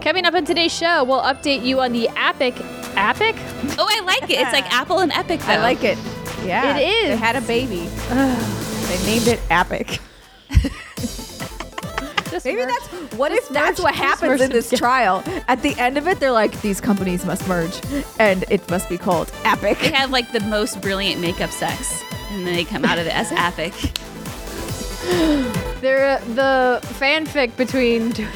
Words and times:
Coming 0.00 0.24
up 0.24 0.34
on 0.34 0.44
today's 0.44 0.72
show, 0.72 1.04
we'll 1.04 1.20
update 1.22 1.64
you 1.64 1.80
on 1.80 1.92
the 1.92 2.08
Epic. 2.16 2.54
Epic? 2.96 3.34
Oh, 3.78 3.86
I 3.88 4.00
like 4.04 4.24
it. 4.30 4.40
It's 4.40 4.52
like 4.52 4.72
Apple 4.72 5.00
and 5.00 5.12
Epic. 5.12 5.40
Though. 5.40 5.52
I 5.52 5.58
like 5.58 5.82
it. 5.84 5.98
Yeah, 6.44 6.76
It 6.76 6.82
is. 6.88 7.08
They 7.10 7.16
had 7.16 7.36
a 7.36 7.40
baby. 7.42 7.86
they 8.08 9.06
named 9.06 9.26
it 9.28 9.40
Epic. 9.50 9.98
Just 12.30 12.44
Maybe 12.44 12.56
merge- 12.62 12.68
that's 12.68 13.14
what 13.16 13.32
if 13.32 13.38
Just 13.40 13.52
that's 13.52 13.78
merge- 13.78 13.84
what 13.84 13.94
happens 13.94 14.28
merge 14.30 14.40
in 14.40 14.50
this 14.50 14.70
them 14.70 14.78
trial. 14.78 15.22
At 15.48 15.62
the 15.62 15.74
end 15.78 15.96
of 15.98 16.06
it, 16.08 16.18
they're 16.20 16.32
like, 16.32 16.60
these 16.60 16.80
companies 16.80 17.24
must 17.24 17.46
merge, 17.48 17.80
and 18.18 18.44
it 18.50 18.68
must 18.70 18.88
be 18.88 18.98
called 18.98 19.30
Epic. 19.44 19.78
They 19.78 19.90
have 19.90 20.10
like 20.10 20.32
the 20.32 20.40
most 20.40 20.80
brilliant 20.80 21.20
makeup 21.20 21.50
sex, 21.50 22.02
and 22.30 22.46
then 22.46 22.54
they 22.54 22.64
come 22.64 22.84
out 22.84 22.98
of 22.98 23.06
it 23.06 23.14
as 23.14 23.30
Epic. 23.36 23.72
They're 25.80 26.18
uh, 26.18 26.24
the 26.34 26.80
fanfic 26.94 27.56
between 27.56 28.12
Tim 28.12 28.28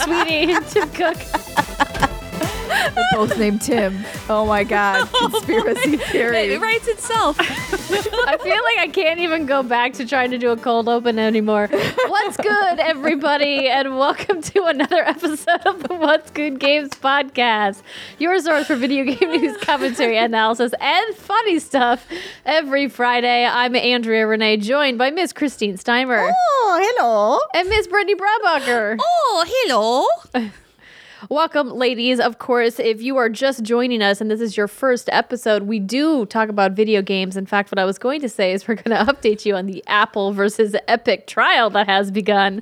Sweeney 0.00 0.54
and 0.54 0.66
Tim 0.66 0.88
Cook. 0.90 1.16
They're 2.66 3.04
both 3.12 3.38
named 3.38 3.62
Tim. 3.62 4.04
Oh 4.28 4.44
my 4.46 4.64
god, 4.64 5.08
oh 5.14 5.28
conspiracy 5.30 5.96
theory. 5.96 6.54
It 6.54 6.60
writes 6.60 6.88
itself. 6.88 7.36
I 7.40 8.36
feel 8.38 8.62
like 8.62 8.78
I 8.78 8.88
can't 8.92 9.20
even 9.20 9.46
go 9.46 9.62
back 9.62 9.92
to 9.94 10.06
trying 10.06 10.30
to 10.32 10.38
do 10.38 10.50
a 10.50 10.56
cold 10.56 10.88
open 10.88 11.18
anymore. 11.18 11.68
What's 11.70 12.36
good, 12.36 12.78
everybody, 12.80 13.68
and 13.68 13.96
welcome 13.98 14.42
to 14.42 14.64
another 14.64 15.02
episode 15.04 15.60
of 15.66 15.82
the 15.84 15.94
What's 15.94 16.30
Good 16.30 16.58
Games 16.58 16.90
podcast, 16.90 17.82
your 18.18 18.38
source 18.40 18.66
for 18.66 18.76
video 18.76 19.04
game 19.04 19.30
news, 19.30 19.56
commentary, 19.62 20.16
analysis, 20.16 20.72
and 20.80 21.14
funny 21.16 21.58
stuff. 21.58 22.06
Every 22.44 22.88
Friday, 22.88 23.44
I'm 23.46 23.76
Andrea 23.76 24.26
Renee, 24.26 24.56
joined 24.58 24.98
by 24.98 25.10
Miss 25.10 25.32
Christine 25.32 25.76
Steimer 25.76 26.30
Oh, 26.32 26.80
hello. 26.96 27.38
and 27.54 27.68
Miss 27.68 27.86
Brittany 27.86 28.14
Brombacher. 28.16 28.98
oh, 29.00 29.44
hello. 30.34 30.50
Welcome, 31.30 31.70
ladies. 31.70 32.20
Of 32.20 32.38
course, 32.38 32.78
if 32.78 33.00
you 33.00 33.16
are 33.16 33.30
just 33.30 33.62
joining 33.62 34.02
us 34.02 34.20
and 34.20 34.30
this 34.30 34.42
is 34.42 34.54
your 34.54 34.68
first 34.68 35.08
episode, 35.10 35.62
we 35.62 35.78
do 35.78 36.26
talk 36.26 36.50
about 36.50 36.72
video 36.72 37.00
games. 37.00 37.38
In 37.38 37.46
fact, 37.46 37.72
what 37.72 37.78
I 37.78 37.86
was 37.86 37.98
going 37.98 38.20
to 38.20 38.28
say 38.28 38.52
is 38.52 38.68
we're 38.68 38.74
going 38.74 38.94
to 39.06 39.12
update 39.12 39.46
you 39.46 39.56
on 39.56 39.64
the 39.64 39.82
Apple 39.86 40.34
versus 40.34 40.76
Epic 40.88 41.26
trial 41.26 41.70
that 41.70 41.88
has 41.88 42.10
begun. 42.10 42.60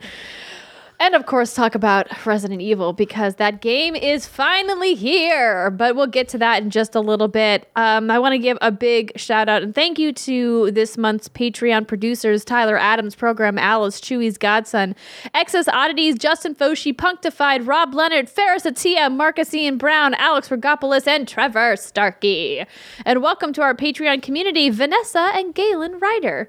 And 1.05 1.15
of 1.15 1.27
course, 1.27 1.53
talk 1.53 1.75
about 1.75 2.25
Resident 2.25 2.63
Evil 2.63 2.95
because 2.95 3.35
that 3.35 3.61
game 3.61 3.95
is 3.95 4.27
finally 4.27 4.95
here. 4.95 5.71
But 5.71 5.97
we'll 5.97 6.07
get 6.07 6.29
to 6.31 6.39
that 6.39 6.63
in 6.63 6.71
just 6.71 6.95
a 6.95 7.01
little 7.01 7.29
bit. 7.29 7.69
Um, 7.77 8.11
I 8.11 8.19
want 8.19 8.33
to 8.33 8.39
give 8.39 8.57
a 8.63 8.73
big 8.73 9.13
shout 9.15 9.47
out 9.47 9.63
and 9.63 9.75
thank 9.75 9.99
you 9.99 10.15
to 10.15 10.71
this 10.71 10.97
month's 10.97 11.29
Patreon 11.29 11.87
producers 11.87 12.43
Tyler 12.43 12.79
Adams, 12.79 13.15
Program 13.15 13.59
Alice, 13.59 14.01
Chewy's 14.01 14.39
Godson, 14.39 14.97
Excess 15.35 15.69
Oddities, 15.69 16.17
Justin 16.17 16.55
Foshi, 16.55 16.97
Punctified, 16.97 17.67
Rob 17.67 17.93
Leonard, 17.93 18.31
Ferris 18.31 18.63
Atia, 18.63 19.15
Marcus 19.15 19.53
Ian 19.53 19.77
Brown, 19.77 20.15
Alex 20.15 20.49
Regopoulos, 20.49 21.07
and 21.07 21.29
Trevor 21.29 21.77
Starkey. 21.77 22.65
And 23.05 23.21
welcome 23.21 23.53
to 23.53 23.61
our 23.61 23.75
Patreon 23.75 24.23
community, 24.23 24.71
Vanessa 24.71 25.33
and 25.35 25.55
Galen 25.55 25.99
Ryder. 25.99 26.49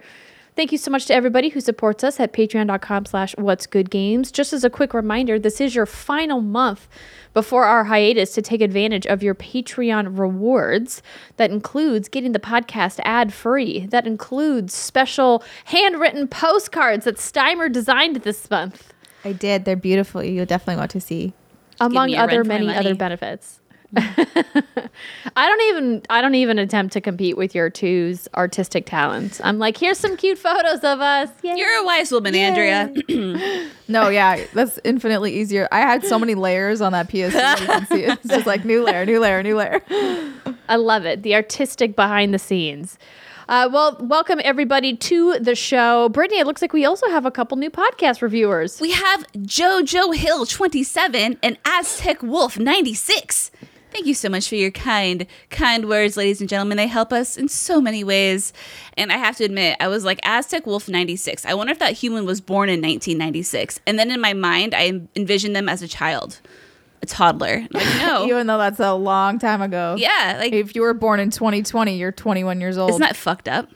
Thank 0.56 0.72
you 0.72 0.78
so 0.78 0.89
much 0.89 1.06
to 1.08 1.14
everybody 1.14 1.50
who 1.50 1.59
supports 1.59 2.02
us 2.02 2.17
at 2.17 2.31
patreon.com 2.31 3.06
slash 3.06 3.36
what's 3.38 3.67
good 3.67 3.89
games. 3.89 4.31
Just 4.31 4.53
as 4.53 4.64
a 4.64 4.70
quick 4.70 4.94
reminder, 4.94 5.38
this 5.38 5.59
is 5.59 5.75
your 5.75 5.86
final 5.86 6.39
month 6.39 6.88
before 7.34 7.66
our 7.66 7.84
hiatus 7.84 8.34
to 8.36 8.42
take 8.42 8.62
advantage 8.62 9.06
of 9.06 9.22
your 9.22 9.36
Patreon 9.36 10.17
rewards. 10.17 11.03
That 11.36 11.52
includes 11.52 12.08
getting 12.08 12.31
the 12.31 12.39
podcast 12.39 13.02
ad 13.03 13.34
free. 13.34 13.86
That 13.88 14.08
includes 14.08 14.73
special 14.73 15.44
handwritten 15.66 16.30
postcards 16.30 17.03
that 17.03 17.17
Steimer 17.17 17.69
designed 17.69 18.16
this 18.17 18.50
month, 18.50 18.94
I 19.25 19.34
did. 19.34 19.66
They're 19.66 19.75
beautiful. 19.75 20.23
You'll 20.23 20.45
definitely 20.45 20.80
want 20.80 20.92
to 20.92 21.02
see. 21.02 21.34
among 21.81 22.08
me 22.08 22.16
a 22.16 22.19
run 22.19 22.30
other 22.30 22.44
for 22.44 22.47
many 22.47 22.69
other 22.73 22.95
benefits. 22.95 23.59
I 25.38 25.47
don't 25.47 25.61
even 25.63 26.01
I 26.09 26.22
don't 26.22 26.35
even 26.35 26.59
attempt 26.59 26.94
to 26.94 27.01
compete 27.01 27.38
with 27.38 27.56
your 27.56 27.69
two's 27.69 28.28
artistic 28.35 28.85
talents. 28.85 29.39
I'm 29.44 29.59
like, 29.59 29.78
here's 29.78 29.97
some 29.97 30.17
cute 30.17 30.38
photos 30.38 30.79
of 30.79 31.00
us. 31.01 31.29
Yay. 31.44 31.56
You're 31.56 31.81
a 31.81 31.85
wise 31.85 32.11
woman, 32.11 32.35
Andrea. 32.35 32.94
No, 33.88 34.09
yeah, 34.09 34.44
that's 34.55 34.79
infinitely 34.84 35.35
easier. 35.39 35.67
I 35.72 35.81
had 35.81 36.03
so 36.03 36.17
many 36.17 36.34
layers 36.34 36.81
on 36.81 36.91
that 36.94 37.07
PSD. 37.07 37.59
You 37.61 37.66
can 37.67 37.85
see 37.85 38.03
it. 38.03 38.13
It's 38.13 38.29
just 38.29 38.47
like 38.47 38.66
new 38.66 38.84
layer, 38.84 39.05
new 39.05 39.19
layer, 39.19 39.44
new 39.44 39.55
layer. 39.55 39.79
I 40.67 40.78
love 40.78 41.05
it. 41.05 41.22
The 41.22 41.35
artistic 41.35 41.95
behind 41.95 42.34
the 42.34 42.39
scenes. 42.39 42.97
Uh, 43.47 43.69
well, 43.72 43.95
welcome 44.00 44.41
everybody 44.44 44.97
to 44.97 45.38
the 45.38 45.53
show. 45.53 46.09
Brittany, 46.09 46.39
it 46.39 46.47
looks 46.47 46.63
like 46.63 46.73
we 46.73 46.84
also 46.84 47.07
have 47.09 47.28
a 47.28 47.31
couple 47.31 47.57
new 47.57 47.69
podcast 47.69 48.23
reviewers. 48.23 48.81
we 48.81 48.89
have 48.91 49.23
Jojo 49.34 50.16
Hill 50.16 50.47
27 50.47 51.38
and 51.44 51.57
Aztec 51.63 52.23
Wolf 52.23 52.57
96. 52.57 53.51
Thank 53.95 54.07
you 54.07 54.13
so 54.13 54.28
much 54.28 54.50
for 54.50 54.56
your 54.56 54.72
kind, 54.72 55.25
kind 55.50 55.88
words, 55.88 56.17
ladies 56.17 56.41
and 56.41 56.50
gentlemen. 56.50 56.75
They 56.75 56.85
help 56.85 57.13
us 57.13 57.38
in 57.38 57.47
so 57.47 57.79
many 57.79 58.03
ways. 58.03 58.51
And 58.97 59.09
I 59.09 59.16
have 59.16 59.38
to 59.38 59.45
admit, 59.45 59.78
I 59.79 59.88
was 59.88 60.03
like, 60.03 60.19
Aztec 60.23 60.67
Wolf 60.67 60.89
96. 60.89 61.45
I 61.45 61.53
wonder 61.53 61.72
if 61.72 61.79
that 61.79 61.94
human 61.94 62.25
was 62.25 62.41
born 62.41 62.67
in 62.67 62.81
1996. 62.81 63.79
And 63.88 63.97
then 63.97 64.11
in 64.11 64.19
my 64.19 64.34
mind, 64.34 64.73
I 64.75 65.00
envisioned 65.16 65.55
them 65.55 65.69
as 65.69 65.81
a 65.81 65.88
child, 65.88 66.41
a 67.01 67.05
toddler. 67.05 67.66
Like, 67.72 67.85
no. 68.00 68.25
Even 68.28 68.47
though 68.47 68.57
that's 68.57 68.81
a 68.81 68.94
long 68.94 69.39
time 69.39 69.61
ago. 69.61 69.95
yeah, 69.97 70.35
like, 70.39 70.51
If 70.51 70.75
you 70.75 70.81
were 70.81 70.94
born 70.94 71.22
in 71.22 71.29
2020, 71.29 71.95
you're 71.95 72.11
21 72.11 72.59
years 72.59 72.78
old. 72.78 72.89
isn't 72.89 73.01
that 73.01 73.16
fucked 73.16 73.47
up? 73.47 73.69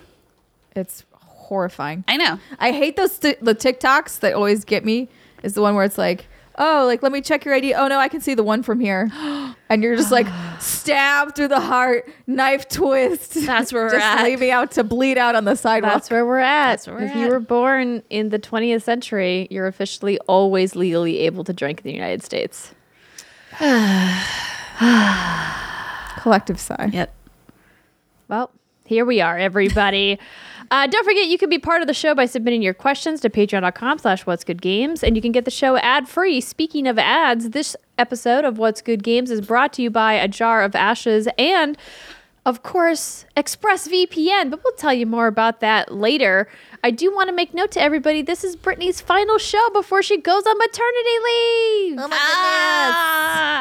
it's 0.75 1.05
horrifying. 1.13 2.03
I 2.09 2.17
know. 2.17 2.39
I 2.59 2.73
hate 2.73 2.97
those 2.97 3.13
sti- 3.13 3.37
the 3.41 3.55
TikToks 3.55 4.19
that 4.19 4.33
always 4.33 4.65
get 4.65 4.83
me. 4.83 5.07
Is 5.43 5.53
the 5.53 5.61
one 5.61 5.75
where 5.75 5.85
it's 5.85 5.97
like, 5.97 6.27
oh, 6.59 6.83
like 6.85 7.01
let 7.01 7.11
me 7.11 7.21
check 7.21 7.45
your 7.45 7.55
ID. 7.55 7.73
Oh 7.73 7.87
no, 7.87 7.97
I 7.97 8.07
can 8.07 8.21
see 8.21 8.35
the 8.35 8.43
one 8.43 8.61
from 8.61 8.79
here, 8.79 9.09
and 9.69 9.81
you're 9.81 9.95
just 9.95 10.11
like 10.11 10.27
stabbed 10.59 11.35
through 11.35 11.47
the 11.47 11.59
heart, 11.59 12.07
knife 12.27 12.69
twist. 12.69 13.33
That's 13.33 13.73
where 13.73 13.83
we're 13.85 13.91
just 13.91 14.05
at. 14.05 14.23
leaving 14.23 14.51
out 14.51 14.71
to 14.71 14.83
bleed 14.83 15.17
out 15.17 15.35
on 15.35 15.45
the 15.45 15.55
sidewalk. 15.55 15.93
That's 15.93 16.09
where 16.11 16.25
we're 16.25 16.39
at. 16.39 16.71
That's 16.71 16.87
where 16.87 16.97
we're 16.97 17.05
if 17.05 17.15
you 17.15 17.29
were 17.29 17.39
born 17.39 18.03
in 18.09 18.29
the 18.29 18.39
20th 18.39 18.83
century, 18.83 19.47
you're 19.49 19.67
officially 19.67 20.19
always 20.27 20.75
legally 20.75 21.19
able 21.19 21.43
to 21.45 21.53
drink 21.53 21.79
in 21.79 21.83
the 21.85 21.93
United 21.93 22.23
States. 22.23 22.75
Collective 26.21 26.59
sigh. 26.59 26.89
Yep. 26.93 27.13
Well, 28.27 28.51
here 28.85 29.05
we 29.05 29.21
are, 29.21 29.37
everybody. 29.37 30.19
Uh, 30.71 30.85
don't 30.85 31.03
forget, 31.03 31.27
you 31.27 31.37
can 31.37 31.49
be 31.49 31.57
part 31.57 31.81
of 31.81 31.87
the 31.87 31.93
show 31.93 32.13
by 32.13 32.25
submitting 32.25 32.61
your 32.61 32.75
questions 32.75 33.19
to 33.21 33.29
patreon.com 33.29 33.97
slash 33.97 34.25
what's 34.25 34.43
good 34.43 34.61
games, 34.61 35.03
and 35.03 35.15
you 35.15 35.21
can 35.21 35.31
get 35.31 35.45
the 35.45 35.51
show 35.51 35.77
ad 35.77 36.07
free. 36.07 36.39
Speaking 36.39 36.87
of 36.87 36.99
ads, 36.99 37.49
this 37.49 37.75
episode 37.97 38.45
of 38.45 38.59
What's 38.59 38.81
Good 38.81 39.03
Games 39.03 39.31
is 39.31 39.41
brought 39.41 39.73
to 39.73 39.81
you 39.81 39.89
by 39.89 40.13
A 40.13 40.27
Jar 40.27 40.61
of 40.63 40.75
Ashes 40.75 41.27
and, 41.39 41.75
of 42.45 42.61
course, 42.61 43.25
ExpressVPN, 43.35 44.51
but 44.51 44.63
we'll 44.63 44.73
tell 44.73 44.93
you 44.93 45.07
more 45.07 45.25
about 45.27 45.59
that 45.61 45.91
later. 45.91 46.47
I 46.83 46.91
do 46.91 47.13
want 47.13 47.27
to 47.29 47.35
make 47.35 47.53
note 47.53 47.71
to 47.71 47.81
everybody 47.81 48.21
this 48.21 48.43
is 48.43 48.55
Brittany's 48.55 49.01
final 49.01 49.37
show 49.37 49.69
before 49.71 50.01
she 50.01 50.17
goes 50.19 50.45
on 50.45 50.57
maternity 50.57 51.17
leave. 51.25 51.97
Oh 51.99 52.07
my 52.07 52.17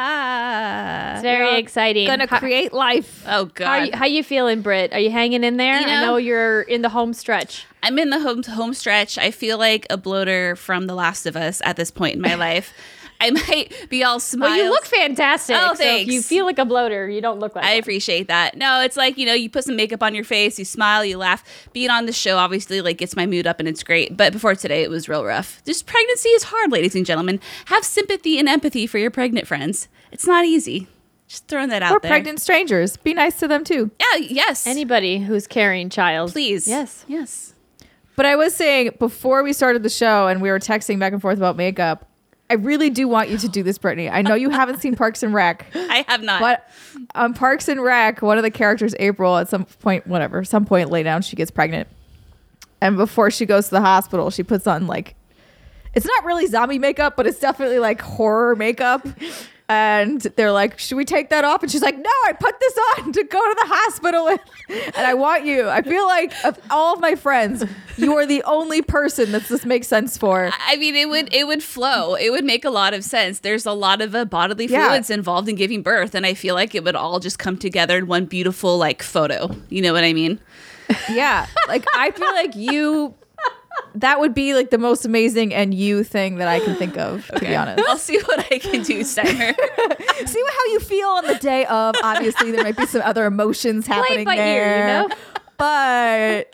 Ah. 0.01 1.13
it's 1.13 1.21
very 1.21 1.57
exciting. 1.59 2.07
Gonna 2.07 2.27
How- 2.27 2.39
create 2.39 2.71
life. 2.73 3.23
Oh, 3.25 3.29
how, 3.29 3.43
God. 3.45 3.67
are 3.67 3.85
you, 3.85 3.91
how 3.93 4.05
you 4.05 4.23
feeling, 4.23 4.61
Britt? 4.61 4.93
Are 4.93 4.99
you 4.99 5.11
hanging 5.11 5.43
in 5.43 5.57
there? 5.57 5.79
You 5.79 5.85
I 5.87 5.99
know- 5.99 6.05
know 6.05 6.17
you're 6.17 6.61
in 6.61 6.81
the 6.81 6.89
home 6.89 7.13
stretch. 7.13 7.65
I'm 7.83 7.97
in 7.99 8.09
the 8.09 8.19
home 8.19 8.43
home 8.43 8.73
stretch. 8.73 9.17
I 9.17 9.31
feel 9.31 9.57
like 9.57 9.85
a 9.89 9.97
bloater 9.97 10.55
from 10.55 10.87
The 10.87 10.95
Last 10.95 11.25
of 11.25 11.35
Us 11.35 11.61
at 11.65 11.75
this 11.75 11.91
point 11.91 12.15
in 12.15 12.21
my 12.21 12.35
life. 12.47 12.73
I 13.21 13.31
might 13.31 13.73
be 13.89 14.03
all 14.03 14.19
smiles. 14.19 14.51
Well, 14.51 14.63
you 14.63 14.69
look 14.69 14.85
fantastic. 14.85 15.55
Oh, 15.59 15.73
so 15.73 15.83
if 15.83 16.07
you 16.07 16.21
feel 16.21 16.45
like 16.45 16.57
a 16.57 16.65
bloater, 16.65 17.09
you 17.09 17.19
don't 17.21 17.39
look 17.39 17.55
like 17.55 17.65
I 17.65 17.71
one. 17.73 17.79
appreciate 17.79 18.27
that. 18.29 18.55
No, 18.55 18.81
it's 18.81 18.95
like, 18.95 19.17
you 19.17 19.25
know, 19.25 19.33
you 19.33 19.49
put 19.49 19.65
some 19.65 19.75
makeup 19.75 20.01
on 20.01 20.15
your 20.15 20.23
face, 20.23 20.57
you 20.57 20.65
smile, 20.65 21.03
you 21.03 21.17
laugh. 21.17 21.43
Being 21.73 21.89
on 21.89 22.05
the 22.05 22.13
show 22.13 22.37
obviously 22.37 22.81
like 22.81 22.97
gets 22.97 23.15
my 23.15 23.25
mood 23.25 23.45
up 23.45 23.59
and 23.59 23.67
it's 23.67 23.83
great. 23.83 24.15
But 24.15 24.31
before 24.33 24.55
today 24.55 24.83
it 24.83 24.89
was 24.89 25.09
real 25.09 25.25
rough. 25.25 25.61
Just 25.65 25.85
pregnancy 25.85 26.29
is 26.29 26.43
hard, 26.43 26.71
ladies 26.71 26.95
and 26.95 27.05
gentlemen. 27.05 27.39
Have 27.65 27.83
sympathy 27.83 28.39
and 28.39 28.47
empathy 28.47 28.87
for 28.87 28.97
your 28.99 29.11
pregnant 29.11 29.47
friends. 29.47 29.87
It's 30.11 30.25
not 30.25 30.45
easy. 30.45 30.87
Just 31.27 31.47
throwing 31.47 31.69
that 31.69 31.83
out 31.83 31.91
Or 31.91 31.99
there. 31.99 32.09
pregnant 32.09 32.41
strangers. 32.41 32.97
Be 32.97 33.13
nice 33.13 33.37
to 33.39 33.47
them 33.47 33.63
too. 33.63 33.91
Yeah, 33.99 34.17
yes. 34.21 34.65
Anybody 34.65 35.19
who's 35.19 35.45
carrying 35.45 35.89
child, 35.89 36.31
please. 36.31 36.67
Yes. 36.67 37.05
Yes. 37.07 37.53
But 38.15 38.25
I 38.25 38.35
was 38.35 38.55
saying 38.55 38.95
before 38.97 39.43
we 39.43 39.53
started 39.53 39.83
the 39.83 39.89
show 39.89 40.27
and 40.27 40.41
we 40.41 40.49
were 40.49 40.59
texting 40.59 40.99
back 40.99 41.13
and 41.13 41.21
forth 41.21 41.37
about 41.37 41.55
makeup, 41.55 42.08
I 42.49 42.55
really 42.55 42.89
do 42.89 43.07
want 43.07 43.29
you 43.29 43.37
to 43.37 43.47
do 43.47 43.61
this, 43.61 43.77
Brittany. 43.77 44.09
I 44.09 44.21
know 44.21 44.33
you 44.33 44.49
haven't 44.59 44.79
seen 44.79 44.95
Parks 44.95 45.21
and 45.23 45.33
Rec, 45.33 45.67
I 45.75 46.03
have 46.07 46.23
not. 46.23 46.41
but 46.41 46.69
on 47.15 47.33
Parks 47.33 47.67
and 47.67 47.81
Rec, 47.81 48.21
one 48.21 48.37
of 48.37 48.43
the 48.43 48.51
characters, 48.51 48.95
April, 48.99 49.37
at 49.37 49.47
some 49.49 49.65
point, 49.65 50.07
whatever, 50.07 50.43
some 50.43 50.65
point 50.65 50.89
lay 50.89 51.03
down, 51.03 51.21
she 51.21 51.35
gets 51.35 51.51
pregnant. 51.51 51.87
And 52.81 52.97
before 52.97 53.29
she 53.29 53.45
goes 53.45 53.65
to 53.65 53.71
the 53.71 53.81
hospital, 53.81 54.29
she 54.29 54.41
puts 54.43 54.65
on 54.65 54.87
like, 54.87 55.15
it's 55.93 56.05
not 56.05 56.23
really 56.23 56.47
zombie 56.47 56.79
makeup, 56.79 57.15
but 57.17 57.27
it's 57.27 57.39
definitely 57.39 57.79
like 57.79 58.01
horror 58.01 58.55
makeup. 58.55 59.05
And 59.69 60.19
they're 60.35 60.51
like, 60.51 60.77
"Should 60.79 60.97
we 60.97 61.05
take 61.05 61.29
that 61.29 61.45
off?" 61.45 61.61
And 61.63 61.71
she's 61.71 61.81
like, 61.83 61.95
"No, 61.97 62.09
I 62.25 62.33
put 62.33 62.59
this 62.59 62.77
on 62.97 63.11
to 63.13 63.23
go 63.23 63.39
to 63.39 63.55
the 63.61 63.67
hospital 63.67 64.25
with, 64.25 64.41
and 64.97 65.05
I 65.07 65.13
want 65.13 65.45
you." 65.45 65.69
I 65.69 65.81
feel 65.83 66.05
like 66.07 66.33
of 66.43 66.59
all 66.71 66.95
of 66.95 66.99
my 66.99 67.15
friends, 67.15 67.63
you 67.97 68.17
are 68.17 68.25
the 68.25 68.43
only 68.43 68.81
person 68.81 69.31
that 69.31 69.43
this 69.47 69.65
makes 69.65 69.87
sense 69.87 70.17
for. 70.17 70.49
I 70.67 70.75
mean, 70.75 70.95
it 70.95 71.07
would 71.07 71.33
it 71.33 71.45
would 71.47 71.63
flow. 71.63 72.15
It 72.15 72.31
would 72.31 72.43
make 72.43 72.65
a 72.65 72.69
lot 72.71 72.93
of 72.93 73.03
sense. 73.03 73.39
There's 73.39 73.65
a 73.65 73.73
lot 73.73 74.01
of 74.01 74.15
uh, 74.15 74.25
bodily 74.25 74.65
Yeah. 74.65 74.89
fluids 74.89 75.09
involved 75.09 75.47
in 75.47 75.55
giving 75.55 75.83
birth, 75.83 76.15
and 76.15 76.25
I 76.25 76.33
feel 76.33 76.55
like 76.55 76.73
it 76.75 76.83
would 76.83 76.95
all 76.95 77.19
just 77.19 77.37
come 77.39 77.55
together 77.57 77.97
in 77.99 78.07
one 78.07 78.25
beautiful 78.25 78.77
like 78.77 79.03
photo. 79.03 79.55
You 79.69 79.81
know 79.83 79.93
what 79.93 80.03
I 80.03 80.13
mean? 80.13 80.39
Yeah, 81.11 81.45
like 81.67 81.85
I 81.93 82.09
feel 82.11 82.33
like 82.33 82.55
you. 82.55 83.13
That 83.95 84.19
would 84.19 84.33
be 84.33 84.53
like 84.53 84.69
the 84.69 84.77
most 84.77 85.05
amazing 85.05 85.53
and 85.53 85.73
you 85.73 86.03
thing 86.03 86.35
that 86.35 86.47
I 86.47 86.59
can 86.59 86.75
think 86.75 86.97
of, 86.97 87.25
to 87.27 87.39
be 87.39 87.55
honest. 87.55 87.83
I'll 87.89 87.97
see 87.97 88.19
what 88.19 88.39
I 88.51 88.59
can 88.59 88.83
do, 88.83 89.01
Steimer. 89.01 89.55
See 90.27 90.43
how 90.47 90.71
you 90.71 90.79
feel 90.79 91.07
on 91.07 91.25
the 91.27 91.35
day 91.35 91.65
of. 91.65 91.95
Obviously, 92.03 92.51
there 92.51 92.63
might 92.63 92.77
be 92.77 92.85
some 92.85 93.01
other 93.03 93.25
emotions 93.25 93.87
happening 93.87 94.21
it 94.21 94.25
by 94.25 94.35
there. 94.35 94.65
ear, 94.65 95.03
you 95.03 95.09
know. 95.09 95.15
But 95.59 96.47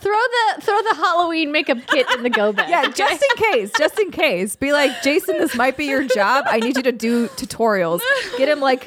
Throw 0.00 0.12
the 0.12 0.62
throw 0.62 0.80
the 0.82 0.94
Halloween 0.96 1.50
makeup 1.52 1.78
kit 1.88 2.06
in 2.14 2.22
the 2.22 2.30
go 2.30 2.52
bag. 2.54 2.68
yeah, 2.70 2.88
just 2.88 3.22
in 3.22 3.36
case, 3.52 3.70
just 3.76 3.98
in 3.98 4.10
case, 4.10 4.54
be 4.56 4.72
like, 4.72 5.02
Jason, 5.02 5.38
this 5.38 5.54
might 5.56 5.76
be 5.76 5.86
your 5.86 6.04
job. 6.04 6.44
I 6.48 6.60
need 6.60 6.76
you 6.76 6.82
to 6.84 6.92
do 6.92 7.26
tutorials. 7.30 8.00
Get 8.38 8.48
him 8.48 8.60
like, 8.60 8.86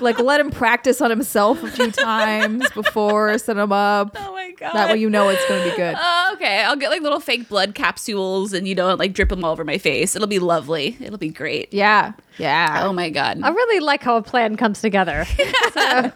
like 0.00 0.18
let 0.18 0.40
him 0.40 0.50
practice 0.50 1.00
on 1.02 1.10
himself 1.10 1.62
a 1.62 1.70
few 1.70 1.90
times 1.92 2.68
before 2.70 3.36
set 3.38 3.56
him 3.58 3.72
up. 3.72 4.16
oh 4.18 4.32
my 4.32 4.52
god. 4.52 4.72
That 4.72 4.90
way 4.90 4.96
you 4.98 5.10
know 5.10 5.28
it's 5.28 5.46
going 5.48 5.62
to 5.64 5.70
be 5.70 5.76
good. 5.76 5.94
Oh, 5.98 6.30
okay, 6.34 6.62
I'll 6.64 6.76
get 6.76 6.88
like 6.90 7.02
little 7.02 7.20
fake 7.20 7.48
blood 7.48 7.74
capsules 7.74 8.52
and 8.54 8.66
you 8.66 8.74
know 8.74 8.94
like 8.94 9.12
drip 9.12 9.28
them 9.28 9.44
all 9.44 9.52
over 9.52 9.64
my 9.64 9.78
face. 9.78 10.16
It'll 10.16 10.26
be 10.28 10.38
lovely. 10.38 10.96
It'll 11.00 11.18
be 11.18 11.28
great. 11.28 11.72
Yeah, 11.74 12.12
yeah. 12.38 12.84
Oh 12.86 12.92
my 12.94 13.10
god. 13.10 13.40
I 13.42 13.50
really 13.50 13.80
like 13.80 14.02
how 14.02 14.16
a 14.16 14.22
plan 14.22 14.56
comes 14.56 14.80
together. 14.80 15.26
So, 15.78 16.10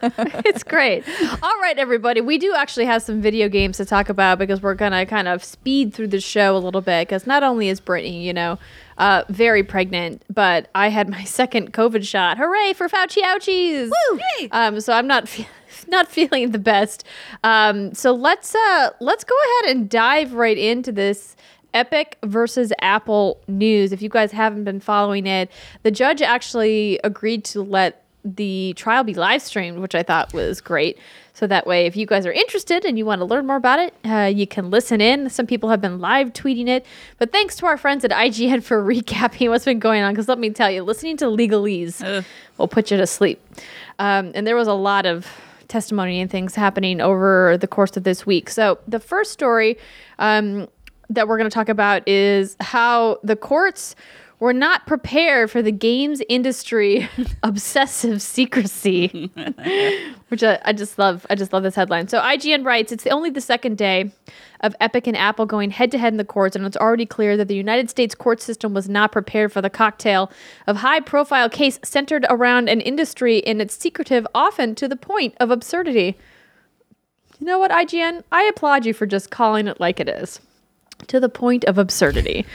it's 0.45 0.63
great. 0.65 1.05
All 1.43 1.61
right, 1.61 1.79
everybody. 1.79 2.21
We 2.21 2.39
do 2.39 2.53
actually 2.55 2.72
have 2.81 3.03
some 3.03 3.21
video 3.21 3.49
games 3.49 3.77
to 3.77 3.85
talk 3.85 4.09
about 4.09 4.39
because 4.39 4.63
we're 4.63 4.75
to 4.75 5.07
kind 5.07 5.29
of 5.29 5.45
speed 5.45 5.95
through 5.95 6.09
the 6.09 6.21
show 6.21 6.57
a 6.57 6.59
little 6.59 6.81
bit 6.81 7.09
because 7.09 7.27
not 7.27 7.43
only 7.43 7.69
is 7.69 7.81
Brittany, 7.81 8.27
you 8.27 8.33
know, 8.33 8.59
uh, 8.99 9.25
very 9.29 9.63
pregnant, 9.63 10.23
but 10.33 10.69
I 10.75 10.89
had 10.89 11.09
my 11.09 11.25
second 11.41 11.73
COVID 11.73 12.07
shot. 12.07 12.39
Hooray 12.39 12.73
for 12.73 12.89
Fauci 12.89 13.23
ouchies! 13.23 13.91
Woo! 13.91 14.21
Yay. 14.41 14.49
Um, 14.51 14.81
so 14.81 14.93
I'm 14.93 15.07
not 15.07 15.29
fe- 15.29 15.49
not 15.89 16.09
feeling 16.09 16.51
the 16.51 16.59
best. 16.59 17.05
Um, 17.45 17.95
so 17.95 18.13
let's 18.13 18.55
uh, 18.55 18.91
let's 19.01 19.25
go 19.25 19.35
ahead 19.35 19.77
and 19.77 19.89
dive 19.89 20.35
right 20.35 20.59
into 20.59 20.93
this 20.93 21.37
Epic 21.75 22.19
versus 22.25 22.73
Apple 22.81 23.41
news. 23.49 23.93
If 23.93 24.03
you 24.03 24.09
guys 24.09 24.33
haven't 24.33 24.65
been 24.65 24.81
following 24.81 25.27
it, 25.27 25.51
the 25.83 25.91
judge 25.91 26.23
actually 26.23 27.01
agreed 27.05 27.45
to 27.47 27.63
let 27.63 28.05
the 28.25 28.73
trial 28.77 29.05
be 29.05 29.15
live 29.15 29.43
streamed, 29.43 29.79
which 29.79 29.95
I 29.95 30.03
thought 30.03 30.33
was 30.33 30.61
great. 30.61 30.99
So 31.35 31.47
that 31.47 31.67
way, 31.67 31.87
if 31.87 31.97
you 31.97 32.05
guys 32.07 32.27
are 32.27 32.33
interested 32.33 32.85
and 32.85 32.99
you 32.99 33.07
want 33.07 33.21
to 33.21 33.25
learn 33.25 33.47
more 33.47 33.57
about 33.57 33.79
it, 33.79 33.95
uh, 34.05 34.31
you 34.33 34.47
can 34.47 34.71
listen 34.71 35.01
in. 35.01 35.31
Some 35.31 35.47
people 35.47 35.71
have 35.71 35.81
been 35.81 35.99
live 35.99 36.33
tweeting 36.35 36.69
it. 36.69 36.85
But 37.19 37.33
thanks 37.33 37.57
to 37.57 37.67
our 37.67 37.79
friends 37.79 38.05
at 38.05 38.11
IGN 38.11 38.63
for 38.63 38.83
recapping 38.85 39.49
what's 39.49 39.65
been 39.65 39.79
going 39.79 40.03
on. 40.03 40.13
Because 40.13 40.29
let 40.29 40.39
me 40.39 40.51
tell 40.51 40.71
you, 40.71 40.83
listening 40.83 41.17
to 41.19 41.27
legalese 41.27 42.05
Ugh. 42.05 42.25
will 42.59 42.69
put 42.69 42.91
you 42.91 42.99
to 42.99 43.07
sleep. 43.07 43.41
Um, 43.99 44.33
and 44.35 44.47
there 44.47 44.57
was 44.57 44.69
a 44.69 44.75
lot 44.75 45.07
of 45.07 45.27
testimony 45.69 46.21
and 46.21 46.31
things 46.31 46.55
happening 46.55 47.01
over 47.01 47.57
the 47.57 47.67
course 47.67 47.97
of 47.97 48.05
this 48.05 48.27
week. 48.27 48.51
So 48.51 48.79
the 48.87 49.01
first 49.01 49.33
story 49.33 49.79
um, 50.19 50.69
that 51.09 51.29
we're 51.29 51.39
going 51.39 51.49
to 51.49 51.55
talk 51.55 51.71
about 51.71 52.07
is 52.07 52.57
how 52.61 53.19
the 53.23 53.37
courts 53.37 53.97
were 54.43 54.53
not 54.53 54.89
prepared 54.89 55.49
for 55.53 55.63
the 55.63 55.71
games 55.71 56.21
industry 56.29 57.09
obsessive 57.45 58.21
secrecy 58.21 59.31
which 60.31 60.43
I, 60.43 60.59
I 60.65 60.73
just 60.73 60.99
love. 60.99 61.27
I 61.29 61.35
just 61.35 61.53
love 61.53 61.63
this 61.63 61.75
headline. 61.75 62.09
So 62.09 62.19
IGN 62.19 62.65
writes, 62.65 62.91
it's 62.91 63.07
only 63.07 63.29
the 63.29 63.41
second 63.43 63.77
day 63.77 64.11
of 64.61 64.75
Epic 64.81 65.07
and 65.07 65.15
Apple 65.15 65.45
going 65.45 65.71
head 65.71 65.91
to 65.91 65.99
head 65.99 66.15
in 66.15 66.17
the 66.17 66.25
courts, 66.25 66.57
and 66.57 66.65
it's 66.65 66.77
already 66.77 67.05
clear 67.05 67.37
that 67.37 67.49
the 67.49 67.55
United 67.55 67.91
States 67.91 68.15
court 68.15 68.41
system 68.41 68.73
was 68.73 68.89
not 68.89 69.13
prepared 69.13 69.53
for 69.53 69.61
the 69.61 69.69
cocktail 69.69 70.33
of 70.67 70.79
high 70.79 71.01
profile 71.01 71.51
case 71.51 71.79
centered 71.85 72.25
around 72.31 72.71
an 72.71 72.81
industry 72.81 73.39
in 73.39 73.61
its 73.61 73.77
secretive, 73.77 74.27
often 74.35 74.75
to 74.75 74.89
the 74.89 74.97
point 74.97 75.35
of 75.39 75.51
absurdity. 75.51 76.17
You 77.39 77.47
know 77.47 77.59
what, 77.59 77.71
IGN? 77.71 78.23
I 78.33 78.45
applaud 78.45 78.87
you 78.87 78.95
for 78.95 79.05
just 79.05 79.31
calling 79.31 79.69
it 79.69 79.81
like 79.81 80.01
it 80.01 80.09
is. 80.09 80.41
To 81.09 81.21
the 81.21 81.29
point 81.29 81.65
of 81.65 81.79
absurdity. 81.79 82.47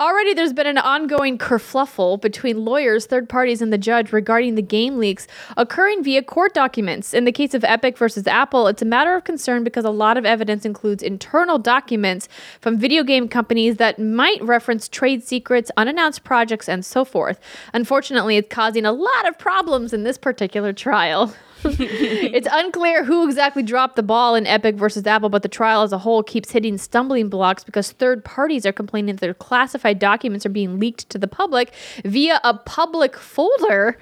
Already, 0.00 0.34
there's 0.34 0.52
been 0.52 0.66
an 0.66 0.78
ongoing 0.78 1.38
kerfluffle 1.38 2.20
between 2.20 2.64
lawyers, 2.64 3.06
third 3.06 3.28
parties, 3.28 3.62
and 3.62 3.72
the 3.72 3.78
judge 3.78 4.12
regarding 4.12 4.54
the 4.54 4.62
game 4.62 4.98
leaks 4.98 5.26
occurring 5.56 6.04
via 6.04 6.22
court 6.22 6.52
documents. 6.52 7.14
In 7.14 7.24
the 7.24 7.32
case 7.32 7.54
of 7.54 7.64
Epic 7.64 7.96
versus 7.96 8.26
Apple, 8.26 8.66
it's 8.66 8.82
a 8.82 8.86
matter 8.86 9.14
of 9.14 9.24
concern 9.24 9.64
because 9.64 9.84
a 9.84 9.90
lot 9.90 10.16
of 10.16 10.26
evidence 10.26 10.64
includes 10.64 11.02
internal 11.02 11.58
documents 11.58 12.28
from 12.60 12.76
video 12.76 13.02
game 13.02 13.28
companies 13.28 13.76
that 13.76 13.98
might 13.98 14.42
reference 14.42 14.88
trade 14.88 15.22
secrets, 15.22 15.70
unannounced 15.76 16.24
projects, 16.24 16.68
and 16.68 16.84
so 16.84 17.04
forth. 17.04 17.38
Unfortunately, 17.72 18.36
it's 18.36 18.52
causing 18.52 18.84
a 18.84 18.92
lot 18.92 19.28
of 19.28 19.38
problems 19.38 19.92
in 19.92 20.02
this 20.02 20.18
particular 20.18 20.72
trial. 20.72 21.34
it's 21.80 22.48
unclear 22.50 23.04
who 23.04 23.26
exactly 23.26 23.62
dropped 23.62 23.96
the 23.96 24.02
ball 24.02 24.34
in 24.34 24.46
Epic 24.46 24.74
versus 24.76 25.06
Apple, 25.06 25.28
but 25.28 25.42
the 25.42 25.48
trial 25.48 25.82
as 25.82 25.92
a 25.92 25.98
whole 25.98 26.22
keeps 26.22 26.50
hitting 26.50 26.78
stumbling 26.78 27.28
blocks 27.28 27.64
because 27.64 27.92
third 27.92 28.24
parties 28.24 28.64
are 28.66 28.72
complaining 28.72 29.14
that 29.16 29.20
their 29.20 29.34
classified 29.34 29.98
documents 29.98 30.44
are 30.46 30.50
being 30.50 30.78
leaked 30.78 31.08
to 31.10 31.18
the 31.18 31.28
public 31.28 31.72
via 32.04 32.40
a 32.44 32.54
public 32.54 33.16
folder 33.16 33.98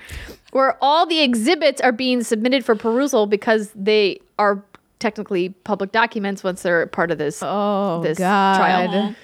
where 0.52 0.76
all 0.82 1.06
the 1.06 1.20
exhibits 1.20 1.80
are 1.80 1.92
being 1.92 2.22
submitted 2.22 2.64
for 2.64 2.74
perusal 2.74 3.26
because 3.26 3.70
they 3.74 4.20
are 4.38 4.62
technically 4.98 5.50
public 5.64 5.92
documents 5.92 6.42
once 6.44 6.62
they're 6.62 6.86
part 6.88 7.10
of 7.10 7.18
this 7.18 7.40
Oh, 7.42 8.02
this 8.02 8.18
God. 8.18 8.56
trial. 8.56 9.14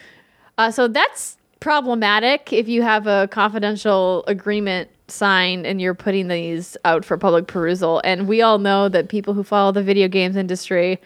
Uh, 0.58 0.70
so 0.70 0.88
that's 0.88 1.36
problematic 1.60 2.52
if 2.52 2.68
you 2.68 2.82
have 2.82 3.06
a 3.06 3.28
confidential 3.28 4.24
agreement 4.26 4.88
signed 5.08 5.66
and 5.66 5.80
you're 5.80 5.94
putting 5.94 6.28
these 6.28 6.76
out 6.84 7.04
for 7.04 7.16
public 7.16 7.46
perusal. 7.46 8.00
And 8.04 8.26
we 8.28 8.42
all 8.42 8.58
know 8.58 8.88
that 8.88 9.08
people 9.08 9.34
who 9.34 9.42
follow 9.42 9.72
the 9.72 9.82
video 9.82 10.08
games 10.08 10.36
industry 10.36 11.00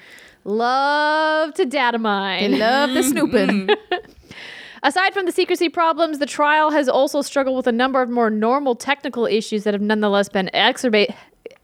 love 0.44 1.55
to 1.55 1.64
data 1.67 1.99
They 1.99 2.02
mine. 2.02 2.58
love 2.58 2.91
the 2.94 3.02
snooping. 3.02 3.69
Aside 4.82 5.12
from 5.12 5.26
the 5.26 5.32
secrecy 5.32 5.69
problems, 5.69 6.19
the 6.19 6.26
trial 6.26 6.70
has 6.70 6.88
also 6.88 7.20
struggled 7.20 7.56
with 7.56 7.67
a 7.67 7.73
number 7.73 8.00
of 8.00 8.08
more 8.08 8.31
normal 8.31 8.75
technical 8.75 9.26
issues 9.26 9.64
that 9.64 9.75
have 9.75 9.82
nonetheless 9.82 10.31
been 10.31 10.49
exacerbate, 10.55 11.14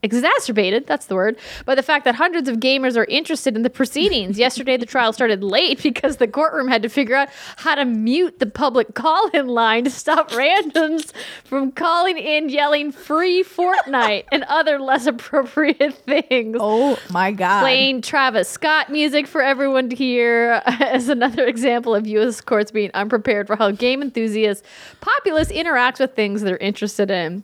exacerbated, 0.03 0.85
that's 0.85 1.07
the 1.07 1.15
word, 1.15 1.37
by 1.65 1.73
the 1.73 1.81
fact 1.81 2.05
that 2.05 2.15
hundreds 2.15 2.47
of 2.47 2.57
gamers 2.57 2.95
are 2.95 3.05
interested 3.05 3.55
in 3.55 3.63
the 3.63 3.69
proceedings. 3.69 4.37
Yesterday, 4.47 4.77
the 4.77 4.85
trial 4.85 5.11
started 5.11 5.43
late 5.43 5.81
because 5.81 6.17
the 6.17 6.27
courtroom 6.27 6.67
had 6.67 6.83
to 6.83 6.89
figure 6.89 7.15
out 7.15 7.29
how 7.57 7.75
to 7.75 7.85
mute 7.85 8.39
the 8.39 8.45
public 8.45 8.93
call 8.93 9.29
in 9.29 9.47
line 9.47 9.85
to 9.85 9.89
stop 9.89 10.29
randoms 10.31 11.11
from 11.43 11.71
calling 11.71 12.17
in 12.17 12.49
yelling 12.49 12.91
free 12.91 13.43
Fortnite 13.43 14.25
and 14.31 14.43
other 14.43 14.79
less 14.79 15.07
appropriate 15.07 15.93
things 16.05 16.57
oh 16.59 16.97
my 17.09 17.31
God. 17.31 17.61
playing 17.61 18.01
Travis 18.01 18.47
Scott 18.47 18.91
music 18.91 19.25
for 19.25 19.41
everyone 19.41 19.89
to 19.89 19.95
hear 19.95 20.61
as 20.65 21.09
another 21.09 21.45
example 21.45 21.95
of 21.95 22.05
U.S. 22.07 22.39
courts 22.41 22.71
being 22.71 22.91
unprepared 22.93 23.47
for 23.47 23.55
how 23.55 23.71
game 23.71 24.01
enthusiasts, 24.01 24.65
populace 25.01 25.51
interacts 25.51 25.99
with 25.99 26.15
things 26.15 26.41
they're 26.41 26.57
interested 26.57 27.09
in. 27.09 27.43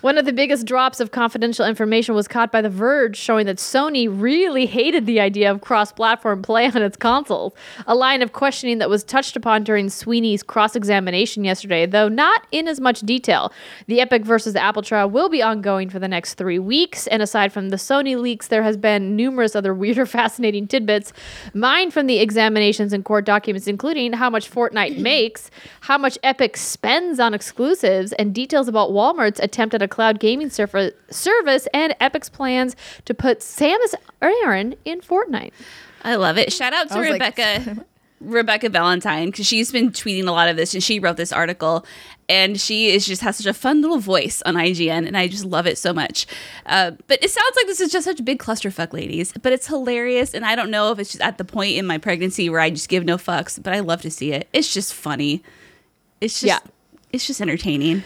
One 0.00 0.18
of 0.18 0.24
the 0.24 0.32
biggest 0.32 0.66
drops 0.66 0.98
of 0.98 1.12
confidential 1.12 1.64
information 1.64 1.91
was 1.92 2.26
caught 2.26 2.50
by 2.50 2.62
The 2.62 2.70
Verge, 2.70 3.16
showing 3.16 3.44
that 3.46 3.58
Sony 3.58 4.08
really 4.10 4.64
hated 4.64 5.04
the 5.04 5.20
idea 5.20 5.50
of 5.50 5.60
cross-platform 5.60 6.40
play 6.40 6.66
on 6.66 6.80
its 6.80 6.96
consoles. 6.96 7.52
A 7.86 7.94
line 7.94 8.22
of 8.22 8.32
questioning 8.32 8.78
that 8.78 8.88
was 8.88 9.04
touched 9.04 9.36
upon 9.36 9.62
during 9.62 9.90
Sweeney's 9.90 10.42
cross-examination 10.42 11.44
yesterday, 11.44 11.84
though 11.84 12.08
not 12.08 12.46
in 12.50 12.66
as 12.66 12.80
much 12.80 13.00
detail. 13.00 13.52
The 13.88 14.00
Epic 14.00 14.24
versus 14.24 14.56
Apple 14.56 14.80
trial 14.80 15.10
will 15.10 15.28
be 15.28 15.42
ongoing 15.42 15.90
for 15.90 15.98
the 15.98 16.08
next 16.08 16.34
three 16.34 16.58
weeks, 16.58 17.06
and 17.08 17.20
aside 17.20 17.52
from 17.52 17.68
the 17.68 17.76
Sony 17.76 18.18
leaks, 18.18 18.48
there 18.48 18.62
has 18.62 18.78
been 18.78 19.14
numerous 19.14 19.54
other 19.54 19.74
weird 19.74 19.98
or 19.98 20.06
fascinating 20.22 20.66
tidbits 20.66 21.12
mined 21.52 21.92
from 21.92 22.06
the 22.06 22.20
examinations 22.20 22.94
and 22.94 23.04
court 23.04 23.26
documents, 23.26 23.66
including 23.66 24.14
how 24.14 24.30
much 24.30 24.50
Fortnite 24.50 24.98
makes, 24.98 25.50
how 25.80 25.98
much 25.98 26.16
Epic 26.22 26.56
spends 26.56 27.20
on 27.20 27.34
exclusives, 27.34 28.12
and 28.14 28.34
details 28.34 28.68
about 28.68 28.90
Walmart's 28.90 29.40
attempt 29.40 29.74
at 29.74 29.82
a 29.82 29.88
cloud 29.88 30.20
gaming 30.20 30.48
surf- 30.48 30.92
service 31.10 31.66
and 31.74 31.81
Epic's 32.00 32.28
plans 32.28 32.76
to 33.04 33.14
put 33.14 33.40
Samus 33.40 33.94
Aran 34.20 34.74
in 34.84 35.00
Fortnite. 35.00 35.52
I 36.04 36.14
love 36.16 36.38
it. 36.38 36.52
Shout 36.52 36.72
out 36.72 36.88
to 36.88 36.94
I 36.94 37.00
was 37.00 37.08
like- 37.10 37.36
Rebecca 37.36 37.84
Rebecca 38.20 38.68
Valentine 38.68 39.30
because 39.32 39.46
she's 39.48 39.72
been 39.72 39.90
tweeting 39.90 40.28
a 40.28 40.30
lot 40.30 40.48
of 40.48 40.54
this 40.56 40.74
and 40.74 40.82
she 40.82 41.00
wrote 41.00 41.16
this 41.16 41.32
article 41.32 41.84
and 42.28 42.60
she 42.60 42.90
is 42.90 43.04
just 43.04 43.20
has 43.22 43.36
such 43.36 43.46
a 43.46 43.52
fun 43.52 43.80
little 43.82 43.98
voice 43.98 44.40
on 44.46 44.54
IGN 44.54 45.08
and 45.08 45.16
I 45.16 45.26
just 45.26 45.44
love 45.44 45.66
it 45.66 45.76
so 45.76 45.92
much. 45.92 46.26
Uh, 46.66 46.92
but 47.08 47.18
it 47.20 47.30
sounds 47.32 47.56
like 47.56 47.66
this 47.66 47.80
is 47.80 47.90
just 47.90 48.04
such 48.04 48.20
a 48.20 48.22
big 48.22 48.38
clusterfuck, 48.38 48.92
ladies. 48.92 49.32
But 49.42 49.52
it's 49.52 49.66
hilarious 49.66 50.34
and 50.34 50.44
I 50.46 50.54
don't 50.54 50.70
know 50.70 50.92
if 50.92 51.00
it's 51.00 51.10
just 51.10 51.22
at 51.22 51.36
the 51.38 51.44
point 51.44 51.74
in 51.76 51.84
my 51.84 51.98
pregnancy 51.98 52.48
where 52.48 52.60
I 52.60 52.70
just 52.70 52.88
give 52.88 53.04
no 53.04 53.16
fucks, 53.16 53.60
but 53.60 53.72
I 53.72 53.80
love 53.80 54.02
to 54.02 54.10
see 54.10 54.32
it. 54.32 54.46
It's 54.52 54.72
just 54.72 54.94
funny. 54.94 55.42
It's 56.20 56.34
just 56.34 56.44
Yeah. 56.44 56.60
it's 57.12 57.26
just 57.26 57.40
entertaining. 57.40 58.04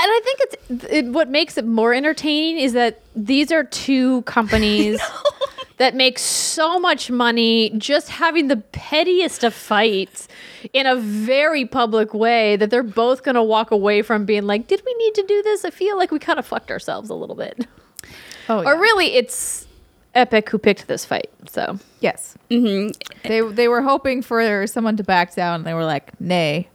I 0.00 0.20
think 0.24 0.38
it's 0.42 0.84
it, 0.92 1.06
what 1.06 1.28
makes 1.28 1.58
it 1.58 1.64
more 1.66 1.92
entertaining 1.94 2.58
is 2.62 2.72
that 2.74 3.00
these 3.16 3.50
are 3.52 3.64
two 3.64 4.22
companies 4.26 5.00
that 5.78 5.94
make 5.94 6.18
so 6.18 6.78
much 6.78 7.10
money 7.10 7.70
just 7.78 8.08
having 8.08 8.48
the 8.48 8.56
pettiest 8.56 9.44
of 9.44 9.54
fights 9.54 10.28
in 10.72 10.86
a 10.86 10.96
very 10.96 11.64
public 11.64 12.14
way 12.14 12.56
that 12.56 12.70
they're 12.70 12.82
both 12.82 13.22
going 13.22 13.34
to 13.34 13.42
walk 13.42 13.70
away 13.70 14.02
from 14.02 14.24
being 14.24 14.44
like, 14.46 14.66
"Did 14.68 14.82
we 14.86 14.94
need 14.94 15.14
to 15.14 15.22
do 15.26 15.42
this?" 15.42 15.64
I 15.64 15.70
feel 15.70 15.96
like 15.96 16.10
we 16.10 16.18
kind 16.18 16.38
of 16.38 16.46
fucked 16.46 16.70
ourselves 16.70 17.10
a 17.10 17.14
little 17.14 17.36
bit. 17.36 17.66
Oh, 18.48 18.64
Or 18.64 18.78
really, 18.80 19.14
it's 19.14 19.66
Epic 20.14 20.48
who 20.48 20.58
picked 20.58 20.86
this 20.86 21.04
fight. 21.04 21.30
So 21.48 21.78
yes. 22.00 22.36
Mm-hmm. 22.50 22.92
They 23.28 23.40
they 23.40 23.68
were 23.68 23.82
hoping 23.82 24.22
for 24.22 24.66
someone 24.66 24.96
to 24.96 25.04
back 25.04 25.34
down. 25.34 25.56
and 25.56 25.64
They 25.66 25.74
were 25.74 25.84
like, 25.84 26.18
nay. 26.20 26.68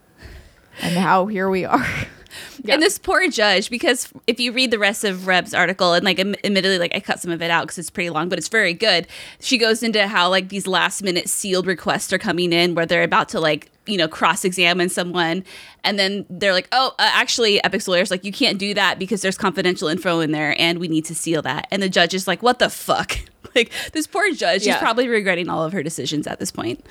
And 0.82 0.96
now 0.96 1.26
here 1.28 1.50
we 1.50 1.66
are. 1.66 1.86
Yeah. 2.64 2.76
And 2.76 2.84
this 2.84 2.98
poor 2.98 3.28
judge, 3.30 3.70
because 3.70 4.12
if 4.28 4.40
you 4.40 4.52
read 4.52 4.72
the 4.72 4.80
rest 4.80 5.04
of 5.04 5.28
Reb's 5.28 5.54
article, 5.54 5.94
and 5.94 6.04
like 6.04 6.20
admittedly, 6.20 6.80
like 6.80 6.96
I 6.96 7.00
cut 7.00 7.20
some 7.20 7.32
of 7.32 7.42
it 7.42 7.52
out 7.52 7.64
because 7.64 7.78
it's 7.78 7.90
pretty 7.90 8.10
long, 8.10 8.30
but 8.30 8.38
it's 8.38 8.48
very 8.48 8.74
good. 8.74 9.08
She 9.40 9.58
goes 9.58 9.84
into 9.84 10.08
how 10.08 10.30
like 10.30 10.50
these 10.50 10.68
last 10.68 11.04
minute 11.04 11.30
sealed 11.30 11.68
requests 11.68 12.12
are 12.14 12.18
coming 12.18 12.54
in 12.54 12.76
where 12.76 12.86
they're 12.86 13.04
about 13.04 13.30
to 13.30 13.40
like 13.40 13.70
you 13.86 13.98
know 13.98 14.08
cross 14.08 14.46
examine 14.46 14.90
someone, 14.90 15.44
and 15.84 16.00
then 16.00 16.26
they're 16.30 16.54
like, 16.54 16.68
oh, 16.72 16.94
uh, 17.00 17.10
actually, 17.14 17.64
Epic's 17.64 17.88
lawyers 17.88 18.12
like 18.12 18.24
you 18.24 18.32
can't 18.32 18.58
do 18.58 18.74
that 18.74 19.00
because 19.00 19.22
there's 19.22 19.38
confidential 19.38 19.88
info 19.88 20.20
in 20.20 20.32
there, 20.32 20.56
and 20.60 20.80
we 20.80 20.88
need 20.88 21.06
to 21.06 21.16
seal 21.16 21.42
that. 21.42 21.68
And 21.72 21.82
the 21.82 21.90
judge 21.90 22.14
is 22.14 22.28
like, 22.28 22.42
what 22.42 22.60
the 22.60 22.70
fuck? 22.70 23.18
like 23.56 23.72
this 23.94 24.08
poor 24.08 24.32
judge, 24.34 24.64
she's 24.64 24.76
probably 24.78 25.08
regretting 25.08 25.50
all 25.50 25.64
of 25.64 25.74
her 25.74 25.84
decisions 25.84 26.28
at 26.28 26.40
this 26.40 26.52
point. 26.52 26.86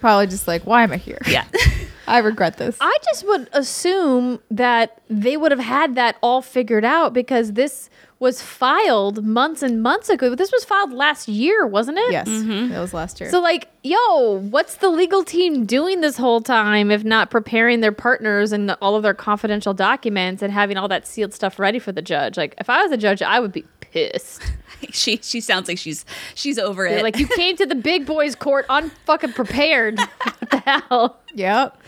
Probably 0.00 0.26
just 0.26 0.46
like, 0.46 0.66
why 0.66 0.82
am 0.84 0.92
I 0.92 0.96
here? 0.98 1.20
Yeah. 1.26 1.44
I 2.06 2.18
regret 2.18 2.56
this. 2.56 2.76
I 2.80 2.96
just 3.04 3.26
would 3.26 3.48
assume 3.52 4.40
that 4.50 5.00
they 5.08 5.36
would 5.36 5.50
have 5.52 5.60
had 5.60 5.94
that 5.94 6.16
all 6.22 6.42
figured 6.42 6.84
out 6.84 7.12
because 7.12 7.52
this 7.52 7.88
was 8.18 8.42
filed 8.42 9.24
months 9.24 9.62
and 9.62 9.82
months 9.82 10.10
ago. 10.10 10.34
This 10.34 10.52
was 10.52 10.62
filed 10.62 10.92
last 10.92 11.26
year, 11.26 11.66
wasn't 11.66 11.98
it? 11.98 12.12
yes. 12.12 12.28
Mm-hmm. 12.28 12.72
it 12.72 12.78
was 12.78 12.92
last 12.92 13.18
year. 13.18 13.30
So, 13.30 13.40
like, 13.40 13.68
yo, 13.82 14.38
what's 14.50 14.76
the 14.76 14.90
legal 14.90 15.24
team 15.24 15.64
doing 15.64 16.02
this 16.02 16.18
whole 16.18 16.42
time 16.42 16.90
if 16.90 17.02
not 17.02 17.30
preparing 17.30 17.80
their 17.80 17.92
partners 17.92 18.52
and 18.52 18.76
all 18.82 18.94
of 18.94 19.02
their 19.02 19.14
confidential 19.14 19.72
documents 19.72 20.42
and 20.42 20.52
having 20.52 20.76
all 20.76 20.88
that 20.88 21.06
sealed 21.06 21.32
stuff 21.32 21.58
ready 21.58 21.78
for 21.78 21.92
the 21.92 22.02
judge? 22.02 22.36
Like, 22.36 22.54
if 22.58 22.68
I 22.68 22.82
was 22.82 22.92
a 22.92 22.98
judge, 22.98 23.22
I 23.22 23.40
would 23.40 23.52
be 23.52 23.64
pissed. 23.92 24.42
she 24.90 25.18
she 25.22 25.40
sounds 25.40 25.68
like 25.68 25.78
she's 25.78 26.04
she's 26.34 26.58
over 26.58 26.88
They're 26.88 26.98
it. 26.98 27.02
like, 27.02 27.18
you 27.18 27.26
came 27.36 27.56
to 27.56 27.66
the 27.66 27.74
big 27.74 28.06
boys' 28.06 28.34
court 28.34 28.66
unfucking 28.68 29.34
prepared. 29.34 29.98
what 30.22 30.50
the 30.50 30.58
hell? 30.58 31.20
yep. 31.34 31.80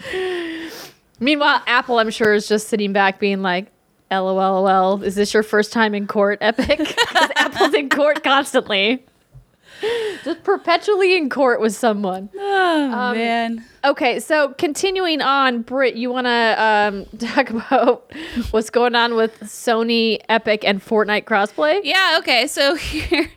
Meanwhile, 1.21 1.63
Apple, 1.67 1.99
I'm 1.99 2.11
sure, 2.11 2.35
is 2.35 2.49
just 2.49 2.69
sitting 2.69 2.93
back 2.93 3.21
being 3.21 3.43
like, 3.43 3.69
LOL, 4.11 5.03
is 5.03 5.15
this 5.15 5.33
your 5.33 5.43
first 5.43 5.73
time 5.73 5.95
in 5.95 6.07
court, 6.07 6.39
Epic? 6.41 6.79
Because 6.79 7.31
Apple's 7.37 7.75
in 7.75 7.89
court 7.89 8.25
constantly. 8.25 9.05
Just 10.25 10.43
perpetually 10.45 11.17
in 11.17 11.29
court 11.29 11.61
with 11.61 11.75
someone. 11.75 12.29
oh 12.39 12.91
Um, 12.93 13.17
man. 13.17 13.65
Okay, 13.85 14.21
so 14.21 14.51
continuing 14.59 15.21
on, 15.21 15.63
Britt, 15.63 15.97
you 15.97 16.11
want 16.13 16.27
to 16.27 16.63
um, 16.63 17.07
talk 17.19 17.51
about 17.51 18.11
what's 18.53 18.71
going 18.71 18.95
on 18.95 19.15
with 19.17 19.39
Sony, 19.41 20.21
Epic, 20.29 20.65
and 20.65 20.81
Fortnite 20.85 21.25
crossplay? 21.25 21.81
Yeah, 21.83 22.17
okay. 22.21 22.47
So 22.47 22.75
here 22.77 23.29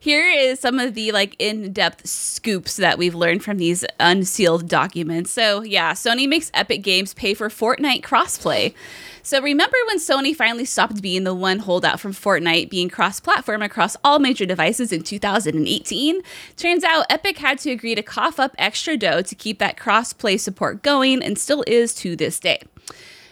here 0.00 0.28
is 0.28 0.58
some 0.58 0.80
of 0.80 0.94
the 0.94 1.12
like 1.12 1.36
in-depth 1.38 2.08
scoops 2.08 2.74
that 2.76 2.98
we've 2.98 3.14
learned 3.14 3.44
from 3.44 3.58
these 3.58 3.84
unsealed 4.00 4.68
documents. 4.68 5.30
So, 5.30 5.62
yeah, 5.62 5.92
Sony 5.92 6.28
makes 6.28 6.50
Epic 6.54 6.82
Games 6.82 7.14
pay 7.14 7.34
for 7.34 7.48
Fortnite 7.48 8.02
crossplay. 8.02 8.74
So, 9.24 9.40
remember 9.40 9.76
when 9.86 9.98
Sony 9.98 10.34
finally 10.34 10.64
stopped 10.64 11.00
being 11.00 11.22
the 11.22 11.32
one 11.32 11.60
holdout 11.60 12.00
from 12.00 12.12
Fortnite 12.12 12.68
being 12.68 12.88
cross-platform 12.88 13.62
across 13.62 13.96
all 14.02 14.18
major 14.18 14.44
devices 14.44 14.92
in 14.92 15.04
2018? 15.04 16.22
Turns 16.56 16.82
out 16.82 17.06
Epic 17.08 17.38
had 17.38 17.60
to 17.60 17.70
agree 17.70 17.94
to 17.94 18.02
cough 18.02 18.40
up 18.40 18.52
extra 18.58 18.96
dough 18.96 19.22
to 19.22 19.34
keep 19.36 19.60
that 19.60 19.78
cross-play 19.78 20.38
support 20.38 20.82
going 20.82 21.22
and 21.22 21.38
still 21.38 21.62
is 21.68 21.94
to 21.94 22.16
this 22.16 22.40
day. 22.40 22.62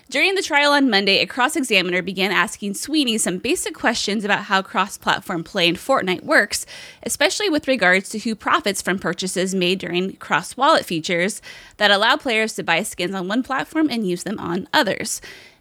During 0.08 0.34
the 0.34 0.42
trial 0.42 0.72
on 0.72 0.90
Monday, 0.90 1.18
a 1.18 1.26
cross 1.26 1.54
examiner 1.54 2.02
began 2.02 2.32
asking 2.32 2.74
Sweeney 2.74 3.16
some 3.16 3.38
basic 3.38 3.74
questions 3.74 4.24
about 4.24 4.44
how 4.44 4.60
cross 4.60 4.98
platform 4.98 5.44
play 5.44 5.68
in 5.68 5.76
Fortnite 5.76 6.24
works, 6.24 6.66
especially 7.04 7.48
with 7.48 7.68
regards 7.68 8.08
to 8.10 8.18
who 8.18 8.34
profits 8.34 8.82
from 8.82 8.98
purchases 8.98 9.54
made 9.54 9.78
during 9.78 10.16
cross 10.16 10.56
wallet 10.56 10.84
features 10.84 11.40
that 11.76 11.92
allow 11.92 12.16
players 12.16 12.54
to 12.54 12.64
buy 12.64 12.82
skins 12.82 13.14
on 13.14 13.28
one 13.28 13.44
platform 13.44 13.88
and 13.88 14.04
use 14.04 14.24
them 14.24 14.40
on 14.40 14.68
others. 14.72 15.20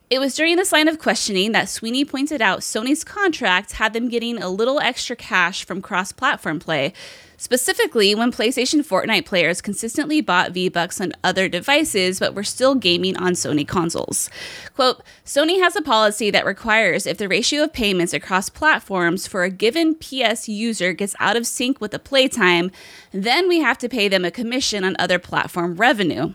It 0.10 0.18
was 0.18 0.34
during 0.34 0.56
this 0.56 0.72
line 0.72 0.88
of 0.88 0.98
questioning 0.98 1.52
that 1.52 1.70
Sweeney 1.70 2.04
pointed 2.04 2.42
out 2.42 2.62
Sony's 2.62 3.04
contract 3.04 3.74
had 3.74 3.94
them 3.94 4.10
getting 4.10 4.42
a 4.42 4.50
little 4.50 4.80
extra 4.80 5.16
cash 5.16 5.64
from 5.64 5.84
cross 5.84 6.12
platform 6.12 6.60
play, 6.60 6.94
specifically 7.40 8.14
when 8.14 8.32
PlayStation 8.32 8.86
Fortnite 8.86 9.26
players 9.26 9.62
consistently 9.62 10.20
bought 10.22 10.52
V-Bucks 10.52 11.00
on 11.00 11.14
other 11.24 11.48
devices 11.48 12.20
but 12.20 12.36
were 12.36 12.44
still 12.44 12.76
gaming 12.76 13.18
on 13.18 13.32
Sony 13.32 13.68
consoles. 13.68 14.30
Quote, 14.76 15.02
Sony 15.26 15.60
has 15.62 15.76
a 15.76 15.82
policy 15.82 16.30
that 16.30 16.46
requires 16.46 17.08
if 17.08 17.18
the 17.18 17.30
ratio 17.30 17.64
of 17.64 17.74
payments 17.74 18.14
across 18.14 18.50
platforms 18.50 19.26
for 19.26 19.44
a 19.44 19.50
given 19.50 19.96
PS 19.96 20.50
user 20.50 20.92
gets 20.92 21.16
out 21.20 21.38
of 21.38 21.48
sync 21.48 21.80
with 21.80 21.92
the 21.92 22.00
playtime, 22.00 22.72
then 23.12 23.48
we 23.48 23.60
have 23.60 23.78
to 23.78 23.90
pay 23.90 24.10
them 24.10 24.26
a 24.26 24.32
commission 24.32 24.84
on 24.84 24.98
other 25.00 25.18
platform 25.18 25.76
revenue. 25.76 26.34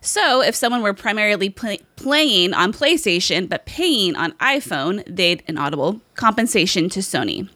So, 0.00 0.40
if 0.42 0.54
someone 0.54 0.82
were 0.82 0.94
primarily 0.94 1.50
pl- 1.50 1.78
playing 1.96 2.54
on 2.54 2.72
PlayStation 2.72 3.48
but 3.48 3.66
paying 3.66 4.16
on 4.16 4.32
iPhone, 4.32 5.04
they'd 5.06 5.42
an 5.46 5.58
audible 5.58 6.00
compensation 6.14 6.88
to 6.88 7.00
Sony. 7.00 7.48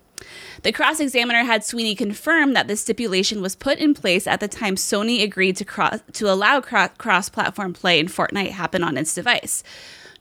The 0.62 0.72
cross 0.72 1.00
examiner 1.00 1.42
had 1.42 1.64
Sweeney 1.64 1.94
confirm 1.94 2.52
that 2.52 2.68
this 2.68 2.82
stipulation 2.82 3.40
was 3.40 3.56
put 3.56 3.78
in 3.78 3.94
place 3.94 4.26
at 4.26 4.40
the 4.40 4.48
time 4.48 4.76
Sony 4.76 5.22
agreed 5.22 5.56
to, 5.56 5.64
cross- 5.64 6.00
to 6.12 6.30
allow 6.30 6.60
cross 6.60 7.28
platform 7.28 7.72
play 7.72 7.98
in 7.98 8.08
Fortnite 8.08 8.50
happen 8.50 8.84
on 8.84 8.98
its 8.98 9.14
device. 9.14 9.62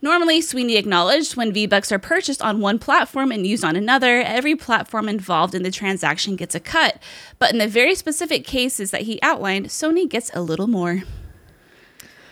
Normally, 0.01 0.39
Sweeney 0.39 0.77
acknowledged 0.77 1.35
when 1.35 1.51
V 1.51 1.65
Bucks 1.65 1.91
are 1.91 1.99
purchased 1.99 2.41
on 2.41 2.61
one 2.61 2.79
platform 2.79 3.33
and 3.33 3.45
used 3.45 3.65
on 3.65 3.75
another, 3.75 4.21
every 4.21 4.55
platform 4.55 5.09
involved 5.09 5.53
in 5.53 5.63
the 5.63 5.71
transaction 5.71 6.37
gets 6.37 6.55
a 6.55 6.59
cut. 6.61 7.01
But 7.37 7.51
in 7.51 7.57
the 7.57 7.67
very 7.67 7.95
specific 7.95 8.45
cases 8.45 8.91
that 8.91 9.01
he 9.01 9.21
outlined, 9.21 9.67
Sony 9.67 10.07
gets 10.07 10.31
a 10.33 10.41
little 10.41 10.67
more. 10.67 11.03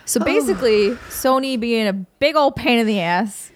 So 0.06 0.18
basically, 0.20 0.90
Sony 1.10 1.60
being 1.60 1.86
a 1.86 1.92
big 1.92 2.36
old 2.36 2.56
pain 2.56 2.78
in 2.78 2.86
the 2.86 3.00
ass. 3.00 3.52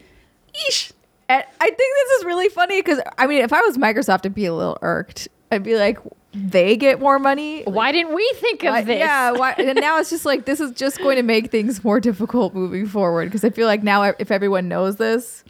Yeesh. 0.54 0.92
And 1.32 1.44
I 1.60 1.66
think 1.66 1.78
this 1.78 2.18
is 2.18 2.24
really 2.24 2.48
funny 2.48 2.80
because 2.82 3.00
I 3.18 3.26
mean, 3.26 3.42
if 3.42 3.52
I 3.52 3.60
was 3.62 3.78
Microsoft, 3.78 4.26
I'd 4.26 4.34
be 4.34 4.46
a 4.46 4.54
little 4.54 4.78
irked. 4.82 5.28
I'd 5.50 5.62
be 5.62 5.76
like, 5.76 5.98
they 6.34 6.76
get 6.76 6.98
more 7.00 7.18
money. 7.18 7.62
Why 7.64 7.92
didn't 7.92 8.14
we 8.14 8.30
think 8.36 8.62
of 8.64 8.70
Why- 8.70 8.82
this? 8.82 8.98
Yeah, 8.98 9.32
why, 9.32 9.52
and 9.58 9.78
now 9.80 9.98
it's 9.98 10.10
just 10.10 10.24
like 10.24 10.44
this 10.46 10.60
is 10.60 10.72
just 10.72 10.98
going 10.98 11.16
to 11.16 11.22
make 11.22 11.50
things 11.50 11.84
more 11.84 12.00
difficult 12.00 12.54
moving 12.54 12.86
forward 12.86 13.26
because 13.26 13.44
I 13.44 13.50
feel 13.50 13.66
like 13.66 13.82
now 13.82 14.02
if 14.02 14.30
everyone 14.30 14.68
knows 14.68 14.96
this, 14.96 15.44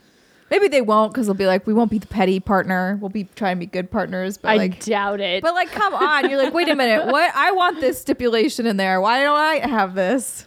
maybe 0.51 0.69
they 0.69 0.83
won't 0.83 1.13
because 1.13 1.27
they'll 1.27 1.35
be 1.35 1.47
like, 1.47 1.67
we 1.67 1.73
won't 1.75 1.91
be 1.91 1.99
the 1.99 2.07
petty 2.09 2.41
partner. 2.41 2.99
We'll 3.01 3.11
be 3.11 3.25
trying 3.37 3.57
to 3.57 3.61
be 3.61 3.67
good 3.67 3.91
partners. 3.91 4.39
But 4.39 4.51
I 4.51 4.57
like, 4.57 4.85
doubt 4.85 5.21
it. 5.21 5.43
but 5.43 5.55
like, 5.55 5.71
come 5.71 5.95
on, 5.95 6.29
you're 6.29 6.43
like, 6.43 6.53
wait 6.53 6.69
a 6.69 6.75
minute, 6.75 7.07
what? 7.07 7.33
I 7.35 7.53
want 7.53 7.81
this 7.81 8.01
stipulation 8.01 8.67
in 8.67 8.77
there. 8.77 9.01
Why 9.01 9.21
don't 9.23 9.37
I 9.37 9.67
have 9.67 9.95
this? 9.95 10.47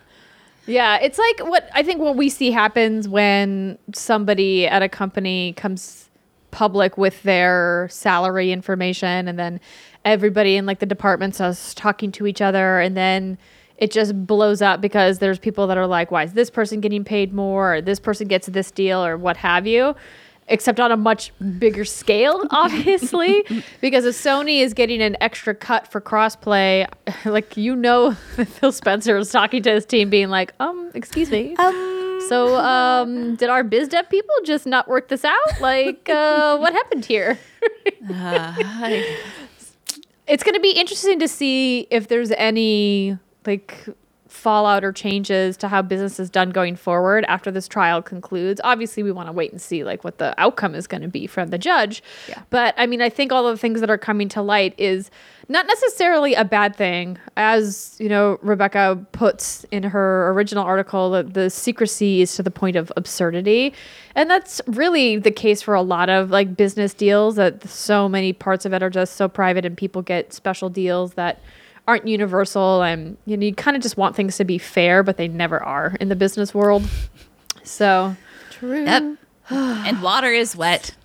Yeah, 0.67 0.97
it's 0.97 1.17
like 1.17 1.39
what 1.47 1.69
I 1.73 1.83
think 1.83 2.01
what 2.01 2.15
we 2.15 2.29
see 2.29 2.51
happens 2.51 3.07
when 3.07 3.77
somebody 3.93 4.67
at 4.67 4.81
a 4.81 4.89
company 4.89 5.53
comes 5.53 6.09
public 6.51 6.97
with 6.97 7.21
their 7.23 7.87
salary 7.91 8.51
information 8.51 9.27
and 9.27 9.37
then 9.37 9.59
everybody 10.05 10.55
in 10.55 10.65
like 10.65 10.79
the 10.79 10.85
departments 10.85 11.37
starts 11.37 11.73
talking 11.73 12.11
to 12.13 12.25
each 12.25 12.41
other 12.41 12.79
and 12.79 12.95
then 12.95 13.37
it 13.77 13.91
just 13.91 14.25
blows 14.25 14.61
up 14.61 14.79
because 14.79 15.19
there's 15.19 15.37
people 15.37 15.67
that 15.67 15.77
are 15.77 15.85
like, 15.85 16.11
why 16.11 16.23
is 16.23 16.33
this 16.33 16.49
person 16.49 16.79
getting 16.79 17.03
paid 17.03 17.33
more 17.33 17.75
or 17.75 17.81
this 17.81 17.99
person 17.99 18.27
gets 18.27 18.47
this 18.47 18.71
deal 18.71 19.03
or 19.05 19.17
what 19.17 19.35
have 19.37 19.67
you? 19.67 19.95
Except 20.47 20.79
on 20.79 20.91
a 20.91 20.97
much 20.97 21.31
bigger 21.57 21.85
scale, 21.85 22.43
obviously, 22.51 23.43
because 23.81 24.05
if 24.05 24.13
Sony 24.13 24.61
is 24.61 24.75
getting 24.75 25.01
an 25.01 25.17
extra 25.19 25.55
cut 25.55 25.87
for 25.87 25.99
crossplay, 25.99 26.87
like 27.25 27.57
you 27.57 27.75
know, 27.75 28.11
Phil 28.35 28.71
Spencer 28.71 29.15
was 29.15 29.31
talking 29.31 29.63
to 29.63 29.71
his 29.71 29.87
team, 29.87 30.09
being 30.11 30.29
like, 30.29 30.53
"Um, 30.59 30.91
excuse 30.93 31.31
me, 31.31 31.55
Um, 31.57 32.21
so 32.29 32.57
um, 32.57 33.35
did 33.37 33.49
our 33.49 33.63
biz 33.63 33.87
dev 33.87 34.07
people 34.09 34.35
just 34.43 34.67
not 34.67 34.87
work 34.87 35.07
this 35.07 35.25
out? 35.25 35.61
Like, 35.61 36.07
uh, 36.09 36.57
what 36.57 36.73
happened 36.73 37.05
here?" 37.05 37.39
it's 40.27 40.43
going 40.43 40.55
to 40.55 40.61
be 40.61 40.71
interesting 40.71 41.19
to 41.19 41.27
see 41.27 41.87
if 41.89 42.07
there's 42.07 42.31
any 42.31 43.17
like 43.45 43.85
fallout 44.45 44.83
or 44.83 44.91
changes 44.91 45.57
to 45.57 45.67
how 45.67 45.81
business 45.81 46.19
is 46.19 46.29
done 46.29 46.51
going 46.51 46.75
forward 46.75 47.25
after 47.27 47.49
this 47.49 47.67
trial 47.67 47.99
concludes. 47.99 48.61
Obviously, 48.63 49.01
we 49.01 49.11
want 49.11 49.27
to 49.27 49.31
wait 49.31 49.51
and 49.51 49.59
see 49.59 49.83
like 49.83 50.03
what 50.03 50.19
the 50.19 50.39
outcome 50.39 50.75
is 50.75 50.85
going 50.85 51.01
to 51.01 51.07
be 51.07 51.25
from 51.25 51.49
the 51.49 51.57
judge. 51.57 52.03
Yeah. 52.29 52.43
But 52.51 52.75
I 52.77 52.85
mean, 52.85 53.01
I 53.01 53.09
think 53.09 53.31
all 53.31 53.49
the 53.49 53.57
things 53.57 53.79
that 53.79 53.89
are 53.89 53.97
coming 53.97 54.29
to 54.29 54.43
light 54.43 54.75
is 54.77 55.09
not 55.49 55.65
necessarily 55.65 56.35
a 56.35 56.45
bad 56.45 56.75
thing. 56.75 57.17
As 57.35 57.95
you 57.99 58.07
know, 58.07 58.37
Rebecca 58.43 59.03
puts 59.13 59.65
in 59.71 59.81
her 59.81 60.29
original 60.29 60.63
article 60.63 61.09
that 61.09 61.33
the 61.33 61.49
secrecy 61.49 62.21
is 62.21 62.35
to 62.35 62.43
the 62.43 62.51
point 62.51 62.75
of 62.75 62.93
absurdity. 62.95 63.73
And 64.13 64.29
that's 64.29 64.61
really 64.67 65.17
the 65.17 65.31
case 65.31 65.63
for 65.63 65.73
a 65.73 65.81
lot 65.81 66.07
of 66.07 66.29
like 66.29 66.55
business 66.55 66.93
deals 66.93 67.35
that 67.37 67.67
so 67.67 68.07
many 68.07 68.31
parts 68.31 68.63
of 68.63 68.73
it 68.73 68.83
are 68.83 68.91
just 68.91 69.15
so 69.15 69.27
private 69.27 69.65
and 69.65 69.75
people 69.75 70.03
get 70.03 70.33
special 70.33 70.69
deals 70.69 71.15
that 71.15 71.39
aren't 71.87 72.07
universal 72.07 72.81
and 72.81 73.17
you 73.25 73.37
know 73.37 73.45
you 73.45 73.53
kind 73.53 73.77
of 73.77 73.83
just 73.83 73.95
want 73.97 74.15
things 74.15 74.37
to 74.37 74.43
be 74.45 74.57
fair 74.57 75.03
but 75.03 75.17
they 75.17 75.27
never 75.27 75.61
are 75.61 75.95
in 75.99 76.09
the 76.09 76.15
business 76.15 76.53
world. 76.53 76.83
So 77.63 78.15
True. 78.51 78.83
Yep. 78.85 79.17
and 79.49 80.01
water 80.01 80.29
is 80.31 80.55
wet. 80.55 80.95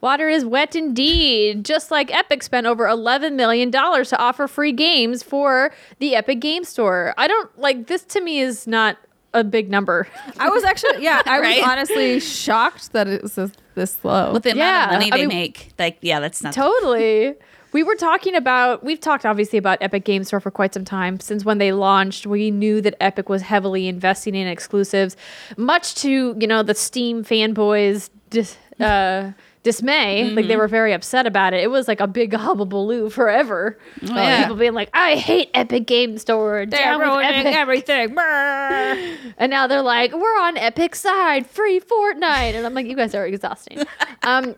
Water 0.00 0.28
is 0.28 0.44
wet 0.44 0.74
indeed. 0.74 1.64
Just 1.64 1.90
like 1.92 2.12
Epic 2.12 2.42
spent 2.42 2.66
over 2.66 2.86
$11 2.86 3.34
million 3.34 3.70
to 3.70 4.18
offer 4.18 4.48
free 4.48 4.72
games 4.72 5.22
for 5.22 5.72
the 6.00 6.16
Epic 6.16 6.40
Game 6.40 6.64
Store. 6.64 7.14
I 7.16 7.28
don't 7.28 7.56
like 7.58 7.86
this 7.86 8.02
to 8.06 8.20
me 8.20 8.40
is 8.40 8.66
not 8.66 8.98
a 9.32 9.44
big 9.44 9.70
number. 9.70 10.08
I 10.40 10.48
was 10.50 10.64
actually, 10.64 11.04
yeah, 11.04 11.22
I 11.26 11.38
Right? 11.40 11.58
was 11.60 11.68
honestly 11.68 12.18
shocked 12.18 12.92
that 12.92 13.06
it 13.06 13.22
was 13.22 13.36
this, 13.36 13.52
this 13.76 14.04
low. 14.04 14.32
With 14.32 14.42
the 14.42 14.50
amount 14.50 14.86
of 14.92 14.98
money 14.98 15.12
I 15.12 15.16
they 15.16 15.26
mean- 15.26 15.36
make. 15.36 15.72
Like, 15.78 15.98
yeah, 16.00 16.18
that's 16.18 16.42
not 16.42 16.52
totally. 16.52 17.34
We 17.72 17.82
were 17.82 17.94
talking 17.94 18.34
about, 18.34 18.84
we've 18.84 19.00
talked 19.00 19.24
obviously 19.24 19.58
about 19.58 19.78
Epic 19.80 20.04
Game 20.04 20.24
Store 20.24 20.40
for 20.40 20.50
quite 20.50 20.74
some 20.74 20.84
time. 20.84 21.18
Since 21.20 21.44
when 21.44 21.58
they 21.58 21.72
launched, 21.72 22.26
we 22.26 22.50
knew 22.50 22.80
that 22.82 22.94
Epic 23.00 23.28
was 23.28 23.42
heavily 23.42 23.88
investing 23.88 24.34
in 24.34 24.46
exclusives, 24.46 25.16
much 25.56 25.94
to, 25.96 26.36
you 26.38 26.46
know, 26.46 26.62
the 26.62 26.74
Steam 26.74 27.24
fanboys' 27.24 28.10
dis, 28.28 28.56
uh, 28.78 29.32
dismay. 29.62 30.28
Like 30.30 30.48
they 30.48 30.56
were 30.56 30.68
very 30.68 30.92
upset 30.92 31.24
about 31.26 31.54
it. 31.54 31.62
It 31.62 31.68
was 31.70 31.88
like 31.88 32.00
a 32.00 32.06
big 32.06 32.34
hullabaloo 32.36 33.08
forever. 33.08 33.78
Uh, 34.02 34.06
yeah. 34.14 34.42
People 34.42 34.56
being 34.56 34.74
like, 34.74 34.90
I 34.92 35.14
hate 35.14 35.48
Epic 35.54 35.86
Game 35.86 36.18
Store. 36.18 36.66
Down 36.66 37.00
with 37.00 37.24
Epic. 37.24 37.54
everything. 37.54 38.16
And 39.38 39.50
now 39.50 39.66
they're 39.66 39.82
like, 39.82 40.12
we're 40.12 40.40
on 40.42 40.56
Epic 40.58 40.94
side, 40.94 41.46
free 41.46 41.80
Fortnite. 41.80 42.54
And 42.54 42.66
I'm 42.66 42.74
like, 42.74 42.86
you 42.86 42.94
guys 42.94 43.14
are 43.14 43.26
exhausting. 43.26 43.82
um, 44.22 44.54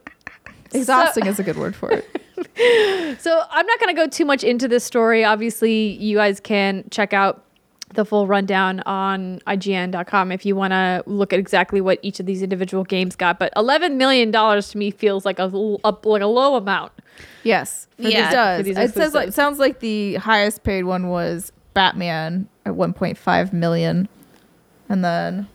Exhausting 0.73 1.27
is 1.27 1.39
a 1.39 1.43
good 1.45 1.57
word 1.57 1.77
for 1.77 1.93
it. 1.93 2.23
so 3.19 3.43
I'm 3.51 3.67
not 3.67 3.81
going 3.81 3.95
to 3.95 4.01
go 4.01 4.07
too 4.07 4.25
much 4.25 4.45
into 4.45 4.69
this 4.69 4.85
story. 4.85 5.25
Obviously, 5.25 5.93
you 5.93 6.17
guys 6.17 6.41
can 6.41 6.85
check 6.91 7.13
out 7.13 7.45
the 7.95 8.05
full 8.05 8.27
rundown 8.27 8.81
on 8.81 9.39
IGN.com 9.47 10.33
if 10.33 10.45
you 10.45 10.57
want 10.57 10.73
to 10.73 11.03
look 11.07 11.33
at 11.33 11.39
exactly 11.39 11.81
what 11.81 11.99
each 12.03 12.19
of 12.19 12.27
these 12.27 12.43
individual 12.43 12.83
games 12.83 13.15
got. 13.15 13.39
But 13.39 13.53
11 13.57 13.97
million 13.97 14.31
dollars 14.33 14.69
to 14.71 14.79
me 14.79 14.91
feels 14.91 15.25
like 15.25 15.39
a, 15.39 15.43
l- 15.43 15.81
a- 15.85 15.97
like 16.03 16.23
a 16.23 16.27
low 16.27 16.57
amount. 16.57 16.93
Yes, 17.45 17.87
Yeah, 17.99 18.29
it 18.29 18.33
does. 18.33 18.59
for 18.59 18.63
these 18.65 18.79
It 18.79 18.95
says 18.95 19.15
like 19.15 19.33
sounds 19.33 19.59
like 19.61 19.79
the 19.79 20.15
highest 20.17 20.65
paid 20.65 20.85
one 20.85 21.09
was 21.09 21.53
Batman 21.75 22.49
at 22.67 22.73
1.5 22.73 23.53
million, 23.53 24.09
and 24.89 25.05
then 25.05 25.47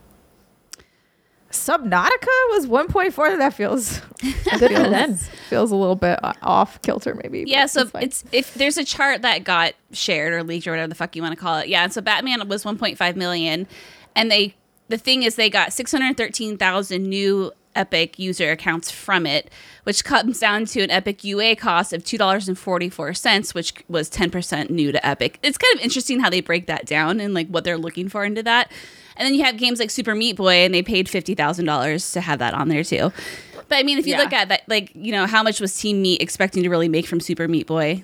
Subnautica 1.51 2.27
was 2.51 2.67
1.4. 2.67 3.37
That 3.37 3.53
feels 3.53 3.99
that 4.21 4.59
Good 4.59 4.59
for 4.59 4.67
feels, 4.67 4.89
them. 4.89 5.15
feels 5.49 5.71
a 5.71 5.75
little 5.75 5.95
bit 5.95 6.19
off 6.43 6.81
kilter, 6.81 7.15
maybe. 7.15 7.43
Yeah, 7.47 7.65
so 7.65 7.89
it's 7.95 8.23
if 8.31 8.53
there's 8.53 8.77
a 8.77 8.83
chart 8.83 9.21
that 9.23 9.43
got 9.43 9.73
shared 9.91 10.33
or 10.33 10.43
leaked 10.43 10.67
or 10.67 10.71
whatever 10.71 10.87
the 10.87 10.95
fuck 10.95 11.15
you 11.15 11.21
want 11.21 11.33
to 11.33 11.39
call 11.39 11.57
it. 11.57 11.67
Yeah, 11.67 11.83
and 11.83 11.91
so 11.93 12.01
Batman 12.01 12.47
was 12.47 12.63
1.5 12.63 13.15
million, 13.15 13.67
and 14.15 14.29
they 14.31 14.55
the 14.89 14.97
thing 14.97 15.23
is 15.23 15.35
they 15.35 15.49
got 15.49 15.73
613,000 15.73 17.03
new 17.03 17.51
Epic 17.75 18.17
user 18.17 18.49
accounts 18.51 18.89
from 18.89 19.25
it, 19.27 19.49
which 19.83 20.03
comes 20.03 20.39
down 20.39 20.65
to 20.65 20.81
an 20.81 20.89
Epic 20.89 21.23
UA 21.23 21.55
cost 21.55 21.93
of 21.93 22.03
two 22.03 22.17
dollars 22.17 22.47
and 22.47 22.57
forty 22.57 22.89
four 22.89 23.13
cents, 23.13 23.53
which 23.53 23.73
was 23.87 24.09
10 24.09 24.31
percent 24.31 24.69
new 24.71 24.91
to 24.91 25.05
Epic. 25.07 25.39
It's 25.43 25.57
kind 25.57 25.75
of 25.77 25.81
interesting 25.83 26.19
how 26.19 26.29
they 26.29 26.41
break 26.41 26.65
that 26.67 26.85
down 26.85 27.19
and 27.19 27.33
like 27.33 27.47
what 27.47 27.63
they're 27.63 27.77
looking 27.77 28.09
for 28.09 28.25
into 28.25 28.41
that. 28.43 28.71
And 29.19 29.25
then 29.27 29.35
you 29.35 29.43
have 29.43 29.57
games 29.57 29.79
like 29.79 29.91
Super 29.91 30.15
Meat 30.15 30.37
Boy, 30.37 30.63
and 30.65 30.73
they 30.73 30.81
paid 30.81 31.07
fifty 31.07 31.35
thousand 31.35 31.65
dollars 31.65 32.11
to 32.13 32.21
have 32.21 32.39
that 32.39 32.53
on 32.55 32.69
there 32.69 32.83
too. 32.83 33.11
But 33.67 33.77
I 33.77 33.83
mean, 33.83 33.99
if 33.99 34.07
you 34.07 34.13
Yeah. 34.13 34.21
look 34.23 34.33
at 34.33 34.47
that, 34.49 34.63
like 34.67 34.91
you 34.95 35.11
know, 35.11 35.27
how 35.27 35.43
much 35.43 35.59
was 35.59 35.77
Team 35.77 36.01
Meat 36.01 36.21
expecting 36.21 36.63
to 36.63 36.69
really 36.69 36.89
make 36.89 37.05
from 37.05 37.19
Super 37.19 37.47
Meat 37.47 37.67
Boy? 37.67 38.03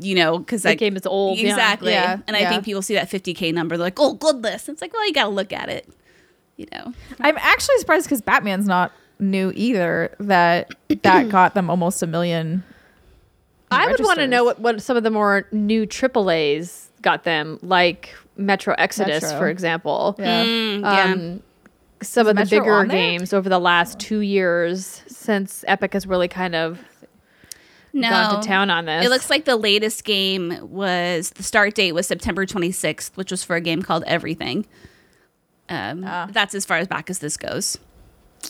You 0.00 0.14
know, 0.14 0.38
because 0.38 0.62
That 0.62 0.78
game 0.78 0.96
is 0.96 1.04
old. 1.06 1.38
Exactly. 1.38 1.92
Yeah, 1.92 2.18
and 2.26 2.36
I 2.36 2.48
think 2.48 2.64
people 2.64 2.82
see 2.82 2.94
that 2.94 3.10
50k 3.10 3.52
number, 3.52 3.76
they're 3.76 3.84
like, 3.86 3.98
"Oh, 4.00 4.14
goodness!" 4.14 4.68
It's 4.68 4.80
like, 4.80 4.92
well, 4.92 5.06
you 5.06 5.12
got 5.12 5.24
to 5.24 5.28
look 5.30 5.52
at 5.52 5.68
it. 5.68 5.88
You 6.56 6.66
know, 6.72 6.92
I'm 7.20 7.36
actually 7.38 7.78
surprised 7.78 8.06
because 8.06 8.20
Batman's 8.22 8.66
not 8.66 8.92
new 9.18 9.52
either. 9.54 10.14
That 10.20 10.72
that 11.02 11.28
got 11.30 11.54
them 11.54 11.68
almost 11.68 12.02
a 12.02 12.06
million. 12.06 12.62
I 13.70 13.86
would 13.88 14.00
want 14.04 14.20
to 14.20 14.28
know 14.28 14.44
what, 14.44 14.60
what 14.60 14.80
some 14.82 14.96
of 14.96 15.02
the 15.02 15.10
more 15.10 15.48
new 15.50 15.84
AAA's 15.84 16.90
got 17.02 17.24
them, 17.24 17.58
like 17.60 18.14
Metro 18.36 18.74
Exodus, 18.76 19.22
Metro. 19.22 19.38
for 19.38 19.48
example. 19.48 20.16
Yeah. 20.18 20.44
Mm, 20.44 20.80
yeah. 20.82 21.12
Um, 21.12 21.42
some 22.02 22.26
of 22.26 22.34
the 22.36 22.40
Metro 22.42 22.58
bigger 22.60 22.84
games 22.84 23.32
over 23.32 23.48
the 23.48 23.58
last 23.58 23.98
two 23.98 24.20
years 24.20 25.02
since 25.06 25.64
Epic 25.66 25.92
has 25.94 26.06
really 26.06 26.28
kind 26.28 26.54
of 26.54 26.80
no, 27.92 28.10
gone 28.10 28.40
to 28.42 28.46
town 28.46 28.70
on 28.70 28.84
this. 28.86 29.06
It 29.06 29.08
looks 29.08 29.30
like 29.30 29.44
the 29.44 29.56
latest 29.56 30.04
game 30.04 30.58
was 30.62 31.30
the 31.30 31.42
start 31.42 31.74
date 31.74 31.92
was 31.92 32.06
September 32.06 32.44
26th, 32.44 33.16
which 33.16 33.30
was 33.30 33.42
for 33.44 33.56
a 33.56 33.60
game 33.60 33.82
called 33.82 34.04
Everything. 34.06 34.66
Um, 35.68 36.04
Ah. 36.06 36.28
That's 36.30 36.54
as 36.54 36.64
far 36.66 36.78
as 36.78 36.88
back 36.88 37.08
as 37.08 37.20
this 37.20 37.36
goes. 37.36 37.78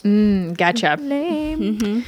Mm, 0.02 0.56
gotcha. 0.56 0.96
Name. 0.96 2.04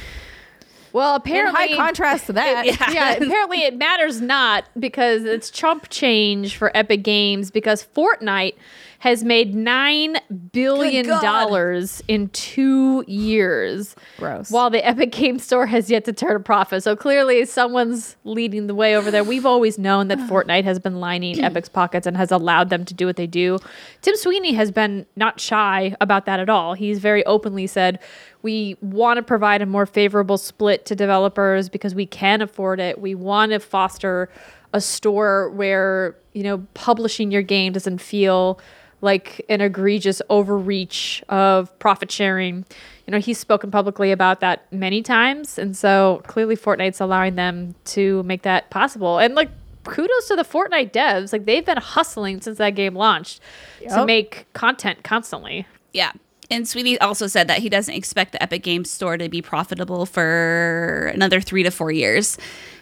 Well, 0.93 1.15
In 1.15 1.21
apparently, 1.21 1.69
high 1.69 1.75
contrast 1.75 2.27
to 2.27 2.33
that, 2.33 2.65
Yeah. 2.65 2.91
yeah, 2.91 3.11
apparently 3.13 3.63
it 3.63 3.77
matters 3.77 4.21
not 4.21 4.65
because 4.79 5.23
it's 5.23 5.49
chump 5.49 5.89
change 5.89 6.55
for 6.55 6.75
Epic 6.75 7.03
Games 7.03 7.51
because 7.51 7.85
Fortnite 7.95 8.55
has 8.99 9.23
made 9.23 9.53
nine 9.53 10.17
billion 10.51 11.05
dollars 11.05 12.01
in 12.07 12.29
two 12.29 13.03
years. 13.07 13.95
Gross. 14.17 14.49
While 14.49 14.69
the 14.69 14.85
Epic 14.85 15.11
Game 15.11 15.39
Store 15.39 15.65
has 15.67 15.89
yet 15.89 16.05
to 16.05 16.13
turn 16.13 16.35
a 16.35 16.39
profit. 16.39 16.83
So 16.83 16.95
clearly 16.95 17.45
someone's 17.45 18.15
leading 18.23 18.67
the 18.67 18.75
way 18.75 18.95
over 18.95 19.11
there. 19.11 19.23
We've 19.23 19.45
always 19.45 19.77
known 19.77 20.07
that 20.07 20.17
Fortnite 20.29 20.63
has 20.63 20.79
been 20.79 20.99
lining 20.99 21.39
Epic's 21.43 21.69
pockets 21.69 22.07
and 22.07 22.17
has 22.17 22.31
allowed 22.31 22.69
them 22.69 22.85
to 22.85 22.93
do 22.93 23.05
what 23.05 23.15
they 23.15 23.27
do. 23.27 23.59
Tim 24.01 24.15
Sweeney 24.15 24.53
has 24.53 24.71
been 24.71 25.05
not 25.15 25.39
shy 25.39 25.95
about 26.01 26.25
that 26.25 26.39
at 26.39 26.49
all. 26.49 26.73
He's 26.73 26.99
very 26.99 27.25
openly 27.25 27.67
said, 27.67 27.99
we 28.41 28.77
want 28.81 29.17
to 29.17 29.23
provide 29.23 29.61
a 29.61 29.65
more 29.65 29.85
favorable 29.85 30.37
split 30.37 30.85
to 30.85 30.95
developers 30.95 31.69
because 31.69 31.93
we 31.93 32.05
can 32.05 32.41
afford 32.41 32.79
it. 32.79 32.99
We 32.99 33.15
want 33.15 33.51
to 33.51 33.59
foster 33.59 34.29
a 34.73 34.81
store 34.81 35.49
where, 35.51 36.15
you 36.33 36.43
know, 36.43 36.59
publishing 36.73 37.31
your 37.31 37.41
game 37.41 37.73
doesn't 37.73 37.99
feel 37.99 38.59
like 39.01 39.45
an 39.49 39.61
egregious 39.61 40.21
overreach 40.29 41.23
of 41.29 41.77
profit 41.79 42.11
sharing. 42.11 42.65
You 43.05 43.11
know, 43.11 43.19
he's 43.19 43.37
spoken 43.37 43.71
publicly 43.71 44.11
about 44.11 44.39
that 44.39 44.71
many 44.71 45.01
times. 45.01 45.57
And 45.57 45.77
so 45.77 46.21
clearly 46.27 46.55
Fortnite's 46.55 46.99
allowing 46.99 47.35
them 47.35 47.75
to 47.85 48.23
make 48.23 48.41
that 48.41 48.69
possible. 48.69 49.19
And 49.19 49.35
like 49.35 49.49
kudos 49.83 50.27
to 50.27 50.35
the 50.35 50.43
Fortnite 50.43 50.91
devs. 50.91 51.31
Like 51.31 51.45
they've 51.45 51.65
been 51.65 51.77
hustling 51.77 52.41
since 52.41 52.57
that 52.57 52.71
game 52.71 52.95
launched 52.95 53.41
to 53.89 54.05
make 54.05 54.45
content 54.53 55.03
constantly. 55.03 55.65
Yeah. 55.93 56.11
And 56.49 56.67
Sweeney 56.67 56.99
also 56.99 57.27
said 57.27 57.47
that 57.49 57.59
he 57.59 57.69
doesn't 57.69 57.93
expect 57.93 58.31
the 58.31 58.41
Epic 58.41 58.63
Games 58.63 58.89
Store 58.89 59.17
to 59.17 59.27
be 59.27 59.41
profitable 59.41 60.05
for 60.05 61.11
another 61.13 61.41
three 61.41 61.63
to 61.63 61.71
four 61.71 61.91
years. 61.91 62.37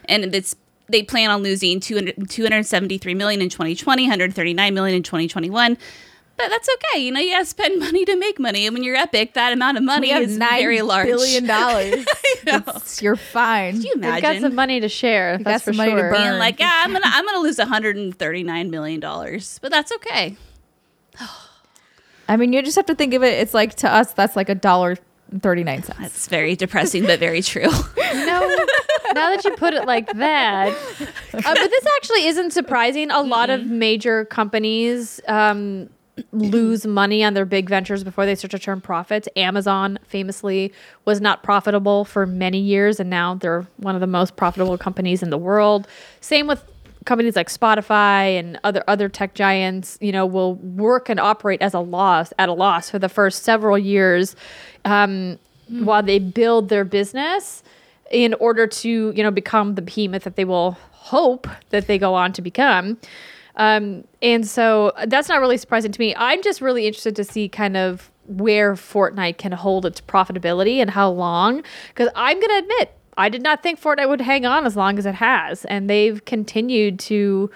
And 0.06 0.36
it's 0.36 0.56
they 0.88 1.02
plan 1.02 1.32
on 1.32 1.42
losing 1.42 1.80
200, 1.80 2.30
273 2.30 3.16
million 3.16 3.42
in 3.42 3.50
2020, 3.50 4.04
139 4.04 4.74
million 4.74 4.96
in 4.96 5.02
2021. 5.02 5.78
But 6.38 6.50
that's 6.50 6.68
okay. 6.92 7.00
You 7.02 7.12
know, 7.14 7.20
you 7.22 7.32
gotta 7.32 7.46
spend 7.46 7.80
money 7.88 8.04
to 8.06 8.16
make 8.18 8.40
money. 8.40 8.66
And 8.66 8.74
when 8.74 8.84
you're 8.84 8.96
Epic, 8.98 9.34
that 9.36 9.54
amount 9.54 9.78
of 9.78 9.84
money 9.84 10.12
is 10.12 10.38
nine 10.38 10.60
very 10.60 10.82
large. 10.82 11.08
billion 11.08 11.46
dollars. 11.48 12.06
It's- 12.48 13.02
You're 13.02 13.16
fine. 13.16 13.74
Can 13.74 13.82
you 13.84 13.94
They've 13.96 14.02
got 14.04 14.18
imagine? 14.20 14.42
some 14.42 14.56
money 14.56 14.80
to 14.82 14.90
share. 14.90 15.38
got 15.38 15.44
That's 15.46 15.64
for 15.64 15.72
some 15.74 15.78
money 15.78 15.92
to 15.94 15.98
sure. 16.00 16.12
burn. 16.12 16.22
being 16.22 16.40
like, 16.40 16.60
yeah, 16.60 16.82
I'm 16.84 16.92
gonna 16.92 17.06
I'm 17.08 17.26
gonna 17.26 17.40
lose 17.40 17.58
139 17.58 18.70
million 18.70 19.00
dollars, 19.00 19.60
but 19.62 19.72
that's 19.72 19.92
okay. 19.94 20.36
I 22.28 22.38
mean, 22.38 22.54
you 22.54 22.62
just 22.62 22.76
have 22.76 22.88
to 22.88 22.96
think 22.96 23.14
of 23.14 23.24
it. 23.24 23.40
It's 23.40 23.54
like 23.54 23.76
to 23.76 23.90
us, 23.92 24.14
that's 24.14 24.36
like 24.36 24.50
a 24.50 24.56
dollar 24.56 24.98
thirty 25.42 25.64
nine 25.64 25.84
cents. 25.84 26.00
That's 26.00 26.28
very 26.28 26.56
depressing, 26.56 27.06
but 27.06 27.20
very 27.20 27.42
true. 27.42 27.68
No, 27.98 28.66
now 29.14 29.30
that 29.36 29.42
you 29.46 29.52
put 29.52 29.74
it 29.74 29.86
like 29.86 30.12
that, 30.14 30.70
uh, 30.70 31.42
but 31.42 31.56
this 31.70 31.86
actually 31.98 32.26
isn't 32.28 32.52
surprising. 32.52 33.12
A 33.12 33.22
lot 33.22 33.50
of 33.50 33.66
major 33.66 34.26
companies 34.26 35.20
um, 35.28 35.90
lose 36.32 36.86
money 36.86 37.24
on 37.24 37.34
their 37.34 37.46
big 37.46 37.70
ventures 37.70 38.04
before 38.04 38.26
they 38.26 38.36
start 38.36 38.52
to 38.52 38.60
turn 38.60 38.82
profits. 38.82 39.28
Amazon 39.36 40.00
famously 40.08 40.74
was 41.04 41.20
not 41.20 41.44
profitable 41.44 42.06
for 42.06 42.26
many 42.26 42.60
years, 42.60 43.00
and 43.00 43.10
now 43.10 43.36
they're 43.36 43.68
one 43.78 43.96
of 43.96 44.02
the 44.02 44.08
most 44.08 44.36
profitable 44.36 44.78
companies 44.78 45.22
in 45.22 45.30
the 45.30 45.38
world. 45.38 45.88
Same 46.22 46.48
with 46.48 46.64
companies 47.06 47.36
like 47.36 47.50
Spotify 47.50 48.40
and 48.40 48.60
other 48.64 48.84
other 48.88 49.10
tech 49.10 49.34
giants, 49.34 49.98
you 50.02 50.12
know, 50.12 50.26
will 50.26 50.56
work 50.56 51.10
and 51.10 51.20
operate 51.20 51.62
as 51.62 51.74
a 51.74 51.80
loss 51.80 52.34
at 52.40 52.50
a 52.50 52.54
loss 52.54 52.90
for 52.90 53.00
the 53.00 53.10
first 53.10 53.44
several 53.44 53.78
years 53.78 54.36
um, 54.84 55.38
while 55.70 56.04
they 56.04 56.20
build 56.20 56.70
their 56.70 56.86
business 56.86 57.64
in 58.12 58.34
order 58.36 58.68
to 58.68 59.12
you 59.16 59.24
know 59.24 59.32
become 59.32 59.76
the 59.76 59.82
behemoth 59.82 60.24
that 60.24 60.36
they 60.36 60.46
will 60.46 60.78
hope 60.92 61.48
that 61.70 61.88
they 61.88 61.98
go 61.98 62.14
on 62.14 62.34
to 62.34 62.42
become. 62.42 62.98
Um, 63.58 64.04
and 64.22 64.48
so 64.48 64.92
that's 65.08 65.30
not 65.30 65.40
really 65.40 65.58
surprising 65.58 65.92
to 65.92 66.00
me. 66.00 66.14
I'm 66.16 66.42
just 66.44 66.62
really 66.62 66.88
interested 66.88 67.16
to 67.16 67.24
see 67.24 67.48
kind 67.48 67.78
of 67.78 68.12
where 68.28 68.74
Fortnite 68.74 69.38
can 69.38 69.52
hold 69.52 69.86
its 69.86 70.02
profitability 70.02 70.78
and 70.78 70.90
how 70.90 71.10
long. 71.10 71.64
Because 71.90 72.10
I'm 72.16 72.40
going 72.40 72.50
to 72.50 72.58
admit, 72.58 72.98
I 73.18 73.30
did 73.30 73.42
not 73.42 73.64
think 73.64 73.80
Fortnite 73.80 74.10
would 74.10 74.22
hang 74.22 74.46
on 74.46 74.66
as 74.66 74.76
long 74.76 74.98
as 74.98 75.06
it 75.06 75.16
has. 75.16 75.66
And 75.66 75.90
they've 75.90 76.24
continued 76.26 77.00
to 77.02 77.50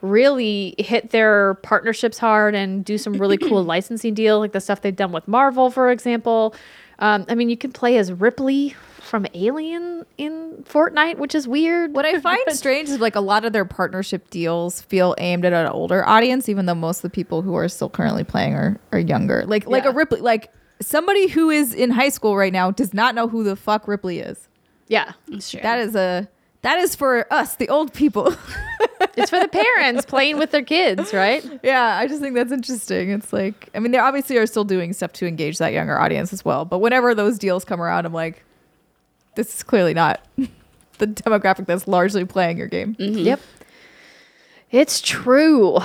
really 0.00 0.74
hit 0.78 1.10
their 1.10 1.54
partnerships 1.54 2.18
hard 2.18 2.54
and 2.54 2.84
do 2.84 2.98
some 2.98 3.14
really 3.14 3.38
cool 3.48 3.64
licensing 3.64 4.14
deals, 4.14 4.40
like 4.40 4.52
the 4.52 4.60
stuff 4.60 4.82
they've 4.82 4.94
done 4.94 5.12
with 5.12 5.26
Marvel, 5.26 5.70
for 5.70 5.90
example. 5.90 6.54
Um, 6.98 7.24
I 7.28 7.34
mean, 7.34 7.48
you 7.48 7.56
can 7.56 7.72
play 7.72 7.96
as 7.96 8.12
Ripley 8.12 8.74
from 9.08 9.26
Alien 9.34 10.04
in 10.18 10.64
Fortnite, 10.68 11.18
which 11.18 11.34
is 11.34 11.48
weird. 11.48 11.94
What 11.94 12.04
I 12.06 12.20
find 12.20 12.40
strange 12.50 12.88
is 12.88 13.00
like 13.00 13.16
a 13.16 13.20
lot 13.20 13.44
of 13.44 13.52
their 13.52 13.64
partnership 13.64 14.30
deals 14.30 14.82
feel 14.82 15.14
aimed 15.18 15.44
at 15.44 15.52
an 15.52 15.66
older 15.66 16.06
audience, 16.06 16.48
even 16.48 16.66
though 16.66 16.74
most 16.74 16.98
of 16.98 17.02
the 17.02 17.10
people 17.10 17.42
who 17.42 17.54
are 17.54 17.68
still 17.68 17.88
currently 17.90 18.24
playing 18.24 18.54
are, 18.54 18.78
are 18.92 18.98
younger. 18.98 19.44
Like 19.46 19.66
like 19.66 19.84
Yeah. 19.84 19.90
a 19.90 19.94
Ripley, 19.94 20.20
like 20.20 20.52
somebody 20.80 21.26
who 21.28 21.50
is 21.50 21.74
in 21.74 21.90
high 21.90 22.10
school 22.10 22.36
right 22.36 22.52
now 22.52 22.70
does 22.70 22.94
not 22.94 23.14
know 23.14 23.26
who 23.28 23.42
the 23.42 23.56
fuck 23.56 23.88
Ripley 23.88 24.20
is. 24.20 24.48
yeah, 24.86 25.12
That's 25.28 25.50
true. 25.50 25.60
That 25.62 25.78
is 25.80 25.94
a 25.96 26.28
that 26.62 26.78
is 26.78 26.96
for 26.96 27.32
us, 27.32 27.54
the 27.56 27.68
old 27.68 27.92
people. 27.94 28.34
it's 29.16 29.30
for 29.30 29.38
the 29.38 29.48
parents 29.48 30.04
playing 30.08 30.38
with 30.38 30.50
their 30.50 30.62
kids, 30.64 31.12
right? 31.14 31.44
yeah, 31.62 31.96
I 31.96 32.08
just 32.08 32.20
think 32.20 32.34
that's 32.34 32.50
interesting. 32.52 33.10
It's 33.10 33.32
like 33.32 33.70
I 33.74 33.78
mean, 33.78 33.92
they 33.92 33.98
obviously 33.98 34.36
are 34.38 34.46
still 34.46 34.64
doing 34.64 34.92
stuff 34.92 35.12
to 35.14 35.26
engage 35.26 35.58
that 35.58 35.72
younger 35.72 35.98
audience 35.98 36.32
as 36.32 36.44
well. 36.44 36.64
But 36.64 36.78
whenever 36.80 37.14
those 37.14 37.38
deals 37.38 37.64
come 37.64 37.80
around, 37.80 38.06
I'm 38.06 38.12
like, 38.12 38.44
this 39.38 39.54
is 39.54 39.62
clearly 39.62 39.94
not 39.94 40.20
the 40.98 41.06
demographic 41.06 41.66
that's 41.66 41.86
largely 41.86 42.24
playing 42.24 42.58
your 42.58 42.66
game. 42.66 42.96
Yep. 42.98 43.40
It's 44.70 45.00
true. 45.00 45.76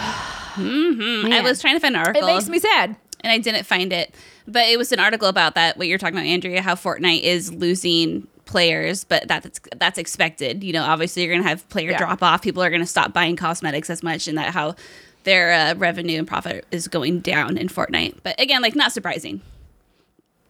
Mhm. 0.56 1.32
I 1.32 1.42
was 1.42 1.62
trying 1.62 1.76
to 1.76 1.80
find 1.80 1.96
an 1.96 2.02
article. 2.02 2.28
It 2.28 2.34
makes 2.34 2.50
me 2.50 2.60
sad. 2.60 2.96
and 3.22 3.32
I 3.32 3.38
didn't 3.38 3.64
find 3.66 3.94
it. 3.94 4.14
But 4.48 4.68
it 4.68 4.78
was 4.78 4.92
an 4.92 5.00
article 5.00 5.28
about 5.30 5.56
that. 5.56 5.78
What 5.78 5.88
you're 5.88 5.98
talking 5.98 6.16
about, 6.16 6.26
Andrea, 6.26 6.62
how 6.62 6.76
Fortnite 6.76 7.22
is 7.22 7.54
losing 7.54 8.28
players, 8.46 9.04
but 9.06 9.26
that's 9.30 9.62
that's 9.78 9.98
expected. 9.98 10.64
You 10.64 10.74
know, 10.74 10.84
obviously 10.84 11.24
you're 11.24 11.34
gonna 11.34 11.48
have 11.48 11.68
player 11.70 11.92
Yeah. 11.92 11.98
drop 12.00 12.22
off. 12.22 12.42
People 12.42 12.62
are 12.62 12.70
gonna 12.70 12.86
stop 12.86 13.14
buying 13.14 13.36
cosmetics 13.38 13.90
as 13.90 14.04
much, 14.04 14.28
and 14.28 14.38
that 14.38 14.54
how 14.54 14.76
their 15.24 15.54
uh, 15.54 15.76
revenue 15.76 16.20
and 16.20 16.28
profit 16.28 16.66
is 16.72 16.90
going 16.90 17.20
down 17.22 17.58
in 17.58 17.70
Fortnite. 17.70 18.16
But 18.24 18.38
again, 18.42 18.62
like 18.62 18.76
not 18.76 18.92
surprising. 18.92 19.40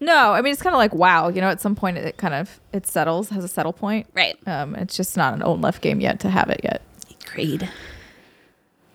No, 0.03 0.33
I 0.33 0.41
mean 0.41 0.51
it's 0.51 0.61
kind 0.61 0.75
of 0.75 0.79
like 0.79 0.93
wow, 0.93 1.29
you 1.29 1.39
know, 1.39 1.47
at 1.47 1.61
some 1.61 1.75
point 1.75 1.97
it 1.97 2.17
kind 2.17 2.33
of 2.33 2.59
it 2.73 2.85
settles, 2.85 3.29
has 3.29 3.43
a 3.43 3.47
settle 3.47 3.73
point. 3.73 4.07
Right. 4.13 4.37
Um, 4.47 4.75
it's 4.75 4.97
just 4.97 5.15
not 5.15 5.33
an 5.33 5.43
own 5.43 5.61
left 5.61 5.81
game 5.81 6.01
yet 6.01 6.19
to 6.21 6.29
have 6.29 6.49
it 6.49 6.61
yet. 6.63 6.81
Agreed. 7.25 7.69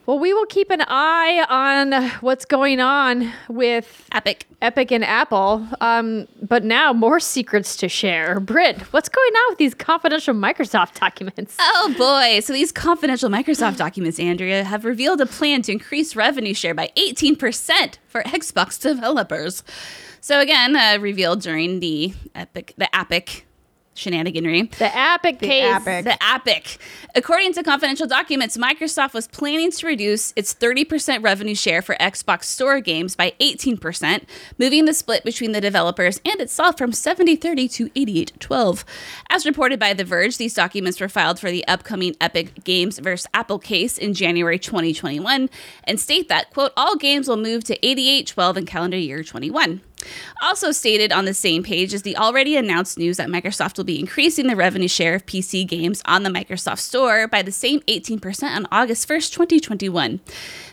Well, 0.08 0.18
we 0.18 0.32
will 0.32 0.46
keep 0.46 0.70
an 0.70 0.80
eye 0.88 1.44
on 1.50 2.08
what's 2.22 2.46
going 2.46 2.80
on 2.80 3.30
with 3.50 4.08
Epic. 4.10 4.46
Epic 4.62 4.90
and 4.90 5.04
Apple. 5.04 5.66
Um, 5.82 6.26
but 6.40 6.64
now 6.64 6.94
more 6.94 7.20
secrets 7.20 7.76
to 7.76 7.90
share. 7.90 8.40
Britt, 8.40 8.80
what's 8.94 9.10
going 9.10 9.32
on 9.34 9.52
with 9.52 9.58
these 9.58 9.74
confidential 9.74 10.34
Microsoft 10.34 10.98
documents? 10.98 11.56
Oh 11.60 11.94
boy. 11.98 12.40
So 12.40 12.54
these 12.54 12.72
confidential 12.72 13.28
Microsoft 13.28 13.76
documents, 13.76 14.18
Andrea, 14.18 14.64
have 14.64 14.86
revealed 14.86 15.20
a 15.20 15.26
plan 15.26 15.60
to 15.62 15.72
increase 15.72 16.16
revenue 16.16 16.54
share 16.54 16.72
by 16.72 16.90
18% 16.96 17.96
for 18.08 18.22
Xbox 18.22 18.80
developers. 18.80 19.62
So 20.20 20.40
again, 20.40 20.76
uh, 20.76 20.98
revealed 21.00 21.42
during 21.42 21.80
the 21.80 22.14
Epic 22.34 22.74
the 22.76 22.94
Epic 22.94 23.46
shenaniganry. 23.98 24.70
The 24.78 24.96
Epic 24.96 25.40
case. 25.40 25.64
Epic. 25.64 26.04
The 26.04 26.24
Epic. 26.24 26.78
According 27.14 27.52
to 27.54 27.62
confidential 27.62 28.06
documents, 28.06 28.56
Microsoft 28.56 29.12
was 29.12 29.26
planning 29.28 29.70
to 29.72 29.86
reduce 29.86 30.32
its 30.36 30.54
30% 30.54 31.22
revenue 31.22 31.54
share 31.54 31.82
for 31.82 31.96
Xbox 31.96 32.44
Store 32.44 32.80
games 32.80 33.16
by 33.16 33.32
18%, 33.40 34.24
moving 34.58 34.84
the 34.84 34.94
split 34.94 35.24
between 35.24 35.52
the 35.52 35.60
developers 35.60 36.20
and 36.24 36.40
itself 36.40 36.78
from 36.78 36.92
70 36.92 37.36
30 37.36 37.68
to 37.68 37.90
88 37.94 38.32
12. 38.38 38.84
As 39.30 39.44
reported 39.44 39.78
by 39.80 39.92
The 39.92 40.04
Verge, 40.04 40.38
these 40.38 40.54
documents 40.54 41.00
were 41.00 41.08
filed 41.08 41.40
for 41.40 41.50
the 41.50 41.66
upcoming 41.66 42.14
Epic 42.20 42.64
Games 42.64 42.98
vs. 42.98 43.26
Apple 43.34 43.58
case 43.58 43.98
in 43.98 44.14
January 44.14 44.58
2021 44.58 45.50
and 45.84 46.00
state 46.00 46.28
that, 46.28 46.50
quote, 46.50 46.72
all 46.76 46.96
games 46.96 47.28
will 47.28 47.36
move 47.36 47.64
to 47.64 47.86
88 47.86 48.26
12 48.26 48.56
in 48.56 48.66
calendar 48.66 48.96
year 48.96 49.22
21. 49.22 49.80
Also 50.40 50.70
stated 50.70 51.12
on 51.12 51.24
the 51.24 51.34
same 51.34 51.62
page 51.62 51.92
is 51.92 52.02
the 52.02 52.16
already 52.16 52.56
announced 52.56 52.98
news 52.98 53.16
that 53.16 53.28
Microsoft 53.28 53.76
will 53.76 53.84
be 53.84 53.98
increasing 53.98 54.46
the 54.46 54.56
revenue 54.56 54.88
share 54.88 55.14
of 55.14 55.26
PC 55.26 55.66
games 55.66 56.02
on 56.04 56.22
the 56.22 56.30
Microsoft 56.30 56.78
Store 56.78 57.26
by 57.26 57.42
the 57.42 57.52
same 57.52 57.80
18% 57.80 58.44
on 58.44 58.66
August 58.70 59.08
1st, 59.08 59.32
2021. 59.32 60.20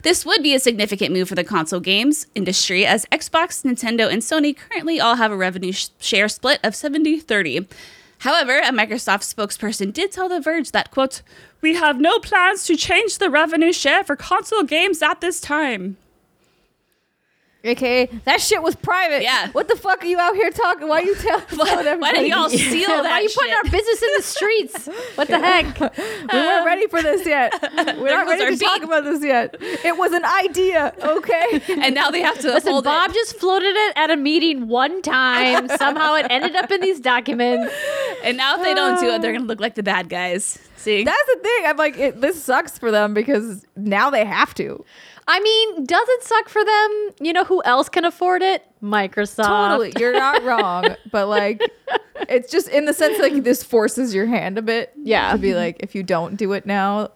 This 0.03 0.25
would 0.25 0.43
be 0.43 0.53
a 0.53 0.59
significant 0.59 1.13
move 1.13 1.27
for 1.29 1.35
the 1.35 1.43
console 1.43 1.79
games 1.79 2.27
industry 2.35 2.85
as 2.85 3.05
Xbox, 3.07 3.63
Nintendo, 3.63 4.11
and 4.11 4.21
Sony 4.21 4.55
currently 4.55 4.99
all 4.99 5.15
have 5.15 5.31
a 5.31 5.38
revenue 5.38 5.71
sh- 5.71 5.89
share 5.99 6.29
split 6.29 6.59
of 6.63 6.75
70 6.75 7.19
30. 7.19 7.67
However, 8.19 8.59
a 8.59 8.71
Microsoft 8.71 9.23
spokesperson 9.33 9.91
did 9.91 10.11
tell 10.11 10.29
The 10.29 10.39
Verge 10.39 10.71
that, 10.71 10.91
quote, 10.91 11.21
we 11.61 11.75
have 11.75 11.99
no 11.99 12.19
plans 12.19 12.65
to 12.65 12.75
change 12.75 13.17
the 13.17 13.29
revenue 13.29 13.73
share 13.73 14.03
for 14.03 14.15
console 14.15 14.63
games 14.63 15.01
at 15.01 15.21
this 15.21 15.41
time. 15.41 15.97
AKA 17.65 18.06
that 18.25 18.41
shit 18.41 18.62
was 18.62 18.75
private. 18.75 19.23
Yeah. 19.23 19.49
What 19.51 19.67
the 19.67 19.75
fuck 19.75 20.04
are 20.04 20.08
you 20.08 20.19
out 20.19 20.36
here 20.36 20.49
talking? 20.51 20.88
Why 20.88 21.01
are 21.01 21.04
you 21.04 21.15
tell? 21.19 21.41
Telling 21.41 21.99
why 21.99 22.13
did 22.13 22.28
y'all 22.28 22.49
steal 22.49 22.88
that 22.89 23.04
Why 23.04 23.12
are 23.12 23.21
you 23.21 23.30
putting 23.30 23.51
shit? 23.51 23.65
our 23.65 23.71
business 23.71 24.01
in 24.01 24.10
the 24.17 24.21
streets? 24.36 24.89
What 25.15 25.28
the 25.28 25.39
heck? 25.39 25.80
We 25.80 26.39
weren't 26.39 26.62
um, 26.62 26.65
ready 26.65 26.88
for 26.88 27.01
this 27.01 27.25
yet. 27.25 27.54
We're 27.97 28.10
not 28.10 28.28
ready 28.28 28.56
to 28.56 28.63
talk 28.63 28.84
about 28.84 29.04
this 29.04 29.23
yet. 29.23 29.56
It 29.60 29.97
was 29.97 30.12
an 30.13 30.25
idea, 30.25 30.93
okay? 31.01 31.62
and 31.82 31.95
now 31.95 32.12
they 32.12 32.21
have 32.21 32.39
to 32.39 32.47
Listen, 32.54 32.82
Bob 32.84 33.12
it. 33.12 33.13
just 33.13 33.38
floated 33.38 33.75
it 33.75 33.93
at 33.95 34.12
a 34.12 34.17
meeting 34.17 34.67
one 34.67 35.01
time. 35.01 35.67
Somehow 35.78 36.15
it 36.15 36.28
ended 36.30 36.56
up 36.56 36.71
in 36.71 36.82
these 36.82 36.99
documents. 36.99 37.73
And 38.23 38.38
now 38.38 38.56
if 38.58 38.63
they 38.63 38.73
don't 38.73 38.99
do 38.99 39.10
it, 39.12 39.21
they're 39.21 39.34
gonna 39.34 39.45
look 39.45 39.60
like 39.60 39.75
the 39.75 39.84
bad 39.84 40.10
guys. 40.10 40.60
See, 40.78 41.04
That's 41.04 41.25
the 41.34 41.39
thing. 41.41 41.65
I'm 41.65 41.78
like, 41.78 41.97
it, 41.97 42.21
this 42.21 42.43
sucks 42.43 42.78
for 42.78 42.91
them 42.91 43.13
because 43.15 43.65
now 43.75 44.10
they 44.12 44.23
have 44.23 44.54
to. 44.56 44.86
I 45.27 45.39
mean, 45.39 45.85
does 45.85 46.07
it 46.09 46.23
suck 46.23 46.49
for 46.49 46.63
them? 46.63 47.09
You 47.19 47.33
know 47.33 47.43
who 47.43 47.63
else 47.63 47.89
can 47.89 48.05
afford 48.05 48.41
it? 48.43 48.63
Microsoft. 48.81 49.45
Totally, 49.45 49.93
you're 49.97 50.13
not 50.13 50.43
wrong, 50.43 50.95
but 51.11 51.27
like, 51.27 51.61
it's 52.29 52.51
just 52.51 52.67
in 52.67 52.85
the 52.85 52.93
sense 52.93 53.19
like 53.19 53.43
this 53.43 53.63
forces 53.63 54.13
your 54.13 54.27
hand 54.27 54.57
a 54.57 54.61
bit. 54.61 54.93
Yeah. 54.95 55.31
to 55.31 55.38
be 55.38 55.55
like, 55.55 55.77
if 55.79 55.95
you 55.95 56.03
don't 56.03 56.35
do 56.35 56.53
it 56.53 56.65
now, 56.65 57.09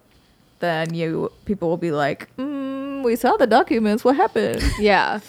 then 0.58 0.92
you 0.92 1.30
people 1.44 1.68
will 1.68 1.76
be 1.76 1.92
like, 1.92 2.34
mm, 2.36 3.02
we 3.04 3.14
saw 3.14 3.36
the 3.36 3.46
documents. 3.46 4.04
What 4.04 4.16
happened? 4.16 4.62
Yeah. 4.78 5.20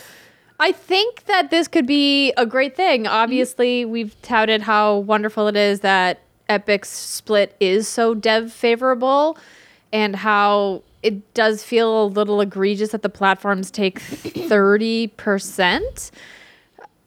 I 0.60 0.72
think 0.72 1.26
that 1.26 1.50
this 1.50 1.68
could 1.68 1.88
be 1.88 2.34
a 2.38 2.46
great 2.46 2.76
thing. 2.76 3.08
Obviously, 3.08 3.84
we've 3.84 4.20
touted 4.22 4.62
how 4.62 4.98
wonderful 5.00 5.48
it 5.48 5.56
is 5.56 5.80
that 5.80 6.22
Epic's 6.50 6.90
split 6.90 7.56
is 7.60 7.88
so 7.88 8.14
dev 8.14 8.52
favorable 8.54 9.38
and 9.92 10.16
how 10.16 10.84
it 11.04 11.34
does 11.34 11.64
feel 11.64 12.04
a 12.04 12.06
little 12.06 12.42
egregious 12.42 12.92
that 12.92 13.02
the 13.02 13.10
platforms 13.10 13.72
take 13.72 14.00
30%, 14.00 16.12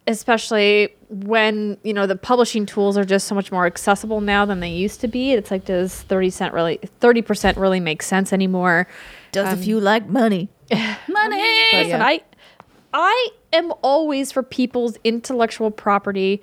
especially 0.07 0.95
when, 1.09 1.79
you 1.83 1.93
know, 1.93 2.07
the 2.07 2.17
publishing 2.17 2.67
tools 2.67 2.99
are 2.99 3.05
just 3.05 3.29
so 3.29 3.35
much 3.35 3.53
more 3.53 3.67
accessible 3.67 4.21
now 4.21 4.45
than 4.45 4.61
they 4.61 4.71
used 4.71 5.01
to 5.01 5.09
be. 5.09 5.33
It's 5.33 5.51
like 5.51 5.65
does 5.65 6.03
30 6.03 6.31
cent 6.31 6.55
really 6.55 6.79
30% 7.01 7.57
really 7.57 7.81
make 7.81 8.03
sense 8.03 8.33
anymore? 8.33 8.87
Does 9.33 9.53
if 9.53 9.61
um, 9.61 9.65
you 9.65 9.81
like 9.81 10.09
money? 10.09 10.49
money. 11.09 11.43
Listen, 11.73 11.89
yeah. 11.89 12.05
I 12.05 12.21
I 12.93 13.29
am 13.53 13.73
always 13.83 14.31
for 14.31 14.43
people's 14.43 14.97
intellectual 15.03 15.73
property 15.73 16.41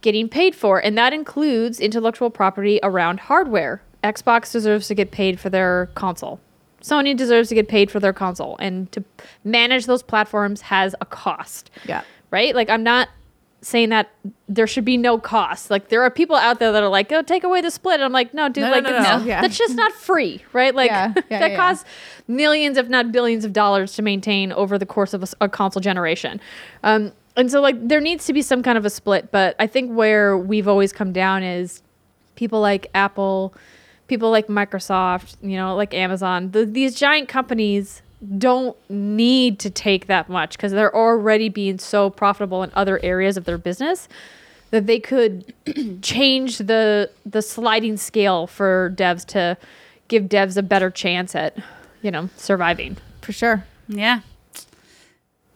getting 0.00 0.28
paid 0.28 0.56
for, 0.56 0.84
and 0.84 0.98
that 0.98 1.12
includes 1.12 1.78
intellectual 1.78 2.30
property 2.30 2.80
around 2.82 3.20
hardware. 3.20 3.80
Xbox 4.02 4.52
deserves 4.52 4.88
to 4.88 4.94
get 4.94 5.12
paid 5.12 5.40
for 5.40 5.50
their 5.50 5.88
console. 5.94 6.40
Sony 6.84 7.16
deserves 7.16 7.48
to 7.48 7.54
get 7.54 7.66
paid 7.66 7.90
for 7.90 7.98
their 7.98 8.12
console, 8.12 8.56
and 8.60 8.92
to 8.92 9.02
manage 9.42 9.86
those 9.86 10.02
platforms 10.02 10.60
has 10.60 10.94
a 11.00 11.06
cost. 11.06 11.70
Yeah. 11.86 12.02
Right? 12.30 12.54
Like 12.54 12.68
I'm 12.68 12.82
not 12.82 13.08
saying 13.62 13.88
that 13.88 14.10
there 14.46 14.66
should 14.66 14.84
be 14.84 14.98
no 14.98 15.16
cost. 15.18 15.70
Like 15.70 15.88
there 15.88 16.02
are 16.02 16.10
people 16.10 16.36
out 16.36 16.58
there 16.58 16.70
that 16.72 16.82
are 16.82 16.88
like, 16.90 17.10
"Oh, 17.10 17.22
take 17.22 17.42
away 17.42 17.62
the 17.62 17.70
split." 17.70 17.94
And 17.94 18.04
I'm 18.04 18.12
like, 18.12 18.34
"No, 18.34 18.50
dude, 18.50 18.62
No, 18.64 18.68
no, 18.68 18.74
like 18.74 18.82
no, 18.84 18.90
it's- 18.90 19.20
no. 19.20 19.24
Yeah. 19.26 19.40
that's 19.40 19.56
just 19.56 19.74
not 19.74 19.92
free, 19.92 20.44
right? 20.52 20.74
Like 20.74 20.90
Yeah, 20.90 21.12
yeah, 21.30 21.38
that 21.38 21.50
yeah, 21.52 21.56
costs 21.56 21.86
millions, 22.28 22.76
if 22.76 22.88
not 22.90 23.10
billions, 23.12 23.46
of 23.46 23.54
dollars 23.54 23.94
to 23.94 24.02
maintain 24.02 24.52
over 24.52 24.76
the 24.78 24.84
course 24.84 25.14
of 25.14 25.34
a 25.40 25.48
console 25.48 25.80
generation. 25.80 26.38
Um, 26.82 27.12
and 27.36 27.50
so, 27.50 27.60
like, 27.62 27.76
there 27.88 28.00
needs 28.00 28.26
to 28.26 28.32
be 28.34 28.42
some 28.42 28.62
kind 28.62 28.76
of 28.78 28.84
a 28.84 28.90
split. 28.90 29.32
But 29.32 29.56
I 29.58 29.66
think 29.66 29.90
where 29.96 30.36
we've 30.36 30.68
always 30.68 30.92
come 30.92 31.12
down 31.12 31.42
is 31.42 31.82
people 32.36 32.60
like 32.60 32.88
Apple, 32.94 33.54
people 34.08 34.30
like 34.30 34.46
Microsoft, 34.48 35.36
you 35.42 35.56
know, 35.56 35.74
like 35.74 35.94
Amazon, 35.94 36.50
the, 36.50 36.64
these 36.66 36.94
giant 36.94 37.28
companies 37.28 38.02
don't 38.38 38.76
need 38.90 39.58
to 39.58 39.68
take 39.70 40.06
that 40.06 40.28
much 40.28 40.56
because 40.56 40.72
they're 40.72 40.94
already 40.94 41.48
being 41.48 41.78
so 41.78 42.08
profitable 42.10 42.62
in 42.62 42.70
other 42.74 42.98
areas 43.02 43.36
of 43.36 43.44
their 43.44 43.58
business 43.58 44.08
that 44.70 44.86
they 44.86 44.98
could 44.98 45.52
change 46.02 46.58
the 46.58 47.10
the 47.26 47.42
sliding 47.42 47.96
scale 47.96 48.46
for 48.46 48.92
devs 48.96 49.24
to 49.26 49.56
give 50.08 50.24
devs 50.24 50.56
a 50.56 50.62
better 50.62 50.90
chance 50.90 51.34
at, 51.34 51.56
you 52.02 52.10
know, 52.10 52.28
surviving. 52.36 52.96
For 53.20 53.32
sure. 53.32 53.64
Yeah. 53.88 54.20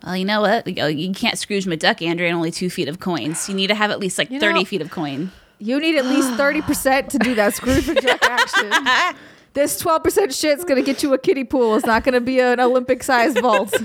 Well, 0.04 0.16
you 0.16 0.24
know 0.24 0.40
what? 0.42 0.66
You 0.66 0.86
You 0.86 1.12
can't 1.12 1.36
Scrooge 1.38 1.64
McDuck, 1.66 2.00
Andrea, 2.06 2.28
and 2.28 2.36
only 2.36 2.50
two 2.50 2.70
feet 2.70 2.88
of 2.88 3.00
coins. 3.00 3.48
You 3.48 3.54
need 3.54 3.66
to 3.68 3.74
have 3.74 3.90
at 3.90 3.98
least 3.98 4.16
like 4.18 4.30
You 4.30 4.38
30 4.40 4.58
know- 4.60 4.64
feet 4.64 4.80
of 4.80 4.90
coin. 4.90 5.32
You 5.58 5.80
need 5.80 5.96
at 5.96 6.04
least 6.06 6.30
30% 6.32 7.08
to 7.08 7.18
do 7.18 7.34
that 7.34 7.54
Scrooge 7.54 7.84
McDuck 7.84 8.22
action. 8.22 9.16
This 9.54 9.82
12% 9.82 10.38
shit's 10.38 10.62
going 10.62 10.76
to 10.76 10.86
get 10.86 11.02
you 11.02 11.12
a 11.14 11.18
kiddie 11.18 11.42
pool. 11.42 11.74
It's 11.74 11.86
not 11.86 12.04
going 12.04 12.12
to 12.12 12.20
be 12.20 12.38
an 12.38 12.60
Olympic 12.60 13.02
sized 13.02 13.40
vault. 13.40 13.74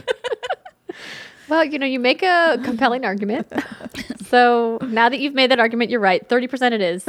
Well, 1.49 1.65
you 1.65 1.77
know, 1.77 1.85
you 1.85 1.99
make 1.99 2.23
a 2.23 2.57
compelling 2.63 3.05
argument. 3.05 3.51
so 4.25 4.79
now 4.81 5.09
that 5.09 5.19
you've 5.19 5.33
made 5.33 5.51
that 5.51 5.59
argument, 5.59 5.91
you're 5.91 5.99
right. 5.99 6.27
30% 6.27 6.71
it 6.71 6.81
is. 6.81 7.05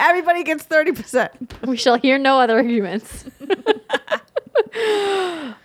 Everybody 0.00 0.42
gets 0.42 0.64
30%. 0.64 1.66
We 1.68 1.76
shall 1.76 1.96
hear 1.96 2.18
no 2.18 2.40
other 2.40 2.56
arguments. 2.56 3.24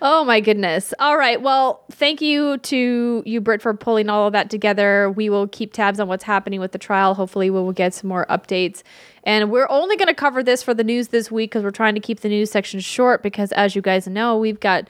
oh 0.00 0.24
my 0.26 0.40
goodness. 0.40 0.94
All 0.98 1.16
right. 1.16 1.40
Well, 1.40 1.82
thank 1.90 2.20
you 2.20 2.58
to 2.58 3.22
you, 3.26 3.40
Britt, 3.40 3.62
for 3.62 3.74
pulling 3.74 4.08
all 4.08 4.26
of 4.26 4.32
that 4.32 4.50
together. 4.50 5.10
We 5.10 5.30
will 5.30 5.48
keep 5.48 5.72
tabs 5.72 6.00
on 6.00 6.08
what's 6.08 6.24
happening 6.24 6.60
with 6.60 6.72
the 6.72 6.78
trial. 6.78 7.14
Hopefully, 7.14 7.50
we 7.50 7.60
will 7.60 7.72
get 7.72 7.94
some 7.94 8.08
more 8.08 8.26
updates. 8.26 8.82
And 9.24 9.50
we're 9.50 9.68
only 9.68 9.96
going 9.96 10.08
to 10.08 10.14
cover 10.14 10.42
this 10.42 10.62
for 10.62 10.74
the 10.74 10.84
news 10.84 11.08
this 11.08 11.30
week 11.30 11.50
because 11.50 11.64
we're 11.64 11.70
trying 11.70 11.94
to 11.94 12.00
keep 12.00 12.20
the 12.20 12.28
news 12.28 12.50
section 12.50 12.80
short 12.80 13.22
because, 13.22 13.52
as 13.52 13.76
you 13.76 13.82
guys 13.82 14.06
know, 14.06 14.38
we've 14.38 14.60
got 14.60 14.88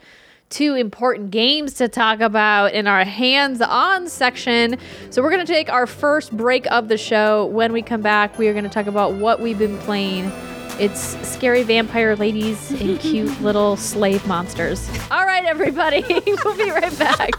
two 0.49 0.75
important 0.75 1.31
games 1.31 1.73
to 1.75 1.87
talk 1.87 2.21
about 2.21 2.73
in 2.73 2.87
our 2.87 3.03
hands 3.05 3.61
on 3.61 4.07
section. 4.07 4.77
So 5.09 5.21
we're 5.21 5.31
going 5.31 5.45
to 5.45 5.51
take 5.51 5.71
our 5.71 5.85
first 5.85 6.35
break 6.35 6.65
of 6.71 6.87
the 6.87 6.97
show. 6.97 7.45
When 7.47 7.71
we 7.73 7.81
come 7.81 8.01
back, 8.01 8.37
we 8.37 8.47
are 8.47 8.53
going 8.53 8.63
to 8.63 8.69
talk 8.69 8.87
about 8.87 9.13
what 9.13 9.39
we've 9.39 9.59
been 9.59 9.77
playing. 9.79 10.31
It's 10.79 11.17
scary 11.27 11.63
vampire 11.63 12.15
ladies 12.15 12.71
and 12.71 12.97
cute 13.01 13.41
little 13.41 13.75
slave 13.75 14.25
monsters. 14.25 14.89
All 15.11 15.25
right, 15.25 15.43
everybody, 15.43 16.05
we'll 16.45 16.55
be 16.55 16.71
right 16.71 16.97
back. 16.97 17.31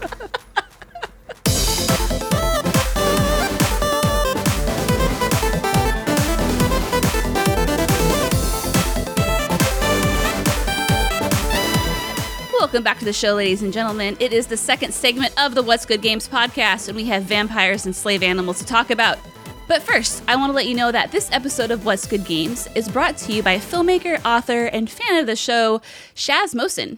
Welcome 12.59 12.83
back 12.83 12.99
to 12.99 13.05
the 13.05 13.11
show, 13.11 13.33
ladies 13.33 13.63
and 13.63 13.73
gentlemen. 13.73 14.17
It 14.19 14.33
is 14.33 14.45
the 14.45 14.55
second 14.55 14.93
segment 14.93 15.33
of 15.43 15.55
the 15.55 15.63
What's 15.63 15.87
Good 15.87 16.03
Games 16.03 16.29
podcast, 16.29 16.89
and 16.89 16.95
we 16.95 17.05
have 17.05 17.23
vampires 17.23 17.87
and 17.87 17.95
slave 17.95 18.21
animals 18.21 18.59
to 18.59 18.65
talk 18.65 18.91
about. 18.91 19.17
But 19.71 19.83
first, 19.83 20.21
I 20.27 20.35
want 20.35 20.49
to 20.49 20.53
let 20.53 20.67
you 20.67 20.75
know 20.75 20.91
that 20.91 21.13
this 21.13 21.31
episode 21.31 21.71
of 21.71 21.85
What's 21.85 22.05
Good 22.05 22.25
Games 22.25 22.67
is 22.75 22.89
brought 22.89 23.15
to 23.19 23.31
you 23.31 23.41
by 23.41 23.55
filmmaker, 23.55 24.19
author, 24.25 24.65
and 24.65 24.89
fan 24.89 25.15
of 25.15 25.27
the 25.27 25.37
show, 25.37 25.79
Shaz 26.13 26.53
Mohsin. 26.53 26.97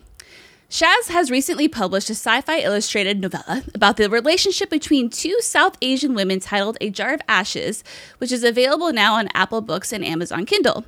Shaz 0.71 1.09
has 1.09 1.29
recently 1.29 1.67
published 1.67 2.09
a 2.09 2.15
sci 2.15 2.41
fi 2.41 2.61
illustrated 2.61 3.21
novella 3.21 3.61
about 3.75 3.97
the 3.97 4.09
relationship 4.09 4.71
between 4.71 5.11
two 5.11 5.37
South 5.39 5.77
Asian 5.83 6.15
women 6.15 6.39
titled 6.39 6.79
A 6.81 6.89
Jar 6.89 7.13
of 7.13 7.21
Ashes, 7.27 7.83
which 8.17 8.31
is 8.31 8.43
available 8.43 8.91
now 8.91 9.13
on 9.13 9.29
Apple 9.35 9.61
Books 9.61 9.93
and 9.93 10.03
Amazon 10.03 10.43
Kindle. 10.47 10.83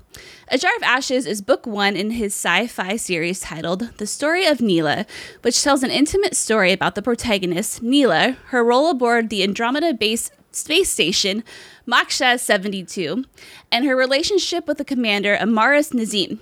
A 0.48 0.58
Jar 0.58 0.76
of 0.76 0.82
Ashes 0.82 1.28
is 1.28 1.44
book 1.44 1.68
one 1.68 1.96
in 1.96 2.10
his 2.10 2.34
sci 2.34 2.66
fi 2.66 2.96
series 2.96 3.42
titled 3.42 3.96
The 4.00 4.08
Story 4.08 4.48
of 4.48 4.60
Neela, 4.60 5.06
which 5.44 5.62
tells 5.62 5.84
an 5.84 5.92
intimate 5.92 6.36
story 6.36 6.72
about 6.72 6.96
the 6.96 7.04
protagonist, 7.04 7.84
Neela, 7.84 8.38
her 8.48 8.64
role 8.64 8.90
aboard 8.90 9.30
the 9.30 9.44
Andromeda 9.44 9.94
base 9.94 10.32
space 10.56 10.90
station, 10.90 11.44
Makshaz 11.88 12.40
72, 12.40 13.26
and 13.72 13.86
her 13.86 13.96
relationship 13.96 14.68
with 14.68 14.78
the 14.78 14.86
commander, 14.86 15.38
Amaris 15.38 15.94
Nazim. 15.94 16.40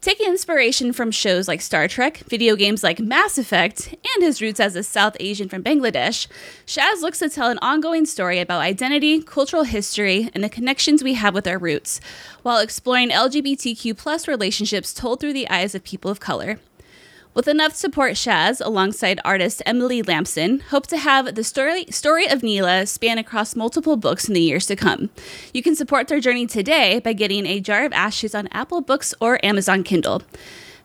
Taking 0.00 0.28
inspiration 0.28 0.92
from 0.92 1.10
shows 1.10 1.48
like 1.48 1.60
Star 1.60 1.88
Trek, 1.88 2.18
video 2.28 2.54
games 2.54 2.84
like 2.84 3.00
Mass 3.00 3.38
Effect, 3.38 3.92
and 4.14 4.22
his 4.22 4.40
roots 4.40 4.60
as 4.60 4.76
a 4.76 4.82
South 4.82 5.16
Asian 5.18 5.48
from 5.48 5.64
Bangladesh, 5.64 6.28
Shaz 6.64 7.00
looks 7.00 7.18
to 7.18 7.28
tell 7.28 7.50
an 7.50 7.58
ongoing 7.60 8.06
story 8.06 8.38
about 8.38 8.60
identity, 8.60 9.20
cultural 9.20 9.64
history, 9.64 10.30
and 10.32 10.44
the 10.44 10.48
connections 10.48 11.02
we 11.02 11.14
have 11.14 11.34
with 11.34 11.48
our 11.48 11.58
roots, 11.58 12.00
while 12.42 12.60
exploring 12.60 13.10
LGBTQ 13.10 13.96
plus 13.96 14.28
relationships 14.28 14.94
told 14.94 15.18
through 15.18 15.32
the 15.32 15.48
eyes 15.48 15.74
of 15.74 15.82
people 15.82 16.10
of 16.10 16.20
color. 16.20 16.60
With 17.36 17.48
enough 17.48 17.74
support, 17.74 18.12
Shaz, 18.12 18.64
alongside 18.64 19.20
artist 19.22 19.60
Emily 19.66 20.00
Lampson, 20.00 20.60
hope 20.70 20.86
to 20.86 20.96
have 20.96 21.34
the 21.34 21.44
story, 21.44 21.84
story 21.90 22.26
of 22.26 22.42
Neela 22.42 22.86
span 22.86 23.18
across 23.18 23.54
multiple 23.54 23.98
books 23.98 24.26
in 24.26 24.32
the 24.32 24.40
years 24.40 24.64
to 24.68 24.74
come. 24.74 25.10
You 25.52 25.62
can 25.62 25.76
support 25.76 26.08
their 26.08 26.18
journey 26.18 26.46
today 26.46 26.98
by 26.98 27.12
getting 27.12 27.44
a 27.44 27.60
jar 27.60 27.84
of 27.84 27.92
ashes 27.92 28.34
on 28.34 28.48
Apple 28.52 28.80
Books 28.80 29.12
or 29.20 29.38
Amazon 29.44 29.84
Kindle. 29.84 30.22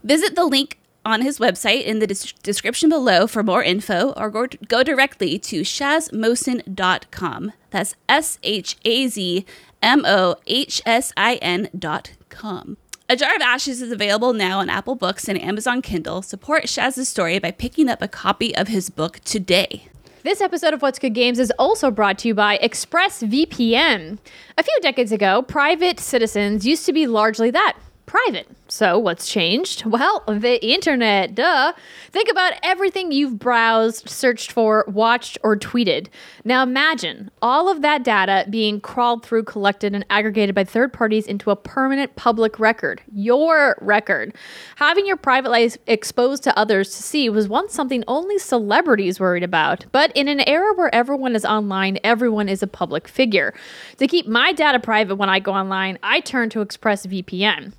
Visit 0.04 0.36
the 0.36 0.44
link 0.44 0.78
on 1.06 1.22
his 1.22 1.40
website 1.40 1.86
in 1.86 2.00
the 2.00 2.08
des- 2.08 2.34
description 2.44 2.90
below 2.90 3.28
for 3.28 3.44
more 3.44 3.64
info 3.64 4.12
or 4.18 4.30
go, 4.30 4.48
go 4.68 4.84
directly 4.84 5.40
to 5.40 5.62
shazmohsin.com. 5.62 7.54
That's 7.70 7.96
S 8.10 8.40
H 8.44 8.76
A 8.84 9.08
Z 9.08 9.46
M 9.82 10.04
O 10.06 10.36
H 10.46 10.82
S 10.86 11.14
I 11.16 11.36
N.com. 11.36 12.76
A 13.12 13.16
Jar 13.18 13.36
of 13.36 13.42
Ashes 13.42 13.82
is 13.82 13.92
available 13.92 14.32
now 14.32 14.60
on 14.60 14.70
Apple 14.70 14.96
Books 14.96 15.28
and 15.28 15.38
Amazon 15.42 15.82
Kindle. 15.82 16.22
Support 16.22 16.70
Shaz's 16.70 17.10
story 17.10 17.40
by 17.40 17.52
picking 17.52 17.90
up 17.90 18.02
a 18.02 18.08
copy 18.08 18.56
of 18.56 18.70
his 18.70 18.90
book 18.90 19.20
today. 19.26 19.90
This 20.24 20.40
episode 20.40 20.74
of 20.74 20.82
What's 20.82 20.98
Good 20.98 21.14
Games 21.14 21.38
is 21.38 21.52
also 21.60 21.92
brought 21.92 22.18
to 22.20 22.30
you 22.30 22.34
by 22.34 22.58
ExpressVPN. 22.60 24.18
A 24.58 24.64
few 24.64 24.80
decades 24.82 25.12
ago, 25.12 25.42
private 25.42 26.00
citizens 26.00 26.66
used 26.66 26.86
to 26.86 26.94
be 26.94 27.06
largely 27.06 27.52
that 27.52 27.76
private. 28.06 28.48
So, 28.74 28.98
what's 28.98 29.28
changed? 29.28 29.86
Well, 29.86 30.24
the 30.30 30.66
internet, 30.66 31.36
duh. 31.36 31.74
Think 32.12 32.30
about 32.32 32.54
everything 32.64 33.12
you've 33.12 33.38
browsed, 33.38 34.08
searched 34.08 34.54
for, 34.54 34.86
watched, 34.88 35.38
or 35.44 35.58
tweeted. 35.58 36.08
Now, 36.46 36.64
imagine 36.64 37.30
all 37.42 37.68
of 37.68 37.82
that 37.82 38.06
data 38.06 38.48
being 38.50 38.80
crawled 38.80 39.26
through, 39.26 39.44
collected, 39.44 39.94
and 39.94 40.06
aggregated 40.10 40.56
by 40.56 40.64
third 40.64 40.94
parties 40.94 41.28
into 41.28 41.52
a 41.52 41.56
permanent 41.58 42.16
public 42.16 42.62
record. 42.62 43.02
Your 43.14 43.78
record. 43.82 44.34
Having 44.78 45.06
your 45.06 45.18
private 45.18 45.52
life 45.52 45.78
exposed 45.86 46.42
to 46.44 46.58
others 46.58 46.96
to 46.96 47.04
see 47.04 47.28
was 47.28 47.50
once 47.50 47.74
something 47.74 48.06
only 48.08 48.38
celebrities 48.38 49.20
worried 49.20 49.44
about. 49.44 49.86
But 49.92 50.16
in 50.16 50.30
an 50.30 50.48
era 50.48 50.74
where 50.76 50.96
everyone 50.96 51.36
is 51.36 51.44
online, 51.44 52.00
everyone 52.06 52.48
is 52.48 52.64
a 52.64 52.68
public 52.68 53.10
figure. 53.10 53.54
To 53.98 54.08
keep 54.08 54.28
my 54.28 54.54
data 54.54 54.80
private 54.80 55.18
when 55.18 55.28
I 55.28 55.40
go 55.42 55.52
online, 55.52 56.00
I 56.02 56.22
turn 56.22 56.50
to 56.52 56.64
ExpressVPN. 56.64 57.74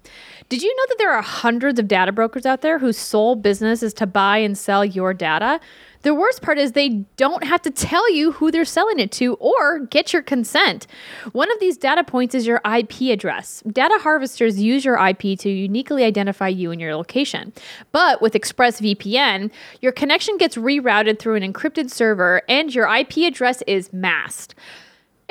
Did 0.53 0.63
you 0.63 0.77
know 0.77 0.85
that 0.91 0.99
there 0.99 1.11
are 1.11 1.23
hundreds 1.23 1.79
of 1.81 1.89
data 1.89 2.13
brokers 2.13 2.45
out 2.45 2.61
there 2.61 2.79
whose 2.79 2.99
sole 2.99 3.37
business 3.37 3.83
is 3.83 3.95
to 3.95 4.07
buy 4.07 4.37
and 4.37 4.59
sell 4.59 4.85
your 4.85 5.15
data? 5.15 5.59
The 6.03 6.13
worst 6.13 6.43
part 6.43 6.59
is 6.59 6.73
they 6.73 7.07
don't 7.17 7.45
have 7.45 7.63
to 7.63 7.71
tell 7.71 8.13
you 8.13 8.33
who 8.33 8.51
they're 8.51 8.67
selling 8.67 8.99
it 8.99 9.11
to 9.13 9.33
or 9.37 9.79
get 9.79 10.13
your 10.13 10.21
consent. 10.21 10.87
One 11.33 11.51
of 11.51 11.59
these 11.59 11.79
data 11.79 12.05
points 12.05 12.35
is 12.35 12.47
your 12.47 12.61
IP 12.71 13.01
address. 13.11 13.63
Data 13.67 13.99
harvesters 14.03 14.61
use 14.61 14.85
your 14.85 15.03
IP 15.03 15.39
to 15.39 15.49
uniquely 15.49 16.05
identify 16.05 16.49
you 16.49 16.71
and 16.71 16.83
your 16.83 16.97
location. 16.97 17.55
But 17.91 18.21
with 18.21 18.35
ExpressVPN, 18.35 19.51
your 19.81 19.93
connection 19.93 20.37
gets 20.37 20.57
rerouted 20.57 21.19
through 21.19 21.37
an 21.37 21.51
encrypted 21.51 21.91
server 21.91 22.43
and 22.47 22.75
your 22.75 22.95
IP 22.95 23.19
address 23.27 23.63
is 23.67 23.91
masked. 23.91 24.55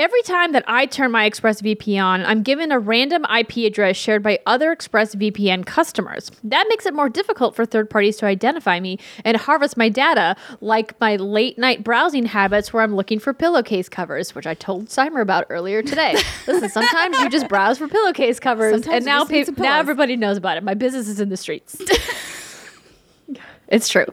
Every 0.02 0.24
time 0.24 0.52
that 0.54 0.64
I 0.66 0.88
turn 0.88 1.12
my 1.12 1.30
ExpressVPN 1.30 2.04
on, 2.04 2.26
I'm 2.26 2.42
given 2.42 2.72
a 2.72 2.80
random 2.80 3.24
IP 3.26 3.58
address 3.58 3.96
shared 3.96 4.24
by 4.24 4.40
other 4.48 4.76
ExpressVPN 4.76 5.64
customers. 5.68 6.32
That 6.44 6.66
makes 6.70 6.88
it 6.88 6.96
more 6.96 7.08
difficult 7.08 7.56
for 7.56 7.68
third 7.68 7.88
parties 7.88 8.18
to 8.18 8.26
identify 8.26 8.80
me 8.80 8.98
and 9.24 9.38
harvest 9.38 9.78
my 9.78 9.90
data, 9.90 10.36
like 10.60 11.00
my 11.00 11.18
late 11.18 11.60
night 11.60 11.84
browsing 11.84 12.26
habits 12.26 12.74
where 12.74 12.82
I'm 12.82 12.96
looking 12.96 13.20
for 13.20 13.32
pillowcase 13.32 13.90
covers, 13.90 14.34
which 14.34 14.48
I 14.48 14.56
told 14.56 14.88
Steimer 14.88 15.22
about 15.22 15.46
earlier 15.52 15.84
today. 15.84 16.16
Listen, 16.48 16.70
sometimes 16.70 17.20
you 17.20 17.30
just 17.30 17.48
browse 17.48 17.78
for 17.78 17.88
pillowcase 17.88 18.40
covers, 18.40 18.74
Sometimes 18.74 18.96
and 18.96 19.06
now, 19.06 19.24
pe- 19.24 19.46
now 19.62 19.78
everybody 19.78 20.16
knows 20.16 20.38
about 20.38 20.58
it. 20.58 20.64
My 20.64 20.74
business 20.74 21.10
is 21.10 21.20
in 21.20 21.30
the 21.30 21.38
streets. 21.38 21.80
it's 23.68 23.88
true. 23.88 24.08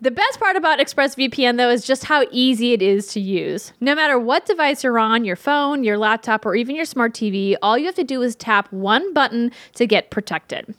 The 0.00 0.12
best 0.12 0.38
part 0.38 0.54
about 0.54 0.78
ExpressVPN, 0.78 1.56
though, 1.56 1.70
is 1.70 1.84
just 1.84 2.04
how 2.04 2.24
easy 2.30 2.72
it 2.72 2.82
is 2.82 3.08
to 3.08 3.20
use. 3.20 3.72
No 3.80 3.96
matter 3.96 4.16
what 4.16 4.46
device 4.46 4.84
you're 4.84 4.96
on 4.96 5.24
your 5.24 5.34
phone, 5.34 5.82
your 5.82 5.98
laptop, 5.98 6.46
or 6.46 6.54
even 6.54 6.76
your 6.76 6.84
smart 6.84 7.14
TV 7.14 7.56
all 7.62 7.76
you 7.76 7.86
have 7.86 7.96
to 7.96 8.04
do 8.04 8.22
is 8.22 8.36
tap 8.36 8.72
one 8.72 9.12
button 9.12 9.50
to 9.74 9.88
get 9.88 10.10
protected. 10.10 10.72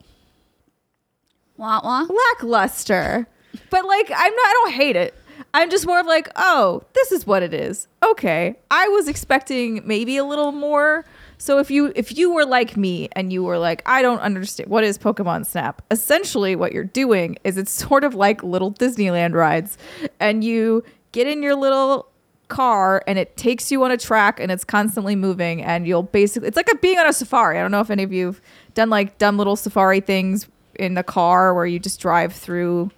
wah 1.58 1.82
wah. 1.84 2.06
lackluster. 2.10 3.28
But 3.69 3.86
like 3.86 4.12
I'm 4.12 4.36
not 4.36 4.46
I 4.46 4.54
don't 4.54 4.74
hate 4.74 4.96
it. 4.96 5.15
I'm 5.56 5.69
just 5.69 5.86
more 5.86 6.00
of 6.00 6.08
like, 6.08 6.30
oh, 6.36 6.84
this 6.93 7.12
is 7.12 7.28
what 7.28 7.43
it 7.43 7.54
is. 7.54 7.88
Okay. 8.04 8.56
I 8.72 8.88
was 8.89 9.08
expecting 9.08 9.82
maybe 9.86 10.17
a 10.17 10.24
little 10.24 10.52
more. 10.52 11.06
So 11.38 11.60
if 11.60 11.69
you 11.69 11.91
if 11.96 12.17
you 12.17 12.32
were 12.32 12.46
like 12.46 12.78
me 12.78 13.10
and 13.13 13.32
you 13.32 13.43
were 13.43 13.58
like, 13.58 13.82
I 13.86 14.02
don't 14.02 14.19
understand 14.19 14.69
what 14.69 14.84
is 14.84 14.98
Pokemon 14.98 15.46
Snap, 15.46 15.82
essentially 15.91 16.56
what 16.56 16.72
you're 16.72 16.84
doing 16.84 17.38
is 17.43 17.58
it's 17.58 17.72
sort 17.88 18.04
of 18.04 18.15
like 18.15 18.43
little 18.43 18.74
Disneyland 18.74 19.34
rides. 19.34 19.78
And 20.19 20.43
you 20.43 20.84
get 21.12 21.28
in 21.28 21.43
your 21.43 21.56
little 21.56 22.08
car 22.48 23.04
and 23.08 23.17
it 23.17 23.36
takes 23.36 23.72
you 23.72 23.84
on 23.84 23.91
a 23.91 23.98
track 23.98 24.39
and 24.39 24.52
it's 24.52 24.63
constantly 24.63 25.15
moving 25.15 25.63
and 25.63 25.88
you'll 25.88 26.04
basically 26.04 26.48
it's 26.48 26.58
like 26.58 26.72
a 26.72 26.78
being 26.78 27.00
on 27.00 27.08
a 27.08 27.13
safari. 27.13 27.58
I 27.58 27.62
don't 27.62 27.72
know 27.72 27.82
if 27.82 27.89
any 27.89 28.04
of 28.04 28.13
you've 28.13 28.41
done 28.74 28.89
like 28.89 29.17
dumb 29.17 29.38
little 29.38 29.56
safari 29.56 30.02
things 30.02 30.48
in 30.76 30.93
the 30.93 31.04
car 31.04 31.54
where 31.54 31.65
you 31.65 31.80
just 31.80 32.00
drive 32.00 32.34
through 32.34 32.91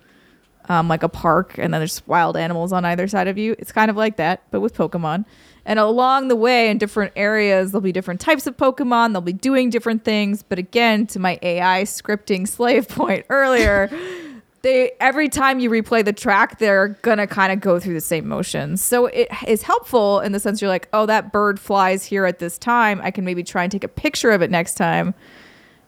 um, 0.69 0.88
like 0.88 1.04
a 1.04 1.10
park 1.10 1.58
and 1.58 1.74
then 1.74 1.80
there's 1.80 2.06
wild 2.08 2.38
animals 2.38 2.74
on 2.74 2.86
either 2.86 3.08
side 3.08 3.28
of 3.28 3.38
you. 3.38 3.56
It's 3.60 3.71
kind 3.71 3.89
of 3.89 3.98
like 3.98 4.17
that, 4.17 4.43
but 4.52 4.62
with 4.62 4.76
Pokemon. 4.76 5.26
And 5.65 5.80
along 5.80 6.28
the 6.28 6.36
way 6.36 6.69
in 6.69 6.78
different 6.78 7.13
areas, 7.15 7.71
there'll 7.71 7.82
be 7.82 7.91
different 7.91 8.21
types 8.21 8.45
of 8.45 8.56
Pokemon. 8.56 9.13
They'll 9.13 9.21
be 9.21 9.34
doing 9.34 9.69
different 9.69 10.04
things. 10.04 10.43
But 10.43 10.60
again, 10.60 11.08
to 11.08 11.19
my 11.19 11.39
AI 11.41 11.84
scripting 11.84 12.47
slave 12.47 12.88
point 12.88 13.25
earlier, 13.30 13.89
they 14.62 14.91
every 14.99 15.30
time 15.30 15.60
you 15.60 15.69
replay 15.69 16.06
the 16.06 16.13
track, 16.13 16.60
they're 16.60 16.89
gonna 17.01 17.28
kind 17.28 17.51
of 17.51 17.62
go 17.62 17.80
through 17.80 17.95
the 17.95 18.01
same 18.01 18.28
motions. 18.28 18.82
So 18.82 19.08
it 19.08 19.28
is 19.47 19.63
helpful 19.63 20.19
in 20.19 20.32
the 20.32 20.39
sense 20.39 20.62
you're 20.62 20.69
like, 20.69 20.88
oh, 20.93 21.06
that 21.08 21.32
bird 21.32 21.60
flies 21.60 22.06
here 22.06 22.25
at 22.25 22.39
this 22.39 22.58
time. 22.58 23.01
I 23.04 23.12
can 23.12 23.25
maybe 23.25 23.43
try 23.43 23.63
and 23.63 23.71
take 23.71 23.84
a 23.84 23.89
picture 23.89 24.32
of 24.32 24.41
it 24.41 24.51
next 24.51 24.75
time. 24.75 25.13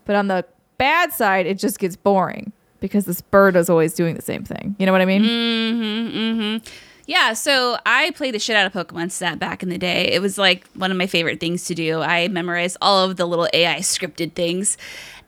But 0.05 0.15
on 0.15 0.27
the 0.27 0.45
bad 0.77 1.11
side, 1.11 1.45
it 1.45 1.59
just 1.59 1.79
gets 1.79 1.95
boring 1.95 2.51
because 2.79 3.05
this 3.05 3.21
bird 3.21 3.55
is 3.55 3.69
always 3.69 3.93
doing 3.93 4.15
the 4.15 4.21
same 4.21 4.43
thing. 4.43 4.75
You 4.79 4.85
know 4.85 4.91
what 4.91 5.01
I 5.01 5.05
mean? 5.05 5.23
Mm-hmm, 5.23 6.17
mm-hmm. 6.17 6.86
Yeah, 7.07 7.31
so 7.33 7.77
I 7.85 8.11
played 8.11 8.33
the 8.33 8.39
shit 8.39 8.57
out 8.57 8.67
of 8.67 8.73
Pokemon 8.73 9.11
Snap 9.11 9.39
back 9.39 9.63
in 9.63 9.69
the 9.69 9.77
day. 9.77 10.11
It 10.11 10.21
was 10.21 10.37
like 10.37 10.67
one 10.73 10.91
of 10.91 10.97
my 10.97 11.07
favorite 11.07 11.39
things 11.39 11.63
to 11.65 11.73
do. 11.73 12.01
I 12.01 12.27
memorized 12.27 12.75
all 12.81 13.09
of 13.09 13.15
the 13.15 13.25
little 13.25 13.47
AI 13.53 13.77
scripted 13.77 14.33
things. 14.33 14.77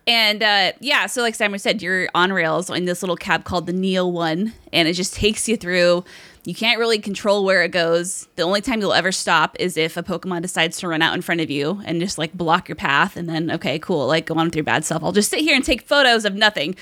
And 0.05 0.43
uh, 0.43 0.73
yeah, 0.81 1.05
so 1.05 1.21
like 1.21 1.35
Simon 1.35 1.57
said, 1.57 1.81
you're 1.81 2.09
on 2.13 2.33
rails 2.33 2.69
in 2.69 2.83
this 2.83 3.01
little 3.01 3.15
cab 3.15 3.45
called 3.45 3.65
the 3.65 3.71
Neo 3.73 4.05
One, 4.05 4.53
and 4.73 4.89
it 4.89 4.93
just 4.93 5.13
takes 5.13 5.47
you 5.47 5.55
through. 5.55 6.03
You 6.43 6.53
can't 6.53 6.79
really 6.79 6.99
control 6.99 7.45
where 7.45 7.63
it 7.63 7.69
goes. 7.69 8.27
The 8.35 8.43
only 8.43 8.59
time 8.59 8.81
you'll 8.81 8.93
ever 8.93 9.13
stop 9.13 9.55
is 9.57 9.77
if 9.77 9.95
a 9.95 10.03
Pokemon 10.03 10.41
decides 10.41 10.79
to 10.79 10.87
run 10.89 11.01
out 11.01 11.13
in 11.13 11.21
front 11.21 11.39
of 11.39 11.49
you 11.49 11.81
and 11.85 12.01
just 12.01 12.17
like 12.17 12.33
block 12.33 12.67
your 12.67 12.75
path. 12.75 13.15
And 13.15 13.29
then, 13.29 13.51
okay, 13.51 13.79
cool, 13.79 14.05
like 14.07 14.25
go 14.25 14.35
on 14.35 14.47
with 14.47 14.55
your 14.55 14.65
bad 14.65 14.83
stuff. 14.83 15.01
I'll 15.01 15.11
just 15.13 15.29
sit 15.29 15.41
here 15.41 15.55
and 15.55 15.63
take 15.63 15.83
photos 15.83 16.25
of 16.25 16.33
nothing. 16.33 16.75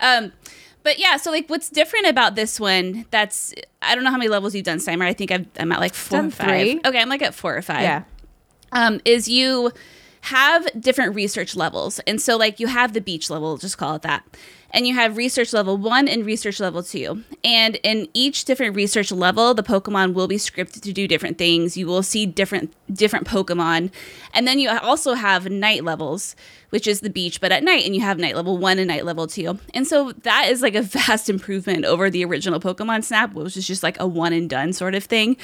Um, 0.00 0.32
but 0.82 0.98
yeah, 0.98 1.16
so 1.16 1.30
like 1.30 1.48
what's 1.48 1.68
different 1.70 2.06
about 2.06 2.34
this 2.34 2.58
one 2.60 3.06
that's 3.10 3.54
I 3.82 3.94
don't 3.94 4.04
know 4.04 4.10
how 4.10 4.18
many 4.18 4.28
levels 4.28 4.54
you've 4.54 4.64
done, 4.64 4.80
Simon. 4.80 5.06
I 5.08 5.12
think 5.12 5.30
I've, 5.30 5.46
I'm 5.58 5.72
at 5.72 5.80
like 5.80 5.94
four 5.94 6.18
Done 6.18 6.28
or 6.28 6.30
five. 6.30 6.46
three. 6.48 6.80
Okay, 6.84 6.98
I'm 7.00 7.08
like 7.08 7.22
at 7.22 7.34
four 7.34 7.56
or 7.56 7.62
five 7.62 7.82
Yeah. 7.82 8.02
um, 8.72 9.00
is 9.04 9.28
you 9.28 9.72
have 10.22 10.68
different 10.78 11.14
research 11.14 11.56
levels. 11.56 11.98
And 12.00 12.20
so, 12.20 12.36
like, 12.36 12.60
you 12.60 12.66
have 12.66 12.92
the 12.92 13.00
beach 13.00 13.30
level, 13.30 13.56
just 13.56 13.78
call 13.78 13.94
it 13.94 14.02
that. 14.02 14.22
And 14.70 14.86
you 14.86 14.94
have 14.94 15.16
research 15.16 15.54
level 15.54 15.78
one 15.78 16.06
and 16.08 16.26
research 16.26 16.60
level 16.60 16.82
two. 16.82 17.24
And 17.42 17.76
in 17.82 18.06
each 18.12 18.44
different 18.44 18.76
research 18.76 19.10
level, 19.10 19.54
the 19.54 19.62
Pokemon 19.62 20.12
will 20.12 20.28
be 20.28 20.36
scripted 20.36 20.82
to 20.82 20.92
do 20.92 21.08
different 21.08 21.38
things. 21.38 21.76
You 21.78 21.86
will 21.86 22.02
see 22.02 22.26
different 22.26 22.74
different 22.92 23.26
Pokemon. 23.26 23.90
And 24.34 24.46
then 24.46 24.58
you 24.58 24.68
also 24.68 25.14
have 25.14 25.48
night 25.50 25.84
levels, 25.84 26.36
which 26.70 26.86
is 26.86 27.00
the 27.00 27.10
beach, 27.10 27.40
but 27.40 27.52
at 27.52 27.62
night, 27.62 27.84
and 27.84 27.94
you 27.94 28.00
have 28.00 28.18
night 28.18 28.34
level 28.36 28.56
one 28.58 28.78
and 28.78 28.88
night 28.88 29.04
level 29.04 29.26
two. 29.26 29.58
And 29.74 29.86
so 29.86 30.12
that 30.22 30.48
is 30.48 30.62
like 30.62 30.74
a 30.74 30.82
vast 31.00 31.28
improvement 31.28 31.84
over 31.84 32.10
the 32.10 32.24
original 32.24 32.58
Pokemon 32.60 33.04
Snap, 33.04 33.34
which 33.34 33.56
is 33.56 33.66
just 33.66 33.82
like 33.82 33.98
a 34.00 34.06
one 34.06 34.32
and 34.32 34.48
done 34.48 34.72
sort 34.72 34.94
of 34.94 35.04
thing. 35.04 35.36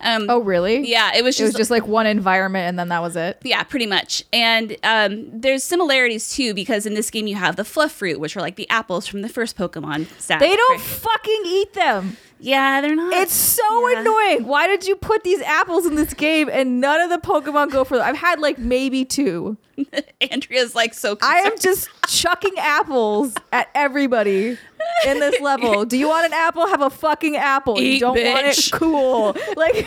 Um, 0.00 0.26
Oh, 0.28 0.40
really? 0.40 0.88
yeah, 0.88 1.12
it 1.14 1.22
was 1.24 1.36
It 1.36 1.44
just 1.44 1.54
was 1.54 1.58
just 1.58 1.70
like 1.70 1.86
one 1.86 2.06
environment 2.06 2.68
and 2.68 2.78
then 2.78 2.88
that 2.88 3.00
was 3.00 3.16
it. 3.16 3.38
yeah, 3.42 3.62
pretty 3.62 3.86
much. 3.86 4.24
And 4.32 4.76
um, 4.82 5.40
there's 5.40 5.62
similarities 5.64 6.30
too 6.34 6.54
because 6.54 6.86
in 6.86 6.94
this 6.94 7.10
game 7.10 7.26
you 7.26 7.36
have 7.36 7.56
the 7.56 7.64
fluff 7.64 7.92
fruit, 7.92 8.18
which 8.20 8.36
are 8.36 8.40
like 8.40 8.56
the 8.56 8.68
apples 8.68 9.06
from 9.06 9.22
the 9.22 9.28
first 9.28 9.56
Pokemon 9.56 10.06
Snap. 10.20 10.40
They 10.40 10.54
don't 10.54 10.80
fucking 10.80 11.42
eat 11.46 11.72
them. 11.74 12.16
Yeah, 12.40 12.80
they're 12.80 12.96
not. 12.96 13.12
It's 13.12 13.32
so 13.32 13.88
Yeah. 13.90 14.00
annoying. 14.00 14.46
Why 14.46 14.66
did 14.66 14.84
you 14.84 14.96
put 14.96 15.22
these 15.22 15.40
apples 15.42 15.86
in 15.86 15.94
this 15.94 16.12
game 16.12 16.48
and 16.52 16.80
none 16.80 17.00
of 17.00 17.08
the 17.08 17.18
Pokemon 17.18 17.70
go 17.70 17.84
for 17.84 17.96
them? 17.98 18.04
I've 18.04 18.16
had 18.16 18.40
like 18.40 18.58
maybe 18.58 19.04
two. 19.04 19.56
Andrea's 20.30 20.74
like 20.74 20.94
so. 20.94 21.16
I 21.22 21.38
am 21.38 21.58
just 21.58 21.88
chucking 22.08 22.54
apples 22.58 23.34
at 23.52 23.68
everybody 23.74 24.58
in 25.06 25.18
this 25.20 25.40
level. 25.40 25.84
Do 25.84 25.96
you 25.96 26.08
want 26.08 26.26
an 26.26 26.32
apple? 26.32 26.66
Have 26.66 26.82
a 26.82 26.90
fucking 26.90 27.36
apple. 27.36 27.80
you 27.80 27.92
Eat, 27.94 28.00
don't 28.00 28.16
want 28.16 28.46
it? 28.46 28.56
bitch. 28.56 28.72
Cool. 28.82 29.36
Like 29.56 29.86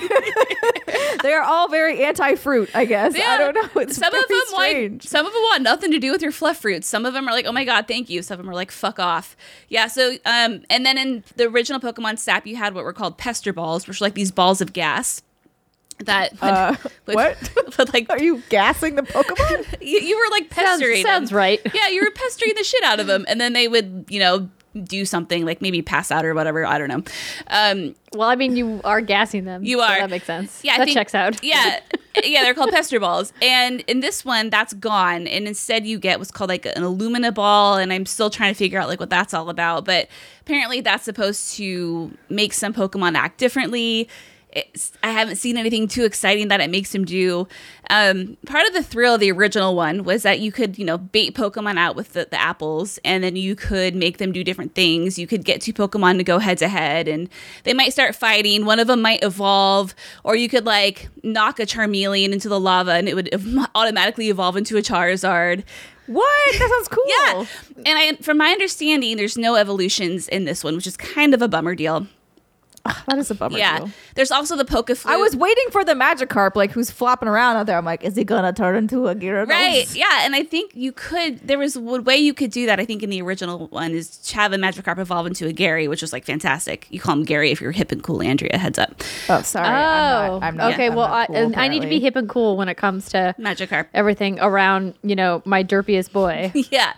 they 1.21 1.33
are 1.33 1.43
all 1.43 1.67
very 1.69 2.03
anti-fruit, 2.03 2.69
I 2.73 2.85
guess. 2.85 3.17
yeah. 3.17 3.25
I 3.29 3.37
don't 3.37 3.53
know. 3.55 3.81
It's 3.81 3.97
some 3.97 4.13
of 4.13 4.27
them 4.27 4.39
strange. 4.47 5.03
like 5.03 5.09
some 5.09 5.25
of 5.25 5.33
them 5.33 5.41
want 5.43 5.63
nothing 5.63 5.91
to 5.91 5.99
do 5.99 6.11
with 6.11 6.21
your 6.21 6.31
fluff 6.31 6.57
fruits. 6.57 6.87
Some 6.87 7.05
of 7.05 7.13
them 7.13 7.27
are 7.27 7.31
like, 7.31 7.45
oh 7.45 7.51
my 7.51 7.65
god, 7.65 7.87
thank 7.87 8.09
you. 8.09 8.21
Some 8.21 8.35
of 8.39 8.45
them 8.45 8.49
are 8.49 8.55
like, 8.55 8.71
fuck 8.71 8.99
off. 8.99 9.35
Yeah. 9.69 9.87
So 9.87 10.13
um, 10.25 10.63
and 10.69 10.85
then 10.85 10.97
in 10.97 11.23
the 11.35 11.45
original 11.47 11.79
Pokemon 11.79 12.19
Snap, 12.19 12.45
you 12.47 12.55
had 12.55 12.73
what 12.73 12.83
were 12.83 12.93
called 12.93 13.17
pester 13.17 13.53
balls, 13.53 13.87
which 13.87 13.99
were 13.99 14.05
like 14.05 14.13
these 14.15 14.31
balls 14.31 14.61
of 14.61 14.73
gas. 14.73 15.21
That 15.99 16.31
would, 16.33 16.41
Uh, 16.41 16.75
would- 17.05 17.15
what? 17.15 17.51
would, 17.77 17.93
like 17.93 18.09
Are 18.09 18.19
you 18.21 18.41
gassing 18.49 18.95
the 18.95 19.03
Pokemon? 19.03 19.65
you, 19.81 19.99
you 19.99 20.17
were 20.17 20.29
like 20.31 20.49
pestering 20.49 21.03
them. 21.03 21.11
sounds 21.11 21.31
right. 21.33 21.61
yeah, 21.73 21.87
you 21.87 22.03
were 22.03 22.11
pestering 22.11 22.53
the 22.57 22.63
shit 22.63 22.83
out 22.83 22.99
of 22.99 23.07
them, 23.07 23.25
and 23.27 23.39
then 23.39 23.53
they 23.53 23.67
would, 23.67 24.05
you 24.09 24.19
know, 24.19 24.49
do 24.83 25.05
something 25.05 25.45
like 25.45 25.61
maybe 25.61 25.81
pass 25.81 26.11
out 26.11 26.25
or 26.25 26.33
whatever. 26.33 26.65
I 26.65 26.77
don't 26.77 26.89
know. 26.89 27.03
Um, 27.47 27.95
Well, 28.13 28.27
I 28.27 28.35
mean, 28.35 28.57
you 28.57 28.81
are 28.83 28.99
gassing 28.99 29.45
them. 29.45 29.63
You 29.63 29.77
so 29.77 29.83
are. 29.85 29.99
that 29.99 30.09
makes 30.09 30.25
sense. 30.25 30.59
yeah, 30.65 30.77
that 30.77 30.83
think- 30.83 30.95
checks 30.97 31.15
out. 31.15 31.41
Yeah, 31.41 31.79
yeah, 32.25 32.43
they're 32.43 32.53
called 32.53 32.71
pester 32.71 32.99
balls, 32.99 33.31
and 33.41 33.79
in 33.87 34.01
this 34.01 34.25
one, 34.25 34.49
that's 34.49 34.73
gone, 34.73 35.27
and 35.27 35.47
instead 35.47 35.87
you 35.87 35.97
get 35.97 36.19
what's 36.19 36.29
called 36.31 36.49
like 36.49 36.65
an 36.65 36.83
Illumina 36.83 37.33
ball, 37.33 37.77
and 37.77 37.93
I'm 37.93 38.05
still 38.05 38.29
trying 38.29 38.53
to 38.53 38.57
figure 38.57 38.77
out 38.77 38.89
like 38.89 38.99
what 38.99 39.09
that's 39.09 39.33
all 39.33 39.49
about, 39.49 39.85
but 39.85 40.09
apparently 40.41 40.81
that's 40.81 41.05
supposed 41.05 41.55
to 41.55 42.11
make 42.27 42.51
some 42.51 42.73
Pokemon 42.73 43.15
act 43.15 43.37
differently. 43.37 44.09
It's, 44.55 44.93
I 45.03 45.11
haven't 45.11 45.35
seen 45.35 45.57
anything 45.57 45.89
too 45.89 46.05
exciting 46.05 46.47
that 46.47 46.61
it 46.61 46.69
makes 46.69 46.95
him 46.95 47.03
do. 47.03 47.45
Um, 47.89 48.37
part 48.45 48.65
of 48.65 48.73
the 48.73 48.81
thrill 48.81 49.15
of 49.15 49.19
the 49.19 49.29
original 49.31 49.75
one 49.75 50.05
was 50.05 50.23
that 50.23 50.39
you 50.39 50.51
could, 50.51 50.79
you 50.79 50.85
know, 50.85 50.97
bait 50.97 51.35
Pokemon 51.35 51.77
out 51.77 51.97
with 51.97 52.13
the, 52.13 52.27
the 52.31 52.39
apples, 52.39 52.97
and 53.03 53.21
then 53.21 53.35
you 53.35 53.55
could 53.55 53.95
make 53.95 54.17
them 54.17 54.31
do 54.31 54.45
different 54.45 54.73
things. 54.73 55.19
You 55.19 55.27
could 55.27 55.43
get 55.43 55.61
two 55.61 55.73
Pokemon 55.73 56.17
to 56.17 56.23
go 56.23 56.39
head 56.39 56.57
to 56.59 56.69
head, 56.69 57.09
and 57.09 57.27
they 57.63 57.73
might 57.73 57.91
start 57.91 58.15
fighting. 58.15 58.65
One 58.65 58.79
of 58.79 58.87
them 58.87 59.01
might 59.01 59.23
evolve, 59.23 59.93
or 60.23 60.37
you 60.37 60.47
could 60.47 60.65
like 60.65 61.09
knock 61.21 61.59
a 61.59 61.65
Charmeleon 61.65 62.31
into 62.31 62.47
the 62.47 62.59
lava, 62.59 62.93
and 62.93 63.09
it 63.09 63.13
would 63.13 63.27
ev- 63.33 63.67
automatically 63.75 64.29
evolve 64.29 64.55
into 64.55 64.77
a 64.77 64.81
Charizard. 64.81 65.63
What? 66.07 66.59
That 66.59 66.69
sounds 66.69 66.87
cool. 66.87 67.03
Yeah. 67.07 67.45
And 67.85 67.99
I, 67.99 68.15
from 68.21 68.37
my 68.37 68.51
understanding, 68.51 69.17
there's 69.17 69.37
no 69.37 69.55
evolutions 69.55 70.27
in 70.27 70.45
this 70.45 70.63
one, 70.63 70.75
which 70.75 70.87
is 70.87 70.95
kind 70.95 71.33
of 71.33 71.41
a 71.41 71.47
bummer 71.47 71.75
deal. 71.75 72.07
That 73.07 73.17
is 73.17 73.31
a 73.31 73.35
bummer. 73.35 73.57
yeah. 73.57 73.79
deal. 73.79 73.89
There's 74.15 74.31
also 74.31 74.55
the 74.55 74.65
Pokeflute. 74.65 75.09
I 75.09 75.17
was 75.17 75.35
waiting 75.35 75.65
for 75.71 75.83
the 75.83 75.93
Magikarp, 75.93 76.55
like 76.55 76.71
who's 76.71 76.89
flopping 76.89 77.27
around 77.27 77.55
out 77.55 77.65
there. 77.65 77.77
I'm 77.77 77.85
like, 77.85 78.03
is 78.03 78.15
he 78.15 78.23
gonna 78.23 78.53
turn 78.53 78.75
into 78.75 79.07
a 79.07 79.15
Gyarados? 79.15 79.47
Right. 79.47 79.95
Yeah. 79.95 80.25
And 80.25 80.35
I 80.35 80.43
think 80.43 80.71
you 80.75 80.91
could, 80.91 81.39
there 81.47 81.57
was 81.57 81.75
a 81.75 81.81
way 81.81 82.17
you 82.17 82.33
could 82.33 82.51
do 82.51 82.65
that, 82.65 82.79
I 82.79 82.85
think, 82.85 83.03
in 83.03 83.09
the 83.09 83.21
original 83.21 83.67
one 83.67 83.91
is 83.91 84.17
to 84.17 84.35
have 84.35 84.53
a 84.53 84.57
Magikarp 84.57 84.97
evolve 84.97 85.27
into 85.27 85.47
a 85.47 85.53
Gary, 85.53 85.87
which 85.87 86.01
was 86.01 86.13
like 86.13 86.25
fantastic. 86.25 86.87
You 86.89 86.99
call 86.99 87.13
him 87.13 87.23
Gary 87.23 87.51
if 87.51 87.61
you're 87.61 87.71
hip 87.71 87.91
and 87.91 88.03
cool, 88.03 88.21
Andrea. 88.21 88.57
Heads 88.57 88.79
up. 88.79 89.03
Oh, 89.29 89.41
sorry. 89.41 89.67
oh, 89.67 89.71
I'm 89.71 89.75
not, 89.75 90.29
oh, 90.31 90.39
I'm 90.41 90.57
not, 90.57 90.73
okay. 90.73 90.87
I'm 90.87 90.95
well, 90.95 91.07
not 91.07 91.17
I, 91.17 91.25
cool, 91.27 91.35
and 91.35 91.55
I 91.55 91.67
need 91.67 91.81
to 91.81 91.87
be 91.87 91.99
hip 91.99 92.15
and 92.15 92.29
cool 92.29 92.57
when 92.57 92.69
it 92.69 92.75
comes 92.75 93.09
to 93.09 93.35
Magikarp. 93.39 93.87
everything 93.93 94.39
around, 94.39 94.95
you 95.03 95.15
know, 95.15 95.41
my 95.45 95.63
derpiest 95.63 96.11
boy. 96.11 96.51
yeah. 96.71 96.93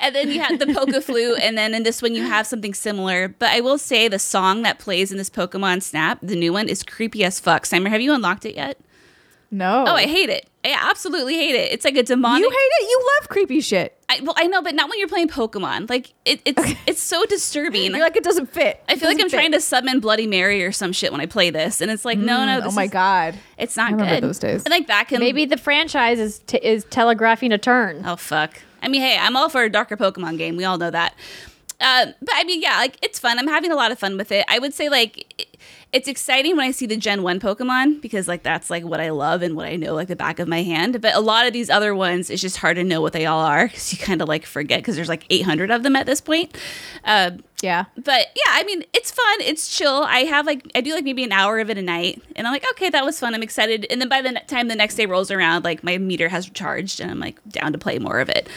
And 0.00 0.14
then 0.14 0.30
you 0.30 0.40
have 0.40 0.58
the 0.58 0.66
Pokeflute, 0.66 1.40
and 1.40 1.56
then 1.56 1.74
in 1.74 1.82
this 1.82 2.02
one 2.02 2.14
you 2.14 2.24
have 2.24 2.46
something 2.46 2.74
similar. 2.74 3.28
But 3.28 3.50
I 3.50 3.60
will 3.60 3.78
say 3.78 4.08
the 4.08 4.18
song 4.18 4.62
that 4.62 4.78
plays 4.78 5.10
in 5.10 5.18
this 5.18 5.27
Pokemon 5.30 5.82
Snap, 5.82 6.18
the 6.22 6.36
new 6.36 6.52
one, 6.52 6.68
is 6.68 6.82
creepy 6.82 7.24
as 7.24 7.38
fuck. 7.40 7.66
Simon, 7.66 7.90
have 7.92 8.00
you 8.00 8.12
unlocked 8.14 8.44
it 8.44 8.54
yet? 8.56 8.78
No. 9.50 9.84
Oh, 9.88 9.94
I 9.94 10.02
hate 10.02 10.28
it. 10.28 10.46
I 10.62 10.76
absolutely 10.90 11.34
hate 11.34 11.54
it. 11.54 11.72
It's 11.72 11.82
like 11.84 11.96
a 11.96 12.02
demonic. 12.02 12.42
You 12.42 12.50
hate 12.50 12.56
it. 12.56 12.82
You 12.90 13.08
love 13.18 13.28
creepy 13.30 13.60
shit. 13.62 13.96
I, 14.10 14.20
well, 14.22 14.34
I 14.36 14.46
know, 14.46 14.60
but 14.60 14.74
not 14.74 14.90
when 14.90 14.98
you're 14.98 15.08
playing 15.08 15.28
Pokemon. 15.28 15.88
Like 15.88 16.12
it, 16.26 16.42
it's 16.44 16.60
it's 16.86 17.00
so 17.02 17.24
disturbing. 17.24 17.92
You're 17.92 18.00
like 18.00 18.16
it 18.16 18.24
doesn't 18.24 18.50
fit. 18.52 18.82
I 18.88 18.96
feel 18.96 19.08
like 19.08 19.18
I'm 19.20 19.30
trying 19.30 19.52
to 19.52 19.60
summon 19.60 20.00
Bloody 20.00 20.26
Mary 20.26 20.62
or 20.62 20.72
some 20.72 20.92
shit 20.92 21.12
when 21.12 21.22
I 21.22 21.26
play 21.26 21.48
this, 21.48 21.80
and 21.80 21.90
it's 21.90 22.04
like, 22.04 22.18
no, 22.18 22.44
no, 22.44 22.60
mm, 22.60 22.66
Oh 22.66 22.72
my 22.72 22.84
is- 22.84 22.90
god. 22.90 23.36
it's 23.56 23.76
not 23.76 23.88
I 23.88 23.92
remember 23.92 24.14
good. 24.16 24.22
those 24.24 24.38
days. 24.38 24.62
I 24.66 24.68
think 24.68 24.86
that 24.88 25.08
can 25.08 25.20
Maybe 25.20 25.46
the 25.46 25.56
franchise 25.56 26.18
is 26.18 26.40
t- 26.40 26.58
is 26.58 26.84
telegraphing 26.90 27.52
a 27.52 27.58
turn. 27.58 28.02
Oh 28.04 28.16
fuck. 28.16 28.60
I 28.82 28.88
mean, 28.88 29.00
hey, 29.00 29.16
I'm 29.18 29.34
all 29.36 29.48
for 29.48 29.62
a 29.62 29.70
darker 29.70 29.96
Pokemon 29.96 30.36
game. 30.38 30.56
We 30.56 30.64
all 30.64 30.76
know 30.78 30.90
that. 30.90 31.14
Uh, 31.80 32.06
but 32.20 32.34
I 32.34 32.44
mean, 32.44 32.60
yeah, 32.60 32.76
like 32.78 32.96
it's 33.02 33.18
fun. 33.18 33.38
I'm 33.38 33.46
having 33.46 33.70
a 33.70 33.76
lot 33.76 33.92
of 33.92 33.98
fun 33.98 34.16
with 34.16 34.32
it. 34.32 34.44
I 34.48 34.58
would 34.58 34.74
say 34.74 34.88
like 34.88 35.46
it's 35.92 36.06
exciting 36.08 36.54
when 36.56 36.66
I 36.66 36.70
see 36.72 36.84
the 36.86 36.96
Gen 36.96 37.22
One 37.22 37.40
Pokemon 37.40 38.02
because 38.02 38.28
like 38.28 38.42
that's 38.42 38.68
like 38.68 38.84
what 38.84 39.00
I 39.00 39.08
love 39.10 39.40
and 39.42 39.56
what 39.56 39.66
I 39.66 39.76
know 39.76 39.94
like 39.94 40.08
the 40.08 40.16
back 40.16 40.38
of 40.38 40.48
my 40.48 40.62
hand. 40.62 41.00
But 41.00 41.14
a 41.14 41.20
lot 41.20 41.46
of 41.46 41.52
these 41.52 41.70
other 41.70 41.94
ones, 41.94 42.30
it's 42.30 42.42
just 42.42 42.58
hard 42.58 42.76
to 42.76 42.84
know 42.84 43.00
what 43.00 43.12
they 43.12 43.26
all 43.26 43.40
are 43.40 43.68
because 43.68 43.92
you 43.92 43.98
kind 43.98 44.20
of 44.20 44.28
like 44.28 44.44
forget 44.44 44.80
because 44.80 44.96
there's 44.96 45.08
like 45.08 45.24
800 45.30 45.70
of 45.70 45.82
them 45.84 45.94
at 45.96 46.04
this 46.04 46.20
point. 46.20 46.56
Uh, 47.04 47.30
Yeah. 47.62 47.84
but 47.96 48.26
yeah, 48.36 48.50
I 48.52 48.64
mean, 48.64 48.84
it's 48.92 49.10
fun. 49.12 49.40
It's 49.40 49.74
chill. 49.74 50.02
I 50.04 50.20
have 50.24 50.46
like 50.46 50.68
I 50.74 50.80
do 50.80 50.94
like 50.94 51.04
maybe 51.04 51.22
an 51.24 51.32
hour 51.32 51.58
of 51.60 51.70
it 51.70 51.78
a 51.78 51.82
night, 51.82 52.20
and 52.36 52.46
I'm 52.46 52.52
like, 52.52 52.64
okay, 52.72 52.90
that 52.90 53.04
was 53.04 53.18
fun. 53.20 53.34
I'm 53.34 53.42
excited. 53.42 53.86
And 53.88 54.00
then 54.00 54.08
by 54.08 54.20
the 54.20 54.32
time 54.48 54.66
the 54.68 54.76
next 54.76 54.96
day 54.96 55.06
rolls 55.06 55.30
around, 55.30 55.64
like 55.64 55.82
my 55.84 55.96
meter 55.96 56.28
has 56.28 56.48
recharged, 56.48 57.00
and 57.00 57.10
I'm 57.10 57.20
like 57.20 57.38
down 57.48 57.72
to 57.72 57.78
play 57.78 57.98
more 57.98 58.18
of 58.20 58.28
it. 58.28 58.48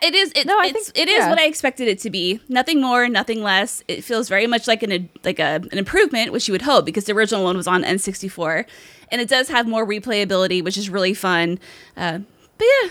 It 0.00 0.14
is. 0.14 0.32
It, 0.34 0.46
No, 0.46 0.58
I 0.58 0.66
it's, 0.66 0.90
think- 0.90 0.98
it 1.06 1.10
is 1.10 1.18
yeah. 1.18 1.28
what 1.28 1.38
I 1.38 1.44
expected 1.46 1.88
it 1.88 1.98
to 2.00 2.10
be. 2.10 2.40
Nothing 2.48 2.80
more, 2.80 3.08
nothing 3.08 3.42
less. 3.42 3.82
It 3.88 4.02
feels 4.04 4.28
very 4.28 4.46
much 4.46 4.66
like 4.68 4.82
an 4.82 5.08
like 5.24 5.38
a 5.38 5.60
an 5.72 5.78
improvement, 5.78 6.32
which 6.32 6.48
you 6.48 6.52
would 6.52 6.62
hope, 6.62 6.84
because 6.84 7.04
the 7.04 7.12
original 7.12 7.44
one 7.44 7.56
was 7.56 7.66
on 7.66 7.82
N64, 7.82 8.64
and 9.10 9.20
it 9.20 9.28
does 9.28 9.48
have 9.48 9.66
more 9.66 9.86
replayability, 9.86 10.62
which 10.62 10.76
is 10.76 10.88
really 10.88 11.14
fun. 11.14 11.58
Uh, 11.96 12.20
but 12.58 12.66
yeah, 12.82 12.88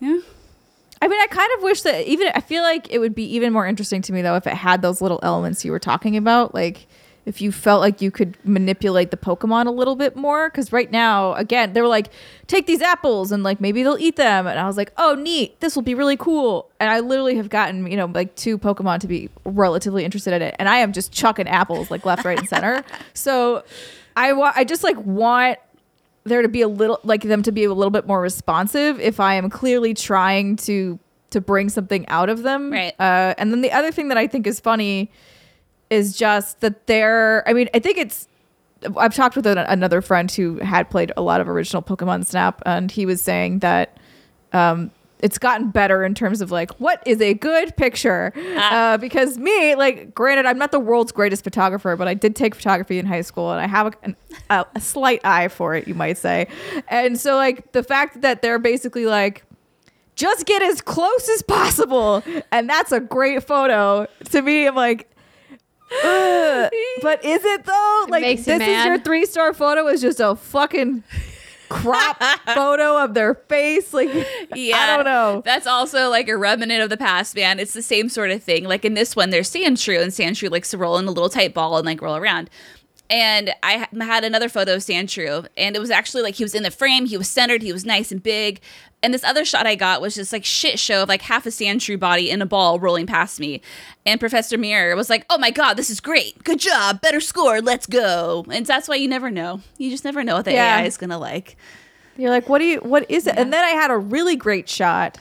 yeah. 0.00 0.20
I 1.02 1.08
mean, 1.08 1.20
I 1.20 1.26
kind 1.30 1.48
of 1.56 1.62
wish 1.62 1.82
that 1.82 2.06
even 2.06 2.30
I 2.34 2.40
feel 2.40 2.62
like 2.62 2.90
it 2.90 2.98
would 2.98 3.14
be 3.14 3.24
even 3.34 3.52
more 3.52 3.66
interesting 3.66 4.02
to 4.02 4.12
me 4.12 4.20
though 4.22 4.36
if 4.36 4.46
it 4.46 4.52
had 4.54 4.82
those 4.82 5.00
little 5.00 5.18
elements 5.22 5.64
you 5.64 5.72
were 5.72 5.78
talking 5.78 6.16
about, 6.16 6.54
like 6.54 6.86
if 7.26 7.40
you 7.40 7.52
felt 7.52 7.80
like 7.80 8.00
you 8.00 8.10
could 8.10 8.36
manipulate 8.44 9.10
the 9.10 9.16
Pokemon 9.16 9.66
a 9.66 9.70
little 9.70 9.96
bit 9.96 10.16
more. 10.16 10.48
Because 10.48 10.72
right 10.72 10.90
now, 10.90 11.34
again, 11.34 11.72
they 11.72 11.82
were 11.82 11.88
like, 11.88 12.08
take 12.46 12.66
these 12.66 12.80
apples 12.80 13.30
and 13.30 13.42
like 13.42 13.60
maybe 13.60 13.82
they'll 13.82 13.98
eat 13.98 14.16
them, 14.16 14.46
and 14.46 14.58
I 14.58 14.66
was 14.66 14.76
like, 14.76 14.92
oh, 14.96 15.14
neat, 15.14 15.60
this 15.60 15.74
will 15.74 15.82
be 15.82 15.94
really 15.94 16.16
cool. 16.16 16.70
And 16.80 16.90
I 16.90 17.00
literally 17.00 17.36
have 17.36 17.48
gotten 17.48 17.86
you 17.86 17.96
know 17.96 18.06
like 18.06 18.34
two 18.36 18.58
Pokemon 18.58 19.00
to 19.00 19.06
be 19.06 19.30
relatively 19.44 20.04
interested 20.04 20.34
in 20.34 20.42
it, 20.42 20.56
and 20.58 20.68
I 20.68 20.78
am 20.78 20.92
just 20.92 21.12
chucking 21.12 21.48
apples 21.48 21.90
like 21.90 22.04
left, 22.04 22.24
right, 22.24 22.38
and 22.38 22.48
center. 22.48 22.84
So 23.14 23.64
I 24.16 24.32
wa- 24.32 24.52
I 24.54 24.64
just 24.64 24.82
like 24.82 24.96
want 24.98 25.58
there 26.24 26.42
to 26.42 26.48
be 26.48 26.62
a 26.62 26.68
little 26.68 27.00
like 27.02 27.22
them 27.22 27.42
to 27.42 27.52
be 27.52 27.64
a 27.64 27.72
little 27.72 27.90
bit 27.90 28.06
more 28.06 28.20
responsive 28.20 29.00
if 29.00 29.20
I 29.20 29.34
am 29.34 29.50
clearly 29.50 29.94
trying 29.94 30.56
to 30.56 30.98
to 31.30 31.40
bring 31.40 31.68
something 31.68 32.06
out 32.08 32.28
of 32.28 32.42
them. 32.42 32.72
Right. 32.72 32.94
Uh, 32.98 33.34
and 33.38 33.52
then 33.52 33.60
the 33.60 33.72
other 33.72 33.92
thing 33.92 34.08
that 34.08 34.18
I 34.18 34.26
think 34.26 34.46
is 34.46 34.60
funny 34.60 35.10
is 35.90 36.16
just 36.16 36.60
that 36.60 36.86
they're. 36.86 37.46
I 37.48 37.52
mean, 37.52 37.68
I 37.74 37.78
think 37.80 37.98
it's. 37.98 38.28
I've 38.96 39.14
talked 39.14 39.36
with 39.36 39.46
another 39.46 40.00
friend 40.00 40.30
who 40.30 40.56
had 40.58 40.88
played 40.88 41.12
a 41.16 41.20
lot 41.20 41.42
of 41.42 41.48
original 41.48 41.82
Pokemon 41.82 42.24
Snap, 42.24 42.62
and 42.64 42.90
he 42.90 43.04
was 43.04 43.20
saying 43.20 43.58
that 43.58 43.98
um, 44.54 44.90
it's 45.18 45.36
gotten 45.36 45.68
better 45.68 46.02
in 46.02 46.14
terms 46.14 46.40
of 46.40 46.50
like 46.50 46.70
what 46.80 47.02
is 47.04 47.20
a 47.20 47.34
good 47.34 47.76
picture. 47.76 48.32
Uh, 48.56 48.96
because 48.96 49.36
me, 49.36 49.74
like, 49.74 50.14
granted, 50.14 50.46
I'm 50.46 50.56
not 50.56 50.72
the 50.72 50.80
world's 50.80 51.12
greatest 51.12 51.44
photographer, 51.44 51.94
but 51.96 52.08
I 52.08 52.14
did 52.14 52.34
take 52.34 52.54
photography 52.54 52.98
in 52.98 53.04
high 53.04 53.20
school, 53.20 53.50
and 53.50 53.60
I 53.60 53.66
have 53.66 53.88
a, 53.88 53.92
an, 54.02 54.16
a, 54.48 54.64
a 54.74 54.80
slight 54.80 55.20
eye 55.24 55.48
for 55.48 55.74
it, 55.74 55.86
you 55.86 55.94
might 55.94 56.16
say. 56.16 56.46
And 56.88 57.20
so, 57.20 57.36
like, 57.36 57.72
the 57.72 57.82
fact 57.82 58.22
that 58.22 58.40
they're 58.40 58.58
basically 58.58 59.06
like. 59.06 59.44
Just 60.16 60.44
get 60.44 60.60
as 60.60 60.82
close 60.82 61.30
as 61.30 61.40
possible, 61.40 62.22
and 62.52 62.68
that's 62.68 62.92
a 62.92 63.00
great 63.00 63.42
photo. 63.42 64.06
To 64.26 64.42
me, 64.42 64.66
I'm 64.66 64.74
like, 64.74 65.09
Ugh. 65.92 66.70
but 67.02 67.24
is 67.24 67.44
it 67.44 67.64
though? 67.64 68.06
Like 68.08 68.44
this 68.44 68.48
is 68.48 68.84
your 68.84 68.98
three 68.98 69.26
star 69.26 69.52
photo 69.52 69.86
is 69.88 70.00
just 70.00 70.20
a 70.20 70.36
fucking 70.36 71.02
crop 71.68 72.22
photo 72.54 73.02
of 73.02 73.14
their 73.14 73.34
face. 73.34 73.94
Like 73.94 74.10
yeah, 74.54 74.76
I 74.76 74.96
don't 74.96 75.04
know. 75.04 75.42
That's 75.44 75.66
also 75.66 76.10
like 76.10 76.28
a 76.28 76.36
remnant 76.36 76.82
of 76.82 76.90
the 76.90 76.96
past, 76.96 77.34
man. 77.34 77.58
It's 77.58 77.72
the 77.72 77.82
same 77.82 78.08
sort 78.08 78.30
of 78.30 78.42
thing. 78.42 78.64
Like 78.64 78.84
in 78.84 78.94
this 78.94 79.16
one, 79.16 79.30
there's 79.30 79.50
Sandshrew, 79.50 80.02
and 80.02 80.12
Sandshrew 80.12 80.50
likes 80.50 80.70
to 80.70 80.78
roll 80.78 80.98
in 80.98 81.06
a 81.06 81.10
little 81.10 81.30
tight 81.30 81.54
ball 81.54 81.76
and 81.78 81.86
like 81.86 82.02
roll 82.02 82.16
around. 82.16 82.50
And 83.10 83.52
I 83.64 83.88
had 84.00 84.22
another 84.24 84.48
photo 84.48 84.74
of 84.74 84.82
Sandshrew, 84.82 85.48
and 85.56 85.74
it 85.74 85.80
was 85.80 85.90
actually 85.90 86.22
like 86.22 86.36
he 86.36 86.44
was 86.44 86.54
in 86.54 86.62
the 86.62 86.70
frame, 86.70 87.06
he 87.06 87.16
was 87.16 87.28
centered, 87.28 87.60
he 87.60 87.72
was 87.72 87.84
nice 87.84 88.12
and 88.12 88.22
big. 88.22 88.60
And 89.02 89.12
this 89.12 89.24
other 89.24 89.44
shot 89.44 89.66
I 89.66 89.74
got 89.74 90.00
was 90.00 90.14
just 90.14 90.32
like 90.32 90.44
shit 90.44 90.78
show 90.78 91.02
of 91.02 91.08
like 91.08 91.22
half 91.22 91.44
a 91.44 91.48
Sandshrew 91.48 91.98
body 91.98 92.30
in 92.30 92.40
a 92.40 92.46
ball 92.46 92.78
rolling 92.78 93.06
past 93.06 93.40
me. 93.40 93.62
And 94.06 94.20
Professor 94.20 94.56
Mirror 94.56 94.94
was 94.94 95.10
like, 95.10 95.26
"Oh 95.28 95.38
my 95.38 95.50
god, 95.50 95.74
this 95.74 95.90
is 95.90 95.98
great! 96.00 96.44
Good 96.44 96.60
job, 96.60 97.00
better 97.00 97.20
score, 97.20 97.60
let's 97.60 97.86
go!" 97.86 98.44
And 98.48 98.64
that's 98.64 98.86
why 98.86 98.94
you 98.96 99.08
never 99.08 99.30
know. 99.30 99.60
You 99.76 99.90
just 99.90 100.04
never 100.04 100.22
know 100.22 100.36
what 100.36 100.44
the 100.44 100.52
Yeah. 100.52 100.78
AI 100.78 100.84
is 100.84 100.96
gonna 100.96 101.18
like. 101.18 101.56
You're 102.16 102.30
like, 102.30 102.48
what 102.48 102.58
do 102.58 102.64
you? 102.66 102.78
What 102.80 103.10
is 103.10 103.26
it? 103.26 103.36
And 103.36 103.52
then 103.52 103.64
I 103.64 103.70
had 103.70 103.90
a 103.90 103.96
really 103.96 104.36
great 104.36 104.68
shot 104.68 105.18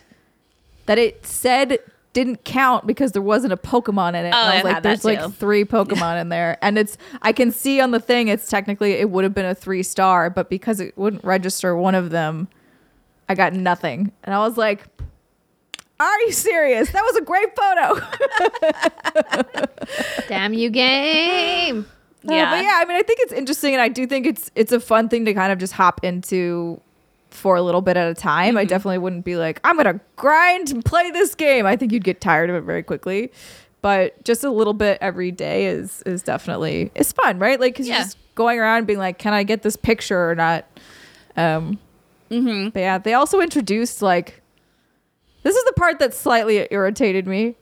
that 0.85 0.99
it 0.99 1.25
said 1.25 1.79
didn't 2.13 2.43
count 2.43 2.87
because 2.87 3.11
there 3.11 3.21
wasn't 3.21 3.53
a 3.53 3.57
Pokemon 3.57 4.09
in 4.09 4.15
it. 4.25 4.29
and 4.29 4.33
Oh, 4.33 4.37
I 4.37 4.55
was 4.55 4.57
I've 4.57 4.63
like, 4.73 4.83
there's 4.83 5.05
like 5.05 5.33
three 5.33 5.63
Pokemon 5.75 6.21
in 6.21 6.29
there, 6.29 6.57
and 6.61 6.77
it's 6.77 6.97
I 7.21 7.31
can 7.33 7.51
see 7.51 7.79
on 7.79 7.91
the 7.91 7.99
thing 7.99 8.27
it's 8.29 8.47
technically 8.49 8.93
it 8.93 9.09
would 9.09 9.23
have 9.23 9.33
been 9.33 9.45
a 9.45 9.55
three 9.55 9.83
star, 9.83 10.29
but 10.29 10.49
because 10.49 10.79
it 10.79 10.97
wouldn't 10.97 11.23
register 11.23 11.75
one 11.75 11.95
of 11.95 12.09
them, 12.09 12.47
I 13.27 13.35
got 13.35 13.53
nothing, 13.53 14.11
and 14.23 14.33
I 14.33 14.39
was 14.39 14.57
like. 14.57 14.85
Are 16.01 16.19
you 16.21 16.31
serious? 16.31 16.91
That 16.91 17.03
was 17.03 17.17
a 17.17 17.21
great 17.21 17.49
photo. 17.57 17.99
Damn 20.29 20.53
you, 20.53 20.69
game. 20.69 21.79
Uh, 21.79 22.27
but 22.27 22.33
yeah, 22.63 22.79
I 22.81 22.85
mean, 22.87 22.95
I 22.95 23.01
think 23.01 23.19
it's 23.21 23.33
interesting, 23.33 23.73
and 23.73 23.81
I 23.81 23.89
do 23.89 24.07
think 24.07 24.25
it's 24.25 24.49
it's 24.55 24.71
a 24.71 24.79
fun 24.79 25.09
thing 25.09 25.25
to 25.25 25.33
kind 25.33 25.51
of 25.51 25.57
just 25.59 25.73
hop 25.73 26.01
into 26.03 26.79
for 27.39 27.55
a 27.55 27.61
little 27.61 27.81
bit 27.81 27.97
at 27.97 28.09
a 28.09 28.13
time. 28.13 28.57
I 28.57 28.65
definitely 28.65 28.97
wouldn't 28.99 29.25
be 29.25 29.35
like, 29.35 29.59
I'm 29.63 29.77
gonna 29.77 29.99
grind 30.17 30.69
and 30.71 30.83
play 30.85 31.09
this 31.11 31.33
game. 31.33 31.65
I 31.65 31.75
think 31.75 31.91
you'd 31.91 32.03
get 32.03 32.21
tired 32.21 32.49
of 32.49 32.55
it 32.55 32.61
very 32.61 32.83
quickly. 32.83 33.31
But 33.81 34.21
just 34.25 34.43
a 34.43 34.49
little 34.51 34.73
bit 34.73 34.97
every 35.01 35.31
day 35.31 35.67
is 35.67 36.03
is 36.05 36.21
definitely 36.21 36.91
it's 36.95 37.13
fun, 37.13 37.39
right? 37.39 37.59
Like, 37.59 37.73
because 37.73 37.87
Yeah. 37.87 37.95
you're 37.95 38.03
just 38.03 38.17
going 38.35 38.59
around 38.59 38.85
being 38.87 38.99
like, 38.99 39.17
can 39.17 39.33
I 39.33 39.43
get 39.43 39.61
this 39.63 39.75
picture 39.77 40.29
or 40.29 40.35
not? 40.35 40.65
Um, 41.35 41.79
Mm-hmm. 42.29 42.69
but 42.69 42.79
yeah, 42.79 42.97
they 42.99 43.13
also 43.15 43.39
introduced 43.41 44.01
like 44.03 44.41
this 45.41 45.55
is 45.55 45.63
the 45.65 45.73
part 45.73 45.97
that 45.99 46.13
slightly 46.13 46.67
irritated 46.69 47.25
me. 47.25 47.55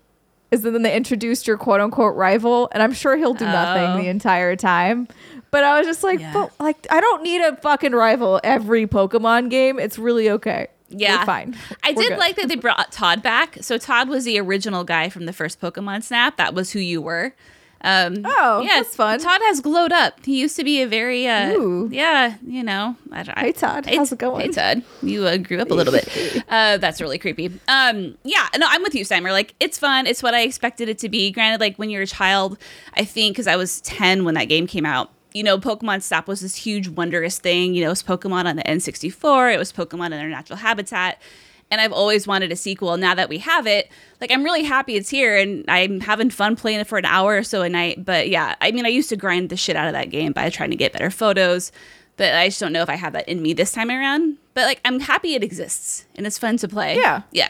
Is 0.49 0.61
that 0.63 0.71
then 0.71 0.81
they 0.81 0.95
introduced 0.95 1.45
your 1.47 1.57
quote 1.57 1.81
unquote 1.81 2.15
rival, 2.15 2.69
and 2.71 2.81
I'm 2.81 2.93
sure 2.93 3.15
he'll 3.17 3.33
do 3.33 3.45
Oh. 3.45 3.51
nothing 3.51 4.01
the 4.03 4.09
entire 4.09 4.55
time. 4.55 5.07
But 5.51 5.63
I 5.63 5.77
was 5.77 5.87
just 5.87 6.03
like, 6.03 6.19
Yeah. 6.19 6.33
but 6.33 6.51
like 6.59 6.85
I 6.89 6.99
don't 7.01 7.23
need 7.23 7.41
a 7.41 7.55
fucking 7.57 7.93
rival 7.93 8.39
every 8.43 8.85
Pokemon 8.87 9.49
game. 9.49 9.79
It's 9.79 9.97
really 9.97 10.29
okay. 10.29 10.67
Yeah. 10.89 11.19
We're 11.19 11.25
fine. 11.25 11.57
I 11.83 11.91
We're 11.91 12.03
did 12.03 12.09
good. 12.11 12.19
like 12.19 12.35
that 12.37 12.47
they 12.47 12.55
brought 12.55 12.91
Todd 12.91 13.21
back. 13.21 13.57
So 13.61 13.77
Todd 13.77 14.07
was 14.09 14.23
the 14.25 14.39
original 14.39 14.83
guy 14.83 15.09
from 15.09 15.25
the 15.25 15.33
first 15.33 15.59
Pokemon 15.59 16.03
Snap. 16.03 16.37
That 16.37 16.53
was 16.53 16.71
who 16.71 16.79
you 16.79 17.01
were. 17.01 17.33
Um, 17.81 18.23
Oh, 18.25 18.65
that's 18.67 18.95
fun. 18.95 19.19
Todd 19.19 19.39
has 19.43 19.61
glowed 19.61 19.91
up. 19.91 20.25
He 20.25 20.39
used 20.39 20.55
to 20.55 20.63
be 20.63 20.81
a 20.81 20.87
very, 20.87 21.27
uh, 21.27 21.51
Ooh. 21.51 21.89
yeah, 21.91 22.35
you 22.45 22.63
know. 22.63 22.95
I, 23.11 23.19
I, 23.35 23.41
Hey, 23.41 23.51
Todd. 23.51 23.85
How's 23.85 24.11
it 24.11 24.17
going? 24.17 24.41
Hey, 24.47 24.47
Todd. 24.51 24.83
You 25.03 25.25
uh, 25.27 25.37
grew 25.37 25.59
up 25.59 25.69
a 25.69 25.73
little 25.75 25.93
bit. 25.93 26.43
Uh, 26.49 26.77
that's 26.77 27.01
really 27.01 27.17
creepy. 27.19 27.47
Um, 27.67 28.17
yeah, 28.23 28.47
no, 28.57 28.65
I'm 28.69 28.81
with 28.81 28.95
you, 28.95 29.03
Steimer. 29.03 29.31
Like, 29.31 29.53
it's 29.59 29.77
fun. 29.77 30.07
It's 30.07 30.23
what 30.23 30.33
I 30.33 30.41
expected 30.41 30.87
it 30.89 30.97
to 30.99 31.09
be. 31.09 31.29
Granted, 31.29 31.59
like 31.59 31.75
when 31.77 31.89
you're 31.89 32.01
a 32.03 32.07
child, 32.07 32.57
I 32.95 33.03
think 33.03 33.35
because 33.35 33.47
I 33.47 33.57
was 33.57 33.81
10 33.81 34.23
when 34.23 34.33
that 34.35 34.45
game 34.45 34.65
came 34.65 34.85
out. 34.85 35.11
You 35.33 35.43
know, 35.43 35.57
Pokemon 35.57 36.01
Snap 36.01 36.27
was 36.27 36.41
this 36.41 36.55
huge, 36.55 36.87
wonderous 36.87 37.37
thing. 37.37 37.73
You 37.73 37.81
know, 37.81 37.87
it 37.87 37.89
was 37.89 38.03
Pokemon 38.03 38.45
on 38.45 38.55
the 38.55 38.63
N64. 38.63 39.53
It 39.53 39.57
was 39.57 39.71
Pokemon 39.71 40.05
in 40.05 40.11
their 40.11 40.29
natural 40.29 40.57
habitat 40.57 41.21
and 41.69 41.81
I've 41.81 41.91
always 41.91 42.27
wanted 42.27 42.51
a 42.51 42.55
sequel. 42.55 42.95
Now 42.97 43.15
that 43.15 43.29
we 43.29 43.39
have 43.39 43.67
it, 43.67 43.89
like 44.21 44.31
I'm 44.31 44.43
really 44.43 44.63
happy 44.63 44.95
it's 44.95 45.09
here, 45.09 45.37
and 45.37 45.65
I'm 45.67 45.99
having 45.99 46.29
fun 46.29 46.55
playing 46.55 46.79
it 46.79 46.87
for 46.87 46.97
an 46.97 47.05
hour 47.05 47.37
or 47.37 47.43
so 47.43 47.61
a 47.61 47.69
night. 47.69 48.05
But 48.05 48.29
yeah, 48.29 48.55
I 48.61 48.71
mean, 48.71 48.85
I 48.85 48.89
used 48.89 49.09
to 49.09 49.17
grind 49.17 49.49
the 49.49 49.57
shit 49.57 49.75
out 49.75 49.87
of 49.87 49.93
that 49.93 50.09
game 50.09 50.31
by 50.31 50.49
trying 50.49 50.71
to 50.71 50.75
get 50.75 50.93
better 50.93 51.09
photos, 51.09 51.71
but 52.15 52.33
I 52.33 52.47
just 52.47 52.59
don't 52.59 52.73
know 52.73 52.81
if 52.81 52.89
I 52.89 52.95
have 52.95 53.13
that 53.13 53.27
in 53.27 53.41
me 53.41 53.53
this 53.53 53.71
time 53.71 53.89
around. 53.89 54.37
But 54.53 54.65
like, 54.65 54.81
I'm 54.85 54.99
happy 54.99 55.35
it 55.35 55.43
exists 55.43 56.05
and 56.15 56.25
it's 56.25 56.37
fun 56.37 56.57
to 56.57 56.67
play. 56.67 56.95
Yeah. 56.95 57.23
yeah, 57.31 57.49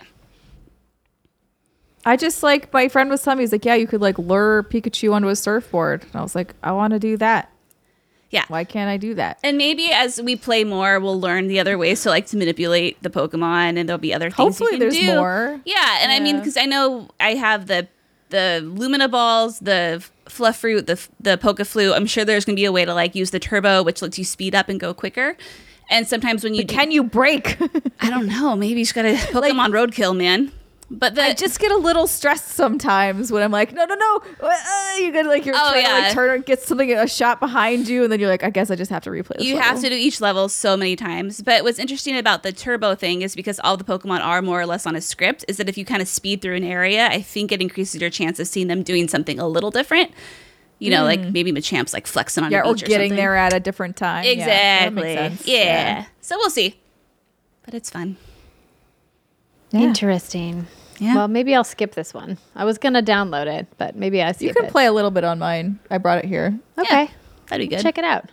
I 2.05 2.17
just 2.17 2.43
like 2.43 2.73
my 2.73 2.87
friend 2.89 3.09
was 3.09 3.21
telling 3.21 3.37
me 3.37 3.43
he's 3.43 3.51
like, 3.51 3.65
yeah, 3.65 3.75
you 3.75 3.87
could 3.87 4.01
like 4.01 4.17
lure 4.17 4.63
Pikachu 4.63 5.13
onto 5.13 5.27
a 5.27 5.35
surfboard, 5.35 6.03
and 6.03 6.15
I 6.15 6.21
was 6.21 6.35
like, 6.35 6.55
I 6.63 6.71
want 6.71 6.93
to 6.93 6.99
do 6.99 7.17
that. 7.17 7.51
Yeah. 8.29 8.45
Why 8.47 8.63
can't 8.63 8.89
I 8.89 8.97
do 8.97 9.13
that? 9.15 9.39
And 9.43 9.57
maybe 9.57 9.89
as 9.91 10.21
we 10.21 10.35
play 10.35 10.63
more, 10.63 10.99
we'll 10.99 11.19
learn 11.19 11.47
the 11.47 11.59
other 11.59 11.77
ways 11.77 12.03
to 12.03 12.09
like 12.09 12.27
to 12.27 12.37
manipulate 12.37 13.01
the 13.01 13.09
Pokemon, 13.09 13.77
and 13.77 13.87
there'll 13.87 13.97
be 13.97 14.13
other 14.13 14.29
things. 14.29 14.35
Hopefully 14.35 14.73
you 14.73 14.77
can 14.77 14.79
there's 14.79 14.97
do. 14.97 15.15
more. 15.15 15.61
Yeah, 15.65 15.99
and 16.01 16.11
I 16.11 16.19
mean, 16.19 16.37
because 16.37 16.57
I 16.57 16.65
know 16.65 17.09
I 17.19 17.35
have 17.35 17.67
the 17.67 17.87
the 18.29 18.61
Lumina 18.63 19.07
balls, 19.07 19.59
the 19.59 20.03
Fluff 20.27 20.57
Fruit, 20.57 20.87
the 20.87 21.07
the 21.19 21.37
Poke 21.37 21.65
Flu. 21.65 21.93
I'm 21.93 22.05
sure 22.05 22.25
there's 22.25 22.45
gonna 22.45 22.55
be 22.57 22.65
a 22.65 22.71
way 22.71 22.85
to 22.85 22.93
like 22.93 23.15
use 23.15 23.31
the 23.31 23.39
Turbo, 23.39 23.83
which 23.83 24.01
lets 24.01 24.17
you 24.17 24.25
speed 24.25 24.53
up 24.55 24.69
and 24.69 24.79
go 24.79 24.93
quicker. 24.93 25.37
And 25.89 26.05
sometimes 26.05 26.43
when 26.43 26.53
you 26.53 26.65
do, 26.65 26.75
Can 26.75 26.91
you 26.91 27.01
break? 27.03 27.57
I 28.01 28.09
don't 28.09 28.27
know, 28.27 28.55
maybe 28.57 28.79
you 28.79 28.85
just 28.85 28.93
gotta 28.93 29.13
Pokemon 29.31 29.69
Roadkill, 29.69 30.15
man. 30.15 30.51
But 30.89 31.15
the 31.15 31.21
I 31.21 31.33
just 31.33 31.59
get 31.59 31.69
a 31.73 31.75
little 31.75 32.07
stressed 32.07 32.47
sometimes 32.47 33.29
when 33.29 33.43
I'm 33.43 33.51
like, 33.51 33.73
no, 33.73 33.83
no, 33.83 33.95
no. 33.95 34.21
Uh, 34.39 34.53
you 34.99 35.11
get 35.11 35.25
like 35.25 35.45
you're 35.45 35.53
Oh, 35.53 35.71
trying 35.71 35.83
to 35.83 35.89
yeah. 35.89 35.97
like 35.99 36.13
turn 36.13 36.29
and 36.35 36.45
get 36.45 36.61
something 36.61 36.93
a 36.93 37.05
shot 37.07 37.41
behind 37.41 37.89
you, 37.89 38.03
and 38.03 38.11
then 38.11 38.21
you're 38.21 38.29
like, 38.29 38.41
I 38.43 38.49
guess 38.49 38.71
I 38.71 38.75
just 38.77 38.89
have 38.89 39.03
to 39.03 39.09
replay. 39.09 39.37
This 39.37 39.45
you 39.47 39.55
level. 39.55 39.69
have 39.69 39.81
to 39.81 39.89
do 39.89 39.95
each 39.95 40.21
level 40.21 40.47
so 40.47 40.77
many 40.77 40.95
times. 40.95 41.41
But 41.41 41.63
what's 41.65 41.77
interesting 41.77 42.15
about 42.17 42.43
the 42.43 42.53
turbo 42.53 42.95
thing 42.95 43.21
is 43.21 43.35
because 43.35 43.59
all 43.65 43.75
the 43.75 43.83
Pokemon 43.83 44.21
are 44.21 44.41
more 44.41 44.61
or 44.61 44.65
less 44.65 44.85
on 44.85 44.95
a 44.95 45.01
script, 45.01 45.43
is 45.49 45.57
that 45.57 45.67
if 45.67 45.77
you 45.77 45.83
kind 45.83 46.01
of 46.01 46.07
speed 46.07 46.41
through 46.41 46.55
an 46.55 46.63
area, 46.63 47.07
I 47.07 47.21
think 47.21 47.51
it 47.51 47.61
increases 47.61 47.99
your 47.99 48.09
chance 48.09 48.39
of 48.39 48.47
seeing 48.47 48.67
them 48.67 48.81
doing 48.81 49.09
something 49.09 49.39
a 49.39 49.47
little 49.47 49.71
different. 49.71 50.11
You 50.79 50.91
know, 50.91 51.03
like 51.03 51.19
maybe 51.19 51.51
Machamp's 51.51 51.91
like 51.91 52.07
flexing 52.07 52.45
on 52.45 52.51
Mm. 52.51 52.53
Yeah, 52.53 52.61
a 52.63 52.67
or 52.69 52.73
beach 52.75 52.83
or 52.83 52.85
getting 52.85 53.09
something. 53.09 53.17
there 53.17 53.35
at 53.35 53.51
a 53.51 53.59
different 53.59 53.97
time. 53.97 54.23
Exactly. 54.23 55.01
makes 55.03 55.19
sense. 55.41 55.47
Yeah. 55.47 56.05
So 56.21 56.37
we'll 56.37 56.49
see. 56.49 56.79
But 57.65 57.73
it's 57.73 57.89
fun. 57.89 58.15
Yeah. 59.71 59.81
Interesting. 59.81 60.67
Yeah. 60.99 61.15
Well, 61.15 61.27
maybe 61.27 61.53
I'll 61.53 61.63
skip 61.63 61.93
this 61.95 62.13
one. 62.13 62.37
I 62.55 62.65
was 62.65 62.77
gonna 62.77 63.03
download 63.03 63.47
it, 63.47 63.67
but 63.77 63.95
maybe 63.95 64.21
I 64.21 64.31
skip 64.31 64.41
You 64.47 64.53
can 64.53 64.65
it. 64.65 64.71
play 64.71 64.85
a 64.85 64.91
little 64.91 65.11
bit 65.11 65.23
on 65.23 65.39
mine. 65.39 65.79
I 65.91 65.97
brought 65.99 66.19
it 66.19 66.25
here. 66.25 66.57
Okay, 66.77 67.09
That'd 67.49 67.69
be 67.69 67.75
good. 67.75 67.81
check 67.83 67.97
it 67.97 68.03
out. 68.03 68.31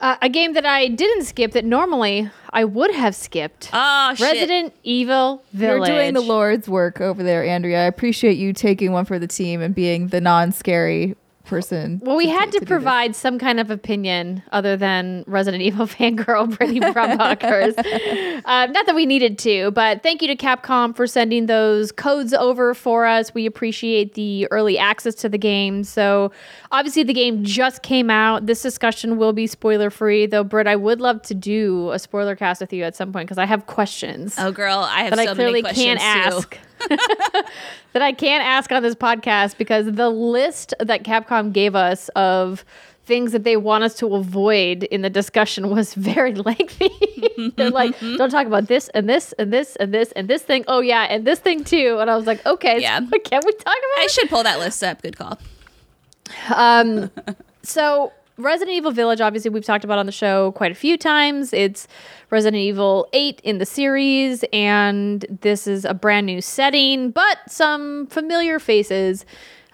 Uh, 0.00 0.16
a 0.22 0.28
game 0.28 0.52
that 0.52 0.64
I 0.64 0.86
didn't 0.86 1.24
skip 1.24 1.50
that 1.52 1.64
normally 1.64 2.30
I 2.50 2.64
would 2.64 2.94
have 2.94 3.16
skipped. 3.16 3.70
Oh 3.72 4.14
shit. 4.14 4.32
Resident 4.32 4.72
Evil 4.84 5.42
Village. 5.52 5.88
You're 5.88 5.96
doing 5.96 6.14
the 6.14 6.20
Lord's 6.20 6.68
work 6.68 7.00
over 7.00 7.20
there, 7.24 7.44
Andrea. 7.44 7.80
I 7.82 7.86
appreciate 7.86 8.34
you 8.38 8.52
taking 8.52 8.92
one 8.92 9.04
for 9.06 9.18
the 9.18 9.26
team 9.26 9.60
and 9.60 9.74
being 9.74 10.06
the 10.08 10.20
non-scary 10.20 11.16
person. 11.48 12.00
Well, 12.04 12.16
we 12.16 12.26
to- 12.26 12.32
had 12.32 12.46
to 12.46 12.50
to 12.52 12.58
do 12.58 12.60
this. 12.60 12.68
provide 12.68 13.16
some 13.16 13.38
kind 13.38 13.58
of 13.58 13.70
opinion 13.70 14.42
other 14.52 14.76
than 14.76 15.24
Resident 15.26 15.62
Evil 15.62 15.86
fangirl 15.88 16.56
Brittany 16.56 16.80
Brumbacher's. 16.80 17.74
uh, 18.44 18.66
not 18.66 18.86
that 18.86 18.94
we 18.94 19.06
needed 19.06 19.38
to, 19.40 19.70
but 19.72 20.02
thank 20.02 20.22
you 20.22 20.28
to 20.28 20.36
Capcom 20.36 20.94
for 20.94 21.06
sending 21.06 21.46
those 21.46 21.90
codes 21.90 22.32
over 22.32 22.74
for 22.74 23.06
us. 23.06 23.34
We 23.34 23.46
appreciate 23.46 24.14
the 24.14 24.46
early 24.50 24.78
access 24.78 25.14
to 25.16 25.28
the 25.28 25.38
game. 25.38 25.82
So, 25.84 26.30
obviously, 26.70 27.02
the 27.02 27.14
game 27.14 27.42
just 27.44 27.82
came 27.82 28.10
out. 28.10 28.46
This 28.46 28.62
discussion 28.62 29.16
will 29.18 29.32
be 29.32 29.46
spoiler 29.46 29.90
free, 29.90 30.26
though, 30.26 30.44
Britt, 30.44 30.66
I 30.66 30.76
would 30.76 31.00
love 31.00 31.22
to 31.22 31.34
do 31.34 31.90
a 31.92 31.98
spoiler 31.98 32.36
cast 32.36 32.60
with 32.60 32.72
you 32.72 32.84
at 32.84 32.94
some 32.94 33.12
point 33.12 33.26
because 33.26 33.38
I 33.38 33.46
have 33.46 33.66
questions 33.66 34.34
Oh 34.38 34.52
girl, 34.52 34.78
I 34.78 35.02
have 35.04 35.16
that 35.16 35.24
so 35.24 35.30
I 35.32 35.34
clearly 35.34 35.62
many 35.62 35.74
questions 35.74 35.98
can't 36.00 36.00
too. 36.32 36.36
ask. 36.36 36.58
that 37.92 38.02
I 38.02 38.12
can't 38.12 38.44
ask 38.44 38.70
on 38.72 38.82
this 38.82 38.94
podcast 38.94 39.56
because 39.58 39.86
the 39.92 40.08
list 40.10 40.74
that 40.80 41.02
Capcom 41.04 41.52
gave 41.52 41.74
us 41.74 42.08
of 42.10 42.64
things 43.04 43.32
that 43.32 43.42
they 43.42 43.56
want 43.56 43.82
us 43.84 43.94
to 43.94 44.14
avoid 44.14 44.82
in 44.84 45.00
the 45.02 45.08
discussion 45.10 45.70
was 45.74 45.94
very 45.94 46.34
lengthy. 46.34 46.90
They're 47.56 47.70
like, 47.70 47.98
don't 48.00 48.30
talk 48.30 48.46
about 48.46 48.66
this 48.68 48.88
and 48.90 49.08
this 49.08 49.32
and 49.38 49.52
this 49.52 49.76
and 49.76 49.92
this 49.94 50.12
and 50.12 50.28
this 50.28 50.42
thing. 50.42 50.64
Oh 50.68 50.80
yeah, 50.80 51.04
and 51.04 51.26
this 51.26 51.38
thing 51.38 51.64
too. 51.64 51.98
And 52.00 52.10
I 52.10 52.16
was 52.16 52.26
like, 52.26 52.44
okay, 52.46 52.80
Yeah. 52.80 52.98
so 53.00 53.18
can 53.18 53.40
we 53.46 53.52
talk 53.52 53.62
about 53.62 53.74
it? 53.76 54.00
I 54.00 54.04
it? 54.04 54.10
should 54.10 54.28
pull 54.28 54.42
that 54.42 54.58
list 54.58 54.82
up. 54.84 55.00
Good 55.02 55.16
call. 55.16 55.38
Um, 56.54 57.10
so 57.62 58.12
Resident 58.36 58.76
Evil 58.76 58.90
Village, 58.92 59.20
obviously, 59.20 59.50
we've 59.50 59.64
talked 59.64 59.84
about 59.84 59.98
on 59.98 60.06
the 60.06 60.12
show 60.12 60.52
quite 60.52 60.70
a 60.70 60.74
few 60.74 60.96
times. 60.96 61.52
It's 61.52 61.88
Resident 62.30 62.60
Evil 62.60 63.08
8 63.12 63.40
in 63.42 63.58
the 63.58 63.64
series, 63.64 64.44
and 64.52 65.24
this 65.40 65.66
is 65.66 65.84
a 65.84 65.94
brand 65.94 66.26
new 66.26 66.40
setting, 66.42 67.10
but 67.10 67.38
some 67.48 68.06
familiar 68.08 68.58
faces. 68.58 69.24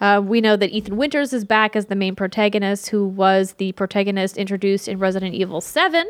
Uh, 0.00 0.20
we 0.24 0.40
know 0.40 0.56
that 0.56 0.70
Ethan 0.70 0.96
Winters 0.96 1.32
is 1.32 1.44
back 1.44 1.74
as 1.74 1.86
the 1.86 1.96
main 1.96 2.14
protagonist, 2.14 2.90
who 2.90 3.06
was 3.06 3.54
the 3.54 3.72
protagonist 3.72 4.36
introduced 4.36 4.86
in 4.86 4.98
Resident 4.98 5.34
Evil 5.34 5.60
7. 5.60 6.06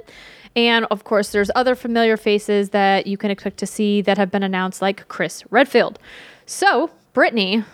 And 0.56 0.86
of 0.90 1.04
course, 1.04 1.30
there's 1.30 1.50
other 1.54 1.74
familiar 1.74 2.16
faces 2.16 2.70
that 2.70 3.06
you 3.06 3.16
can 3.16 3.30
expect 3.30 3.56
to 3.58 3.66
see 3.66 4.02
that 4.02 4.18
have 4.18 4.30
been 4.30 4.42
announced, 4.42 4.82
like 4.82 5.08
Chris 5.08 5.44
Redfield. 5.50 5.98
So, 6.46 6.90
Brittany, 7.12 7.64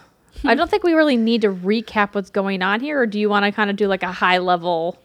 I 0.45 0.55
don't 0.57 0.71
think 0.71 0.85
we 0.85 0.95
really 0.95 1.16
need 1.16 1.43
to 1.43 1.53
recap 1.53 2.14
what's 2.14 2.31
going 2.31 2.62
on 2.62 2.81
here, 2.81 3.01
or 3.01 3.07
do 3.07 3.18
you 3.18 3.29
want 3.29 3.45
to 3.45 3.53
kind 3.53 3.68
of 3.68 3.77
do 3.77 3.87
like 3.87 4.03
a 4.03 4.12
high 4.12 4.39
level, 4.39 4.99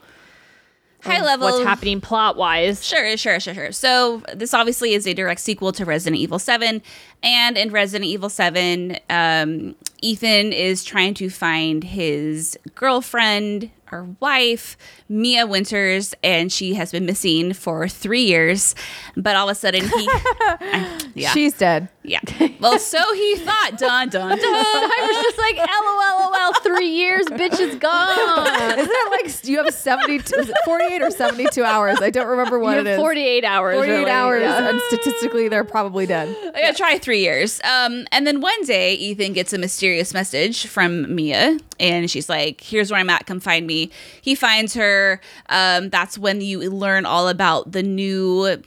High 1.06 1.22
level. 1.24 1.48
what's 1.50 1.64
happening 1.66 2.02
plot 2.02 2.36
wise? 2.38 2.86
Sure, 2.86 3.16
sure, 3.18 3.40
sure, 3.40 3.54
sure. 3.54 3.72
So 3.72 4.22
this 4.34 4.54
obviously 4.54 4.94
is 4.94 5.08
a 5.08 5.14
direct 5.14 5.40
sequel 5.42 5.72
to 5.74 5.86
Resident 5.86 6.20
Evil 6.22 6.40
7. 6.40 6.82
And 7.24 7.58
in 7.58 7.72
Resident 7.72 8.06
Evil 8.10 8.30
7, 8.30 8.98
um, 9.10 9.76
Ethan 10.02 10.54
is 10.54 10.84
trying 10.84 11.14
to 11.16 11.30
find 11.30 11.84
his 11.84 12.58
girlfriend 12.76 13.70
or 13.92 14.08
wife, 14.20 14.78
Mia 15.10 15.46
Winters, 15.46 16.14
and 16.24 16.52
she 16.52 16.74
has 16.74 16.92
been 16.92 17.06
missing 17.06 17.54
for 17.54 17.88
three 17.88 18.24
years. 18.24 18.74
But 19.16 19.36
all 19.36 19.48
of 19.50 19.54
a 19.54 19.60
sudden 19.60 19.82
he 19.82 19.90
I- 20.10 21.00
yeah. 21.14 21.30
She's 21.30 21.54
dead. 21.54 21.90
Yeah. 22.08 22.20
Well, 22.58 22.80
so 22.80 22.98
he 23.14 23.36
thought. 23.36 23.72
Dun 23.78 24.10
dun 24.10 24.30
dun. 24.30 24.40
I 24.42 25.08
was 25.12 25.24
just 25.24 25.38
like, 25.38 25.58
LOL, 25.58 26.32
LOL, 26.32 26.54
three 26.64 26.88
years, 26.90 27.26
bitch 27.28 27.60
is 27.60 27.76
gone. 27.76 28.48
Isn't 28.80 28.90
it 28.92 29.12
like 29.12 29.46
you 29.48 29.58
have 29.64 29.72
72, 29.74 30.36
is 30.40 30.50
it 30.50 30.56
48 30.66 31.02
or 31.02 31.12
72 31.12 31.64
hours? 31.64 32.00
I 32.02 32.10
don't 32.10 32.28
remember 32.28 32.58
what 32.58 32.72
You 32.76 32.80
it 32.82 32.86
have 32.88 32.96
is. 32.96 33.00
48 33.00 33.44
hours. 33.44 33.76
48 33.76 33.92
really. 34.00 34.10
hours, 34.10 34.42
Yeah. 34.42 34.70
and 34.70 34.82
statistically, 34.88 35.48
they're 35.50 35.64
probably 35.66 36.06
dead. 36.08 36.36
I 36.56 36.62
gotta 36.62 36.78
try 36.78 36.98
three 36.98 37.20
years. 37.20 37.60
Um, 37.64 38.08
and 38.12 38.26
then 38.26 38.42
one 38.42 38.64
day, 38.66 38.94
Ethan 38.96 39.34
gets 39.34 39.54
a 39.54 39.58
mysterious 39.60 40.14
message 40.14 40.66
from 40.66 41.14
Mia, 41.14 41.60
and 41.80 42.10
she's 42.10 42.30
like, 42.30 42.62
"Here's 42.62 42.90
where 42.90 43.00
I'm 43.00 43.10
at. 43.10 43.26
Come 43.28 43.40
find 43.42 43.68
me." 43.68 43.92
He 44.22 44.34
finds 44.34 44.74
her. 44.76 45.20
Um, 45.50 45.90
that's 45.90 46.18
when 46.18 46.42
you 46.42 46.62
learn 46.72 47.06
all 47.06 47.28
about 47.28 47.74
the 47.74 47.84
new 47.84 48.58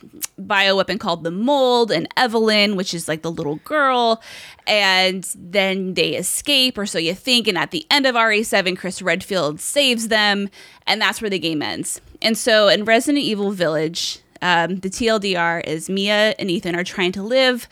bioweapon 0.40 1.00
called 1.00 1.24
the 1.24 1.30
Mold 1.30 1.90
and 1.90 2.06
Evelyn, 2.16 2.76
which 2.76 2.94
is 2.94 3.08
like 3.08 3.22
the 3.22 3.27
little 3.28 3.56
girl. 3.56 4.22
And 4.66 5.24
then 5.36 5.94
they 5.94 6.14
escape, 6.14 6.76
or 6.76 6.86
so 6.86 6.98
you 6.98 7.14
think. 7.14 7.48
And 7.48 7.56
at 7.56 7.70
the 7.70 7.86
end 7.90 8.06
of 8.06 8.14
RE7, 8.14 8.76
Chris 8.76 9.00
Redfield 9.00 9.60
saves 9.60 10.08
them, 10.08 10.48
and 10.86 11.00
that's 11.00 11.20
where 11.20 11.30
the 11.30 11.38
game 11.38 11.62
ends. 11.62 12.00
And 12.20 12.36
so 12.36 12.68
in 12.68 12.84
Resident 12.84 13.24
Evil 13.24 13.50
Village, 13.52 14.20
um, 14.42 14.76
the 14.76 14.90
TLDR 14.90 15.64
is 15.66 15.88
Mia 15.88 16.34
and 16.38 16.50
Ethan 16.50 16.76
are 16.76 16.84
trying 16.84 17.12
to 17.12 17.22
live 17.22 17.68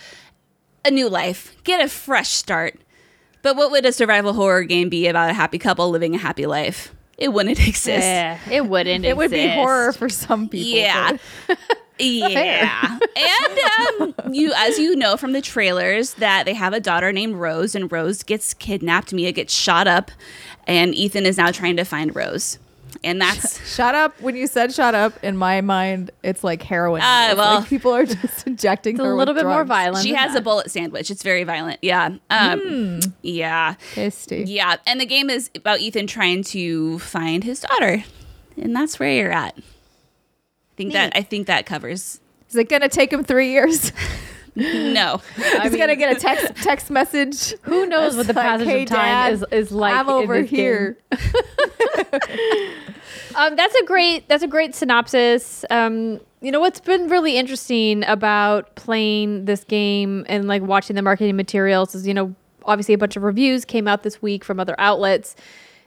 a 0.85 0.91
new 0.91 1.09
life, 1.09 1.57
get 1.65 1.85
a 1.85 1.89
fresh 1.89 2.31
start. 2.31 2.81
But 3.43 3.57
what 3.57 3.71
would 3.71 3.87
a 3.87 3.93
survival 3.93 4.33
horror 4.33 4.65
game 4.65 4.89
be 4.89 5.07
about 5.07 5.31
a 5.31 5.35
happy 5.35 5.59
couple 5.59 5.91
living 5.91 6.15
a 6.15 6.19
happy 6.19 6.47
life? 6.47 6.93
It 7.19 7.33
wouldn't 7.33 7.59
exist. 7.69 8.05
Yeah, 8.05 8.39
it 8.51 8.67
wouldn't. 8.67 9.05
It 9.05 9.17
would 9.17 9.31
be 9.31 9.49
horror 9.49 9.93
for 9.93 10.09
some 10.09 10.49
people. 10.49 10.81
Yeah. 10.81 11.17
but- 11.99 12.05
Yeah. 12.07 12.99
and 13.17 14.15
um, 14.27 14.35
you 14.35 14.53
as 14.57 14.79
you 14.79 14.95
know 14.97 15.17
from 15.17 15.33
the 15.33 15.41
trailers 15.41 16.15
that 16.15 16.45
they 16.45 16.55
have 16.55 16.73
a 16.73 16.81
daughter 16.81 17.13
named 17.13 17.37
Rose 17.37 17.75
and 17.75 17.91
Rose 17.91 18.23
gets 18.23 18.55
kidnapped, 18.55 19.13
Mia 19.13 19.33
gets 19.33 19.55
shot 19.55 19.87
up, 19.87 20.11
and 20.67 20.95
Ethan 20.95 21.27
is 21.27 21.37
now 21.39 21.51
trying 21.51 21.77
to 21.77 21.85
find 21.85 22.15
Rose. 22.15 22.59
and 23.05 23.21
that's 23.21 23.75
Shut 23.75 23.95
up. 23.95 24.19
When 24.23 24.37
you 24.37 24.47
said 24.47 24.73
shut 24.73 24.95
up, 24.95 25.13
in 25.23 25.37
my 25.37 25.61
mind, 25.61 26.11
it's 26.23 26.43
like 26.43 26.63
heroin. 26.63 27.03
Ah, 27.05 27.29
It's 27.31 27.37
well. 27.39 27.61
like 27.61 27.69
people 27.69 27.93
are 27.95 28.07
just 28.07 28.47
injecting 28.47 28.95
It's 28.97 29.01
a 29.03 29.05
her 29.05 29.11
with 29.15 29.19
little 29.29 29.35
bit 29.35 29.45
more 29.45 29.65
violent. 29.65 30.03
she 30.05 30.13
than 30.13 30.19
has 30.21 30.35
a 30.35 30.41
bullet 30.41 30.71
sandwich. 30.71 31.11
It's 31.11 31.23
very 31.23 31.45
violent. 31.45 31.79
Yeah. 31.83 32.17
Um, 32.31 32.61
Hmm. 32.61 32.99
Yeah. 33.23 33.75
Tasty. 33.95 34.45
Yeah. 34.47 34.77
And 34.87 34.99
the 35.01 35.05
game 35.07 35.29
is 35.29 35.51
about 35.55 35.81
Ethan 35.81 36.07
trying 36.07 36.43
to 36.45 36.99
find 37.01 37.45
his 37.45 37.61
daughter, 37.61 38.03
and 38.57 38.75
that's 38.75 38.99
where 38.99 39.13
you're 39.13 39.33
at. 39.33 39.57
I 40.77 40.83
think 40.83 40.93
that 40.93 41.13
I 41.17 41.23
think 41.23 41.47
that 41.47 41.65
covers. 41.67 42.21
Is 42.51 42.57
it 42.57 42.69
gonna 42.69 42.89
take 42.89 43.13
him 43.13 43.25
three 43.25 43.51
years? 43.51 43.93
No. 44.59 45.21
He's 45.37 45.71
mean- 45.73 45.79
gonna 45.79 45.97
get 45.97 46.17
a 46.17 46.19
text 46.19 46.55
text 46.63 46.91
message. 46.91 47.53
Who 47.63 47.85
knows 47.87 48.17
what 48.17 48.27
the 48.27 48.33
That's 48.33 48.65
like, 48.65 48.67
passage 48.67 48.69
"Hey, 48.69 48.83
of 48.85 48.89
time 48.89 48.99
Dad, 48.99 49.33
is, 49.35 49.45
is 49.53 49.71
like? 49.73 49.95
I'm 49.95 50.09
in 50.09 50.15
over 50.15 50.41
this 50.41 50.51
game." 50.51 50.59
here. 50.59 50.99
Um, 53.35 53.55
that's 53.55 53.75
a 53.75 53.85
great 53.85 54.27
that's 54.29 54.43
a 54.43 54.47
great 54.49 54.75
synopsis. 54.75 55.63
Um, 55.69 56.21
you 56.41 56.51
know 56.51 56.61
what's 56.61 56.81
been 56.81 57.09
really 57.09 57.37
interesting 57.37 58.03
about 58.07 58.75
playing 58.77 59.45
this 59.45 59.63
game 59.65 60.25
and 60.27 60.49
like 60.49 60.63
watching 60.63 60.97
the 60.97 61.03
marketing 61.03 61.37
materials 61.37 61.95
is 61.95 62.07
you 62.07 62.15
know 62.15 62.35
obviously 62.65 62.95
a 62.95 62.99
bunch 62.99 63.15
of 63.17 63.23
reviews 63.25 63.65
came 63.67 63.87
out 63.87 64.05
this 64.05 64.23
week 64.23 64.43
from 64.43 64.59
other 64.59 64.75
outlets, 64.79 65.37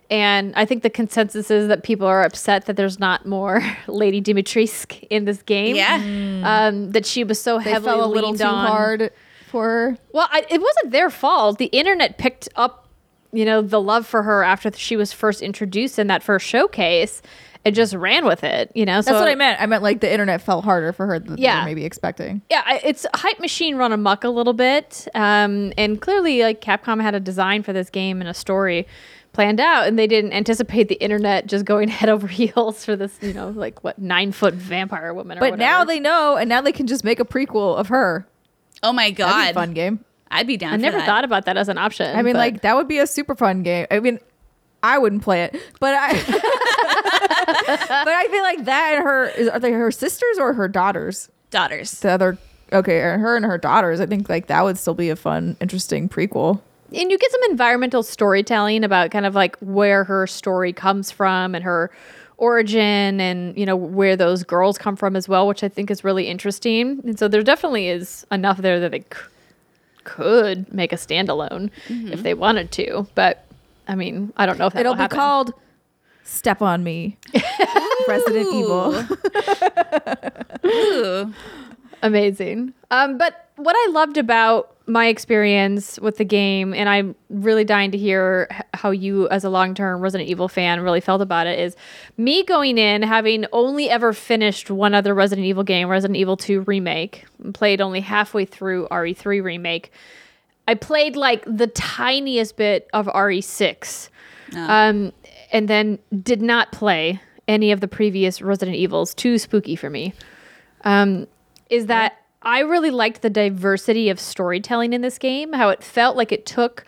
and 0.09 0.53
I 0.55 0.65
think 0.65 0.83
the 0.83 0.89
consensus 0.89 1.51
is 1.51 1.67
that 1.67 1.83
people 1.83 2.07
are 2.07 2.23
upset 2.23 2.65
that 2.65 2.75
there's 2.75 2.99
not 2.99 3.25
more 3.25 3.61
Lady 3.87 4.21
Dimitrescu 4.21 5.07
in 5.09 5.25
this 5.25 5.41
game. 5.43 5.75
Yeah. 5.75 6.01
Um, 6.43 6.91
that 6.91 7.05
she 7.05 7.23
was 7.23 7.39
so 7.39 7.59
They 7.59 7.71
heavily 7.71 7.91
fell 7.91 8.05
a 8.05 8.07
little 8.07 8.29
leaned 8.31 8.39
too 8.39 8.45
on. 8.45 8.67
hard 8.67 9.11
for 9.47 9.63
her. 9.63 9.97
Well, 10.11 10.27
I, 10.31 10.45
it 10.49 10.59
wasn't 10.61 10.91
their 10.91 11.09
fault. 11.09 11.59
The 11.59 11.65
internet 11.65 12.17
picked 12.17 12.49
up, 12.55 12.87
you 13.31 13.45
know, 13.45 13.61
the 13.61 13.81
love 13.81 14.07
for 14.07 14.23
her 14.23 14.43
after 14.43 14.71
she 14.71 14.95
was 14.95 15.13
first 15.13 15.41
introduced 15.41 15.99
in 15.99 16.07
that 16.07 16.23
first 16.23 16.47
showcase 16.47 17.21
and 17.65 17.75
just 17.75 17.93
ran 17.93 18.25
with 18.25 18.43
it, 18.43 18.71
you 18.73 18.85
know? 18.85 18.95
That's 18.97 19.07
so, 19.09 19.19
what 19.19 19.27
I 19.27 19.35
meant. 19.35 19.61
I 19.61 19.65
meant 19.65 19.83
like 19.83 19.99
the 19.99 20.11
internet 20.11 20.41
felt 20.41 20.63
harder 20.63 20.93
for 20.93 21.05
her 21.05 21.19
than 21.19 21.35
they 21.35 21.47
were 21.47 21.65
maybe 21.65 21.85
expecting. 21.85 22.41
Yeah, 22.49 22.79
it's 22.83 23.05
hype 23.13 23.39
machine 23.39 23.75
run 23.75 23.91
amok 23.91 24.23
a 24.23 24.29
little 24.29 24.53
bit. 24.53 25.07
Um, 25.13 25.73
and 25.77 26.01
clearly, 26.01 26.41
like, 26.41 26.61
Capcom 26.61 27.01
had 27.01 27.15
a 27.15 27.19
design 27.19 27.61
for 27.63 27.73
this 27.73 27.89
game 27.89 28.21
and 28.21 28.29
a 28.29 28.33
story 28.33 28.87
planned 29.33 29.59
out, 29.59 29.87
and 29.87 29.97
they 29.97 30.07
didn't 30.07 30.33
anticipate 30.33 30.87
the 30.89 30.95
internet 30.95 31.47
just 31.47 31.65
going 31.65 31.87
head 31.89 32.09
over 32.09 32.27
heels 32.27 32.83
for 32.85 32.95
this, 32.95 33.17
you 33.21 33.33
know, 33.33 33.49
like, 33.49 33.83
what, 33.83 33.99
nine 33.99 34.31
foot 34.31 34.53
vampire 34.53 35.13
woman 35.13 35.37
or 35.37 35.41
But 35.41 35.59
now 35.59 35.83
they 35.83 35.99
know, 35.99 36.35
and 36.37 36.49
now 36.49 36.61
they 36.61 36.71
can 36.71 36.87
just 36.87 37.03
make 37.03 37.19
a 37.19 37.25
prequel 37.25 37.75
of 37.77 37.87
her. 37.89 38.27
Oh 38.83 38.91
my 38.93 39.03
That'd 39.11 39.15
be 39.15 39.19
god. 39.23 39.51
a 39.51 39.53
fun 39.53 39.73
game. 39.73 40.03
I'd 40.31 40.47
be 40.47 40.57
down. 40.57 40.73
I 40.73 40.77
for 40.77 40.81
never 40.81 40.97
that. 40.97 41.05
thought 41.05 41.23
about 41.23 41.45
that 41.45 41.57
as 41.57 41.69
an 41.69 41.77
option. 41.77 42.15
I 42.15 42.21
mean, 42.21 42.33
but- 42.33 42.39
like 42.39 42.61
that 42.61 42.75
would 42.75 42.87
be 42.87 42.99
a 42.99 43.07
super 43.07 43.35
fun 43.35 43.63
game. 43.63 43.87
I 43.91 43.99
mean, 43.99 44.19
I 44.81 44.97
wouldn't 44.97 45.23
play 45.23 45.43
it, 45.43 45.59
but 45.79 45.93
I, 45.93 46.13
but 46.13 48.07
I 48.07 48.27
feel 48.29 48.43
like 48.43 48.65
that 48.65 48.93
and 48.95 49.03
her 49.03 49.25
is 49.25 49.49
are 49.49 49.59
they 49.59 49.71
her 49.71 49.91
sisters 49.91 50.37
or 50.39 50.53
her 50.53 50.67
daughters? 50.67 51.29
daughters. 51.51 51.91
The 51.99 52.11
other 52.11 52.37
okay, 52.71 52.99
her 52.99 53.35
and 53.35 53.43
her 53.45 53.57
daughters. 53.57 53.99
I 53.99 54.05
think 54.05 54.29
like 54.29 54.47
that 54.47 54.63
would 54.63 54.77
still 54.77 54.93
be 54.93 55.09
a 55.09 55.15
fun, 55.15 55.57
interesting 55.59 56.07
prequel. 56.07 56.61
And 56.93 57.11
you 57.11 57.17
get 57.17 57.31
some 57.31 57.41
environmental 57.49 58.03
storytelling 58.03 58.83
about 58.83 59.11
kind 59.11 59.25
of 59.25 59.35
like 59.35 59.57
where 59.59 60.03
her 60.03 60.25
story 60.27 60.73
comes 60.73 61.11
from 61.11 61.55
and 61.55 61.63
her 61.63 61.91
origin 62.37 63.19
and 63.19 63.57
you 63.57 63.65
know 63.65 63.75
where 63.75 64.15
those 64.15 64.43
girls 64.43 64.77
come 64.77 64.95
from 64.95 65.15
as 65.17 65.27
well 65.27 65.45
which 65.47 65.61
i 65.63 65.67
think 65.67 65.91
is 65.91 66.03
really 66.05 66.27
interesting 66.27 67.01
and 67.03 67.19
so 67.19 67.27
there 67.27 67.43
definitely 67.43 67.89
is 67.89 68.25
enough 68.31 68.59
there 68.59 68.79
that 68.79 68.91
they 68.91 69.01
c- 69.01 69.05
could 70.05 70.71
make 70.73 70.93
a 70.93 70.95
standalone 70.95 71.69
if 71.89 72.23
they 72.23 72.33
wanted 72.33 72.71
to 72.71 73.05
but 73.13 73.45
i 73.89 73.95
mean 73.95 74.31
i 74.37 74.45
don't 74.45 74.57
know 74.57 74.67
if 74.67 74.75
It'll 74.75 74.93
be 74.93 74.99
happen. 75.01 75.17
called 75.17 75.53
"Step 76.23 76.61
on 76.61 76.83
Me," 76.83 77.17
Resident 78.07 78.53
Evil. 78.53 79.03
Amazing. 82.01 82.73
Um, 82.91 83.17
but 83.17 83.48
what 83.59 83.75
I 83.77 83.91
loved 83.91 84.17
about 84.17 84.75
my 84.87 85.07
experience 85.07 85.99
with 85.99 86.17
the 86.17 86.23
game, 86.23 86.73
and 86.73 86.89
I'm 86.89 87.15
really 87.29 87.63
dying 87.63 87.91
to 87.91 87.97
hear 87.97 88.49
how 88.73 88.91
you, 88.91 89.27
as 89.29 89.43
a 89.43 89.49
long 89.49 89.75
term 89.75 90.01
Resident 90.01 90.29
Evil 90.29 90.47
fan, 90.47 90.81
really 90.81 91.01
felt 91.01 91.21
about 91.21 91.45
it, 91.45 91.59
is 91.59 91.75
me 92.17 92.43
going 92.43 92.77
in 92.77 93.01
having 93.01 93.45
only 93.51 93.89
ever 93.89 94.13
finished 94.13 94.71
one 94.71 94.93
other 94.93 95.13
Resident 95.13 95.45
Evil 95.45 95.63
game, 95.63 95.89
Resident 95.89 96.17
Evil 96.17 96.37
2 96.37 96.61
Remake, 96.61 97.25
and 97.43 97.53
played 97.53 97.81
only 97.81 97.99
halfway 97.99 98.45
through 98.45 98.87
RE3 98.89 99.43
Remake. 99.43 99.91
I 100.67 100.75
played 100.75 101.15
like 101.15 101.43
the 101.45 101.67
tiniest 101.67 102.55
bit 102.55 102.89
of 102.93 103.07
RE6 103.07 104.09
um, 104.55 105.11
and 105.51 105.67
then 105.67 105.99
did 106.23 106.41
not 106.41 106.71
play 106.71 107.19
any 107.47 107.71
of 107.71 107.81
the 107.81 107.87
previous 107.87 108.41
Resident 108.41 108.77
Evils. 108.77 109.13
Too 109.13 109.37
spooky 109.37 109.75
for 109.75 109.89
me. 109.89 110.13
Um, 110.85 111.27
is 111.69 111.87
that 111.87 112.19
I 112.41 112.59
really 112.59 112.91
liked 112.91 113.21
the 113.21 113.29
diversity 113.29 114.09
of 114.09 114.19
storytelling 114.19 114.93
in 114.93 115.01
this 115.01 115.17
game. 115.17 115.53
How 115.53 115.69
it 115.69 115.83
felt 115.83 116.15
like 116.15 116.31
it 116.31 116.45
took 116.45 116.85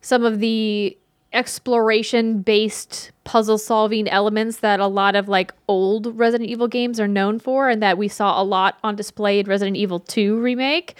some 0.00 0.24
of 0.24 0.38
the 0.40 0.96
exploration 1.32 2.42
based 2.42 3.10
puzzle 3.24 3.58
solving 3.58 4.08
elements 4.08 4.58
that 4.58 4.80
a 4.80 4.86
lot 4.86 5.16
of 5.16 5.28
like 5.28 5.52
old 5.66 6.18
Resident 6.18 6.50
Evil 6.50 6.68
games 6.68 7.00
are 7.00 7.08
known 7.08 7.38
for, 7.38 7.68
and 7.68 7.82
that 7.82 7.98
we 7.98 8.08
saw 8.08 8.40
a 8.40 8.44
lot 8.44 8.78
on 8.84 8.94
display 8.94 9.40
in 9.40 9.46
Resident 9.46 9.76
Evil 9.76 10.00
2 10.00 10.40
Remake. 10.40 10.96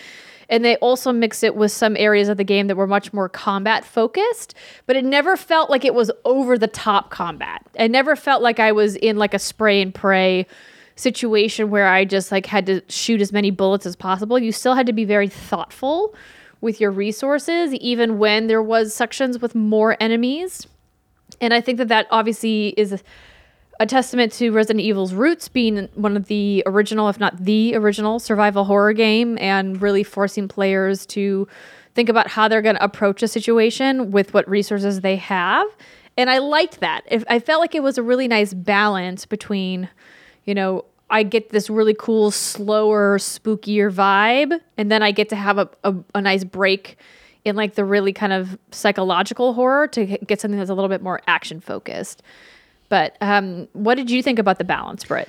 And 0.48 0.64
they 0.64 0.76
also 0.76 1.12
mix 1.12 1.42
it 1.42 1.57
with 1.57 1.72
some 1.72 1.96
areas 1.96 2.28
of 2.28 2.36
the 2.36 2.44
game 2.44 2.66
that 2.66 2.76
were 2.76 2.86
much 2.86 3.12
more 3.12 3.28
combat 3.28 3.86
focused, 3.86 4.55
but 4.86 4.96
it 4.96 5.05
never 5.05 5.34
felt 5.36 5.70
like 5.70 5.84
it 5.84 5.94
was 5.94 6.11
over 6.26 6.59
the 6.59 6.66
top 6.66 7.11
combat. 7.11 7.66
It 7.74 7.90
never 7.90 8.16
felt 8.16 8.42
like 8.42 8.61
I 8.61 8.72
was 8.72 8.96
in 8.96 9.16
like 9.16 9.32
a 9.32 9.38
spray 9.38 9.80
and 9.80 9.94
pray 9.94 10.46
situation 10.97 11.70
where 11.70 11.88
I 11.88 12.05
just 12.05 12.30
like 12.30 12.47
had 12.47 12.66
to 12.66 12.82
shoot 12.88 13.20
as 13.20 13.32
many 13.32 13.51
bullets 13.51 13.86
as 13.86 13.97
possible. 13.97 14.38
You 14.38 14.53
still 14.53 14.74
had 14.74 14.86
to 14.86 14.93
be 14.93 15.05
very 15.05 15.28
thoughtful 15.28 16.14
with 16.61 16.80
your 16.80 16.90
resources, 16.90 17.74
even 17.74 18.18
when 18.18 18.47
there 18.47 18.62
was 18.62 18.95
sections 18.95 19.40
with 19.40 19.55
more 19.55 19.97
enemies. 20.01 20.66
And 21.40 21.53
I 21.53 21.61
think 21.61 21.78
that 21.78 21.88
that 21.88 22.07
obviously 22.11 22.68
is 22.76 22.93
a, 22.93 23.01
a 23.80 23.86
testament 23.86 24.32
to 24.34 24.51
Resident 24.51 24.84
Evil's 24.84 25.12
roots 25.12 25.49
being 25.49 25.88
one 25.95 26.16
of 26.16 26.26
the 26.26 26.62
original, 26.66 27.09
if 27.09 27.18
not 27.18 27.36
the 27.45 27.74
original, 27.74 28.20
survival 28.20 28.64
horror 28.64 28.93
game, 28.93 29.38
and 29.38 29.82
really 29.82 30.05
forcing 30.05 30.47
players 30.47 31.05
to 31.07 31.49
think 31.95 32.09
about 32.09 32.28
how 32.28 32.49
they're 32.49 32.62
going 32.62 32.76
to 32.76 32.84
approach 32.84 33.22
a 33.22 33.28
situation 33.28 34.12
with 34.12 34.32
what 34.32 34.49
resources 34.49 35.01
they 35.01 35.16
have. 35.16 35.66
And 36.16 36.30
I 36.30 36.38
liked 36.38 36.80
that. 36.80 37.03
If 37.11 37.24
I 37.28 37.38
felt 37.38 37.61
like 37.61 37.74
it 37.74 37.82
was 37.82 37.99
a 37.99 38.03
really 38.03 38.28
nice 38.28 38.55
balance 38.55 39.26
between, 39.26 39.88
you 40.45 40.55
know, 40.55 40.84
I 41.11 41.22
get 41.22 41.51
this 41.51 41.68
really 41.68 41.95
cool, 41.95 42.30
slower, 42.30 43.18
spookier 43.18 43.93
vibe, 43.93 44.59
and 44.78 44.90
then 44.90 45.03
I 45.03 45.11
get 45.11 45.28
to 45.28 45.36
have 45.36 45.59
a, 45.59 45.68
a, 45.84 45.95
a 46.14 46.22
nice 46.22 46.43
break 46.45 46.97
in 47.45 47.57
like 47.57 47.74
the 47.74 47.84
really 47.84 48.12
kind 48.12 48.32
of 48.32 48.59
psychological 48.70 49.53
horror 49.53 49.88
to 49.88 50.07
get 50.07 50.40
something 50.40 50.59
that's 50.59 50.70
a 50.70 50.74
little 50.74 50.88
bit 50.88 51.03
more 51.03 51.20
action 51.26 51.61
focused. 51.61 52.22
But 52.88 53.16
um, 53.20 53.68
what 53.72 53.97
did 53.97 54.11
you 54.11 54.22
think 54.22 54.38
about 54.38 54.59
the 54.59 54.64
balance, 54.64 55.05
Britt? 55.05 55.28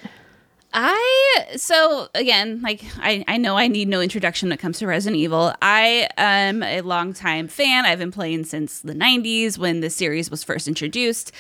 I 0.74 1.46
so 1.56 2.08
again, 2.16 2.62
like 2.62 2.84
I, 2.98 3.24
I 3.28 3.38
know 3.38 3.58
I 3.58 3.68
need 3.68 3.88
no 3.88 4.02
introduction 4.02 4.48
when 4.50 4.54
it 4.54 4.60
comes 4.60 4.80
to 4.80 4.88
Resident 4.88 5.22
Evil. 5.22 5.54
I 5.62 6.10
am 6.18 6.64
a 6.64 6.82
longtime 6.82 7.48
fan. 7.48 7.86
I've 7.86 8.00
been 8.00 8.12
playing 8.12 8.46
since 8.46 8.80
the 8.80 8.94
'90s 8.94 9.58
when 9.58 9.82
the 9.82 9.90
series 9.92 10.32
was 10.32 10.44
first 10.44 10.68
introduced, 10.68 11.32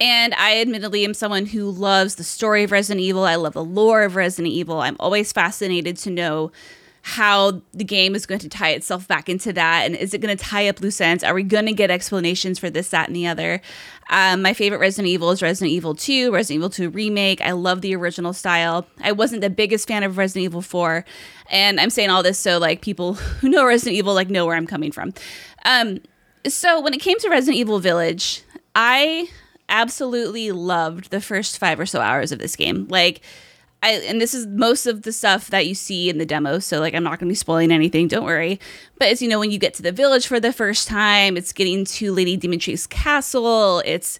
and 0.00 0.34
I 0.34 0.58
admittedly 0.60 1.04
am 1.04 1.14
someone 1.14 1.46
who 1.46 1.70
loves 1.70 2.14
the 2.14 2.24
story 2.24 2.62
of 2.62 2.72
Resident 2.72 3.00
Evil. 3.00 3.24
I 3.24 3.34
love 3.34 3.54
the 3.54 3.64
lore 3.64 4.02
of 4.02 4.16
Resident 4.16 4.52
Evil. 4.52 4.80
I'm 4.80 4.96
always 5.00 5.32
fascinated 5.32 5.96
to 5.98 6.10
know 6.10 6.52
how 7.02 7.62
the 7.72 7.84
game 7.84 8.14
is 8.14 8.26
going 8.26 8.40
to 8.40 8.48
tie 8.50 8.70
itself 8.70 9.08
back 9.08 9.30
into 9.30 9.50
that 9.50 9.86
and 9.86 9.96
is 9.96 10.12
it 10.12 10.20
going 10.20 10.36
to 10.36 10.44
tie 10.44 10.68
up 10.68 10.80
loose 10.80 11.00
ends? 11.00 11.24
Are 11.24 11.32
we 11.32 11.42
going 11.42 11.64
to 11.64 11.72
get 11.72 11.90
explanations 11.90 12.58
for 12.58 12.68
this 12.68 12.90
that 12.90 13.06
and 13.06 13.16
the 13.16 13.26
other? 13.26 13.62
Um, 14.10 14.42
my 14.42 14.52
favorite 14.52 14.78
resident 14.78 15.08
evil 15.08 15.30
is 15.30 15.40
resident 15.40 15.72
evil 15.72 15.94
2 15.94 16.30
resident 16.32 16.56
evil 16.56 16.70
2 16.70 16.90
remake. 16.90 17.40
I 17.40 17.52
love 17.52 17.80
the 17.80 17.94
original 17.96 18.34
style. 18.34 18.86
I 19.02 19.12
wasn't 19.12 19.40
the 19.40 19.48
biggest 19.48 19.88
fan 19.88 20.02
of 20.02 20.18
resident 20.18 20.44
evil 20.44 20.60
4 20.60 21.04
and 21.50 21.80
i'm 21.80 21.88
saying 21.88 22.10
all 22.10 22.22
this 22.22 22.38
so 22.38 22.58
like 22.58 22.82
people 22.82 23.14
who 23.40 23.48
know 23.48 23.64
resident 23.64 23.96
evil 23.96 24.12
like 24.12 24.28
know 24.28 24.44
where 24.44 24.56
i'm 24.56 24.66
coming 24.66 24.92
from. 24.92 25.14
Um, 25.64 26.00
so 26.46 26.78
when 26.80 26.92
it 26.92 27.00
came 27.00 27.18
to 27.20 27.30
resident 27.30 27.56
evil 27.56 27.80
village 27.80 28.42
i 28.74 29.28
absolutely 29.68 30.50
loved 30.52 31.10
the 31.10 31.20
first 31.20 31.58
five 31.58 31.78
or 31.78 31.86
so 31.86 32.00
hours 32.00 32.32
of 32.32 32.38
this 32.38 32.56
game 32.56 32.86
like 32.88 33.20
I, 33.82 33.92
and 33.92 34.20
this 34.20 34.34
is 34.34 34.46
most 34.46 34.86
of 34.86 35.02
the 35.02 35.12
stuff 35.12 35.50
that 35.50 35.66
you 35.66 35.74
see 35.74 36.10
in 36.10 36.18
the 36.18 36.26
demo. 36.26 36.58
So, 36.58 36.80
like, 36.80 36.94
I'm 36.94 37.04
not 37.04 37.20
going 37.20 37.28
to 37.28 37.32
be 37.32 37.36
spoiling 37.36 37.70
anything. 37.70 38.08
Don't 38.08 38.24
worry. 38.24 38.58
But 38.98 39.08
as 39.08 39.22
you 39.22 39.28
know, 39.28 39.38
when 39.38 39.52
you 39.52 39.58
get 39.58 39.74
to 39.74 39.82
the 39.82 39.92
village 39.92 40.26
for 40.26 40.40
the 40.40 40.52
first 40.52 40.88
time, 40.88 41.36
it's 41.36 41.52
getting 41.52 41.84
to 41.84 42.12
Lady 42.12 42.36
Dimitrescu's 42.36 42.88
castle. 42.88 43.80
It's 43.84 44.18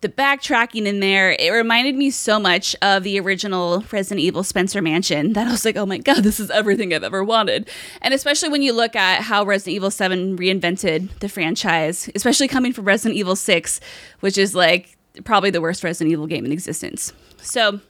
the 0.00 0.08
backtracking 0.08 0.86
in 0.86 1.00
there. 1.00 1.36
It 1.38 1.50
reminded 1.50 1.94
me 1.94 2.10
so 2.10 2.38
much 2.38 2.74
of 2.80 3.02
the 3.02 3.20
original 3.20 3.84
Resident 3.92 4.20
Evil 4.20 4.42
Spencer 4.42 4.80
Mansion 4.80 5.34
that 5.34 5.46
I 5.46 5.50
was 5.50 5.64
like, 5.64 5.76
oh 5.76 5.86
my 5.86 5.98
God, 5.98 6.22
this 6.22 6.40
is 6.40 6.50
everything 6.50 6.94
I've 6.94 7.04
ever 7.04 7.22
wanted. 7.22 7.68
And 8.00 8.14
especially 8.14 8.48
when 8.48 8.62
you 8.62 8.72
look 8.72 8.96
at 8.96 9.22
how 9.22 9.44
Resident 9.44 9.76
Evil 9.76 9.90
7 9.90 10.38
reinvented 10.38 11.18
the 11.18 11.28
franchise, 11.28 12.08
especially 12.14 12.48
coming 12.48 12.72
from 12.72 12.86
Resident 12.86 13.18
Evil 13.18 13.36
6, 13.36 13.80
which 14.20 14.38
is 14.38 14.54
like 14.54 14.96
probably 15.24 15.50
the 15.50 15.60
worst 15.60 15.84
Resident 15.84 16.12
Evil 16.12 16.26
game 16.26 16.46
in 16.46 16.52
existence. 16.52 17.12
So, 17.38 17.80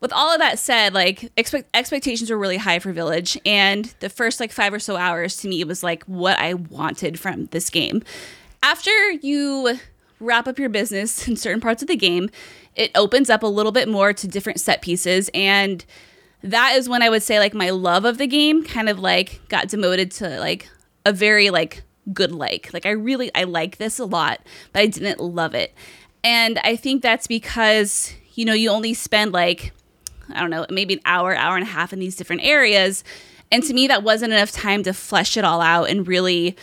with 0.00 0.12
all 0.12 0.32
of 0.32 0.38
that 0.38 0.60
said, 0.60 0.94
like 0.94 1.30
expect- 1.36 1.68
expectations 1.74 2.30
were 2.30 2.38
really 2.38 2.56
high 2.56 2.78
for 2.78 2.92
Village, 2.92 3.36
and 3.44 3.92
the 3.98 4.08
first 4.08 4.38
like 4.38 4.52
five 4.52 4.72
or 4.72 4.78
so 4.78 4.96
hours 4.96 5.36
to 5.38 5.48
me 5.48 5.64
was 5.64 5.82
like 5.82 6.04
what 6.04 6.38
I 6.38 6.54
wanted 6.54 7.18
from 7.18 7.46
this 7.46 7.68
game. 7.68 8.04
After 8.62 9.10
you 9.10 9.78
wrap 10.20 10.48
up 10.48 10.58
your 10.58 10.68
business 10.68 11.26
in 11.28 11.36
certain 11.36 11.60
parts 11.60 11.82
of 11.82 11.88
the 11.88 11.96
game, 11.96 12.30
it 12.74 12.90
opens 12.94 13.30
up 13.30 13.42
a 13.42 13.46
little 13.46 13.72
bit 13.72 13.88
more 13.88 14.12
to 14.12 14.28
different 14.28 14.60
set 14.60 14.82
pieces, 14.82 15.30
and 15.34 15.84
that 16.42 16.76
is 16.76 16.88
when 16.88 17.02
I 17.02 17.10
would 17.10 17.22
say 17.22 17.38
like 17.38 17.54
my 17.54 17.70
love 17.70 18.04
of 18.04 18.18
the 18.18 18.26
game 18.26 18.64
kind 18.64 18.88
of 18.88 18.98
like 18.98 19.40
got 19.48 19.68
demoted 19.68 20.10
to 20.12 20.38
like 20.38 20.68
a 21.04 21.12
very 21.12 21.50
like 21.50 21.82
good 22.12 22.32
like. 22.32 22.70
Like 22.72 22.86
I 22.86 22.90
really 22.90 23.30
I 23.34 23.44
like 23.44 23.78
this 23.78 23.98
a 23.98 24.04
lot, 24.04 24.40
but 24.72 24.80
I 24.80 24.86
didn't 24.86 25.20
love 25.20 25.54
it. 25.54 25.74
And 26.24 26.58
I 26.64 26.76
think 26.76 27.02
that's 27.02 27.26
because, 27.26 28.12
you 28.34 28.44
know, 28.44 28.52
you 28.52 28.70
only 28.70 28.94
spend 28.94 29.32
like 29.32 29.72
I 30.32 30.40
don't 30.40 30.50
know, 30.50 30.66
maybe 30.70 30.94
an 30.94 31.00
hour, 31.04 31.34
hour 31.34 31.56
and 31.56 31.66
a 31.66 31.70
half 31.70 31.92
in 31.92 31.98
these 31.98 32.14
different 32.14 32.44
areas. 32.44 33.02
And 33.50 33.62
to 33.64 33.72
me 33.72 33.86
that 33.88 34.02
wasn't 34.02 34.32
enough 34.32 34.52
time 34.52 34.82
to 34.84 34.92
flesh 34.92 35.36
it 35.36 35.44
all 35.44 35.60
out 35.60 35.88
and 35.88 36.06
really 36.06 36.56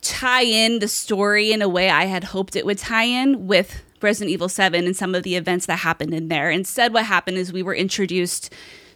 tie 0.00 0.42
in 0.42 0.78
the 0.78 0.88
story 0.88 1.52
in 1.52 1.62
a 1.62 1.68
way 1.68 1.90
I 1.90 2.06
had 2.06 2.24
hoped 2.24 2.56
it 2.56 2.66
would 2.66 2.78
tie 2.78 3.04
in 3.04 3.46
with 3.46 3.82
Resident 4.00 4.30
Evil 4.30 4.48
7 4.48 4.86
and 4.86 4.96
some 4.96 5.14
of 5.14 5.22
the 5.22 5.36
events 5.36 5.66
that 5.66 5.80
happened 5.80 6.14
in 6.14 6.28
there. 6.28 6.50
Instead, 6.50 6.92
what 6.92 7.04
happened 7.04 7.36
is 7.36 7.52
we 7.52 7.62
were 7.62 7.74
introduced 7.74 8.52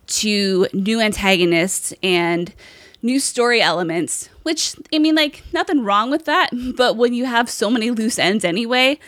to 0.06 0.66
new 0.72 1.00
antagonists 1.00 1.92
and 2.02 2.54
new 3.02 3.18
story 3.18 3.60
elements, 3.60 4.28
which, 4.42 4.76
I 4.94 4.98
mean, 4.98 5.14
like, 5.14 5.42
nothing 5.52 5.84
wrong 5.84 6.10
with 6.10 6.24
that. 6.26 6.50
But 6.76 6.96
when 6.96 7.14
you 7.14 7.24
have 7.24 7.50
so 7.50 7.70
many 7.70 7.90
loose 7.90 8.18
ends 8.18 8.44
anyway, 8.44 8.98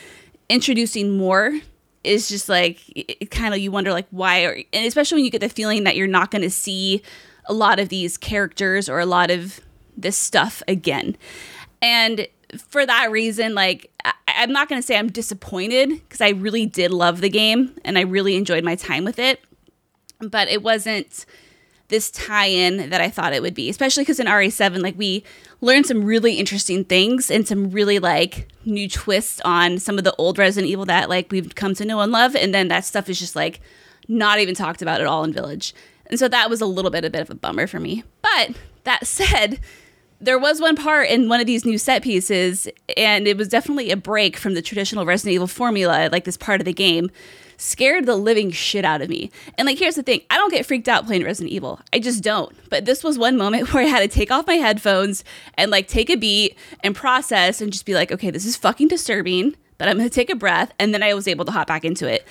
introducing 0.48 1.16
more 1.16 1.60
is 2.02 2.28
just 2.28 2.48
like, 2.48 3.28
kind 3.30 3.54
of, 3.54 3.60
you 3.60 3.70
wonder, 3.70 3.92
like, 3.92 4.06
why, 4.10 4.42
or, 4.42 4.62
and 4.72 4.86
especially 4.86 5.16
when 5.16 5.24
you 5.24 5.30
get 5.30 5.40
the 5.40 5.48
feeling 5.48 5.84
that 5.84 5.96
you're 5.96 6.06
not 6.06 6.30
going 6.30 6.42
to 6.42 6.50
see 6.50 7.02
a 7.46 7.52
lot 7.52 7.78
of 7.78 7.88
these 7.88 8.16
characters 8.16 8.88
or 8.88 8.98
a 8.98 9.06
lot 9.06 9.30
of 9.30 9.60
this 9.96 10.16
stuff 10.16 10.62
again. 10.66 11.16
And 11.84 12.26
for 12.56 12.86
that 12.86 13.10
reason, 13.10 13.54
like 13.54 13.90
I- 14.04 14.12
I'm 14.26 14.52
not 14.52 14.68
going 14.68 14.80
to 14.80 14.86
say 14.86 14.96
I'm 14.96 15.10
disappointed 15.10 15.90
because 15.90 16.20
I 16.20 16.30
really 16.30 16.66
did 16.66 16.90
love 16.90 17.20
the 17.20 17.28
game 17.28 17.76
and 17.84 17.98
I 17.98 18.00
really 18.02 18.36
enjoyed 18.36 18.64
my 18.64 18.74
time 18.74 19.04
with 19.04 19.18
it, 19.18 19.40
but 20.20 20.48
it 20.48 20.62
wasn't 20.62 21.26
this 21.88 22.10
tie-in 22.10 22.88
that 22.88 23.00
I 23.02 23.10
thought 23.10 23.34
it 23.34 23.42
would 23.42 23.54
be. 23.54 23.68
Especially 23.68 24.02
because 24.02 24.18
in 24.18 24.26
RE7, 24.26 24.82
like 24.82 24.96
we 24.96 25.24
learned 25.60 25.86
some 25.86 26.04
really 26.04 26.34
interesting 26.34 26.84
things 26.84 27.30
and 27.30 27.46
some 27.46 27.70
really 27.70 27.98
like 27.98 28.48
new 28.64 28.88
twists 28.88 29.40
on 29.44 29.78
some 29.78 29.98
of 29.98 30.04
the 30.04 30.14
old 30.16 30.38
Resident 30.38 30.70
Evil 30.70 30.86
that 30.86 31.10
like 31.10 31.30
we've 31.30 31.54
come 31.54 31.74
to 31.74 31.84
know 31.84 32.00
and 32.00 32.10
love, 32.10 32.34
and 32.34 32.54
then 32.54 32.68
that 32.68 32.84
stuff 32.86 33.10
is 33.10 33.18
just 33.18 33.36
like 33.36 33.60
not 34.08 34.38
even 34.38 34.54
talked 34.54 34.80
about 34.80 35.00
at 35.02 35.06
all 35.06 35.22
in 35.24 35.32
Village. 35.32 35.74
And 36.06 36.18
so 36.18 36.28
that 36.28 36.48
was 36.48 36.60
a 36.60 36.66
little 36.66 36.90
bit 36.90 37.04
a 37.04 37.10
bit 37.10 37.22
of 37.22 37.30
a 37.30 37.34
bummer 37.34 37.66
for 37.66 37.80
me. 37.80 38.04
But 38.22 38.56
that 38.84 39.06
said, 39.06 39.60
there 40.24 40.38
was 40.38 40.60
one 40.60 40.74
part 40.74 41.08
in 41.08 41.28
one 41.28 41.40
of 41.40 41.46
these 41.46 41.66
new 41.66 41.76
set 41.76 42.02
pieces, 42.02 42.66
and 42.96 43.28
it 43.28 43.36
was 43.36 43.48
definitely 43.48 43.90
a 43.90 43.96
break 43.96 44.36
from 44.38 44.54
the 44.54 44.62
traditional 44.62 45.04
Resident 45.04 45.34
Evil 45.34 45.46
formula, 45.46 46.08
like 46.10 46.24
this 46.24 46.38
part 46.38 46.60
of 46.60 46.64
the 46.64 46.72
game. 46.72 47.10
Scared 47.56 48.06
the 48.06 48.16
living 48.16 48.50
shit 48.50 48.84
out 48.84 49.00
of 49.00 49.08
me. 49.08 49.30
And 49.56 49.66
like, 49.66 49.78
here's 49.78 49.94
the 49.94 50.02
thing 50.02 50.22
I 50.28 50.36
don't 50.36 50.50
get 50.50 50.66
freaked 50.66 50.88
out 50.88 51.06
playing 51.06 51.24
Resident 51.24 51.52
Evil. 51.52 51.78
I 51.92 52.00
just 52.00 52.22
don't. 52.22 52.52
But 52.68 52.84
this 52.84 53.04
was 53.04 53.16
one 53.16 53.36
moment 53.36 53.72
where 53.72 53.84
I 53.84 53.86
had 53.86 54.00
to 54.00 54.08
take 54.08 54.30
off 54.32 54.46
my 54.46 54.56
headphones 54.56 55.22
and 55.56 55.70
like 55.70 55.86
take 55.86 56.10
a 56.10 56.16
beat 56.16 56.58
and 56.80 56.96
process 56.96 57.60
and 57.60 57.72
just 57.72 57.86
be 57.86 57.94
like, 57.94 58.10
okay, 58.10 58.30
this 58.30 58.44
is 58.44 58.56
fucking 58.56 58.88
disturbing, 58.88 59.54
but 59.78 59.88
I'm 59.88 59.98
gonna 59.98 60.10
take 60.10 60.30
a 60.30 60.36
breath. 60.36 60.72
And 60.78 60.92
then 60.92 61.02
I 61.02 61.14
was 61.14 61.28
able 61.28 61.44
to 61.44 61.52
hop 61.52 61.68
back 61.68 61.84
into 61.84 62.10
it. 62.10 62.26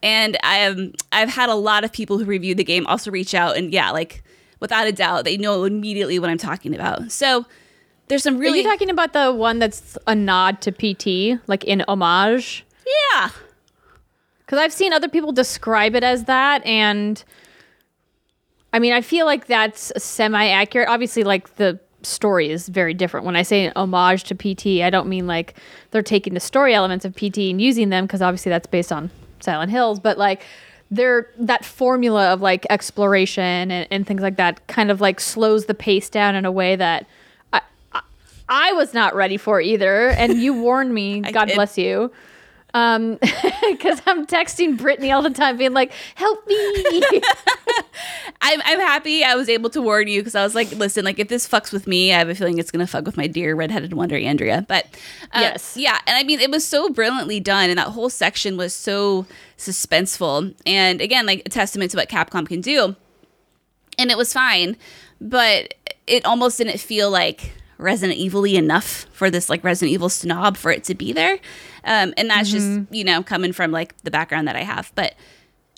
And 0.00 0.36
I 0.44 0.58
am, 0.58 0.92
I've 1.10 1.30
had 1.30 1.48
a 1.48 1.56
lot 1.56 1.82
of 1.82 1.92
people 1.92 2.18
who 2.18 2.24
reviewed 2.24 2.58
the 2.58 2.64
game 2.64 2.86
also 2.86 3.10
reach 3.10 3.34
out 3.34 3.56
and 3.56 3.72
yeah, 3.72 3.90
like, 3.90 4.22
without 4.60 4.86
a 4.86 4.92
doubt, 4.92 5.24
they 5.24 5.36
know 5.36 5.64
immediately 5.64 6.18
what 6.18 6.30
I'm 6.30 6.38
talking 6.38 6.74
about. 6.74 7.10
So 7.12 7.46
there's 8.08 8.22
some 8.22 8.38
really. 8.38 8.60
Are 8.60 8.62
you 8.62 8.68
talking 8.68 8.90
about 8.90 9.12
the 9.12 9.32
one 9.32 9.58
that's 9.58 9.96
a 10.06 10.14
nod 10.14 10.60
to 10.62 10.72
PT, 10.72 11.40
like 11.46 11.64
in 11.64 11.84
homage? 11.88 12.64
yeah. 13.12 13.30
Because 14.38 14.58
I've 14.58 14.72
seen 14.72 14.94
other 14.94 15.08
people 15.08 15.30
describe 15.32 15.94
it 15.94 16.02
as 16.02 16.24
that, 16.24 16.64
and 16.64 17.22
I 18.72 18.78
mean, 18.78 18.94
I 18.94 19.02
feel 19.02 19.26
like 19.26 19.46
that's 19.46 19.92
semi 20.02 20.46
accurate. 20.46 20.88
Obviously, 20.88 21.22
like 21.22 21.56
the 21.56 21.78
story 22.02 22.50
is 22.50 22.68
very 22.68 22.94
different. 22.94 23.26
When 23.26 23.36
I 23.36 23.42
say 23.42 23.70
homage 23.76 24.24
to 24.24 24.34
PT, 24.34 24.82
I 24.82 24.88
don't 24.88 25.08
mean 25.08 25.26
like 25.26 25.54
they're 25.90 26.02
taking 26.02 26.32
the 26.32 26.40
story 26.40 26.72
elements 26.74 27.04
of 27.04 27.14
PT 27.14 27.38
and 27.38 27.60
using 27.60 27.90
them, 27.90 28.06
because 28.06 28.22
obviously 28.22 28.50
that's 28.50 28.66
based 28.66 28.90
on 28.90 29.10
Silent 29.40 29.70
Hills, 29.70 30.00
but 30.00 30.16
like 30.16 30.42
they're 30.90 31.30
that 31.38 31.64
formula 31.64 32.32
of 32.32 32.40
like 32.40 32.66
exploration 32.70 33.70
and, 33.70 33.86
and 33.90 34.06
things 34.06 34.22
like 34.22 34.36
that 34.36 34.66
kind 34.66 34.90
of 34.90 35.00
like 35.00 35.20
slows 35.20 35.66
the 35.66 35.74
pace 35.74 36.08
down 36.08 36.34
in 36.34 36.44
a 36.44 36.52
way 36.52 36.76
that 36.76 37.06
I, 37.52 37.60
I, 37.92 38.00
I 38.48 38.72
was 38.72 38.94
not 38.94 39.14
ready 39.14 39.36
for 39.36 39.60
either. 39.60 40.08
And 40.08 40.34
you 40.34 40.54
warned 40.60 40.94
me, 40.94 41.20
God 41.32 41.46
did. 41.46 41.54
bless 41.54 41.76
you. 41.76 42.10
Um, 42.74 43.18
because 43.70 44.02
I'm 44.06 44.26
texting 44.26 44.76
Brittany 44.76 45.10
all 45.10 45.22
the 45.22 45.30
time, 45.30 45.56
being 45.56 45.72
like, 45.72 45.92
"Help 46.14 46.46
me!" 46.46 46.56
I'm, 48.40 48.60
I'm 48.64 48.78
happy 48.78 49.24
I 49.24 49.34
was 49.34 49.48
able 49.48 49.70
to 49.70 49.82
warn 49.82 50.06
you 50.06 50.20
because 50.20 50.34
I 50.34 50.44
was 50.44 50.54
like, 50.54 50.70
listen, 50.72 51.04
like 51.04 51.18
if 51.18 51.28
this 51.28 51.48
fucks 51.48 51.72
with 51.72 51.86
me, 51.86 52.12
I 52.12 52.18
have 52.18 52.28
a 52.28 52.34
feeling 52.34 52.58
it's 52.58 52.70
gonna 52.70 52.86
fuck 52.86 53.04
with 53.04 53.16
my 53.16 53.26
dear 53.26 53.54
redheaded 53.54 53.94
wonder 53.94 54.16
Andrea. 54.16 54.64
But 54.68 54.84
uh, 55.32 55.40
Yes. 55.40 55.76
yeah, 55.76 55.98
and 56.06 56.16
I 56.16 56.22
mean 56.24 56.40
it 56.40 56.50
was 56.50 56.64
so 56.64 56.90
brilliantly 56.90 57.40
done, 57.40 57.70
and 57.70 57.78
that 57.78 57.88
whole 57.88 58.10
section 58.10 58.56
was 58.56 58.74
so 58.74 59.26
suspenseful, 59.56 60.54
and 60.66 61.00
again, 61.00 61.26
like 61.26 61.42
a 61.46 61.48
testament 61.48 61.90
to 61.92 61.96
what 61.96 62.08
Capcom 62.08 62.46
can 62.46 62.60
do. 62.60 62.96
And 63.98 64.10
it 64.10 64.16
was 64.16 64.32
fine, 64.32 64.76
but 65.20 65.74
it 66.06 66.24
almost 66.24 66.58
didn't 66.58 66.78
feel 66.78 67.10
like 67.10 67.52
Resident 67.78 68.18
Evil-y 68.18 68.50
enough 68.50 69.06
for 69.12 69.30
this 69.30 69.48
like 69.48 69.64
Resident 69.64 69.92
Evil 69.92 70.08
snob 70.08 70.56
for 70.56 70.70
it 70.70 70.84
to 70.84 70.94
be 70.94 71.12
there. 71.12 71.38
Um, 71.88 72.14
and 72.16 72.30
that's 72.30 72.50
just 72.50 72.82
you 72.90 73.02
know 73.02 73.22
coming 73.22 73.52
from 73.52 73.72
like 73.72 73.96
the 74.02 74.10
background 74.10 74.48
that 74.48 74.56
I 74.56 74.62
have, 74.62 74.92
but. 74.94 75.14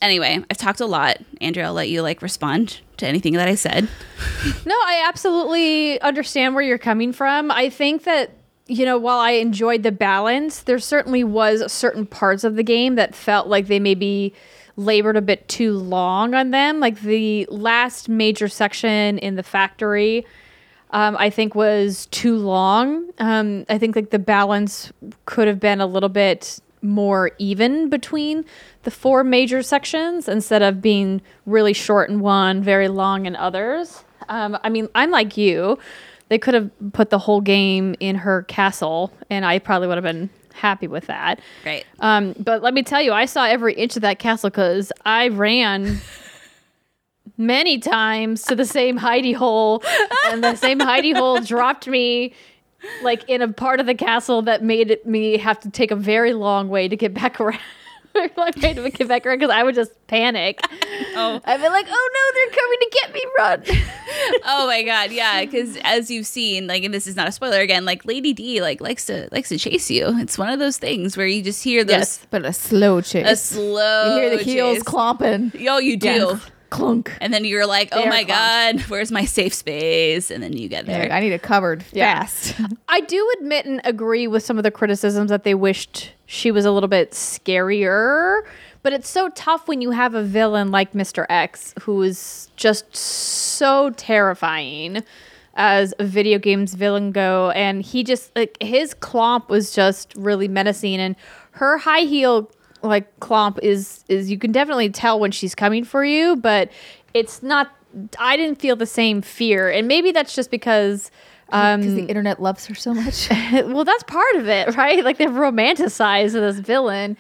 Anyway, 0.03 0.43
I've 0.51 0.57
talked 0.57 0.81
a 0.81 0.87
lot. 0.87 1.19
Andrea, 1.43 1.67
I'll 1.67 1.75
let 1.75 1.91
you 1.91 2.01
like 2.01 2.23
respond 2.23 2.81
to 2.97 3.07
anything 3.07 3.35
that 3.35 3.49
I 3.49 3.55
said. 3.55 3.87
No, 4.65 4.75
I 4.75 5.05
absolutely 5.07 6.01
understand 6.01 6.55
where 6.55 6.65
you're 6.65 6.79
coming 6.79 7.13
from. 7.13 7.51
I 7.51 7.69
think 7.69 8.05
that 8.05 8.31
you 8.67 8.87
know, 8.87 8.97
while 8.97 9.19
I 9.19 9.33
enjoyed 9.33 9.83
the 9.83 9.93
balance, 9.93 10.63
there 10.63 10.79
certainly 10.79 11.25
was 11.25 11.71
certain 11.71 12.07
parts 12.07 12.45
of 12.45 12.55
the 12.55 12.63
game 12.63 12.95
that 12.95 13.17
felt 13.17 13.49
like 13.49 13.67
they 13.67 13.81
maybe 13.81 14.33
labored 14.77 15.17
a 15.17 15.21
bit 15.21 15.49
too 15.49 15.73
long 15.73 16.35
on 16.35 16.53
them. 16.53 16.79
Like 16.79 17.01
the 17.01 17.47
last 17.51 18.09
major 18.09 18.47
section 18.47 19.19
in 19.19 19.35
the 19.35 19.43
factory, 19.43 20.25
um, 20.93 21.17
I 21.19 21.31
think 21.31 21.55
was 21.55 22.07
too 22.07 22.37
long. 22.37 23.11
Um, 23.19 23.65
I 23.69 23.79
think 23.79 23.97
like 23.97 24.11
the 24.11 24.19
balance 24.19 24.93
could 25.25 25.49
have 25.49 25.61
been 25.61 25.81
a 25.81 25.87
little 25.87 26.09
bit 26.09 26.61
more 26.83 27.33
even 27.39 27.89
between 27.91 28.45
the 28.85 28.91
four 28.91 29.23
major 29.23 29.63
sections 29.63 30.29
instead 30.29 30.63
of 30.63 30.81
being 30.81 31.21
really 31.47 31.73
short 31.73 32.09
in 32.09 32.21
one, 32.21 32.63
very 32.63 32.89
long 32.89 33.27
in 33.27 33.37
others. 33.37 34.05
Um, 34.29 34.59
I 34.63 34.69
mean, 34.69 34.89
I'm 34.95 35.11
like 35.11 35.37
you. 35.37 35.79
They 36.29 36.39
could 36.39 36.55
have 36.55 36.71
put 36.93 37.11
the 37.11 37.19
whole 37.19 37.41
game 37.41 37.97
in 37.99 38.17
her 38.17 38.43
castle, 38.45 39.13
and 39.29 39.45
I 39.45 39.59
probably 39.59 39.89
would 39.89 39.97
have 39.97 40.05
been 40.05 40.31
happy 40.53 40.87
with 40.87 41.07
that. 41.07 41.41
Right. 41.67 41.85
Um, 41.99 42.35
but 42.39 42.63
let 42.63 42.73
me 42.73 42.83
tell 42.83 43.03
you, 43.03 43.13
I 43.13 43.25
saw 43.25 43.47
every 43.47 43.75
inch 43.75 43.97
of 43.97 44.03
that 44.03 44.19
castle 44.19 44.51
because 44.51 44.93
I 45.05 45.29
ran 45.29 46.01
many 47.37 47.79
times 47.79 48.43
to 48.45 48.55
the 48.55 48.67
same 48.67 48.99
hidey 48.99 49.35
hole, 49.35 49.83
and 50.27 50.43
the 50.43 50.57
same 50.57 50.79
hidey 50.79 51.15
hole 51.17 51.41
dropped 51.41 51.87
me 51.87 52.35
like 53.03 53.29
in 53.29 53.43
a 53.43 53.49
part 53.53 53.81
of 53.81 53.87
the 53.87 53.95
castle 53.95 54.43
that 54.43 54.63
made 54.63 54.91
it 54.91 55.07
me 55.07 55.37
have 55.39 55.61
to 55.61 55.71
take 55.71 55.91
a 55.91 55.97
very 55.97 56.33
long 56.33 56.69
way 56.69 56.89
to 56.89 56.97
get 56.97 57.15
back 57.15 57.41
around. 57.41 57.61
Very 58.13 58.31
long 58.37 58.51
way 58.61 58.75
to 58.75 58.91
get 58.91 59.07
back 59.07 59.25
around 59.25 59.39
because 59.39 59.55
I 59.55 59.63
would 59.63 59.77
just 59.77 59.93
panic. 60.09 60.59
Oh. 61.15 61.41
I'd 61.45 61.61
be 61.61 61.69
like, 61.69 61.87
"Oh 61.89 62.11
no, 62.15 62.35
they're 62.35 62.61
coming 62.61 62.79
to 62.81 62.91
get 62.93 63.15
me! 63.15 63.25
Run!" 63.39 63.63
oh 64.47 64.67
my 64.67 64.83
god, 64.83 65.13
yeah. 65.13 65.45
Because 65.45 65.77
as 65.85 66.11
you've 66.11 66.27
seen, 66.27 66.67
like, 66.67 66.83
and 66.83 66.93
this 66.93 67.07
is 67.07 67.15
not 67.15 67.29
a 67.29 67.33
spoiler 67.33 67.61
again, 67.61 67.85
like 67.85 68.05
Lady 68.05 68.33
D 68.33 68.61
like 68.61 68.81
likes 68.81 69.07
to 69.07 69.29
likes 69.31 69.49
to 69.51 69.59
chase 69.59 69.91
you. 69.93 70.19
It's 70.19 70.37
one 70.37 70.49
of 70.49 70.59
those 70.59 70.77
things 70.77 71.17
where 71.17 71.27
you 71.29 71.41
just 71.41 71.63
hear 71.63 71.85
those 71.85 71.93
Yes. 71.93 72.27
But 72.31 72.45
a 72.45 72.53
slow 72.53 73.01
chase. 73.01 73.29
a 73.29 73.37
slow. 73.37 74.17
you 74.17 74.23
hear 74.23 74.37
the 74.37 74.43
heels 74.43 74.79
chase. 74.79 74.83
clomping. 74.83 75.53
Yo, 75.55 75.79
you 75.79 75.97
do. 75.97 76.41
Clunk. 76.71 77.11
And 77.21 77.35
then 77.35 77.45
you're 77.45 77.67
like, 77.67 77.89
oh 77.93 78.01
They 78.01 78.07
are 78.07 78.11
my 78.11 78.25
clonked. 78.25 78.29
god, 78.29 78.81
where's 78.89 79.11
my 79.13 79.25
safe 79.25 79.53
space? 79.55 80.31
And 80.31 80.43
then 80.43 80.53
you 80.57 80.69
get 80.69 80.87
there. 80.87 81.03
like, 81.03 81.11
I 81.11 81.21
need 81.21 81.33
it 81.33 81.43
covered 81.43 81.85
Yeah. 81.93 82.21
fast. 82.21 82.55
I 82.89 83.01
do 83.01 83.31
admit 83.41 83.67
and 83.67 83.81
agree 83.85 84.27
with 84.27 84.43
some 84.45 84.57
of 84.57 84.63
the 84.65 84.71
criticisms 84.71 85.31
that 85.31 85.45
they 85.45 85.55
wished 85.55 86.13
she 86.27 86.51
was 86.51 86.65
a 86.65 86.71
little 86.71 86.89
bit 86.89 87.11
scarier. 87.13 88.41
But 88.83 88.93
it's 88.95 89.09
so 89.11 89.29
tough 89.31 89.69
when 89.69 89.83
you 89.83 89.91
have 89.91 90.15
a 90.15 90.23
villain 90.23 90.71
like 90.71 90.93
Mr. 90.93 91.27
X 91.29 91.75
who 91.83 92.01
is 92.03 92.49
just 92.57 92.97
so 92.97 93.91
terrifying. 93.91 95.03
as 95.55 95.93
a 95.99 96.05
video 96.05 96.39
games 96.39 96.75
villain 96.75 97.11
go, 97.13 97.51
and 97.51 97.83
he 97.83 98.05
just 98.05 98.35
like 98.37 98.57
his 98.63 98.95
clomp 98.95 99.49
was 99.49 99.73
just 99.73 100.15
really 100.17 100.47
menacing, 100.49 101.01
and 101.01 101.17
her 101.53 101.77
high 101.79 102.03
heel 102.03 102.51
like 102.83 103.19
clomp 103.21 103.59
is 103.63 104.05
is 104.09 104.31
you 104.31 104.39
can 104.39 104.53
definitely 104.53 104.91
tell 104.91 105.19
when 105.21 105.31
she's 105.31 105.55
coming 105.55 105.85
for 105.85 106.05
you, 106.05 106.37
but 106.37 106.71
it's 107.15 107.43
not. 107.43 107.71
I 108.19 108.37
didn't 108.37 108.61
feel 108.61 108.77
the 108.77 108.87
same 108.87 109.21
fear, 109.23 109.69
and 109.71 109.89
maybe 109.89 110.13
that's 110.13 110.35
just 110.35 110.51
because. 110.51 111.11
Um, 111.53 111.81
Because 111.81 111.95
the 111.97 112.07
internet 112.07 112.41
loves 112.41 112.67
her 112.67 112.77
so 112.77 112.95
much. 112.95 113.29
well, 113.53 113.83
that's 113.85 114.05
part 114.05 114.37
of 114.37 114.47
it, 114.47 114.77
right? 114.77 115.05
Like 115.05 115.19
they've 115.19 115.29
romanticized 115.29 116.33
this 116.35 116.61
villain. 116.61 117.17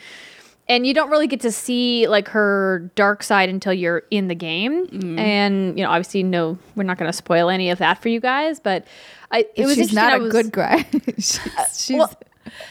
And 0.68 0.86
you 0.86 0.94
don't 0.94 1.10
really 1.10 1.26
get 1.26 1.40
to 1.40 1.50
see 1.50 2.06
like 2.06 2.28
her 2.28 2.92
dark 2.94 3.24
side 3.24 3.48
until 3.48 3.72
you're 3.72 4.04
in 4.12 4.28
the 4.28 4.36
game. 4.36 4.86
Mm-hmm. 4.86 5.18
And 5.18 5.76
you 5.76 5.84
know, 5.84 5.90
obviously, 5.90 6.22
no, 6.22 6.56
we're 6.76 6.84
not 6.84 6.96
going 6.96 7.08
to 7.08 7.12
spoil 7.16 7.50
any 7.50 7.70
of 7.70 7.78
that 7.78 8.00
for 8.00 8.08
you 8.08 8.20
guys. 8.20 8.60
But 8.60 8.86
I, 9.32 9.46
it 9.56 9.66
was 9.66 9.74
she's 9.74 9.92
not 9.92 10.14
a 10.14 10.22
was- 10.22 10.30
good 10.32 10.52
guy. 10.52 10.86
she's, 11.18 11.40
she's 11.74 11.98
well, 11.98 12.12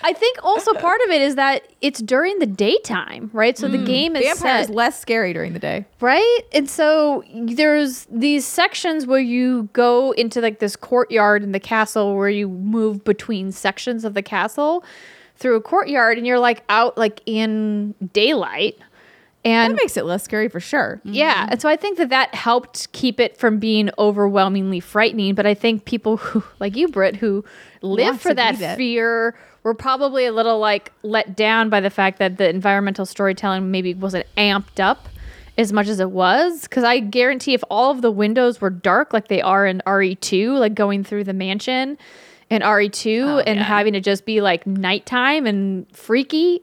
I 0.03 0.13
think 0.13 0.37
also 0.43 0.73
part 0.73 1.01
of 1.05 1.11
it 1.11 1.21
is 1.21 1.35
that 1.35 1.67
it's 1.81 2.01
during 2.01 2.39
the 2.39 2.45
daytime, 2.45 3.29
right? 3.33 3.57
So 3.57 3.67
the 3.67 3.77
mm. 3.77 3.85
game 3.85 4.15
is 4.15 4.23
vampire 4.25 4.61
is 4.61 4.69
less 4.69 4.99
scary 4.99 5.33
during 5.33 5.53
the 5.53 5.59
day. 5.59 5.85
right 5.99 6.39
and 6.53 6.69
so 6.69 7.23
there's 7.33 8.05
these 8.11 8.45
sections 8.45 9.05
where 9.05 9.19
you 9.19 9.69
go 9.73 10.11
into 10.11 10.41
like 10.41 10.59
this 10.59 10.75
courtyard 10.75 11.43
in 11.43 11.51
the 11.51 11.59
castle 11.59 12.15
where 12.15 12.29
you 12.29 12.47
move 12.47 13.03
between 13.03 13.51
sections 13.51 14.03
of 14.05 14.13
the 14.13 14.21
castle 14.21 14.83
through 15.35 15.55
a 15.55 15.61
courtyard 15.61 16.17
and 16.17 16.27
you're 16.27 16.39
like 16.39 16.63
out 16.69 16.97
like 16.97 17.21
in 17.25 17.93
daylight 18.13 18.77
And 19.45 19.73
That 19.73 19.81
makes 19.81 19.95
it 19.95 20.03
less 20.05 20.23
scary 20.23 20.49
for 20.49 20.59
sure. 20.59 21.01
yeah 21.03 21.43
mm-hmm. 21.43 21.51
and 21.51 21.61
so 21.61 21.69
i 21.69 21.75
think 21.75 21.97
that 21.97 22.09
that 22.09 22.35
helped 22.35 22.91
keep 22.91 23.19
it 23.19 23.37
from 23.37 23.57
being 23.59 23.89
overwhelmingly 23.97 24.79
frightening 24.79 25.35
but 25.35 25.45
i 25.45 25.53
think 25.53 25.85
people 25.85 26.17
who 26.17 26.43
like 26.59 26.75
you 26.75 26.87
Britt, 26.89 27.15
who 27.17 27.43
live 27.81 28.19
for 28.19 28.33
that. 28.33 28.75
fear 28.77 29.35
were 29.63 29.73
probably 29.73 30.25
a 30.25 30.31
little 30.31 30.59
like 30.59 30.91
let 31.03 31.35
down 31.35 31.69
by 31.69 31.79
the 31.79 31.89
fact 31.89 32.19
that 32.19 32.37
the 32.37 32.49
environmental 32.49 33.05
storytelling 33.05 33.71
maybe 33.71 33.93
wasn't 33.93 34.25
amped 34.37 34.79
up 34.79 35.09
as 35.57 35.73
much 35.73 35.87
as 35.87 35.99
it 35.99 36.11
was 36.11 36.61
because 36.61 36.83
i 36.85 36.99
guarantee 36.99 37.53
if 37.53 37.63
all 37.69 37.91
of 37.91 38.01
the 38.01 38.11
windows 38.11 38.61
were 38.61 38.69
dark 38.69 39.11
like 39.13 39.27
they 39.27 39.41
are 39.41 39.65
in 39.67 39.81
re2 39.85 40.57
like 40.57 40.73
going 40.73 41.03
through 41.03 41.23
the 41.25 41.33
mansion 41.33 41.97
in 42.49 42.61
re2 42.61 43.23
Oh, 43.25 43.37
and 43.39 43.57
yeah. 43.57 43.63
having 43.63 43.93
to 43.93 43.99
just 43.99 44.25
be 44.25 44.39
like 44.41 44.65
nighttime 44.65 45.45
and 45.45 45.85
freaky 45.95 46.61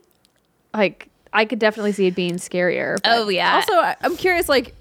like 0.73 1.07
i 1.31 1.45
could 1.45 1.59
definitely 1.59 1.91
see 1.91 2.07
it 2.07 2.15
being 2.15 2.35
scarier 2.37 2.95
but- 3.03 3.11
Oh 3.17 3.29
yeah. 3.29 3.55
Also, 3.55 3.95
I'm 4.01 4.17
curious, 4.17 4.49
like, 4.49 4.73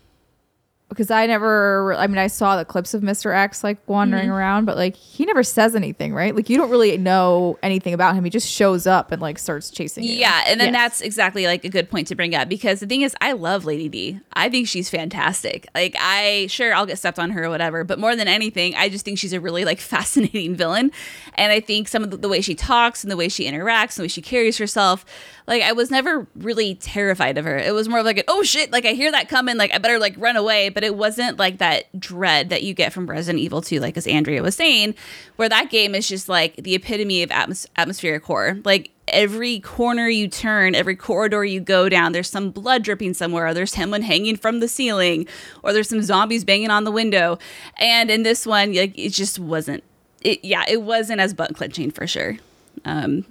because 0.88 1.10
I 1.10 1.26
never, 1.26 1.94
I 1.94 2.06
mean, 2.06 2.18
I 2.18 2.28
saw 2.28 2.56
the 2.56 2.64
clips 2.64 2.94
of 2.94 3.02
Mr. 3.02 3.34
X 3.34 3.64
like 3.64 3.78
wandering 3.88 4.24
mm-hmm. 4.24 4.32
around, 4.32 4.64
but 4.66 4.76
like 4.76 4.94
he 4.94 5.24
never 5.24 5.42
says 5.42 5.74
anything, 5.74 6.14
right? 6.14 6.34
Like 6.34 6.48
you 6.48 6.56
don't 6.56 6.70
really 6.70 6.96
know 6.96 7.58
anything 7.62 7.92
about 7.92 8.14
him. 8.14 8.22
He 8.22 8.30
just 8.30 8.48
shows 8.48 8.86
up 8.86 9.10
and 9.10 9.20
like 9.20 9.38
starts 9.38 9.70
chasing 9.70 10.04
you. 10.04 10.12
Yeah, 10.12 10.44
and 10.46 10.60
then 10.60 10.72
Yes. 10.72 10.74
that's 10.74 11.00
exactly 11.00 11.46
like 11.46 11.64
a 11.64 11.68
good 11.68 11.90
point 11.90 12.06
to 12.08 12.14
bring 12.14 12.34
up 12.34 12.48
because 12.48 12.80
the 12.80 12.86
thing 12.86 13.02
is, 13.02 13.16
I 13.20 13.32
love 13.32 13.64
Lady 13.64 13.88
D. 13.88 14.20
I 14.34 14.48
think 14.48 14.68
she's 14.68 14.88
fantastic. 14.88 15.66
Like, 15.74 15.96
I 15.98 16.46
sure 16.48 16.72
I'll 16.72 16.86
get 16.86 16.98
stepped 16.98 17.18
on 17.18 17.30
her 17.30 17.44
or 17.44 17.50
whatever, 17.50 17.82
but 17.82 17.98
more 17.98 18.14
than 18.14 18.28
anything, 18.28 18.74
I 18.76 18.88
just 18.88 19.04
think 19.04 19.18
she's 19.18 19.32
a 19.32 19.40
really 19.40 19.64
like 19.64 19.80
fascinating 19.80 20.54
villain. 20.54 20.92
And 21.34 21.50
I 21.50 21.58
think 21.58 21.88
some 21.88 22.04
of 22.04 22.12
the, 22.12 22.16
the 22.16 22.28
way 22.28 22.40
she 22.40 22.54
talks 22.54 23.02
and 23.02 23.10
the 23.10 23.16
way 23.16 23.28
she 23.28 23.50
interacts 23.50 23.96
and 23.96 23.96
the 23.96 24.02
way 24.02 24.08
she 24.08 24.22
carries 24.22 24.56
herself, 24.58 25.04
like 25.46 25.62
I 25.62 25.72
was 25.72 25.90
never 25.90 26.26
really 26.34 26.74
terrified 26.74 27.38
of 27.38 27.44
her. 27.44 27.56
It 27.56 27.72
was 27.72 27.88
more 27.88 28.00
of 28.00 28.04
like, 28.04 28.18
an, 28.18 28.24
oh 28.26 28.42
shit, 28.42 28.72
like 28.72 28.84
I 28.84 28.92
hear 28.92 29.12
that 29.12 29.28
coming, 29.28 29.56
like 29.56 29.72
I 29.72 29.78
better 29.78 29.98
like 29.98 30.14
run 30.18 30.36
away. 30.36 30.70
But 30.70 30.82
it 30.82 30.96
wasn't 30.96 31.38
like 31.38 31.58
that 31.58 31.98
dread 31.98 32.50
that 32.50 32.64
you 32.64 32.74
get 32.74 32.92
from 32.92 33.08
Resident 33.08 33.42
Evil 33.42 33.62
2, 33.62 33.78
like 33.78 33.96
as 33.96 34.06
Andrea 34.06 34.42
was 34.42 34.56
saying, 34.56 34.94
where 35.36 35.48
that 35.48 35.70
game 35.70 35.94
is 35.94 36.08
just 36.08 36.28
like 36.28 36.56
the 36.56 36.74
epitome 36.74 37.22
of 37.22 37.30
atmos- 37.30 37.66
atmospheric 37.76 38.24
horror. 38.24 38.58
Like 38.64 38.90
every 39.06 39.60
corner 39.60 40.08
you 40.08 40.26
turn, 40.26 40.74
every 40.74 40.96
corridor 40.96 41.44
you 41.44 41.60
go 41.60 41.88
down, 41.88 42.10
there's 42.10 42.30
some 42.30 42.50
blood 42.50 42.82
dripping 42.82 43.14
somewhere, 43.14 43.46
or 43.46 43.54
there's 43.54 43.72
someone 43.72 44.02
hanging 44.02 44.36
from 44.36 44.58
the 44.58 44.66
ceiling, 44.66 45.28
or 45.62 45.72
there's 45.72 45.88
some 45.88 46.02
zombies 46.02 46.44
banging 46.44 46.70
on 46.70 46.82
the 46.82 46.90
window. 46.90 47.38
And 47.78 48.10
in 48.10 48.24
this 48.24 48.46
one, 48.46 48.74
like 48.74 48.98
it 48.98 49.10
just 49.10 49.38
wasn't. 49.38 49.84
It 50.22 50.44
yeah, 50.44 50.64
it 50.68 50.82
wasn't 50.82 51.20
as 51.20 51.34
butt 51.34 51.54
clenching 51.54 51.92
for 51.92 52.06
sure. 52.08 52.38
Um, 52.84 53.24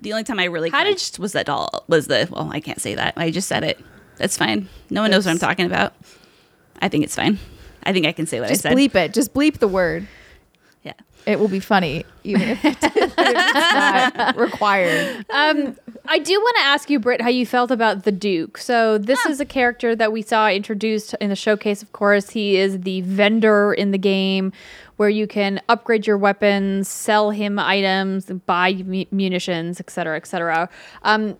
the 0.00 0.12
only 0.12 0.24
time 0.24 0.38
I 0.38 0.44
really 0.44 0.70
How 0.70 0.84
did- 0.84 1.18
was 1.18 1.32
that 1.32 1.46
doll. 1.46 1.84
Was 1.88 2.06
the 2.06 2.28
well, 2.30 2.50
I 2.52 2.60
can't 2.60 2.80
say 2.80 2.94
that. 2.94 3.14
I 3.16 3.30
just 3.30 3.48
said 3.48 3.64
it. 3.64 3.78
That's 4.16 4.36
fine. 4.36 4.68
No 4.90 5.02
one 5.02 5.10
knows 5.10 5.24
what 5.26 5.32
I'm 5.32 5.38
talking 5.38 5.66
about. 5.66 5.94
I 6.82 6.88
think 6.88 7.04
it's 7.04 7.14
fine. 7.16 7.38
I 7.82 7.92
think 7.92 8.06
I 8.06 8.12
can 8.12 8.26
say 8.26 8.40
what 8.40 8.48
Just 8.48 8.66
I 8.66 8.70
said. 8.70 8.76
bleep 8.78 8.94
it. 8.94 9.14
Just 9.14 9.32
bleep 9.32 9.58
the 9.58 9.68
word. 9.68 10.06
Yeah. 10.82 10.92
It 11.26 11.38
will 11.38 11.48
be 11.48 11.60
funny, 11.60 12.04
even 12.24 12.42
if, 12.42 12.64
even 12.64 12.76
if 12.76 13.14
it's 13.18 13.74
not 13.74 14.36
required. 14.36 15.24
Um, 15.30 15.76
I 16.06 16.18
do 16.18 16.32
want 16.38 16.56
to 16.58 16.62
ask 16.64 16.90
you, 16.90 16.98
Britt, 16.98 17.20
how 17.22 17.28
you 17.28 17.46
felt 17.46 17.70
about 17.70 18.04
the 18.04 18.12
Duke. 18.12 18.58
So 18.58 18.98
this 18.98 19.24
is 19.26 19.40
a 19.40 19.44
character 19.46 19.94
that 19.96 20.12
we 20.12 20.20
saw 20.22 20.48
introduced 20.48 21.14
in 21.20 21.28
the 21.30 21.36
showcase. 21.36 21.82
Of 21.82 21.92
course, 21.92 22.30
he 22.30 22.56
is 22.56 22.80
the 22.80 23.00
vendor 23.02 23.72
in 23.72 23.90
the 23.90 23.98
game, 23.98 24.52
where 25.00 25.08
you 25.08 25.26
can 25.26 25.62
upgrade 25.70 26.06
your 26.06 26.18
weapons, 26.18 26.86
sell 26.86 27.30
him 27.30 27.58
items, 27.58 28.26
buy 28.44 28.74
mu- 28.84 29.06
munitions, 29.10 29.80
etc., 29.80 30.14
etc. 30.14 30.68
Um, 31.04 31.38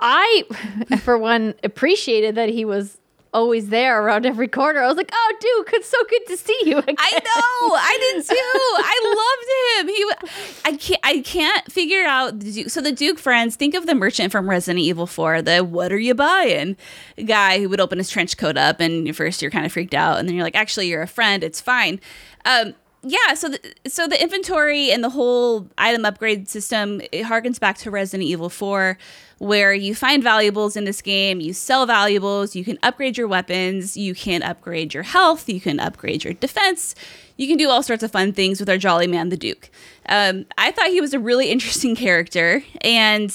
I, 0.00 0.44
for 1.00 1.18
one, 1.18 1.52
appreciated 1.62 2.34
that 2.36 2.48
he 2.48 2.64
was 2.64 2.96
always 3.34 3.68
there 3.68 4.02
around 4.02 4.24
every 4.24 4.48
corner. 4.48 4.80
I 4.80 4.86
was 4.86 4.96
like, 4.96 5.10
"Oh, 5.12 5.34
Duke, 5.38 5.70
it's 5.74 5.90
so 5.90 5.98
good 6.08 6.26
to 6.28 6.36
see 6.38 6.58
you." 6.64 6.78
Again. 6.78 6.94
I 6.98 7.10
know. 7.12 7.76
I 7.76 8.12
did 8.14 8.26
too. 8.26 8.34
I 8.78 9.84
loved 9.84 9.90
him. 9.90 9.94
He, 9.94 10.62
I 10.64 10.76
can't. 10.78 11.00
I 11.04 11.20
can't 11.20 11.70
figure 11.70 12.04
out 12.04 12.40
the 12.40 12.52
Duke. 12.52 12.70
So 12.70 12.80
the 12.80 12.92
Duke 12.92 13.18
friends. 13.18 13.54
Think 13.56 13.74
of 13.74 13.84
the 13.84 13.94
merchant 13.94 14.32
from 14.32 14.48
Resident 14.48 14.78
Evil 14.82 15.06
Four. 15.06 15.42
The 15.42 15.62
"What 15.62 15.92
are 15.92 15.98
you 15.98 16.14
buying?" 16.14 16.78
guy 17.26 17.58
who 17.58 17.68
would 17.68 17.80
open 17.80 17.98
his 17.98 18.08
trench 18.08 18.38
coat 18.38 18.56
up, 18.56 18.80
and 18.80 19.14
first 19.14 19.42
you're 19.42 19.50
kind 19.50 19.66
of 19.66 19.72
freaked 19.72 19.92
out, 19.92 20.18
and 20.18 20.26
then 20.26 20.34
you're 20.34 20.44
like, 20.44 20.56
"Actually, 20.56 20.88
you're 20.88 21.02
a 21.02 21.06
friend. 21.06 21.44
It's 21.44 21.60
fine." 21.60 22.00
Um, 22.48 22.74
yeah. 23.02 23.34
So 23.34 23.50
the 23.50 23.60
so 23.86 24.08
the 24.08 24.20
inventory 24.20 24.90
and 24.90 25.04
the 25.04 25.10
whole 25.10 25.68
item 25.78 26.04
upgrade 26.04 26.48
system 26.48 27.00
it 27.12 27.24
harkens 27.24 27.60
back 27.60 27.78
to 27.78 27.90
Resident 27.90 28.28
Evil 28.28 28.48
Four. 28.48 28.98
Where 29.38 29.72
you 29.72 29.94
find 29.94 30.20
valuables 30.20 30.76
in 30.76 30.84
this 30.84 31.00
game, 31.00 31.40
you 31.40 31.52
sell 31.52 31.86
valuables, 31.86 32.56
you 32.56 32.64
can 32.64 32.76
upgrade 32.82 33.16
your 33.16 33.28
weapons, 33.28 33.96
you 33.96 34.12
can 34.12 34.42
upgrade 34.42 34.92
your 34.92 35.04
health, 35.04 35.48
you 35.48 35.60
can 35.60 35.78
upgrade 35.78 36.24
your 36.24 36.32
defense, 36.32 36.96
you 37.36 37.46
can 37.46 37.56
do 37.56 37.70
all 37.70 37.84
sorts 37.84 38.02
of 38.02 38.10
fun 38.10 38.32
things 38.32 38.58
with 38.58 38.68
our 38.68 38.78
jolly 38.78 39.06
man, 39.06 39.28
the 39.28 39.36
Duke. 39.36 39.70
Um, 40.08 40.44
I 40.58 40.72
thought 40.72 40.88
he 40.88 41.00
was 41.00 41.14
a 41.14 41.20
really 41.20 41.50
interesting 41.52 41.94
character, 41.94 42.64
and 42.80 43.32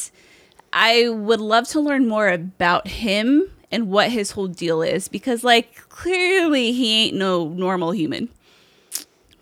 I 0.74 1.07
would 1.07 1.39
love 1.39 1.70
to 1.70 1.80
learn 1.80 2.09
more 2.09 2.28
about 2.28 2.86
him 2.89 3.49
and 3.72 3.88
what 3.88 4.11
his 4.11 4.32
whole 4.32 4.47
deal 4.47 4.82
is 4.82 5.07
because, 5.07 5.45
like, 5.45 5.88
clearly 5.88 6.74
he 6.74 7.05
ain't 7.05 7.16
no 7.16 7.47
normal 7.47 7.91
human. 7.91 8.28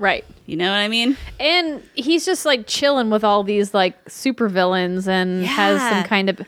Right. 0.01 0.25
You 0.45 0.57
know 0.57 0.69
what 0.69 0.79
I 0.79 0.87
mean? 0.89 1.15
And 1.39 1.81
he's 1.93 2.25
just 2.25 2.45
like 2.45 2.67
chilling 2.67 3.09
with 3.09 3.23
all 3.23 3.43
these 3.43 3.73
like 3.73 3.97
super 4.09 4.49
villains 4.49 5.07
and 5.07 5.45
has 5.45 5.79
some 5.79 6.03
kind 6.03 6.29
of, 6.29 6.41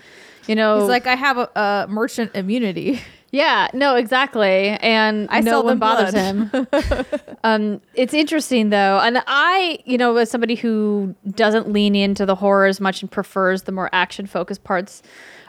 you 0.47 0.56
know, 0.56 0.80
He's 0.82 0.89
like, 0.89 1.08
I 1.08 1.16
have 1.16 1.38
a, 1.38 1.49
a 1.56 1.88
merchant 1.89 2.32
immunity. 2.36 2.99
yeah, 3.32 3.70
no, 3.74 3.95
exactly. 3.95 4.70
And 4.82 5.28
I 5.32 5.39
no 5.39 5.51
sell 5.51 5.64
one 5.64 5.80
bothers 5.80 6.12
blood. 6.12 6.68
him. 6.84 7.38
um, 7.43 7.82
it's 7.93 8.14
interesting 8.14 8.70
though. 8.72 8.99
And 9.01 9.24
I, 9.26 9.80
you 9.86 9.97
know, 9.97 10.18
as 10.18 10.30
somebody 10.30 10.56
who 10.56 11.16
doesn't 11.32 11.72
lean 11.72 11.95
into 11.95 12.26
the 12.26 12.36
horror 12.36 12.66
as 12.66 12.82
much 12.82 13.01
and 13.01 13.10
prefers 13.10 13.62
the 13.64 13.72
more 13.72 13.89
action 13.93 14.26
focused 14.26 14.64
parts 14.66 15.01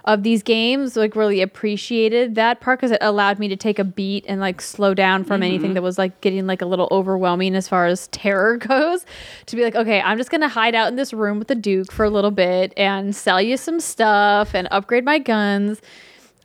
of 0.05 0.23
these 0.23 0.43
games, 0.43 0.97
like 0.97 1.17
really 1.17 1.41
appreciated 1.41 2.35
that 2.35 2.61
part 2.61 2.79
because 2.79 2.91
it 2.91 2.99
allowed 3.01 3.39
me 3.39 3.49
to 3.49 3.57
take 3.57 3.79
a 3.79 3.85
beat 3.85 4.25
and 4.29 4.39
like 4.39 4.61
slow 4.61 4.93
down 4.93 5.25
from 5.25 5.37
mm-hmm. 5.37 5.45
anything 5.45 5.75
that 5.75 5.83
was 5.83 5.97
like 5.97 6.21
getting 6.21 6.47
like 6.47 6.61
a 6.61 6.67
little 6.67 6.89
overwhelming 6.91 7.55
as 7.55 7.69
far 7.69 7.87
as 7.87 8.09
terror 8.09 8.57
goes. 8.59 9.07
To 9.47 9.57
be 9.57 9.65
like, 9.65 9.75
okay, 9.75 10.01
I'm 10.03 10.19
just 10.19 10.31
gonna 10.31 10.49
hide 10.49 10.75
out 10.75 10.89
in 10.89 10.97
this 10.97 11.13
room 11.15 11.39
with 11.39 11.49
the 11.49 11.55
Duke 11.55 11.91
for 11.91 12.05
a 12.05 12.11
little 12.11 12.31
bit 12.31 12.75
and 12.77 13.17
sell 13.17 13.41
you 13.41 13.57
some 13.57 13.81
stuff 13.81 14.55
and 14.55 14.69
upgrade 14.71 15.05
my 15.05 15.19
guns. 15.19 15.81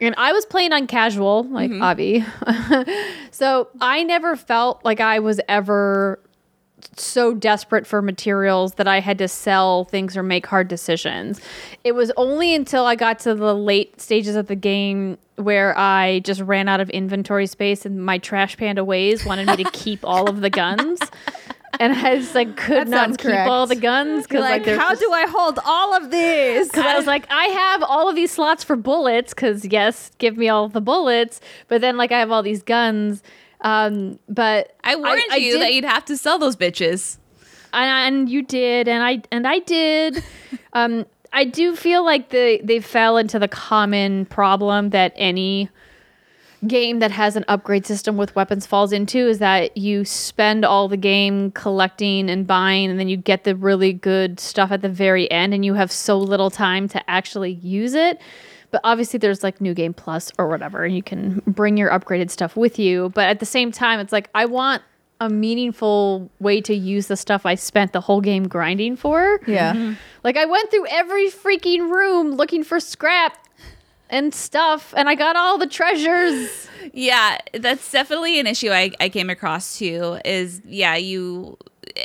And 0.02 0.16
I 0.18 0.32
was 0.32 0.46
playing 0.46 0.72
on 0.72 0.88
casual, 0.88 1.44
like 1.44 1.70
mm-hmm. 1.70 1.82
Avi. 1.82 2.24
so 3.32 3.68
I 3.82 4.04
never 4.04 4.38
felt 4.38 4.86
like 4.86 5.02
I 5.02 5.20
was 5.20 5.42
ever 5.50 6.22
so 6.98 7.34
desperate 7.34 7.86
for 7.88 8.02
materials 8.02 8.74
that 8.76 8.88
I 8.88 9.00
had 9.00 9.18
to 9.20 9.28
sell 9.28 9.86
things 9.86 10.16
or 10.18 10.24
make 10.24 10.46
hard 10.46 10.68
decisions. 10.68 11.40
It 11.84 11.94
was 11.94 12.12
only 12.18 12.54
until 12.56 12.86
I 12.86 12.96
got 12.96 13.20
to 13.20 13.36
the 13.36 13.54
late 13.56 14.00
stages 14.02 14.36
of 14.36 14.48
the 14.48 14.56
game 14.56 15.18
where 15.36 15.78
I 15.78 16.20
just 16.20 16.42
ran 16.42 16.68
out 16.68 16.80
of 16.82 16.90
inventory 16.90 17.48
space 17.48 17.86
and 17.86 18.04
my 18.06 18.18
trash 18.18 18.58
panda 18.58 18.84
ways 18.84 19.26
wanted 19.26 19.48
me 19.48 19.64
to 19.64 19.72
keep 19.74 20.04
all 20.04 20.30
of 20.30 20.42
the 20.42 20.50
guns. 20.50 21.00
And 21.80 21.94
I 21.94 22.18
just 22.18 22.36
like 22.36 22.58
could 22.58 22.88
That 22.90 23.10
not 23.10 23.18
keep 23.18 23.32
all 23.32 23.66
the 23.66 23.76
guns 23.76 24.24
because 24.28 24.42
like, 24.42 24.66
like, 24.68 24.78
how 24.78 24.90
just- 24.90 25.02
do 25.02 25.12
I 25.14 25.26
hold 25.28 25.60
all 25.66 25.96
of 25.96 26.12
these? 26.12 26.68
because 26.68 26.86
I 26.86 26.98
was 26.98 27.06
like, 27.08 27.26
I 27.30 27.46
have 27.46 27.84
all 27.84 28.10
of 28.10 28.16
these 28.16 28.32
slots 28.32 28.66
for 28.66 28.76
bullets. 28.76 29.34
Because 29.34 29.64
yes, 29.64 30.12
give 30.18 30.36
me 30.36 30.50
all 30.50 30.68
the 30.68 30.82
bullets. 30.82 31.40
But 31.70 31.80
then 31.80 31.96
like 31.96 32.12
I 32.12 32.20
have 32.20 32.32
all 32.32 32.44
these 32.44 32.64
guns. 32.64 33.24
Um, 33.62 34.20
but 34.30 34.76
I 34.84 34.96
warned 34.96 35.22
I 35.32 35.38
you 35.38 35.60
that 35.60 35.74
you'd 35.74 35.86
have 35.86 36.06
to 36.06 36.18
sell 36.18 36.40
those 36.40 36.56
bitches. 36.56 37.18
and, 37.74 38.16
and 38.16 38.30
you 38.30 38.42
did 38.42 38.88
and 38.88 39.04
i 39.04 39.22
and 39.32 39.48
i 39.48 39.60
did 39.60 40.24
um 40.74 41.06
i 41.34 41.44
do 41.44 41.76
feel 41.76 42.04
like 42.04 42.30
the 42.30 42.60
they 42.64 42.80
fell 42.80 43.18
into 43.18 43.38
the 43.38 43.48
common 43.48 44.26
problem 44.26 44.90
that 44.90 45.14
any 45.16 45.70
game 46.68 47.00
that 47.00 47.12
has 47.12 47.36
an 47.38 47.46
upgrade 47.48 47.86
system 47.86 48.18
with 48.18 48.36
weapons 48.36 48.66
falls 48.66 48.92
into 48.92 49.20
is 49.20 49.40
that 49.40 49.78
you 49.78 50.04
spend 50.04 50.66
all 50.66 50.90
the 50.90 50.98
game 50.98 51.52
collecting 51.52 52.30
and 52.30 52.46
buying 52.46 52.90
and 52.90 53.00
then 53.00 53.08
you 53.08 53.16
get 53.16 53.46
the 53.46 53.56
really 53.56 53.94
good 53.94 54.40
stuff 54.40 54.70
at 54.72 54.82
the 54.82 54.90
very 54.90 55.30
end 55.32 55.54
and 55.54 55.64
you 55.64 55.76
have 55.76 55.92
so 55.92 56.18
little 56.18 56.50
time 56.50 56.88
to 56.90 57.10
actually 57.10 57.52
use 57.52 57.94
it 57.94 58.20
but 58.72 58.82
obviously 58.84 59.18
there's 59.18 59.44
like 59.44 59.60
new 59.62 59.74
game 59.74 59.94
plus 59.94 60.32
or 60.38 60.48
whatever 60.48 60.84
and 60.86 60.96
you 60.96 61.04
can 61.04 61.42
bring 61.48 61.78
your 61.78 61.90
upgraded 61.90 62.30
stuff 62.30 62.56
with 62.56 62.78
you 62.80 63.10
but 63.16 63.28
at 63.28 63.40
the 63.40 63.46
same 63.46 63.72
time 63.72 64.00
it's 64.00 64.12
like 64.14 64.30
i 64.36 64.46
want 64.46 64.82
a 65.22 65.30
meaningful 65.30 66.30
way 66.40 66.62
to 66.62 66.74
use 66.74 67.08
the 67.08 67.18
stuff 67.18 67.46
i 67.46 67.56
spent 67.56 67.92
the 67.94 68.02
whole 68.02 68.22
game 68.22 68.48
grinding 68.48 68.96
for 68.96 69.40
Yeah. 69.48 69.74
Mm-hmm. 69.74 69.94
like 70.24 70.38
I 70.38 70.46
went 70.46 70.72
through 70.72 70.88
every 70.88 71.30
freaking 71.30 71.90
room 71.92 72.32
looking 72.36 72.64
for 72.64 72.80
scrap 72.80 73.38
and 74.12 74.34
stuff, 74.34 74.92
and 74.98 75.08
I 75.08 75.14
got 75.14 75.36
all 75.36 75.60
the 75.60 75.68
treasures. 75.68 76.68
Yeah, 76.94 77.38
that's 77.54 77.92
definitely 77.92 78.40
an 78.40 78.48
issue 78.48 78.72
I, 78.72 78.92
I 79.00 79.10
came 79.10 79.30
across 79.30 79.78
too. 79.78 80.18
Is 80.26 80.64
yeah, 80.66 80.96
you 80.96 81.58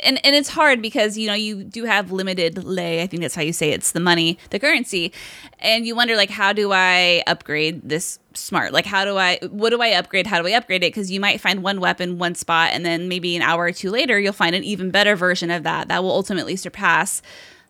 and 0.03 0.23
and 0.25 0.35
it's 0.35 0.49
hard 0.49 0.81
because 0.81 1.17
you 1.17 1.27
know 1.27 1.33
you 1.33 1.63
do 1.63 1.85
have 1.85 2.11
limited 2.11 2.63
lei. 2.63 3.01
I 3.01 3.07
think 3.07 3.21
that's 3.21 3.35
how 3.35 3.41
you 3.41 3.53
say 3.53 3.71
it. 3.71 3.75
it's 3.75 3.91
the 3.91 3.99
money, 3.99 4.37
the 4.49 4.59
currency, 4.59 5.11
and 5.59 5.85
you 5.85 5.95
wonder 5.95 6.15
like 6.15 6.29
how 6.29 6.53
do 6.53 6.71
I 6.71 7.23
upgrade 7.27 7.87
this 7.87 8.19
smart? 8.33 8.73
Like 8.73 8.85
how 8.85 9.05
do 9.05 9.17
I 9.17 9.39
what 9.49 9.69
do 9.69 9.81
I 9.81 9.89
upgrade? 9.89 10.27
How 10.27 10.41
do 10.41 10.47
I 10.47 10.51
upgrade 10.51 10.83
it? 10.83 10.93
Because 10.93 11.11
you 11.11 11.19
might 11.19 11.41
find 11.41 11.63
one 11.63 11.79
weapon, 11.79 12.17
one 12.17 12.35
spot, 12.35 12.71
and 12.73 12.85
then 12.85 13.07
maybe 13.07 13.35
an 13.35 13.41
hour 13.41 13.65
or 13.65 13.71
two 13.71 13.89
later 13.89 14.19
you'll 14.19 14.33
find 14.33 14.55
an 14.55 14.63
even 14.63 14.91
better 14.91 15.15
version 15.15 15.51
of 15.51 15.63
that 15.63 15.87
that 15.87 16.03
will 16.03 16.11
ultimately 16.11 16.55
surpass 16.55 17.21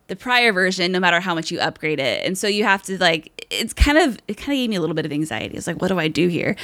the 0.08 0.16
prior 0.16 0.52
version 0.52 0.92
no 0.92 1.00
matter 1.00 1.18
how 1.20 1.34
much 1.34 1.50
you 1.50 1.58
upgrade 1.58 1.98
it. 1.98 2.24
And 2.24 2.38
so 2.38 2.46
you 2.46 2.64
have 2.64 2.82
to 2.84 2.98
like 2.98 3.46
it's 3.50 3.72
kind 3.72 3.98
of 3.98 4.18
it 4.28 4.34
kind 4.34 4.52
of 4.52 4.56
gave 4.56 4.70
me 4.70 4.76
a 4.76 4.80
little 4.80 4.94
bit 4.94 5.04
of 5.06 5.12
anxiety. 5.12 5.56
It's 5.56 5.66
like 5.66 5.80
what 5.80 5.88
do 5.88 5.98
i 5.98 6.08
do 6.08 6.28
here? 6.28 6.56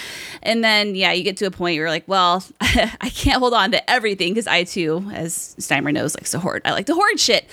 And 0.43 0.63
then 0.63 0.95
yeah 0.95 1.13
you 1.13 1.23
get 1.25 1.37
to 1.39 1.47
a 1.47 1.51
point 1.51 1.61
where 1.61 1.73
you're 1.73 1.91
like 1.91 2.07
well 2.07 2.45
i 2.61 3.11
can't 3.15 3.39
hold 3.41 3.55
on 3.55 3.71
to 3.73 3.91
everything 3.91 4.33
because 4.33 4.47
i 4.47 4.65
too 4.65 5.11
as 5.13 5.57
steimer 5.59 5.93
knows 5.93 6.15
likes 6.15 6.31
to 6.33 6.39
hoard. 6.39 6.63
I 6.65 6.73
like 6.73 6.87
to 6.87 6.95
hoard 6.95 7.19
shit. 7.19 7.49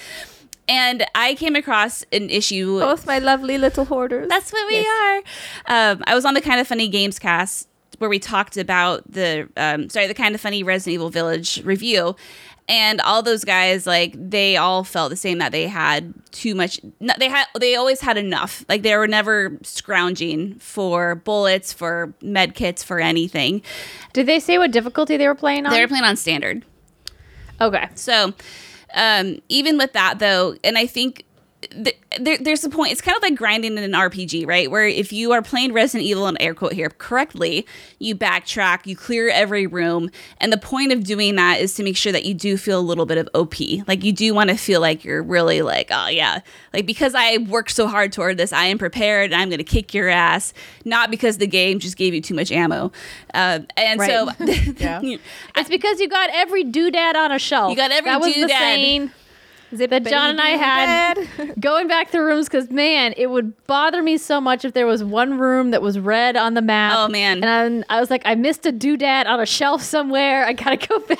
And 0.67 1.05
i 1.15 1.33
came 1.35 1.55
across 1.55 2.03
an 2.11 2.29
issue 2.29 2.79
Both 2.79 3.07
my 3.07 3.19
lovely 3.19 3.57
little 3.57 3.85
hoarders. 3.85 4.27
that's 4.29 4.51
what 4.53 4.67
we 4.67 4.77
are. 4.77 5.17
Um, 5.65 6.03
I 6.05 6.13
was 6.13 6.25
on 6.25 6.33
the 6.35 6.41
Kind 6.41 6.59
of 6.59 6.67
Funny 6.67 6.87
Games 6.87 7.17
cast 7.17 7.67
where 7.97 8.09
we 8.09 8.19
talked 8.19 8.57
about 8.57 9.11
the 9.11 9.49
um, 9.57 9.89
sorry 9.89 10.07
the 10.07 10.13
Kind 10.13 10.33
of 10.35 10.41
Funny 10.41 10.63
Resident 10.63 10.93
Evil 10.93 11.09
Village 11.09 11.61
review, 11.65 12.15
and 12.69 13.01
all 13.01 13.23
those 13.23 13.43
guys 13.43 13.87
like 13.87 14.13
they 14.15 14.55
all 14.55 14.83
felt 14.83 15.09
the 15.09 15.15
same 15.15 15.39
that 15.39 15.51
they 15.51 15.67
had 15.67 16.13
too 16.31 16.53
much. 16.53 16.79
They 17.17 17.27
had 17.27 17.47
they 17.59 17.75
always 17.75 17.99
had 17.99 18.15
enough. 18.15 18.63
Like 18.69 18.83
they 18.83 18.95
were 18.95 19.07
never 19.07 19.57
scrounging 19.63 20.59
for 20.59 21.15
bullets, 21.15 21.73
for 21.73 22.13
med 22.21 22.53
kits, 22.53 22.83
for 22.83 22.99
anything. 22.99 23.63
Did 24.13 24.27
they 24.27 24.39
say 24.39 24.59
what 24.59 24.71
difficulty 24.71 25.17
they 25.17 25.27
were 25.27 25.35
playing 25.35 25.65
on? 25.65 25.73
They 25.73 25.81
were 25.81 25.87
playing 25.87 26.03
on 26.03 26.15
standard. 26.15 26.63
okay. 27.59 27.89
So, 27.95 28.33
um, 28.93 29.41
even 29.49 29.77
with 29.77 29.93
that 29.93 30.19
though, 30.19 30.55
and 30.63 30.77
I 30.77 30.85
think 30.85 31.25
th- 31.61 31.97
there, 32.19 32.37
there's 32.37 32.63
a 32.63 32.69
point. 32.69 32.91
It's 32.91 33.01
kind 33.01 33.15
of 33.15 33.21
like 33.21 33.35
grinding 33.35 33.77
in 33.77 33.83
an 33.83 33.91
RPG, 33.91 34.47
right? 34.47 34.69
Where 34.71 34.87
if 34.87 35.11
you 35.13 35.31
are 35.33 35.41
playing 35.41 35.73
Resident 35.73 36.07
Evil 36.07 36.27
in 36.27 36.41
air 36.41 36.53
quote 36.53 36.73
here 36.73 36.89
correctly, 36.89 37.65
you 37.99 38.15
backtrack, 38.15 38.85
you 38.85 38.95
clear 38.95 39.29
every 39.29 39.67
room, 39.67 40.09
and 40.39 40.51
the 40.51 40.57
point 40.57 40.91
of 40.91 41.03
doing 41.03 41.35
that 41.35 41.59
is 41.59 41.73
to 41.75 41.83
make 41.83 41.97
sure 41.97 42.11
that 42.11 42.25
you 42.25 42.33
do 42.33 42.57
feel 42.57 42.79
a 42.79 42.81
little 42.81 43.05
bit 43.05 43.17
of 43.17 43.29
OP. 43.33 43.55
Like 43.87 44.03
you 44.03 44.11
do 44.11 44.33
want 44.33 44.49
to 44.49 44.55
feel 44.55 44.81
like 44.81 45.03
you're 45.03 45.21
really 45.23 45.61
like, 45.61 45.89
oh 45.91 46.07
yeah, 46.07 46.39
like 46.73 46.85
because 46.85 47.13
I 47.15 47.37
worked 47.37 47.71
so 47.71 47.87
hard 47.87 48.11
toward 48.11 48.37
this, 48.37 48.51
I 48.53 48.65
am 48.65 48.77
prepared, 48.77 49.31
and 49.31 49.41
I'm 49.41 49.49
going 49.49 49.57
to 49.59 49.63
kick 49.63 49.93
your 49.93 50.09
ass. 50.09 50.53
Not 50.85 51.11
because 51.11 51.37
the 51.37 51.47
game 51.47 51.79
just 51.79 51.97
gave 51.97 52.13
you 52.13 52.21
too 52.21 52.33
much 52.35 52.51
ammo. 52.51 52.91
Uh, 53.33 53.59
and 53.77 53.99
Right. 53.99 54.09
so, 54.09 54.29
Yeah. 54.77 55.01
It's 55.55 55.69
because 55.69 55.99
you 55.99 56.07
got 56.07 56.29
every 56.31 56.63
doodad 56.63 57.15
on 57.15 57.31
a 57.31 57.39
shelf. 57.39 57.69
You 57.71 57.75
got 57.75 57.91
every 57.91 58.09
that 58.09 58.21
was 58.21 58.33
the 58.33 58.41
doodad. 58.43 59.11
Saying 59.77 59.89
that 59.89 60.05
John 60.05 60.31
and 60.31 60.41
I 60.41 60.49
had 60.49 61.55
going 61.59 61.87
back 61.87 62.09
through 62.09 62.25
rooms 62.25 62.47
because 62.47 62.69
man, 62.69 63.13
it 63.17 63.27
would 63.27 63.53
bother 63.67 64.01
me 64.01 64.17
so 64.17 64.41
much 64.41 64.65
if 64.65 64.73
there 64.73 64.87
was 64.87 65.03
one 65.03 65.37
room 65.37 65.71
that 65.71 65.81
was 65.81 65.99
red 65.99 66.35
on 66.35 66.53
the 66.53 66.61
map. 66.61 66.95
Oh, 66.97 67.07
man. 67.07 67.43
And 67.43 67.85
I, 67.89 67.97
I 67.97 67.99
was 67.99 68.09
like, 68.09 68.21
I 68.25 68.35
missed 68.35 68.65
a 68.65 68.71
doodad 68.71 69.25
on 69.27 69.39
a 69.39 69.45
shelf 69.45 69.81
somewhere. 69.81 70.45
I 70.45 70.53
gotta 70.53 70.77
go 70.77 70.99
back. 71.07 71.19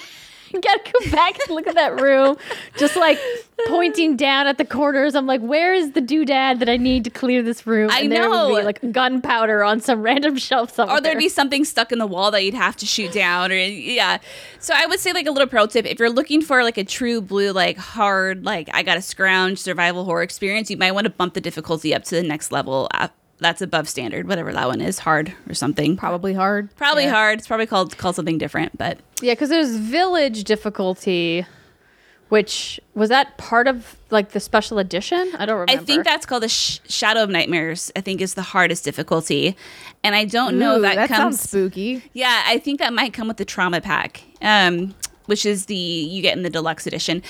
gotta 0.61 0.91
go 0.91 1.11
back 1.11 1.37
and 1.47 1.55
look 1.55 1.67
at 1.67 1.75
that 1.75 1.99
room. 1.99 2.37
Just 2.77 2.95
like 2.95 3.19
pointing 3.67 4.15
down 4.15 4.47
at 4.47 4.57
the 4.57 4.65
corners. 4.65 5.15
I'm 5.15 5.27
like, 5.27 5.41
where 5.41 5.73
is 5.73 5.91
the 5.91 6.01
doodad 6.01 6.59
that 6.59 6.69
I 6.69 6.77
need 6.77 7.03
to 7.03 7.09
clear 7.09 7.43
this 7.43 7.67
room? 7.67 7.89
I 7.91 8.01
and 8.01 8.11
there 8.11 8.29
would 8.29 8.35
know. 8.35 8.55
be 8.55 8.63
like 8.63 8.91
gunpowder 8.91 9.63
on 9.63 9.81
some 9.81 10.01
random 10.01 10.37
shelf 10.37 10.73
somewhere. 10.73 10.97
or 10.97 11.01
there'd 11.01 11.17
be 11.17 11.29
something 11.29 11.65
stuck 11.65 11.91
in 11.91 11.99
the 11.99 12.07
wall 12.07 12.31
that 12.31 12.43
you'd 12.43 12.53
have 12.53 12.75
to 12.77 12.85
shoot 12.85 13.11
down 13.11 13.51
or 13.51 13.55
yeah 13.55 14.17
so 14.59 14.73
i 14.75 14.85
would 14.85 14.99
say 14.99 15.13
like 15.13 15.27
a 15.27 15.31
little 15.31 15.47
pro 15.47 15.65
tip 15.65 15.85
if 15.85 15.99
you're 15.99 16.09
looking 16.09 16.41
for 16.41 16.63
like 16.63 16.77
a 16.77 16.83
true 16.83 17.21
blue 17.21 17.51
like 17.51 17.77
hard 17.77 18.43
like 18.43 18.69
i 18.73 18.83
gotta 18.83 19.01
scrounge 19.01 19.59
survival 19.59 20.05
horror 20.05 20.23
experience 20.23 20.69
you 20.69 20.77
might 20.77 20.91
want 20.91 21.05
to 21.05 21.09
bump 21.09 21.33
the 21.33 21.41
difficulty 21.41 21.93
up 21.93 22.03
to 22.03 22.15
the 22.15 22.23
next 22.23 22.51
level 22.51 22.87
uh, 22.93 23.07
that's 23.39 23.61
above 23.61 23.87
standard 23.89 24.27
whatever 24.27 24.51
that 24.53 24.67
one 24.67 24.81
is 24.81 24.99
hard 24.99 25.33
or 25.47 25.53
something 25.53 25.95
Probably 25.97 26.33
hard. 26.33 26.75
probably 26.75 27.03
Yeah. 27.05 27.11
hard 27.11 27.39
it's 27.39 27.47
probably 27.47 27.65
called 27.65 27.97
called 27.97 28.15
something 28.15 28.37
different 28.37 28.77
but 28.77 28.99
Yeah, 29.21 29.33
because 29.33 29.49
there's 29.49 29.75
village 29.75 30.43
difficulty, 30.43 31.45
which 32.29 32.79
was 32.93 33.09
that 33.09 33.37
part 33.37 33.67
of 33.67 33.95
like 34.11 34.31
the 34.31 34.39
special 34.39 34.77
edition? 34.77 35.31
I 35.37 35.45
don't 35.45 35.57
remember. 35.59 35.81
I 35.81 35.85
think 35.85 36.03
that's 36.03 36.25
called 36.27 36.43
the 36.43 36.49
sh- 36.49 36.79
Shadow 36.87 37.23
of 37.23 37.29
Nightmares. 37.29 37.91
I 37.95 38.01
think 38.01 38.21
is 38.21 38.35
the 38.35 38.43
hardest 38.43 38.83
difficulty, 38.85 39.55
and 40.03 40.13
I 40.15 40.25
don't 40.25 40.59
know 40.59 40.73
Ooh, 40.73 40.75
if 40.77 40.81
that, 40.83 40.95
that 40.95 41.07
comes. 41.09 41.39
sounds 41.39 41.49
spooky. 41.49 42.03
Yeah, 42.13 42.43
I 42.45 42.59
think 42.59 42.79
that 42.79 42.93
might 42.93 43.13
come 43.13 43.27
with 43.27 43.37
the 43.37 43.45
trauma 43.45 43.81
pack, 43.81 44.21
um, 44.43 44.93
which 45.25 45.43
is 45.45 45.65
the 45.65 45.75
you 45.75 46.21
get 46.21 46.37
in 46.37 46.43
the 46.43 46.49
deluxe 46.51 46.85
edition, 46.85 47.23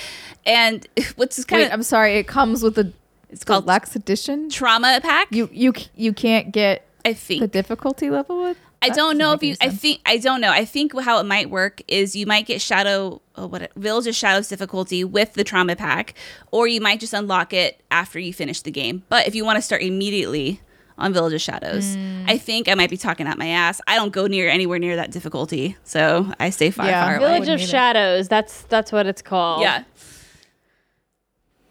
and 0.46 0.86
what's 1.16 1.44
kind 1.46 1.64
of 1.64 1.72
I'm 1.72 1.84
sorry. 1.84 2.18
It 2.18 2.28
comes 2.28 2.62
with 2.62 2.78
a 2.78 2.92
it's 3.30 3.44
called 3.44 3.66
deluxe 3.66 3.96
edition. 3.96 4.50
trauma 4.50 5.00
pack. 5.02 5.28
You 5.32 5.50
you 5.52 5.74
you 5.96 6.14
can't 6.14 6.52
get 6.52 6.86
I 7.06 7.14
think 7.14 7.42
the 7.42 7.48
difficulty 7.48 8.10
level 8.10 8.42
with. 8.44 8.58
I 8.82 8.88
don't 8.90 9.18
know 9.18 9.34
if 9.34 9.44
you. 9.44 9.52
make 9.60 9.64
I 9.64 9.70
think 9.70 10.00
I 10.06 10.18
don't 10.18 10.40
know. 10.40 10.52
I 10.52 10.64
think 10.64 10.98
how 11.02 11.20
it 11.20 11.26
might 11.26 11.50
work 11.50 11.82
is 11.90 12.16
you 12.16 12.26
might 12.26 12.46
get 12.46 12.62
shadow. 12.62 13.22
Oh, 13.36 13.46
what 13.48 13.72
Village 13.76 14.08
of 14.08 14.16
Shadows 14.16 14.48
difficulty 14.48 15.04
with 15.04 15.34
the 15.34 15.44
trauma 15.44 15.76
pack, 15.76 16.14
or 16.52 16.66
you 16.68 16.80
might 16.80 17.00
just 17.02 17.14
unlock 17.14 17.52
it 17.54 17.82
after 17.92 18.20
you 18.20 18.34
finish 18.34 18.62
the 18.62 18.72
game. 18.72 19.04
But 19.10 19.28
if 19.28 19.36
you 19.36 19.44
want 19.44 19.58
to 19.58 19.62
start 19.62 19.82
immediately 19.82 20.62
on 20.98 21.12
Village 21.14 21.34
of 21.34 21.42
Shadows, 21.42 21.96
Mm. 21.96 22.30
I 22.30 22.38
think 22.38 22.68
I 22.70 22.74
might 22.76 22.90
be 22.90 22.98
talking 22.98 23.28
out 23.28 23.38
my 23.38 23.48
ass. 23.48 23.80
I 23.88 23.96
don't 23.96 24.12
go 24.14 24.28
near 24.28 24.50
anywhere 24.50 24.80
near 24.80 24.96
that 24.98 25.12
difficulty, 25.12 25.76
so 25.84 26.32
I 26.40 26.50
stay 26.50 26.72
far, 26.72 26.86
Yeah. 26.88 27.04
far 27.04 27.18
away. 27.18 27.40
Village 27.40 27.50
of. 27.62 27.62
Shadows. 27.68 28.28
That's 28.30 28.62
that's 28.64 28.92
what 28.94 29.06
it's 29.08 29.22
called. 29.22 29.62
Yeah. 29.62 29.84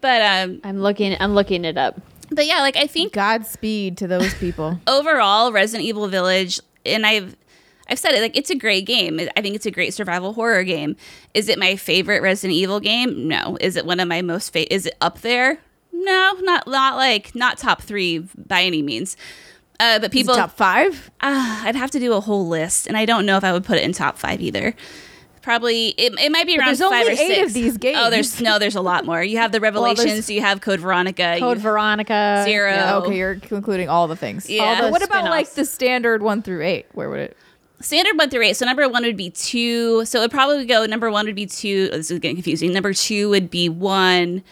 But 0.01 0.21
um, 0.21 0.61
I'm 0.63 0.81
looking. 0.81 1.15
I'm 1.19 1.33
looking 1.35 1.65
it 1.65 1.77
up. 1.77 1.99
but 2.31 2.45
yeah, 2.45 2.61
like 2.61 2.75
I 2.77 2.87
think 2.87 3.13
Godspeed 3.13 3.97
to 3.97 4.07
those 4.07 4.33
people. 4.35 4.79
overall 4.87 5.51
Resident 5.51 5.87
Evil 5.87 6.07
Village, 6.07 6.59
and 6.85 7.05
I've 7.05 7.35
I've 7.89 7.99
said 7.99 8.13
it 8.13 8.21
like 8.21 8.37
it's 8.37 8.49
a 8.49 8.55
great 8.55 8.85
game. 8.85 9.19
I 9.35 9.41
think 9.41 9.55
it's 9.55 9.65
a 9.65 9.71
great 9.71 9.93
survival 9.93 10.33
horror 10.33 10.63
game. 10.63 10.95
Is 11.33 11.49
it 11.49 11.57
my 11.59 11.75
favorite 11.75 12.21
Resident 12.21 12.55
Evil 12.55 12.79
game? 12.79 13.27
No. 13.27 13.57
Is 13.59 13.75
it 13.75 13.85
one 13.85 13.99
of 13.99 14.07
my 14.07 14.21
most 14.21 14.53
fa- 14.53 14.71
is 14.73 14.85
it 14.85 14.95
up 15.01 15.21
there? 15.21 15.57
No, 15.91 16.33
not 16.41 16.67
not 16.67 16.95
like 16.95 17.33
not 17.35 17.57
top 17.57 17.81
3 17.81 18.19
by 18.47 18.61
any 18.63 18.81
means. 18.81 19.17
Uh, 19.81 19.97
but 19.97 20.03
Is 20.03 20.05
it 20.05 20.11
people 20.11 20.35
top 20.35 20.51
five. 20.51 21.09
Ah, 21.21 21.65
I'd 21.65 21.75
have 21.75 21.89
to 21.91 21.99
do 21.99 22.13
a 22.13 22.19
whole 22.21 22.47
list 22.47 22.85
and 22.85 22.95
I 22.97 23.05
don't 23.05 23.25
know 23.25 23.37
if 23.37 23.43
I 23.43 23.51
would 23.53 23.63
put 23.63 23.77
it 23.77 23.83
in 23.83 23.91
top 23.93 24.17
5 24.17 24.39
either. 24.41 24.75
Probably 25.49 25.87
it, 25.97 26.13
it 26.19 26.31
might 26.31 26.45
be 26.45 26.59
around 26.59 26.67
there's 26.67 26.81
only 26.81 26.99
5 26.99 27.07
or 27.07 27.09
eight 27.09 27.17
6. 27.17 27.47
of 27.47 27.53
these 27.55 27.77
games. 27.79 27.97
Oh, 27.99 28.11
there's 28.11 28.39
no 28.39 28.59
there's 28.59 28.75
a 28.75 28.81
lot 28.81 29.03
more. 29.03 29.23
You 29.23 29.37
have 29.37 29.51
the 29.51 29.59
Revelations, 29.59 30.29
you 30.29 30.41
have 30.41 30.61
Code 30.61 30.79
Veronica, 30.79 31.37
Code 31.39 31.57
you- 31.57 31.63
Veronica. 31.63 32.43
Zero. 32.45 32.69
Yeah, 32.71 32.97
okay, 32.97 33.17
you're 33.17 33.31
including 33.49 33.89
all 33.89 34.07
the 34.07 34.15
things. 34.15 34.47
Yeah. 34.47 34.63
All 34.63 34.83
the- 34.83 34.91
what 34.91 35.01
about 35.03 35.23
like 35.23 35.49
the 35.55 35.65
standard 35.65 36.21
one 36.21 36.43
through 36.43 36.61
eight? 36.61 36.85
Where 36.91 37.09
would 37.09 37.19
it? 37.19 37.37
standard 37.81 38.15
one 38.15 38.29
through 38.29 38.43
eight. 38.43 38.57
So 38.57 38.65
number 38.67 38.87
one 38.87 39.01
would 39.03 39.17
be 39.17 39.31
two. 39.31 40.05
So 40.05 40.19
it 40.19 40.25
would 40.25 40.31
probably 40.31 40.67
go 40.67 40.85
number 40.85 41.09
one 41.09 41.25
would 41.25 41.33
be 41.33 41.47
two. 41.47 41.89
oh, 41.93 41.97
this 41.97 42.11
is 42.11 42.19
getting 42.19 42.37
confusing. 42.37 42.71
Number 42.71 42.93
two 42.93 43.29
would 43.29 43.49
be 43.49 43.69
one. 43.69 44.43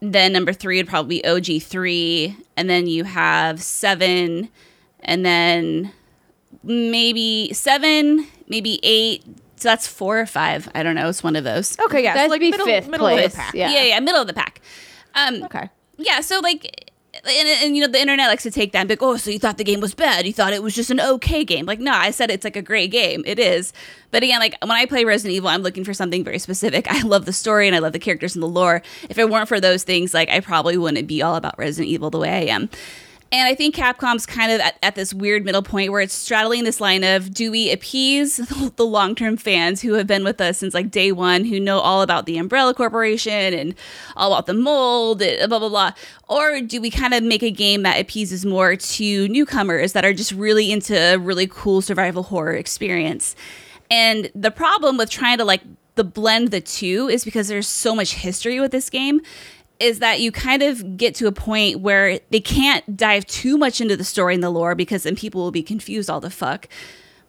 Then 0.00 0.32
number 0.32 0.52
three 0.52 0.78
would 0.78 0.88
probably 0.88 1.20
be 1.20 1.24
OG 1.24 1.62
three. 1.62 2.36
And 2.56 2.68
then 2.68 2.88
you 2.88 3.04
have 3.04 3.62
seven. 3.62 4.48
And 5.04 5.24
then 5.24 5.92
maybe 6.64 7.52
seven, 7.52 8.26
maybe 8.48 8.80
eight. 8.82 9.22
So 9.60 9.68
that's 9.68 9.86
four 9.86 10.18
or 10.18 10.26
five. 10.26 10.68
I 10.74 10.82
don't 10.82 10.94
know. 10.94 11.08
It's 11.08 11.22
one 11.22 11.36
of 11.36 11.44
those. 11.44 11.78
Okay, 11.78 12.02
yeah, 12.02 12.14
That'd 12.14 12.28
so 12.28 12.32
like 12.32 12.40
be 12.40 12.50
middle, 12.50 12.66
fifth 12.66 12.88
middle 12.88 13.06
of 13.06 13.12
place. 13.12 13.32
the 13.32 13.36
pack. 13.38 13.54
Yeah. 13.54 13.70
yeah, 13.70 13.82
yeah 13.84 14.00
middle 14.00 14.20
of 14.20 14.26
the 14.26 14.32
pack. 14.34 14.60
Um, 15.14 15.42
Okay. 15.44 15.68
yeah 15.98 16.20
so 16.20 16.40
like 16.40 16.90
and, 17.12 17.48
and 17.64 17.76
you 17.76 17.82
know 17.84 17.90
the 17.90 18.00
internet 18.00 18.28
likes 18.28 18.44
to 18.44 18.50
take 18.52 18.70
that 18.72 18.78
and 18.80 18.88
be 18.88 18.92
like, 18.94 19.02
oh, 19.02 19.16
so 19.16 19.30
you 19.30 19.38
thought 19.40 19.58
the 19.58 19.64
game 19.64 19.80
was 19.80 19.94
bad? 19.94 20.26
You 20.26 20.32
thought 20.32 20.52
it 20.52 20.62
was 20.62 20.74
just 20.74 20.90
an 20.90 21.00
okay 21.00 21.44
game? 21.44 21.66
Like, 21.66 21.80
no, 21.80 21.92
I 21.92 22.12
said 22.12 22.30
it's 22.30 22.44
like 22.44 22.54
a 22.56 22.62
great 22.62 22.90
game. 22.92 23.22
It 23.26 23.38
is, 23.40 23.72
but 24.12 24.22
again, 24.22 24.38
like 24.38 24.56
when 24.62 24.70
I 24.70 24.86
play 24.86 25.04
Resident 25.04 25.34
Evil, 25.36 25.48
I'm 25.50 25.62
looking 25.62 25.84
for 25.84 25.92
something 25.92 26.22
very 26.24 26.38
specific. 26.38 26.86
I 26.90 27.02
love 27.02 27.26
the 27.26 27.32
story 27.32 27.66
and 27.66 27.74
I 27.74 27.80
love 27.80 27.92
the 27.92 27.98
characters 27.98 28.34
and 28.36 28.42
the 28.42 28.48
lore. 28.48 28.80
If 29.10 29.18
it 29.18 29.28
weren't 29.28 29.48
for 29.48 29.60
those 29.60 29.82
things, 29.82 30.14
like 30.14 30.30
I 30.30 30.40
probably 30.40 30.78
wouldn't 30.78 31.06
be 31.08 31.20
all 31.20 31.34
about 31.34 31.58
Resident 31.58 31.88
Evil 31.90 32.10
the 32.10 32.18
way 32.18 32.30
I 32.30 32.52
am. 32.54 32.70
And 33.32 33.46
I 33.46 33.54
think 33.54 33.76
Capcom's 33.76 34.26
kind 34.26 34.50
of 34.50 34.60
at, 34.60 34.76
at, 34.82 34.96
this 34.96 35.14
weird 35.14 35.44
middle 35.44 35.62
point 35.62 35.92
where 35.92 36.00
it's 36.00 36.14
straddling 36.14 36.64
this 36.64 36.80
line 36.80 37.04
of 37.04 37.32
do 37.32 37.52
we 37.52 37.70
appease 37.70 38.36
the 38.76 38.84
long 38.84 39.14
term 39.14 39.36
fans 39.36 39.80
who 39.80 39.94
have 39.94 40.08
been 40.08 40.24
with 40.24 40.40
us 40.40 40.58
since 40.58 40.74
like 40.74 40.90
day 40.90 41.12
one, 41.12 41.44
who 41.44 41.60
know 41.60 41.78
all 41.78 42.02
about 42.02 42.26
the 42.26 42.38
Umbrella 42.38 42.74
Corporation 42.74 43.54
and 43.54 43.76
all 44.16 44.32
about 44.32 44.46
the 44.46 44.54
mold, 44.54 45.22
eh, 45.22 45.46
blah, 45.46 45.60
blah, 45.60 45.68
blah. 45.68 45.92
Or 46.28 46.60
do 46.60 46.80
we 46.80 46.90
kind 46.90 47.14
of 47.14 47.22
make 47.22 47.44
a 47.44 47.52
game 47.52 47.84
that 47.84 48.00
appeases 48.00 48.44
more 48.44 48.74
to 48.74 49.28
newcomers 49.28 49.92
that 49.92 50.04
are 50.04 50.12
just 50.12 50.32
really 50.32 50.72
into 50.72 50.98
a 50.98 51.16
really 51.16 51.46
cool 51.46 51.82
survival 51.82 52.24
horror 52.24 52.54
experience? 52.54 53.36
And 53.92 54.30
the 54.34 54.50
problem 54.50 54.96
with 54.96 55.08
trying 55.08 55.38
to 55.38 55.44
like 55.44 55.62
the 55.94 56.04
blend 56.04 56.50
the 56.50 56.60
two 56.60 57.08
is 57.08 57.24
because 57.24 57.48
there's 57.48 57.68
so 57.68 57.94
much 57.94 58.14
history 58.14 58.58
with 58.58 58.72
this 58.72 58.90
game 58.90 59.20
is 59.80 59.98
that 59.98 60.20
you 60.20 60.30
kind 60.30 60.62
of 60.62 60.96
get 60.96 61.14
to 61.16 61.26
a 61.26 61.32
point 61.32 61.80
where 61.80 62.20
they 62.30 62.40
can't 62.40 62.96
dive 62.96 63.26
too 63.26 63.56
much 63.56 63.80
into 63.80 63.96
the 63.96 64.04
story 64.04 64.34
and 64.34 64.42
the 64.42 64.50
lore 64.50 64.74
because 64.74 65.02
then 65.02 65.16
people 65.16 65.42
will 65.42 65.50
be 65.50 65.62
confused 65.62 66.10
all 66.10 66.20
the 66.20 66.30
fuck 66.30 66.68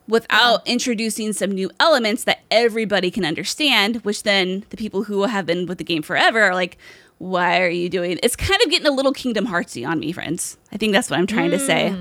without 0.07 0.61
yeah. 0.65 0.73
introducing 0.73 1.31
some 1.31 1.51
new 1.51 1.71
elements 1.79 2.25
that 2.25 2.39
everybody 2.51 3.09
can 3.09 3.23
understand, 3.23 3.97
which 3.97 4.23
then 4.23 4.65
the 4.69 4.77
people 4.77 5.03
who 5.03 5.23
have 5.23 5.45
been 5.45 5.65
with 5.65 5.77
the 5.77 5.83
game 5.83 6.01
forever 6.01 6.41
are 6.41 6.53
like, 6.53 6.77
why 7.17 7.61
are 7.61 7.69
you 7.69 7.87
doing? 7.87 8.19
It's 8.21 8.35
kind 8.35 8.61
of 8.63 8.69
getting 8.69 8.87
a 8.87 8.91
little 8.91 9.13
Kingdom 9.13 9.47
Heartsy 9.47 9.87
on 9.87 9.99
me, 9.99 10.11
friends. 10.11 10.57
I 10.71 10.77
think 10.77 10.91
that's 10.91 11.09
what 11.09 11.19
I'm 11.19 11.27
trying 11.27 11.51
mm. 11.51 11.57
to 11.57 11.59
say. 11.59 11.95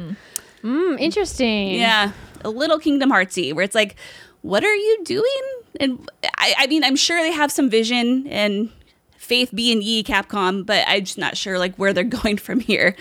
Mm, 0.65 0.99
interesting. 0.99 1.75
Yeah, 1.75 2.13
a 2.43 2.51
little 2.51 2.79
Kingdom 2.79 3.11
Heartsy, 3.11 3.53
where 3.53 3.65
it's 3.65 3.75
like, 3.75 3.97
what 4.43 4.65
are 4.65 4.75
you 4.75 5.05
doing? 5.05 5.43
And 5.79 6.11
I, 6.39 6.55
I 6.59 6.67
mean, 6.67 6.83
I'm 6.83 6.97
sure 6.97 7.23
they 7.23 7.33
have 7.33 7.53
some 7.53 7.71
vision 7.71 8.27
and 8.27 8.71
faith 9.31 9.55
be 9.55 9.71
in 9.71 9.81
ye 9.81 10.03
capcom 10.03 10.67
but 10.67 10.83
i'm 10.89 11.05
just 11.05 11.17
not 11.17 11.37
sure 11.37 11.57
like 11.57 11.73
where 11.77 11.93
they're 11.93 12.03
going 12.23 12.37
from 12.37 12.59
here 12.59 12.97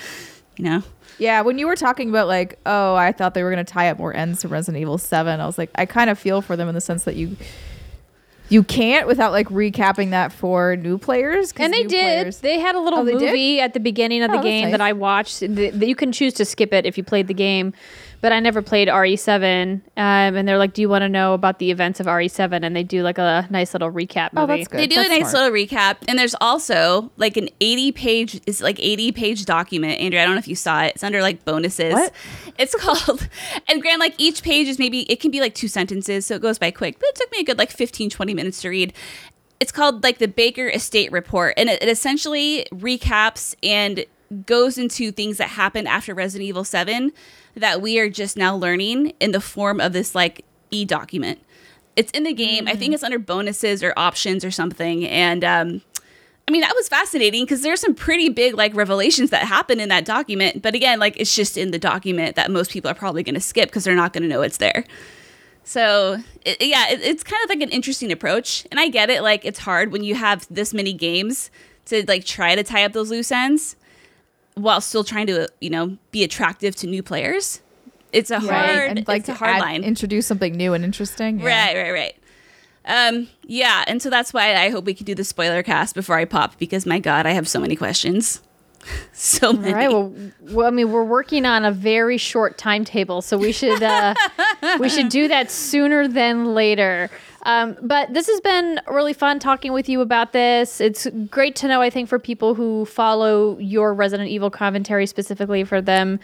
you 0.58 0.64
know 0.64 0.84
yeah 1.18 1.42
when 1.42 1.58
you 1.58 1.66
were 1.66 1.76
talking 1.76 2.08
about 2.08 2.28
like 2.28 2.60
oh 2.68 2.94
i 2.94 3.12
thought 3.12 3.34
they 3.34 3.42
were 3.42 3.52
going 3.52 3.66
to 3.66 3.74
tie 3.74 3.90
up 3.90 3.98
more 3.98 4.16
ends 4.16 4.42
to 4.42 4.48
resident 4.48 4.80
evil 4.80 5.00
7 5.00 5.40
i 5.40 5.46
was 5.48 5.58
like 5.58 5.72
i 5.74 5.88
kind 5.88 6.12
of 6.12 6.20
feel 6.20 6.44
for 6.44 6.56
them 6.56 6.70
in 6.70 6.76
the 6.76 6.82
sense 6.82 7.04
that 7.06 7.16
you 7.16 7.36
you 8.50 8.64
can't 8.64 9.08
without 9.08 9.32
like 9.32 9.48
recapping 9.50 10.10
that 10.10 10.32
for 10.32 10.76
new 10.76 10.98
players. 10.98 11.54
And 11.56 11.72
they 11.72 11.84
did. 11.84 12.24
Players, 12.24 12.40
they 12.40 12.60
had 12.60 12.74
a 12.74 12.80
little 12.80 13.00
oh, 13.00 13.04
movie 13.04 13.62
at 13.62 13.76
the 13.76 13.80
beginning 13.80 14.24
of 14.24 14.32
the 14.32 14.40
oh, 14.40 14.44
game 14.44 14.66
nice. 14.66 14.72
that 14.72 14.82
I 14.82 14.94
watched. 14.94 15.42
That 15.42 15.88
you 15.88 15.96
can 15.96 16.12
choose 16.12 16.34
to 16.34 16.46
skip 16.46 16.74
it 16.74 16.86
if 16.88 16.98
you 16.98 17.04
played 17.04 17.28
the 17.28 17.36
game 17.36 17.74
but 18.22 18.32
I 18.32 18.40
never 18.40 18.62
played 18.62 18.88
RE7. 18.88 19.74
Um, 19.74 19.82
and 19.96 20.48
they're 20.48 20.58
like, 20.58 20.74
"Do 20.74 20.82
you 20.82 20.90
want 20.90 21.04
to 21.04 21.10
know 21.10 21.34
about 21.34 21.60
the 21.60 21.72
events 21.72 22.00
of 22.00 22.06
RE7?" 22.06 22.66
And 22.66 22.76
they 22.76 22.84
do 22.84 23.04
like 23.04 23.18
a 23.18 23.48
nice 23.50 23.74
little 23.74 23.92
recap 23.92 24.34
movie. 24.34 24.44
Oh, 24.44 24.48
that's 24.48 24.68
good. 24.68 24.80
They 24.80 24.88
do 24.88 24.96
that's 24.96 25.10
a 25.10 25.12
nice 25.12 25.32
smart. 25.32 25.52
little 25.52 25.78
recap, 25.78 25.98
and 26.08 26.18
there's 26.18 26.36
also 26.42 27.12
like 27.18 27.38
an 27.38 27.50
80 27.62 27.92
page 27.94 28.42
is 28.46 28.62
like 28.62 28.80
80 28.80 29.12
page 29.12 29.46
document. 29.46 30.00
Andrea, 30.00 30.24
I 30.24 30.26
don't 30.26 30.36
know 30.36 30.40
if 30.40 30.48
you 30.48 30.56
saw 30.56 30.84
it. 30.84 30.96
It's 30.96 31.04
under 31.04 31.22
like 31.22 31.46
bonuses. 31.46 31.94
What? 31.94 32.14
It's 32.58 32.76
called. 32.80 33.28
And 33.68 33.82
Grant, 33.82 34.00
like 34.00 34.16
each 34.18 34.44
page 34.44 34.68
is 34.68 34.80
maybe 34.80 35.02
it 35.12 35.20
can 35.20 35.32
be 35.32 35.40
like 35.40 35.56
two 35.56 35.68
sentences, 35.68 36.26
so 36.26 36.36
it 36.36 36.42
goes 36.42 36.60
by 36.60 36.72
quick. 36.72 37.00
But 37.00 37.10
it 37.10 37.16
took 37.16 37.32
me 37.32 37.40
a 37.40 37.44
good 37.44 37.58
like 37.58 37.72
15, 37.72 38.10
20 38.10 38.34
minutes 38.34 38.62
to 38.62 38.70
read 38.70 38.94
it's 39.60 39.72
called 39.72 40.04
like 40.04 40.20
the 40.20 40.28
Baker 40.28 40.70
Estate 40.70 41.12
Report, 41.12 41.54
and 41.58 41.70
it, 41.70 41.84
it, 41.84 41.90
essentially 41.90 42.66
recaps 42.72 43.56
and 43.62 44.06
goes 44.46 44.78
into 44.78 45.12
things 45.12 45.38
that 45.38 45.50
happened 45.50 45.88
after 45.88 46.14
Resident 46.14 46.48
Evil 46.48 46.64
7 46.64 47.12
that 47.56 47.82
we 47.82 48.00
are 48.00 48.10
just 48.10 48.38
now 48.38 48.56
learning 48.56 49.14
in 49.20 49.32
the 49.32 49.42
form 49.42 49.80
of 49.80 49.94
this 49.94 50.14
like 50.14 50.46
e 50.72 50.86
document. 50.86 51.40
It's 51.96 52.12
in 52.12 52.24
the 52.24 52.34
game. 52.34 52.66
Mm-hmm. 52.66 52.68
I 52.70 52.76
think 52.76 52.92
mm. 52.92 52.94
it's 52.96 53.04
under 53.04 53.20
bonuses 53.20 53.84
or 53.84 53.94
options 53.98 54.46
or 54.46 54.52
something. 54.52 55.06
And 55.06 55.44
um, 55.44 55.82
I 56.48 56.52
mean, 56.52 56.62
that 56.62 56.74
was 56.76 56.88
fascinating 56.88 57.44
because 57.44 57.62
there's 57.62 57.82
some 57.82 57.94
pretty 57.94 58.30
big 58.30 58.56
like 58.56 58.74
revelations 58.76 59.32
that 59.32 59.46
happen 59.48 59.80
in 59.80 59.90
that 59.90 60.06
document. 60.06 60.62
But 60.62 60.76
again, 60.76 61.00
like 61.00 61.20
it's 61.20 61.36
just 61.36 61.58
in 61.58 61.72
the 61.72 61.80
document 61.80 62.36
that 62.36 62.52
most 62.52 62.72
people 62.72 62.90
are 62.90 62.96
probably 62.96 63.24
going 63.24 63.36
to 63.36 63.42
skip 63.42 63.70
because 63.70 63.84
they're 63.84 63.96
not 63.96 64.14
going 64.14 64.24
to 64.24 64.30
know 64.30 64.42
it's 64.42 64.58
there. 64.58 64.86
So 65.64 66.18
it, 66.46 66.58
yeah, 66.62 66.90
it, 66.90 67.02
it's 67.02 67.24
kind 67.24 67.44
of 67.44 67.50
like 67.50 67.62
an 67.62 67.70
interesting 67.70 68.12
approach, 68.12 68.66
and 68.72 68.80
I 68.80 68.88
get 68.88 69.12
it. 69.12 69.22
Like 69.22 69.46
it's 69.46 69.60
hard 69.60 69.92
when 69.92 70.04
you 70.04 70.16
have 70.16 70.48
this 70.50 70.74
many 70.74 70.94
games 70.94 71.52
to 71.86 72.04
like 72.08 72.26
try 72.26 72.56
to 72.56 72.64
tie 72.64 72.84
up 72.84 72.94
those 72.94 73.12
loose 73.12 73.32
ends 73.32 73.76
while 74.62 74.82
still 74.82 75.04
trying 75.04 75.28
to 75.28 75.48
you 75.62 75.70
know 75.70 75.98
be 76.12 76.24
attractive 76.24 76.76
to 76.78 76.88
new 76.88 77.04
players. 77.04 77.62
It's 78.12 78.32
a 78.32 78.40
right. 78.40 78.44
hard, 78.44 78.98
and 78.98 79.08
like 79.08 79.22
it's 79.22 79.30
a 79.30 79.34
hard 79.34 79.56
add, 79.56 79.62
line. 79.62 79.84
Introduce 79.84 80.26
something 80.26 80.54
new 80.54 80.74
and 80.74 80.84
interesting. 80.84 81.40
Yeah. 81.40 81.46
Right, 81.48 81.76
right, 81.76 81.92
right. 81.92 82.16
Um, 82.86 83.28
yeah, 83.44 83.84
and 83.88 84.02
so 84.02 84.10
that's 84.10 84.34
why 84.34 84.56
I 84.56 84.70
hope 84.70 84.86
we 84.86 84.94
can 84.94 85.06
do 85.06 85.14
the 85.14 85.24
spoiler 85.24 85.62
cast 85.62 85.94
before 85.94 86.18
I 86.18 86.26
pop 86.26 86.58
because 86.58 86.86
my 86.86 87.00
God, 87.00 87.26
I 87.28 87.32
have 87.32 87.48
so 87.48 87.60
many 87.60 87.76
questions. 87.76 88.42
so 89.14 89.54
many. 89.54 89.74
All 89.74 89.76
right. 89.76 89.92
Well, 89.92 90.14
well, 90.54 90.68
I 90.68 90.72
mean, 90.72 90.92
we're 90.92 91.04
working 91.04 91.46
on 91.46 91.66
a 91.66 91.72
very 91.72 92.18
short 92.18 92.58
timetable, 92.58 93.22
so 93.22 93.38
we 93.38 93.52
should 93.52 93.84
uh, 93.84 94.16
we 94.80 94.90
should 94.90 95.10
do 95.10 95.28
that 95.28 95.52
sooner 95.52 96.08
than 96.08 96.54
later. 96.54 97.10
Um, 97.44 97.78
but 97.82 98.14
this 98.14 98.28
has 98.28 98.42
been 98.42 98.82
really 98.88 99.14
fun 99.14 99.40
talking 99.40 99.72
with 99.72 99.88
you 99.88 100.02
about 100.02 100.34
this. 100.34 100.82
It's 100.82 101.08
great 101.30 101.56
to 101.58 101.68
know, 101.68 101.82
I 101.82 101.90
think, 101.90 102.10
for 102.10 102.20
people 102.20 102.54
who 102.56 102.86
follow 102.86 103.58
your 103.60 103.94
Resident 103.94 104.30
Evil 104.30 104.50
commentary 104.50 105.06
specifically 105.06 105.64
for 105.64 105.82
them 105.82 106.20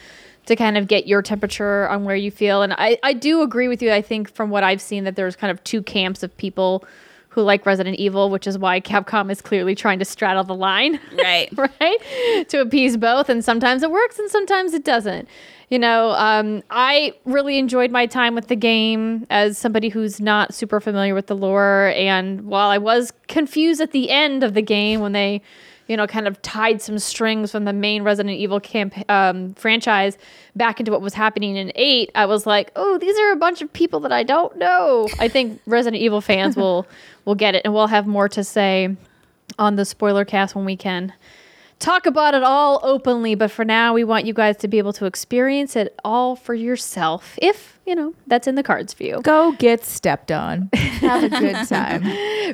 to 0.45 0.55
kind 0.55 0.77
of 0.77 0.87
get 0.87 1.07
your 1.07 1.21
temperature 1.21 1.87
on 1.89 2.03
where 2.03 2.15
you 2.15 2.31
feel. 2.31 2.61
And 2.61 2.73
I, 2.73 2.99
I 3.03 3.13
do 3.13 3.41
agree 3.41 3.67
with 3.67 3.81
you. 3.81 3.91
I 3.91 4.01
think 4.01 4.33
from 4.33 4.49
what 4.49 4.63
I've 4.63 4.81
seen 4.81 5.03
that 5.05 5.15
there's 5.15 5.35
kind 5.35 5.51
of 5.51 5.63
two 5.63 5.81
camps 5.81 6.21
of 6.21 6.35
people 6.37 6.85
who 7.29 7.41
like 7.41 7.65
Resident 7.65 7.97
Evil, 7.97 8.29
which 8.29 8.47
is 8.47 8.57
why 8.57 8.79
Capcom 8.79 9.29
is 9.29 9.41
clearly 9.41 9.75
trying 9.75 9.99
to 9.99 10.05
straddle 10.05 10.43
the 10.43 10.55
line. 10.55 10.99
Right. 11.11 11.49
right? 11.57 12.45
To 12.49 12.61
appease 12.61 12.97
both. 12.97 13.29
And 13.29 13.43
sometimes 13.43 13.83
it 13.83 13.91
works 13.91 14.19
and 14.19 14.29
sometimes 14.29 14.73
it 14.73 14.85
doesn't. 14.85 15.27
You 15.69 15.79
know, 15.79 16.11
um, 16.11 16.61
I 16.69 17.13
really 17.25 17.57
enjoyed 17.57 17.91
my 17.91 18.05
time 18.05 18.35
with 18.35 18.47
the 18.47 18.55
game 18.55 19.25
as 19.29 19.57
somebody 19.57 19.89
who's 19.89 20.21
not 20.21 20.53
super 20.53 20.79
familiar 20.79 21.15
with 21.15 21.27
the 21.27 21.35
lore. 21.35 21.91
And 21.95 22.45
while 22.45 22.69
I 22.69 22.77
was 22.77 23.11
confused 23.27 23.81
at 23.81 23.91
the 23.91 24.11
end 24.11 24.43
of 24.43 24.53
the 24.53 24.61
game 24.61 24.99
when 24.99 25.13
they 25.13 25.41
you 25.87 25.95
know, 25.95 26.07
kind 26.07 26.27
of 26.27 26.41
tied 26.41 26.81
some 26.81 26.97
strings 26.97 27.51
from 27.51 27.65
the 27.65 27.73
main 27.73 28.03
Resident 28.03 28.35
Evil 28.37 28.59
camp 28.59 28.95
um, 29.09 29.53
franchise 29.53 30.17
back 30.55 30.79
into 30.79 30.91
what 30.91 31.01
was 31.01 31.13
happening 31.13 31.55
in 31.55 31.71
eight, 31.75 32.09
I 32.15 32.25
was 32.25 32.45
like, 32.45 32.71
oh, 32.75 32.97
these 32.97 33.17
are 33.19 33.31
a 33.31 33.35
bunch 33.35 33.61
of 33.61 33.71
people 33.71 33.99
that 34.01 34.11
I 34.11 34.23
don't 34.23 34.57
know. 34.57 35.07
I 35.19 35.27
think 35.27 35.61
Resident 35.67 36.01
Evil 36.01 36.21
fans 36.21 36.55
will 36.55 36.87
will 37.25 37.35
get 37.35 37.55
it, 37.55 37.61
and 37.65 37.73
we'll 37.73 37.87
have 37.87 38.07
more 38.07 38.29
to 38.29 38.43
say 38.43 38.95
on 39.59 39.75
the 39.75 39.85
spoiler 39.85 40.25
cast 40.25 40.55
when 40.55 40.65
we 40.65 40.75
can 40.75 41.13
talk 41.79 42.05
about 42.05 42.33
it 42.33 42.43
all 42.43 42.79
openly. 42.83 43.35
But 43.35 43.51
for 43.51 43.65
now, 43.65 43.93
we 43.93 44.03
want 44.03 44.25
you 44.25 44.33
guys 44.33 44.57
to 44.57 44.67
be 44.67 44.77
able 44.77 44.93
to 44.93 45.05
experience 45.05 45.75
it 45.75 45.97
all 46.03 46.35
for 46.35 46.53
yourself, 46.53 47.37
if 47.41 47.79
you 47.85 47.93
know 47.93 48.15
that's 48.25 48.47
in 48.47 48.55
the 48.55 48.63
cards 48.63 48.93
for 48.93 49.03
you. 49.03 49.21
Go 49.21 49.51
get 49.53 49.85
stepped 49.85 50.31
on. 50.31 50.69
Have 50.73 51.23
a 51.23 51.29
good 51.29 51.67
time. 51.67 52.03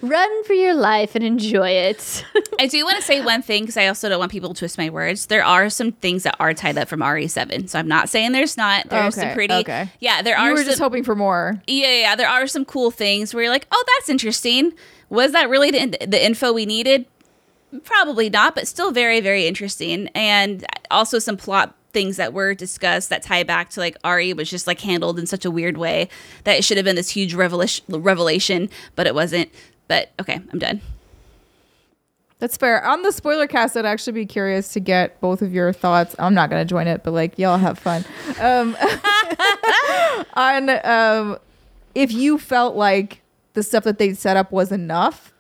Run 0.02 0.44
for 0.44 0.54
your 0.54 0.74
life 0.74 1.16
and 1.16 1.24
enjoy 1.24 1.70
it. 1.70 2.26
I 2.60 2.68
do 2.68 2.84
want 2.84 2.98
to 2.98 3.04
say 3.04 3.24
one 3.24 3.42
thing 3.42 3.64
because 3.64 3.78
I 3.78 3.88
also 3.88 4.10
don't 4.10 4.20
want 4.20 4.32
people 4.32 4.54
to 4.54 4.60
twist 4.60 4.78
my 4.78 4.90
words. 4.90 5.28
There 5.28 5.44
are 5.44 5.70
some 5.70 5.94
things 5.94 6.24
that 6.24 6.36
are 6.40 6.54
tied 6.54 6.78
up 6.78 6.88
from 6.88 7.00
RE7, 7.00 7.70
so 7.70 7.80
I'm 7.80 7.88
not 7.88 8.10
saying 8.10 8.34
there's 8.34 8.58
not. 8.58 8.90
There's 8.90 9.18
okay, 9.18 9.28
some 9.28 9.34
pretty. 9.34 9.54
Okay. 9.54 9.90
Yeah, 10.00 10.22
there 10.22 10.38
are. 10.38 10.48
You 10.48 10.54
were 10.54 10.58
some, 10.58 10.66
just 10.66 10.80
hoping 10.80 11.04
for 11.04 11.16
more. 11.16 11.62
Yeah, 11.68 12.02
yeah. 12.02 12.16
There 12.16 12.30
are 12.30 12.48
some 12.48 12.66
cool 12.66 12.92
things 12.92 13.34
where 13.34 13.44
you're 13.44 13.52
like, 13.54 13.68
oh, 13.72 13.84
that's 13.98 14.10
interesting. 14.10 14.74
Was 15.10 15.34
that 15.34 15.50
really 15.50 15.72
the, 15.72 15.98
the 16.08 16.26
info 16.26 16.54
we 16.54 16.66
needed? 16.66 17.06
Probably 17.84 18.30
not, 18.30 18.56
but 18.56 18.68
still 18.68 18.92
very, 18.92 19.22
very 19.22 19.48
interesting. 19.48 20.10
And 20.10 20.66
also 20.90 21.20
some 21.20 21.38
plot 21.38 21.76
things 21.94 22.18
that 22.18 22.34
were 22.34 22.54
discussed 22.54 23.10
that 23.10 23.22
tie 23.24 23.44
back 23.44 23.70
to 23.72 23.80
like 23.80 23.98
RE 24.06 24.34
was 24.34 24.50
just 24.50 24.68
like 24.68 24.80
handled 24.80 25.20
in 25.20 25.26
such 25.26 25.46
a 25.46 25.52
weird 25.52 25.78
way 25.78 26.10
that 26.44 26.58
it 26.58 26.64
should 26.64 26.78
have 26.78 26.86
been 26.86 26.96
this 26.96 27.10
huge 27.10 27.34
revelation, 27.34 27.86
revelation, 27.90 28.70
but 28.96 29.08
it 29.08 29.16
wasn't. 29.16 29.50
But 29.88 30.12
okay, 30.20 30.40
I'm 30.52 30.60
done. 30.60 30.82
That's 32.40 32.58
fair. 32.58 32.84
On 32.84 33.04
the 33.04 33.12
spoiler 33.12 33.46
cast, 33.46 33.78
I'd 33.78 33.86
actually 33.86 34.14
be 34.14 34.26
curious 34.26 34.74
to 34.74 34.80
get 34.80 35.22
both 35.22 35.44
of 35.44 35.54
your 35.54 35.72
thoughts. 35.72 36.16
I'm 36.18 36.34
not 36.34 36.50
going 36.50 36.66
to 36.66 36.70
join 36.70 36.88
it, 36.88 37.04
but 37.04 37.12
like 37.12 37.38
y'all 37.38 37.60
have 37.60 37.78
fun. 37.78 38.04
Um, 38.40 38.76
on 40.34 40.70
um, 40.84 41.38
if 41.94 42.12
you 42.12 42.40
felt 42.40 42.76
like 42.76 43.22
the 43.54 43.62
stuff 43.62 43.84
that 43.84 44.00
they 44.00 44.14
set 44.14 44.38
up 44.38 44.52
was 44.52 44.72
enough 44.72 45.31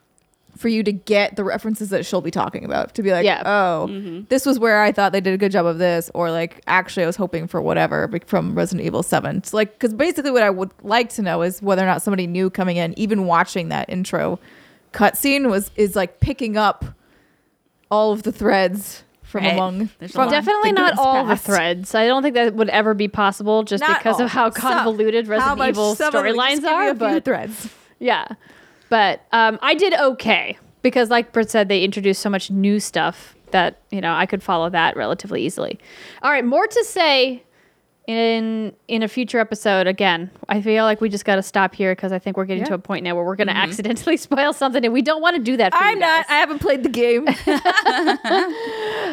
for 0.57 0.67
you 0.67 0.83
to 0.83 0.91
get 0.91 1.35
the 1.35 1.43
references 1.43 1.89
that 1.89 2.05
she'll 2.05 2.21
be 2.21 2.31
talking 2.31 2.63
about 2.65 2.93
to 2.95 3.03
be 3.03 3.11
like, 3.11 3.25
yeah. 3.25 3.41
oh, 3.45 3.87
mm-hmm. 3.89 4.21
this 4.29 4.45
was 4.45 4.59
where 4.59 4.81
I 4.81 4.91
thought 4.91 5.11
they 5.11 5.21
did 5.21 5.33
a 5.33 5.37
good 5.37 5.51
job 5.51 5.65
of 5.65 5.77
this, 5.77 6.11
or 6.13 6.29
like, 6.31 6.61
actually, 6.67 7.03
I 7.03 7.07
was 7.07 7.15
hoping 7.15 7.47
for 7.47 7.61
whatever 7.61 8.09
from 8.25 8.53
Resident 8.53 8.85
Evil 8.85 9.01
7. 9.03 9.43
So, 9.43 9.57
like, 9.57 9.73
because 9.73 9.93
basically, 9.93 10.31
what 10.31 10.43
I 10.43 10.49
would 10.49 10.71
like 10.83 11.09
to 11.11 11.21
know 11.21 11.41
is 11.41 11.61
whether 11.61 11.81
or 11.81 11.87
not 11.87 12.01
somebody 12.01 12.27
new 12.27 12.49
coming 12.49 12.77
in, 12.77 12.97
even 12.97 13.25
watching 13.25 13.69
that 13.69 13.89
intro 13.89 14.39
cutscene, 14.93 15.49
was 15.49 15.71
is 15.75 15.95
like 15.95 16.19
picking 16.19 16.57
up 16.57 16.85
all 17.89 18.11
of 18.11 18.23
the 18.23 18.31
threads 18.31 19.03
from 19.23 19.43
Right. 19.45 19.53
among 19.53 19.89
There's 19.99 20.11
from. 20.11 20.29
Definitely 20.29 20.73
not 20.73 20.97
all 20.97 21.25
past. 21.25 21.45
the 21.45 21.51
threads. 21.53 21.95
I 21.95 22.07
don't 22.07 22.21
think 22.21 22.35
that 22.35 22.53
would 22.53 22.69
ever 22.69 22.93
be 22.93 23.07
possible 23.07 23.63
just 23.63 23.81
Not 23.81 23.99
because 23.99 24.15
all. 24.19 24.25
of 24.25 24.31
how 24.31 24.49
convoluted 24.49 25.25
How 25.27 25.31
Resident 25.31 25.57
much 25.57 25.69
Evil 25.69 25.95
some 25.95 26.07
of 26.13 26.23
them- 26.23 26.35
just 26.35 26.61
storylines 26.61 26.63
are. 26.69 26.93
But 26.93 27.23
threads. 27.25 27.69
yeah, 27.99 28.27
but 28.91 29.25
um, 29.31 29.57
I 29.61 29.73
did 29.73 29.93
okay 29.93 30.57
because, 30.81 31.09
like 31.09 31.31
Britt 31.31 31.49
said, 31.49 31.69
they 31.69 31.81
introduced 31.81 32.21
so 32.21 32.29
much 32.29 32.51
new 32.51 32.77
stuff 32.81 33.35
that 33.51 33.79
you 33.89 34.01
know 34.01 34.13
I 34.13 34.25
could 34.25 34.43
follow 34.43 34.69
that 34.69 34.97
relatively 34.97 35.43
easily. 35.43 35.79
All 36.21 36.29
right, 36.29 36.43
more 36.43 36.67
to 36.67 36.83
say 36.83 37.41
in 38.11 38.73
in 38.87 39.03
a 39.03 39.07
future 39.07 39.39
episode. 39.39 39.87
Again, 39.87 40.29
I 40.49 40.61
feel 40.61 40.83
like 40.83 40.99
we 40.99 41.07
just 41.09 41.23
got 41.23 41.37
to 41.37 41.41
stop 41.43 41.73
here 41.73 41.93
because 41.95 42.11
I 42.11 42.19
think 42.19 42.35
we're 42.37 42.45
getting 42.45 42.63
Yeah. 42.63 42.69
to 42.69 42.73
a 42.75 42.79
point 42.79 43.03
now 43.05 43.15
where 43.15 43.23
we're 43.23 43.35
going 43.37 43.47
to 43.47 43.55
accidentally 43.55 44.17
spoil 44.27 44.51
something, 44.53 44.83
and 44.83 44.93
we 44.93 45.01
don't 45.01 45.21
want 45.21 45.37
to 45.37 45.41
do 45.41 45.55
that. 45.57 45.71
For 45.73 45.79
I'm 45.79 45.97
not. 45.99 46.25
I 46.29 46.33
haven't 46.35 46.59
played 46.59 46.83
the 46.83 46.89
game. 46.89 47.27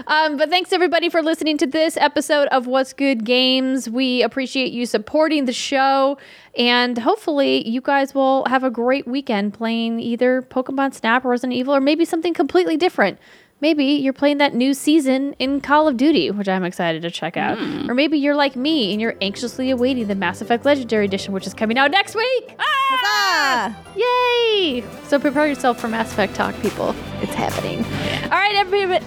Um, 0.07 0.37
but 0.37 0.49
thanks 0.49 0.73
everybody 0.73 1.09
for 1.09 1.23
listening 1.23 1.59
to 1.59 1.67
this 1.67 1.97
episode 1.97 2.47
of 2.49 2.67
What's 2.67 2.93
Good 2.93 3.25
Games. 3.25 3.91
We 3.91 4.23
appreciate 4.23 4.73
you 4.73 4.87
supporting 4.87 5.45
the 5.45 5.53
show, 5.53 6.17
and 6.57 6.97
hopefully 6.97 7.69
you 7.69 7.81
guys 7.81 8.15
will 8.15 8.45
have 8.47 8.63
a 8.65 8.71
great 8.71 9.07
weekend 9.07 9.55
playing 9.55 9.99
either 10.01 10.41
Pokemon 10.43 10.95
Snap 10.95 11.25
or 11.25 11.31
Resident 11.31 11.59
Evil, 11.59 11.75
or 11.75 11.81
maybe 11.81 12.05
something 12.05 12.33
completely 12.33 12.77
different. 12.77 13.19
Maybe 13.61 13.85
you're 13.85 14.13
playing 14.13 14.39
that 14.39 14.55
new 14.55 14.73
season 14.73 15.35
in 15.41 15.61
Call 15.61 15.89
of 15.89 15.97
Duty, 15.97 16.31
which 16.31 16.49
I'm 16.49 16.63
excited 16.65 17.03
to 17.03 17.11
check 17.11 17.37
out. 17.37 17.59
Or 17.91 17.95
maybe 17.95 18.17
you're 18.17 18.37
like 18.37 18.55
me 18.55 18.93
and 18.93 19.01
you're 19.01 19.17
anxiously 19.21 19.71
awaiting 19.71 20.07
the 20.07 20.15
Mass 20.15 20.41
Effect 20.41 20.65
Legendary 20.65 21.07
Edition, 21.07 21.35
which 21.35 21.45
is 21.47 21.55
coming 21.55 21.77
out 21.77 21.91
next 21.91 22.15
week. 22.15 22.55
Ah! 22.61 22.65
ah! 23.05 23.77
Yay! 23.97 24.85
So 25.05 25.19
prepare 25.19 25.49
yourself 25.49 25.81
for 25.81 25.89
Mass 25.89 26.13
Effect 26.13 26.35
talk, 26.37 26.55
people. 26.61 26.95
It's 27.21 27.35
happening. 27.35 27.85
All 28.25 28.31
right, 28.31 28.55
everybody. 28.55 29.05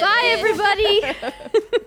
Bye, 0.00 0.36
everybody. 0.38 1.80